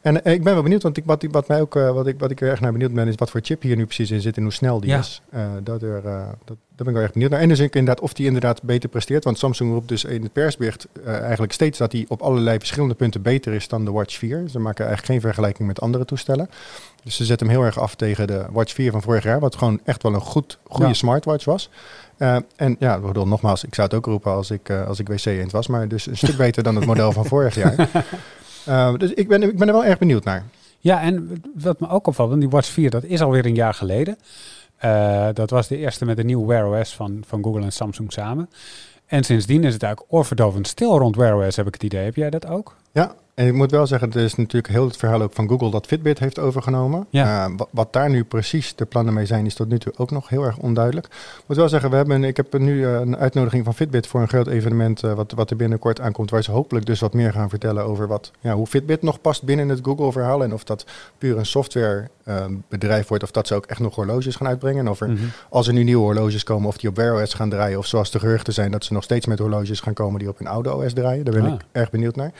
En 0.00 0.16
ik 0.24 0.42
ben 0.42 0.54
wel 0.54 0.62
benieuwd, 0.62 0.82
want 0.82 0.96
ik, 0.96 1.04
wat, 1.06 1.24
wat, 1.30 1.48
mij 1.48 1.60
ook, 1.60 1.74
wat, 1.74 2.06
ik, 2.06 2.18
wat 2.18 2.30
ik 2.30 2.40
er 2.40 2.50
echt 2.50 2.60
naar 2.60 2.72
benieuwd 2.72 2.92
ben, 2.94 3.08
is 3.08 3.14
wat 3.14 3.30
voor 3.30 3.40
chip 3.42 3.62
hier 3.62 3.76
nu 3.76 3.84
precies 3.84 4.10
in 4.10 4.20
zit 4.20 4.36
en 4.36 4.42
hoe 4.42 4.52
snel 4.52 4.80
die 4.80 4.90
Ja. 4.90 4.98
is. 4.98 5.22
dat 5.62 5.82
er, 5.82 6.02
dat, 6.02 6.36
daar 6.44 6.56
ben 6.76 6.86
ik 6.86 6.92
wel 6.92 7.02
erg 7.02 7.12
benieuwd 7.12 7.30
naar. 7.30 7.40
En 7.40 7.48
dus 7.48 7.58
ik 7.58 7.74
inderdaad 7.74 8.04
of 8.04 8.12
die 8.12 8.26
inderdaad 8.26 8.62
beter 8.62 8.88
presteert. 8.88 9.24
Want 9.24 9.38
Samsung 9.38 9.72
roept 9.72 9.88
dus 9.88 10.04
in 10.04 10.22
het 10.22 10.32
persbericht 10.32 10.86
eigenlijk 11.04 11.52
steeds 11.52 11.78
dat 11.78 11.92
hij 11.92 12.04
op 12.08 12.22
allerlei 12.22 12.58
verschillende 12.58 12.94
punten 12.94 13.22
beter 13.22 13.52
is 13.52 13.68
dan 13.68 13.84
de 13.84 13.90
Watch 13.90 14.16
4. 14.18 14.44
Ze 14.48 14.58
maken 14.58 14.86
eigenlijk 14.86 15.06
geen 15.06 15.20
vergelijking 15.20 15.68
met 15.68 15.80
andere 15.80 16.04
toestellen. 16.04 16.50
Dus 17.04 17.16
ze 17.16 17.24
zetten 17.24 17.46
hem 17.46 17.56
heel 17.56 17.64
erg 17.64 17.78
af 17.80 17.94
tegen 17.94 18.26
de 18.26 18.46
Watch 18.50 18.72
4 18.74 18.90
van 18.90 19.02
vorig 19.02 19.24
jaar. 19.24 19.40
Wat 19.40 19.56
gewoon 19.56 19.80
echt 19.84 20.02
wel 20.02 20.14
een 20.14 20.20
goed, 20.20 20.58
goede 20.68 20.86
Ja. 20.86 20.92
smartwatch 20.94 21.44
was. 21.44 21.70
Uh, 22.18 22.36
en 22.56 22.76
ja, 22.78 22.98
bedoel, 23.00 23.26
nogmaals, 23.26 23.64
ik 23.64 23.74
zou 23.74 23.86
het 23.88 23.96
ook 23.96 24.06
roepen 24.06 24.32
als 24.32 24.50
ik, 24.50 24.68
uh, 24.68 24.86
als 24.86 24.98
ik 24.98 25.08
wc-eend 25.08 25.52
was. 25.52 25.66
Maar 25.66 25.88
dus 25.88 26.06
een 26.06 26.16
stuk 26.16 26.36
beter 26.46 26.62
dan 26.62 26.76
het 26.76 26.86
model 26.86 27.12
van 27.12 27.24
vorig 27.26 27.54
jaar. 27.54 27.88
Uh, 28.68 28.94
dus 28.94 29.12
ik 29.12 29.28
ben, 29.28 29.42
ik 29.42 29.58
ben 29.58 29.68
er 29.68 29.74
wel 29.74 29.84
erg 29.84 29.98
benieuwd 29.98 30.24
naar. 30.24 30.44
Ja, 30.78 31.00
en 31.00 31.42
wat 31.54 31.80
me 31.80 31.88
ook 31.88 32.06
opvalt, 32.06 32.28
want 32.28 32.40
die 32.40 32.50
Watch 32.50 32.68
4, 32.68 32.90
dat 32.90 33.04
is 33.04 33.20
alweer 33.20 33.46
een 33.46 33.54
jaar 33.54 33.74
geleden. 33.74 34.18
Uh, 34.84 35.28
dat 35.34 35.50
was 35.50 35.68
de 35.68 35.76
eerste 35.76 36.04
met 36.04 36.16
de 36.16 36.24
nieuwe 36.24 36.46
Wear 36.46 36.80
OS 36.80 36.94
van, 36.94 37.22
van 37.26 37.44
Google 37.44 37.62
en 37.62 37.72
Samsung 37.72 38.12
samen. 38.12 38.50
En 39.06 39.24
sindsdien 39.24 39.64
is 39.64 39.72
het 39.72 39.82
eigenlijk 39.82 40.12
oorverdovend 40.12 40.66
stil 40.66 40.98
rond 40.98 41.16
Wear 41.16 41.46
OS, 41.46 41.56
heb 41.56 41.66
ik 41.66 41.74
het 41.74 41.82
idee. 41.82 42.04
Heb 42.04 42.16
jij 42.16 42.30
dat 42.30 42.46
ook? 42.46 42.76
Ja, 42.92 43.14
en 43.38 43.46
ik 43.46 43.52
moet 43.52 43.70
wel 43.70 43.86
zeggen, 43.86 44.12
er 44.12 44.20
is 44.20 44.34
natuurlijk 44.34 44.72
heel 44.72 44.84
het 44.86 44.96
verhaal 44.96 45.22
ook 45.22 45.32
van 45.32 45.48
Google 45.48 45.70
dat 45.70 45.86
Fitbit 45.86 46.18
heeft 46.18 46.38
overgenomen. 46.38 47.06
Ja. 47.10 47.46
Uh, 47.48 47.52
wat, 47.56 47.68
wat, 47.70 47.92
daar 47.92 48.10
nu 48.10 48.24
precies 48.24 48.74
de 48.74 48.84
plannen 48.84 49.14
mee 49.14 49.26
zijn, 49.26 49.46
is 49.46 49.54
tot 49.54 49.68
nu 49.68 49.78
toe 49.78 49.92
ook 49.96 50.10
nog 50.10 50.28
heel 50.28 50.42
erg 50.44 50.56
onduidelijk. 50.58 51.06
Ik 51.06 51.44
moet 51.46 51.56
wel 51.56 51.68
zeggen, 51.68 51.90
we 51.90 51.96
hebben, 51.96 52.24
ik 52.24 52.36
heb 52.36 52.58
nu 52.58 52.74
uh, 52.74 52.94
een 53.00 53.16
uitnodiging 53.16 53.64
van 53.64 53.74
Fitbit 53.74 54.06
voor 54.06 54.20
een 54.20 54.28
groot 54.28 54.46
evenement 54.46 55.04
uh, 55.04 55.12
wat, 55.12 55.32
wat 55.32 55.50
er 55.50 55.56
binnenkort 55.56 56.00
aankomt, 56.00 56.30
waar 56.30 56.42
ze 56.42 56.50
hopelijk 56.50 56.86
dus 56.86 57.00
wat 57.00 57.12
meer 57.14 57.32
gaan 57.32 57.48
vertellen 57.48 57.84
over 57.84 58.06
wat, 58.06 58.30
ja, 58.40 58.54
hoe 58.54 58.66
Fitbit 58.66 59.02
nog 59.02 59.20
past 59.20 59.42
binnen 59.42 59.68
het 59.68 59.80
Google-verhaal 59.82 60.42
en 60.42 60.52
of 60.52 60.64
dat 60.64 60.84
puur 61.18 61.38
een 61.38 61.46
softwarebedrijf 61.46 63.08
wordt 63.08 63.24
of 63.24 63.30
dat 63.30 63.46
ze 63.46 63.54
ook 63.54 63.66
echt 63.66 63.80
nog 63.80 63.94
horloges 63.94 64.36
gaan 64.36 64.46
uitbrengen. 64.46 64.84
En 64.84 64.90
of 64.90 65.00
er, 65.00 65.08
Mhm. 65.10 65.22
als 65.50 65.66
er 65.66 65.72
nu 65.72 65.82
nieuwe 65.82 66.02
horloges 66.04 66.44
komen, 66.44 66.68
of 66.68 66.76
die 66.76 66.88
op 66.90 66.96
Wear 66.96 67.22
OS 67.22 67.34
gaan 67.34 67.50
draaien, 67.50 67.78
of 67.78 67.86
zoals 67.86 68.10
de 68.10 68.18
geruchten 68.18 68.52
zijn 68.52 68.70
dat 68.70 68.84
ze 68.84 68.92
nog 68.92 69.02
steeds 69.02 69.26
met 69.26 69.38
horloges 69.38 69.80
gaan 69.80 69.94
komen 69.94 70.18
die 70.18 70.28
op 70.28 70.38
hun 70.38 70.48
oude 70.48 70.74
OS 70.74 70.92
draaien. 70.92 71.24
Daar 71.24 71.34
ben 71.34 71.44
Ah. 71.46 71.52
ik 71.52 71.60
erg 71.72 71.90
benieuwd 71.90 72.16
naar. 72.16 72.32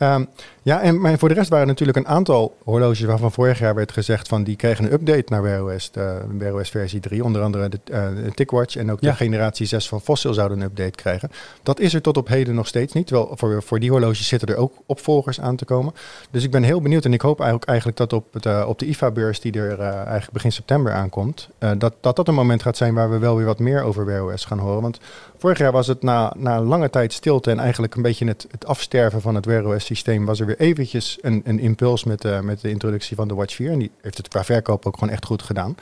Um, 0.00 0.28
ja, 0.62 0.80
en 0.80 1.00
maar 1.00 1.18
voor 1.18 1.28
de 1.28 1.34
rest 1.34 1.48
waren 1.48 1.66
natuurlijk 1.66 1.98
een 1.98 2.08
aantal 2.08 2.56
horloges 2.64 3.00
waarvan 3.00 3.32
vorig 3.32 3.58
jaar 3.58 3.74
werd 3.74 3.92
gezegd 3.92 4.28
van 4.28 4.44
die 4.44 4.56
kregen 4.56 4.84
een 4.84 4.92
update 4.92 5.24
naar 5.26 5.42
Wear 5.42 5.64
OS, 5.64 5.90
de 5.90 6.20
Wear 6.38 6.54
OS 6.54 6.70
versie 6.70 7.00
3, 7.00 7.24
onder 7.24 7.42
andere 7.42 7.68
de, 7.68 7.78
uh, 7.90 8.24
de 8.24 8.32
TicWatch 8.34 8.76
en 8.76 8.90
ook 8.90 9.00
Ja. 9.00 9.10
de 9.10 9.16
generatie 9.16 9.66
6 9.66 9.88
van 9.88 10.00
Fossil 10.00 10.34
zouden 10.34 10.60
een 10.60 10.66
update 10.66 10.90
krijgen. 10.90 11.30
Dat 11.62 11.80
is 11.80 11.94
er 11.94 12.00
tot 12.02 12.16
op 12.16 12.28
heden 12.28 12.54
nog 12.54 12.66
steeds 12.66 12.92
niet, 12.92 13.06
terwijl 13.06 13.32
voor, 13.34 13.62
voor 13.62 13.80
die 13.80 13.90
horloges 13.90 14.28
zitten 14.28 14.48
er 14.48 14.56
ook 14.56 14.72
opvolgers 14.86 15.40
aan 15.40 15.56
te 15.56 15.64
komen. 15.64 15.94
Dus 16.30 16.44
ik 16.44 16.50
ben 16.50 16.62
heel 16.62 16.80
benieuwd 16.82 17.04
en 17.04 17.12
ik 17.12 17.20
hoop 17.20 17.40
eigenlijk, 17.40 17.68
eigenlijk 17.68 17.98
dat 17.98 18.12
op, 18.12 18.32
het, 18.32 18.46
uh, 18.46 18.64
op 18.68 18.78
de 18.78 18.86
IFA-beurs 18.86 19.40
die 19.40 19.52
er 19.52 19.78
uh, 19.78 19.86
eigenlijk 19.94 20.32
begin 20.32 20.52
september 20.52 20.92
aankomt, 20.92 21.48
dat, 21.78 21.94
dat 22.00 22.16
dat 22.16 22.28
een 22.28 22.34
moment 22.34 22.62
gaat 22.62 22.76
zijn 22.76 22.94
waar 22.94 23.10
we 23.10 23.18
wel 23.18 23.36
weer 23.36 23.46
wat 23.46 23.58
meer 23.58 23.82
over 23.82 24.04
Wear 24.04 24.24
OS 24.24 24.44
gaan 24.44 24.58
horen. 24.58 24.82
Want 24.82 25.00
vorig 25.38 25.58
jaar 25.58 25.72
was 25.72 25.86
het 25.86 26.02
na, 26.02 26.32
na 26.36 26.60
lange 26.60 26.90
tijd 26.90 27.12
stilte 27.12 27.50
en 27.50 27.58
eigenlijk 27.58 27.94
een 27.94 28.02
beetje 28.02 28.26
het, 28.26 28.46
het 28.50 28.66
afsterven 28.66 29.20
van 29.20 29.34
het 29.34 29.44
Wear 29.44 29.66
OS 29.66 29.84
systeem, 29.84 30.24
was 30.24 30.40
er 30.40 30.46
weer 30.46 30.51
eventjes 30.58 31.18
een, 31.20 31.42
een 31.44 31.58
impuls 31.58 32.04
met, 32.04 32.24
uh, 32.24 32.40
met 32.40 32.60
de 32.60 32.68
introductie 32.70 33.16
van 33.16 33.28
de 33.28 33.34
Watch 33.34 33.54
4. 33.54 33.70
En 33.70 33.78
die 33.78 33.90
heeft 34.00 34.16
het 34.16 34.28
qua 34.28 34.44
verkoop 34.44 34.86
ook 34.86 34.94
gewoon 34.98 35.14
echt 35.14 35.24
goed 35.24 35.42
gedaan. 35.42 35.74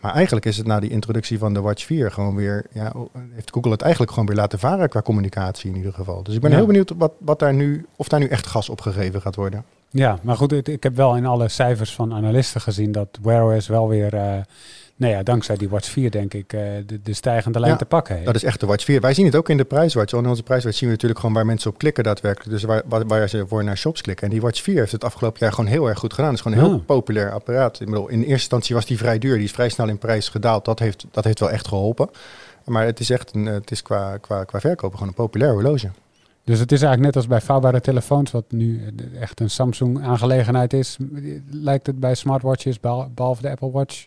Maar 0.00 0.14
eigenlijk 0.14 0.46
is 0.46 0.56
het 0.56 0.66
na 0.66 0.80
die 0.80 0.90
introductie 0.90 1.38
van 1.38 1.54
de 1.54 1.60
Watch 1.60 1.84
4 1.84 2.10
gewoon 2.10 2.34
weer, 2.34 2.64
ja, 2.72 2.92
heeft 3.34 3.50
Google 3.52 3.70
het 3.70 3.80
eigenlijk 3.82 4.12
gewoon 4.12 4.28
weer 4.28 4.36
laten 4.36 4.58
varen 4.58 4.88
qua 4.88 5.02
communicatie 5.02 5.70
in 5.70 5.76
ieder 5.76 5.92
geval. 5.92 6.22
Dus 6.22 6.34
ik 6.34 6.40
ben 6.40 6.50
Ja. 6.50 6.56
heel 6.56 6.66
benieuwd 6.66 6.92
wat, 6.96 7.12
wat 7.18 7.38
daar 7.38 7.54
nu, 7.54 7.86
of 7.96 8.08
daar 8.08 8.20
nu 8.20 8.26
echt 8.26 8.46
gas 8.46 8.68
op 8.68 8.80
gegeven 8.80 9.20
gaat 9.20 9.36
worden. 9.36 9.64
Ja, 9.90 10.18
maar 10.22 10.36
goed, 10.36 10.52
ik, 10.52 10.68
ik 10.68 10.82
heb 10.82 10.96
wel 10.96 11.16
in 11.16 11.26
alle 11.26 11.48
cijfers 11.48 11.94
van 11.94 12.14
analisten 12.14 12.60
gezien 12.60 12.92
dat 12.92 13.08
Wear 13.22 13.56
OS 13.56 13.66
wel 13.66 13.88
weer, 13.88 14.14
uh, 14.14 14.34
nou 14.98 15.12
ja, 15.12 15.22
dankzij 15.22 15.56
die 15.56 15.68
Watch 15.68 15.88
4 15.90 16.10
denk 16.10 16.34
ik, 16.34 16.52
uh, 16.52 16.60
de, 16.86 17.00
de 17.02 17.12
stijgende 17.12 17.58
lijn 17.60 17.72
Ja, 17.72 17.78
te 17.78 17.84
pakken 17.84 18.14
heeft. 18.14 18.26
Dat 18.26 18.34
is 18.34 18.44
echt 18.44 18.60
de 18.60 18.66
Watch 18.66 18.84
4. 18.84 19.00
Wij 19.00 19.14
zien 19.14 19.24
het 19.26 19.36
ook 19.36 19.48
in 19.48 19.56
de 19.56 19.64
prijswatch. 19.64 20.12
In 20.12 20.26
onze 20.26 20.42
prijswatch 20.42 20.76
zien 20.76 20.88
we 20.88 20.94
natuurlijk 20.94 21.20
gewoon 21.20 21.34
waar 21.34 21.46
mensen 21.46 21.70
op 21.70 21.78
klikken 21.78 22.04
daadwerkelijk. 22.04 22.50
Dus 22.50 22.62
waar, 22.62 22.82
waar, 22.86 23.06
waar 23.06 23.28
ze 23.28 23.44
voor 23.48 23.64
naar 23.64 23.76
shops 23.76 24.00
klikken. 24.00 24.24
En 24.26 24.32
die 24.32 24.40
Watch 24.40 24.62
4 24.62 24.78
heeft 24.78 24.92
het 24.92 25.04
afgelopen 25.04 25.38
jaar 25.40 25.52
gewoon 25.52 25.70
heel 25.70 25.88
erg 25.88 25.98
goed 25.98 26.12
gedaan. 26.12 26.30
Het 26.30 26.38
is 26.38 26.42
gewoon 26.44 26.58
een 26.58 26.64
heel 26.64 26.74
Ja. 26.76 26.82
populair 26.86 27.32
apparaat. 27.32 27.80
Ik 27.80 27.86
bedoel, 27.86 28.08
in 28.08 28.18
eerste 28.18 28.32
instantie 28.32 28.74
was 28.74 28.86
die 28.86 28.98
vrij 28.98 29.18
duur. 29.18 29.34
Die 29.34 29.44
is 29.44 29.52
vrij 29.52 29.68
snel 29.68 29.88
in 29.88 29.98
prijs 29.98 30.28
gedaald. 30.28 30.64
Dat 30.64 30.78
heeft, 30.78 31.06
dat 31.10 31.24
heeft 31.24 31.40
wel 31.40 31.50
echt 31.50 31.68
geholpen. 31.68 32.08
Maar 32.64 32.84
het 32.84 33.00
is 33.00 33.10
echt 33.10 33.34
een, 33.34 33.46
het 33.46 33.70
is 33.70 33.82
qua, 33.82 34.16
qua, 34.16 34.44
qua 34.44 34.60
verkopen 34.60 34.92
gewoon 34.98 35.08
een 35.08 35.24
populair 35.24 35.52
horloge. 35.52 35.90
Dus 36.44 36.58
het 36.58 36.72
is 36.72 36.82
eigenlijk 36.82 37.14
net 37.14 37.16
als 37.16 37.26
bij 37.26 37.40
vouwbare 37.40 37.80
telefoons, 37.80 38.30
wat 38.30 38.44
nu 38.48 38.80
eh, 39.12 39.20
echt 39.22 39.40
een 39.40 39.50
Samsung-aangelegenheid 39.50 40.72
is. 40.72 40.96
Lijkt 41.50 41.86
het 41.86 42.00
bij 42.00 42.14
smartwatches, 42.14 42.80
behal- 42.80 43.10
behalve 43.14 43.42
de 43.42 43.50
Apple 43.50 43.70
Watch, 43.70 44.06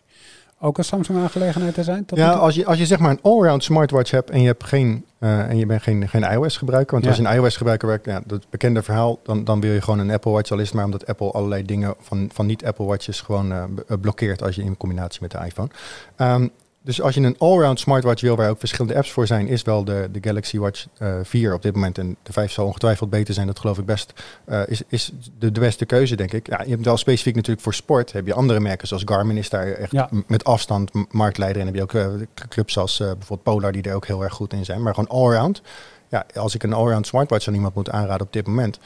ook 0.62 0.78
een 0.78 0.84
Samsung-aangelegenheid 0.84 1.74
te 1.74 1.82
zijn? 1.82 2.04
tot 2.04 2.18
Ja, 2.18 2.30
als 2.30 2.54
je, 2.54 2.66
als 2.66 2.78
je 2.78 2.86
zeg 2.86 2.98
maar 2.98 3.10
een 3.10 3.22
allround 3.22 3.64
smartwatch 3.64 4.10
hebt 4.10 4.30
en 4.30 4.40
je, 4.40 4.46
hebt 4.46 4.64
geen, 4.64 5.04
uh, 5.18 5.48
en 5.48 5.56
je 5.56 5.66
bent 5.66 5.82
geen, 5.82 6.08
geen 6.08 6.22
iOS-gebruiker. 6.22 6.92
Want 6.92 7.04
Ja. 7.04 7.10
als 7.10 7.18
je 7.18 7.26
een 7.26 7.42
iOS-gebruiker 7.42 7.88
werkt, 7.88 8.04
ja, 8.04 8.22
dat 8.26 8.46
bekende 8.50 8.82
verhaal, 8.82 9.18
dan, 9.22 9.44
dan 9.44 9.60
wil 9.60 9.72
je 9.72 9.80
gewoon 9.80 9.98
een 9.98 10.10
Apple 10.10 10.32
Watch. 10.32 10.50
Al 10.50 10.58
is 10.58 10.66
het 10.66 10.74
maar 10.74 10.84
omdat 10.84 11.06
Apple 11.06 11.30
allerlei 11.30 11.64
dingen 11.64 11.94
van, 12.00 12.30
van 12.32 12.46
niet-Apple 12.46 12.84
Watches 12.84 13.20
gewoon 13.20 13.52
uh, 13.52 13.64
blokkeert 14.00 14.42
als 14.42 14.54
je 14.54 14.62
in 14.62 14.76
combinatie 14.76 15.20
met 15.22 15.30
de 15.30 15.38
iPhone. 15.44 15.68
Um, 16.16 16.50
dus 16.84 17.00
als 17.02 17.14
je 17.14 17.20
een 17.20 17.38
allround 17.38 17.80
smartwatch 17.80 18.22
wil, 18.22 18.36
waar 18.36 18.50
ook 18.50 18.58
verschillende 18.58 18.96
apps 18.96 19.10
voor 19.12 19.26
zijn, 19.26 19.48
is 19.48 19.62
wel 19.62 19.84
de, 19.84 20.08
de 20.12 20.18
Galaxy 20.22 20.58
Watch 20.58 20.86
uh, 20.98 21.14
4 21.22 21.54
op 21.54 21.62
dit 21.62 21.74
moment. 21.74 21.98
En 21.98 22.16
de 22.22 22.32
5 22.32 22.52
zal 22.52 22.66
ongetwijfeld 22.66 23.10
beter 23.10 23.34
zijn, 23.34 23.46
dat 23.46 23.58
geloof 23.58 23.78
ik 23.78 23.84
best. 23.84 24.12
Uh, 24.48 24.62
is 24.66 24.82
is 24.88 25.12
de, 25.38 25.52
de 25.52 25.60
beste 25.60 25.84
keuze, 25.86 26.16
denk 26.16 26.32
ik. 26.32 26.46
Ja, 26.48 26.62
je 26.64 26.70
hebt 26.70 26.84
wel 26.84 26.96
specifiek 26.96 27.34
natuurlijk 27.34 27.62
voor 27.62 27.74
sport. 27.74 28.12
Heb 28.12 28.26
je 28.26 28.34
andere 28.34 28.60
merken, 28.60 28.88
zoals 28.88 29.02
Garmin 29.06 29.36
is 29.36 29.48
daar 29.48 29.66
echt 29.66 29.92
Ja. 29.92 30.08
met 30.26 30.44
afstand 30.44 30.90
marktleider. 31.10 31.60
En 31.60 31.66
heb 31.66 31.76
je 31.76 31.82
ook 31.82 31.92
uh, 31.92 32.06
clubs 32.48 32.78
als 32.78 32.98
bijvoorbeeld 32.98 33.42
Polar, 33.42 33.72
die 33.72 33.82
er 33.82 33.94
ook 33.94 34.06
heel 34.06 34.22
erg 34.22 34.32
goed 34.34 34.52
in 34.52 34.64
zijn. 34.64 34.82
Maar 34.82 34.94
gewoon 34.94 35.10
allround. 35.10 35.62
Ja, 36.08 36.26
als 36.34 36.54
ik 36.54 36.62
een 36.62 36.72
allround 36.72 37.06
smartwatch 37.06 37.48
aan 37.48 37.54
iemand 37.54 37.74
moet 37.74 37.90
aanraden 37.90 38.26
op 38.26 38.32
dit 38.32 38.46
moment, 38.46 38.78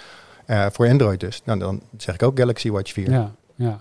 voor 0.47 0.89
Android 0.89 1.21
dus, 1.21 1.43
nou, 1.45 1.59
dan 1.59 1.81
zeg 1.97 2.15
ik 2.15 2.23
ook 2.23 2.39
Galaxy 2.39 2.71
Watch 2.71 2.93
4. 2.93 3.11
Ja, 3.11 3.33
ja. 3.55 3.81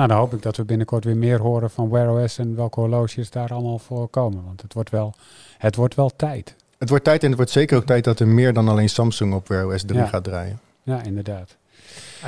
Nou, 0.00 0.12
dan 0.12 0.20
hoop 0.20 0.34
ik 0.34 0.42
dat 0.42 0.56
we 0.56 0.64
binnenkort 0.64 1.04
weer 1.04 1.16
meer 1.16 1.40
horen 1.40 1.70
van 1.70 1.90
Wear 1.90 2.22
OS 2.22 2.38
en 2.38 2.56
welke 2.56 2.80
horloges 2.80 3.30
daar 3.30 3.52
allemaal 3.52 3.78
voor 3.78 4.08
komen. 4.08 4.44
Want 4.44 4.62
het 4.62 4.72
wordt 4.74 4.90
wel, 4.90 5.14
het 5.58 5.76
wordt 5.76 5.94
wel 5.94 6.10
tijd. 6.16 6.54
Het 6.78 6.88
wordt 6.88 7.04
tijd 7.04 7.22
en 7.22 7.26
het 7.28 7.36
wordt 7.36 7.50
zeker 7.50 7.76
ook 7.76 7.84
tijd 7.84 8.04
dat 8.04 8.20
er 8.20 8.28
meer 8.28 8.52
dan 8.52 8.68
alleen 8.68 8.88
Samsung 8.88 9.34
op 9.34 9.48
Wear 9.48 9.66
OS 9.66 9.82
3 9.82 9.98
Ja. 9.98 10.06
gaat 10.06 10.24
draaien. 10.24 10.60
Ja, 10.82 11.02
inderdaad. 11.02 11.56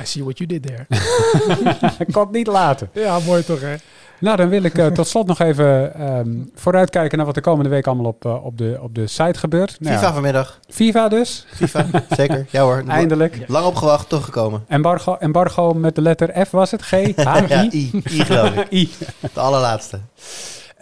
I 0.01 0.05
see 0.05 0.23
what 0.23 0.37
you 0.37 0.49
did 0.49 0.63
there. 0.63 0.85
Ik 2.05 2.11
kan 2.13 2.23
het 2.23 2.31
niet 2.31 2.47
laten. 2.47 2.89
ja, 2.93 3.19
mooi 3.19 3.43
toch 3.43 3.61
hè? 3.61 3.75
Nou, 4.23 4.37
dan 4.37 4.49
wil 4.49 4.63
ik 4.63 4.77
uh, 4.77 4.85
tot 4.99 5.07
slot 5.07 5.27
nog 5.27 5.39
even 5.39 6.01
um, 6.17 6.51
vooruitkijken 6.55 7.17
naar 7.17 7.25
wat 7.25 7.35
de 7.35 7.41
komende 7.41 7.69
week 7.69 7.87
allemaal 7.87 8.05
op, 8.05 8.25
uh, 8.25 8.45
op, 8.45 8.57
de, 8.57 8.77
op 8.81 8.95
de 8.95 9.07
site 9.07 9.39
gebeurt. 9.39 9.77
Nou, 9.79 9.95
FIFA 9.95 10.13
vanmiddag. 10.13 10.59
FIFA 10.69 11.07
dus, 11.07 11.45
FIFA, 11.53 11.85
zeker. 12.17 12.45
Ja 12.49 12.61
hoor. 12.61 12.83
eindelijk. 12.87 13.43
Lang 13.47 13.65
opgewacht, 13.65 14.09
toch 14.09 14.25
gekomen. 14.25 14.63
Embargo, 14.67 15.15
embargo 15.19 15.73
met 15.73 15.95
de 15.95 16.01
letter 16.01 16.45
F 16.45 16.51
was 16.51 16.71
het? 16.71 16.81
G? 16.81 16.91
H? 16.91 16.97
I? 16.97 17.13
Ja, 17.47 17.67
I. 17.71 18.01
I 18.09 18.23
geloof 18.23 18.49
ik. 18.55 18.71
I. 18.71 18.89
De 19.33 19.39
allerlaatste. 19.39 19.99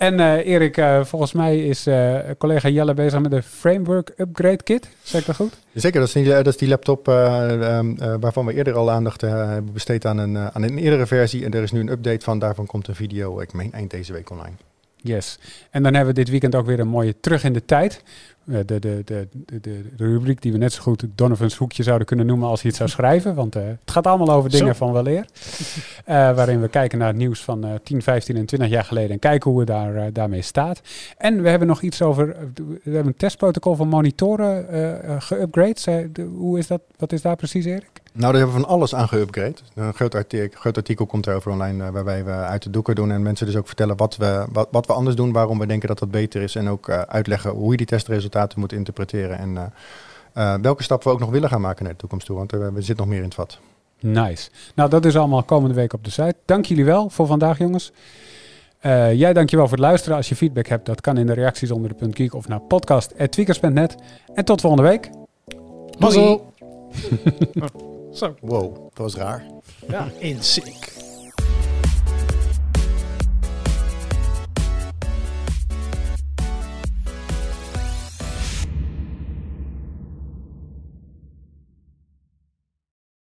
En 0.01 0.19
uh, 0.19 0.45
Erik, 0.45 0.77
uh, 0.77 1.03
volgens 1.03 1.33
mij 1.33 1.65
is 1.65 1.87
uh, 1.87 2.19
collega 2.37 2.69
Jelle 2.69 2.93
bezig 2.93 3.19
met 3.19 3.31
de 3.31 3.41
Framework 3.41 4.13
Upgrade 4.17 4.63
Kit. 4.63 4.89
Zeg 5.03 5.21
ik 5.21 5.27
dat 5.27 5.35
goed? 5.35 5.57
Zeker, 5.73 5.99
dat 5.99 6.07
is 6.07 6.13
die, 6.13 6.41
dat 6.43 6.59
die 6.59 6.67
laptop 6.67 7.07
um, 7.07 7.97
waarvan 8.19 8.45
we 8.45 8.53
eerder 8.53 8.73
al 8.73 8.91
aandacht 8.91 9.21
hebben 9.21 9.73
besteed 9.73 10.05
aan 10.05 10.17
een, 10.17 10.37
aan 10.37 10.63
een 10.63 10.77
eerdere 10.77 11.05
versie. 11.05 11.45
En 11.45 11.51
er 11.51 11.63
is 11.63 11.71
nu 11.71 11.79
een 11.79 11.91
update 11.91 12.25
van, 12.25 12.39
daarvan 12.39 12.65
komt 12.65 12.87
een 12.87 12.95
video, 12.95 13.39
ik 13.39 13.53
meen 13.53 13.71
eind 13.71 13.91
deze 13.91 14.13
week 14.13 14.29
online. 14.29 14.55
Yes. 15.01 15.39
En 15.69 15.83
dan 15.83 15.93
hebben 15.93 16.13
we 16.13 16.19
dit 16.19 16.29
weekend 16.29 16.55
ook 16.55 16.65
weer 16.65 16.79
een 16.79 16.87
mooie 16.87 17.15
terug 17.19 17.43
in 17.43 17.53
de 17.53 17.65
tijd. 17.65 18.03
Uh, 18.45 18.57
de, 18.65 18.79
de, 18.79 19.01
de, 19.05 19.27
de, 19.45 19.59
de 19.61 19.83
rubriek 19.95 20.41
die 20.41 20.51
we 20.51 20.57
net 20.57 20.73
zo 20.73 20.81
goed 20.81 21.05
Donovan's 21.15 21.55
hoekje 21.55 21.83
zouden 21.83 22.07
kunnen 22.07 22.25
noemen 22.25 22.47
als 22.47 22.61
hij 22.61 22.69
het 22.69 22.79
zou 22.79 22.89
schrijven. 22.97 23.35
Want 23.35 23.55
uh, 23.55 23.63
het 23.63 23.91
gaat 23.91 24.07
allemaal 24.07 24.31
over 24.35 24.49
dingen 24.49 24.75
zo. 24.75 24.85
van 24.85 24.93
weleer. 24.93 25.25
Uh, 26.07 26.15
waarin 26.37 26.61
we 26.61 26.67
kijken 26.67 26.97
naar 26.97 27.07
het 27.07 27.17
nieuws 27.17 27.43
van 27.43 27.79
10, 27.83 28.01
15 28.01 28.35
en 28.35 28.45
20 28.45 28.69
jaar 28.69 28.83
geleden. 28.83 29.11
En 29.11 29.19
kijken 29.19 29.51
hoe 29.51 29.59
we 29.59 29.65
daar, 29.65 30.13
daarmee 30.13 30.41
staat. 30.41 30.81
En 31.17 31.41
we 31.41 31.49
hebben 31.49 31.67
nog 31.67 31.81
iets 31.81 32.01
over... 32.01 32.35
We 32.55 32.79
hebben 32.83 33.07
een 33.07 33.17
testprotocol 33.17 33.75
van 33.75 33.87
monitoren 33.87 34.65
geüpgrade. 35.21 36.11
hoe 36.35 36.57
is 36.57 36.67
dat? 36.67 36.81
Wat 36.97 37.11
is 37.11 37.21
daar 37.21 37.35
precies, 37.35 37.65
Erik? 37.65 38.00
Nou, 38.13 38.31
daar 38.31 38.41
hebben 38.41 38.55
we 38.55 38.61
van 38.61 38.69
alles 38.69 38.95
aan 38.95 39.07
geüpgrade. 39.07 39.53
Een 39.73 39.93
groot 39.93 40.15
artikel, 40.15 40.59
groot 40.59 40.77
artikel 40.77 41.05
komt 41.05 41.27
erover 41.27 41.51
online 41.51 41.83
uh, 41.83 41.89
waarbij 41.89 42.23
we 42.25 42.31
uit 42.31 42.63
de 42.63 42.69
doeken 42.69 42.95
doen 42.95 43.11
en 43.11 43.21
mensen 43.21 43.45
dus 43.45 43.55
ook 43.55 43.67
vertellen 43.67 43.97
wat 43.97 44.17
we, 44.17 44.45
wat, 44.51 44.67
wat 44.71 44.85
we 44.85 44.93
anders 44.93 45.15
doen, 45.15 45.31
waarom 45.31 45.59
we 45.59 45.65
denken 45.65 45.87
dat 45.87 45.99
dat 45.99 46.11
beter 46.11 46.41
is 46.41 46.55
en 46.55 46.69
ook 46.69 46.87
uh, 46.87 47.01
uitleggen 47.01 47.51
hoe 47.51 47.71
je 47.71 47.77
die 47.77 47.85
testresultaten 47.85 48.59
moet 48.59 48.73
interpreteren 48.73 49.37
en 49.37 49.73
uh, 50.37 50.55
welke 50.61 50.83
stappen 50.83 51.07
we 51.07 51.13
ook 51.13 51.19
nog 51.19 51.29
willen 51.29 51.49
gaan 51.49 51.61
maken 51.61 51.83
naar 51.83 51.93
de 51.93 51.99
toekomst 51.99 52.25
toe, 52.25 52.37
want 52.37 52.51
er 52.51 52.71
zit 52.77 52.97
nog 52.97 53.07
meer 53.07 53.17
in 53.17 53.23
het 53.23 53.33
vat. 53.33 53.59
Nice. 53.99 54.49
Nou, 54.75 54.89
dat 54.89 55.05
is 55.05 55.17
allemaal 55.17 55.43
komende 55.43 55.75
week 55.75 55.93
op 55.93 56.03
de 56.03 56.09
site. 56.09 56.35
Dank 56.45 56.65
jullie 56.65 56.85
wel 56.85 57.09
voor 57.09 57.27
vandaag, 57.27 57.57
jongens. 57.57 57.91
Uh, 58.81 59.13
jij 59.13 59.33
dankjewel 59.33 59.67
voor 59.67 59.77
het 59.77 59.85
luisteren. 59.85 60.17
Als 60.17 60.29
je 60.29 60.35
feedback 60.35 60.67
hebt, 60.67 60.85
dat 60.85 61.01
kan 61.01 61.17
in 61.17 61.25
de 61.25 61.33
reacties 61.33 61.71
onder 61.71 61.89
de 61.89 61.95
punt 61.95 62.15
geek 62.15 62.33
of 62.33 62.47
naar 62.47 62.59
podcast.tweakers.net. 62.59 63.95
En 64.33 64.45
tot 64.45 64.61
volgende 64.61 64.89
week. 64.89 65.09
Mazzel. 65.97 66.53
Zo. 68.11 68.35
Wow, 68.41 68.73
dat 68.73 68.97
was 68.97 69.15
raar. 69.15 69.45
Ja, 69.87 70.07
in 70.19 70.43
sync. 70.43 71.00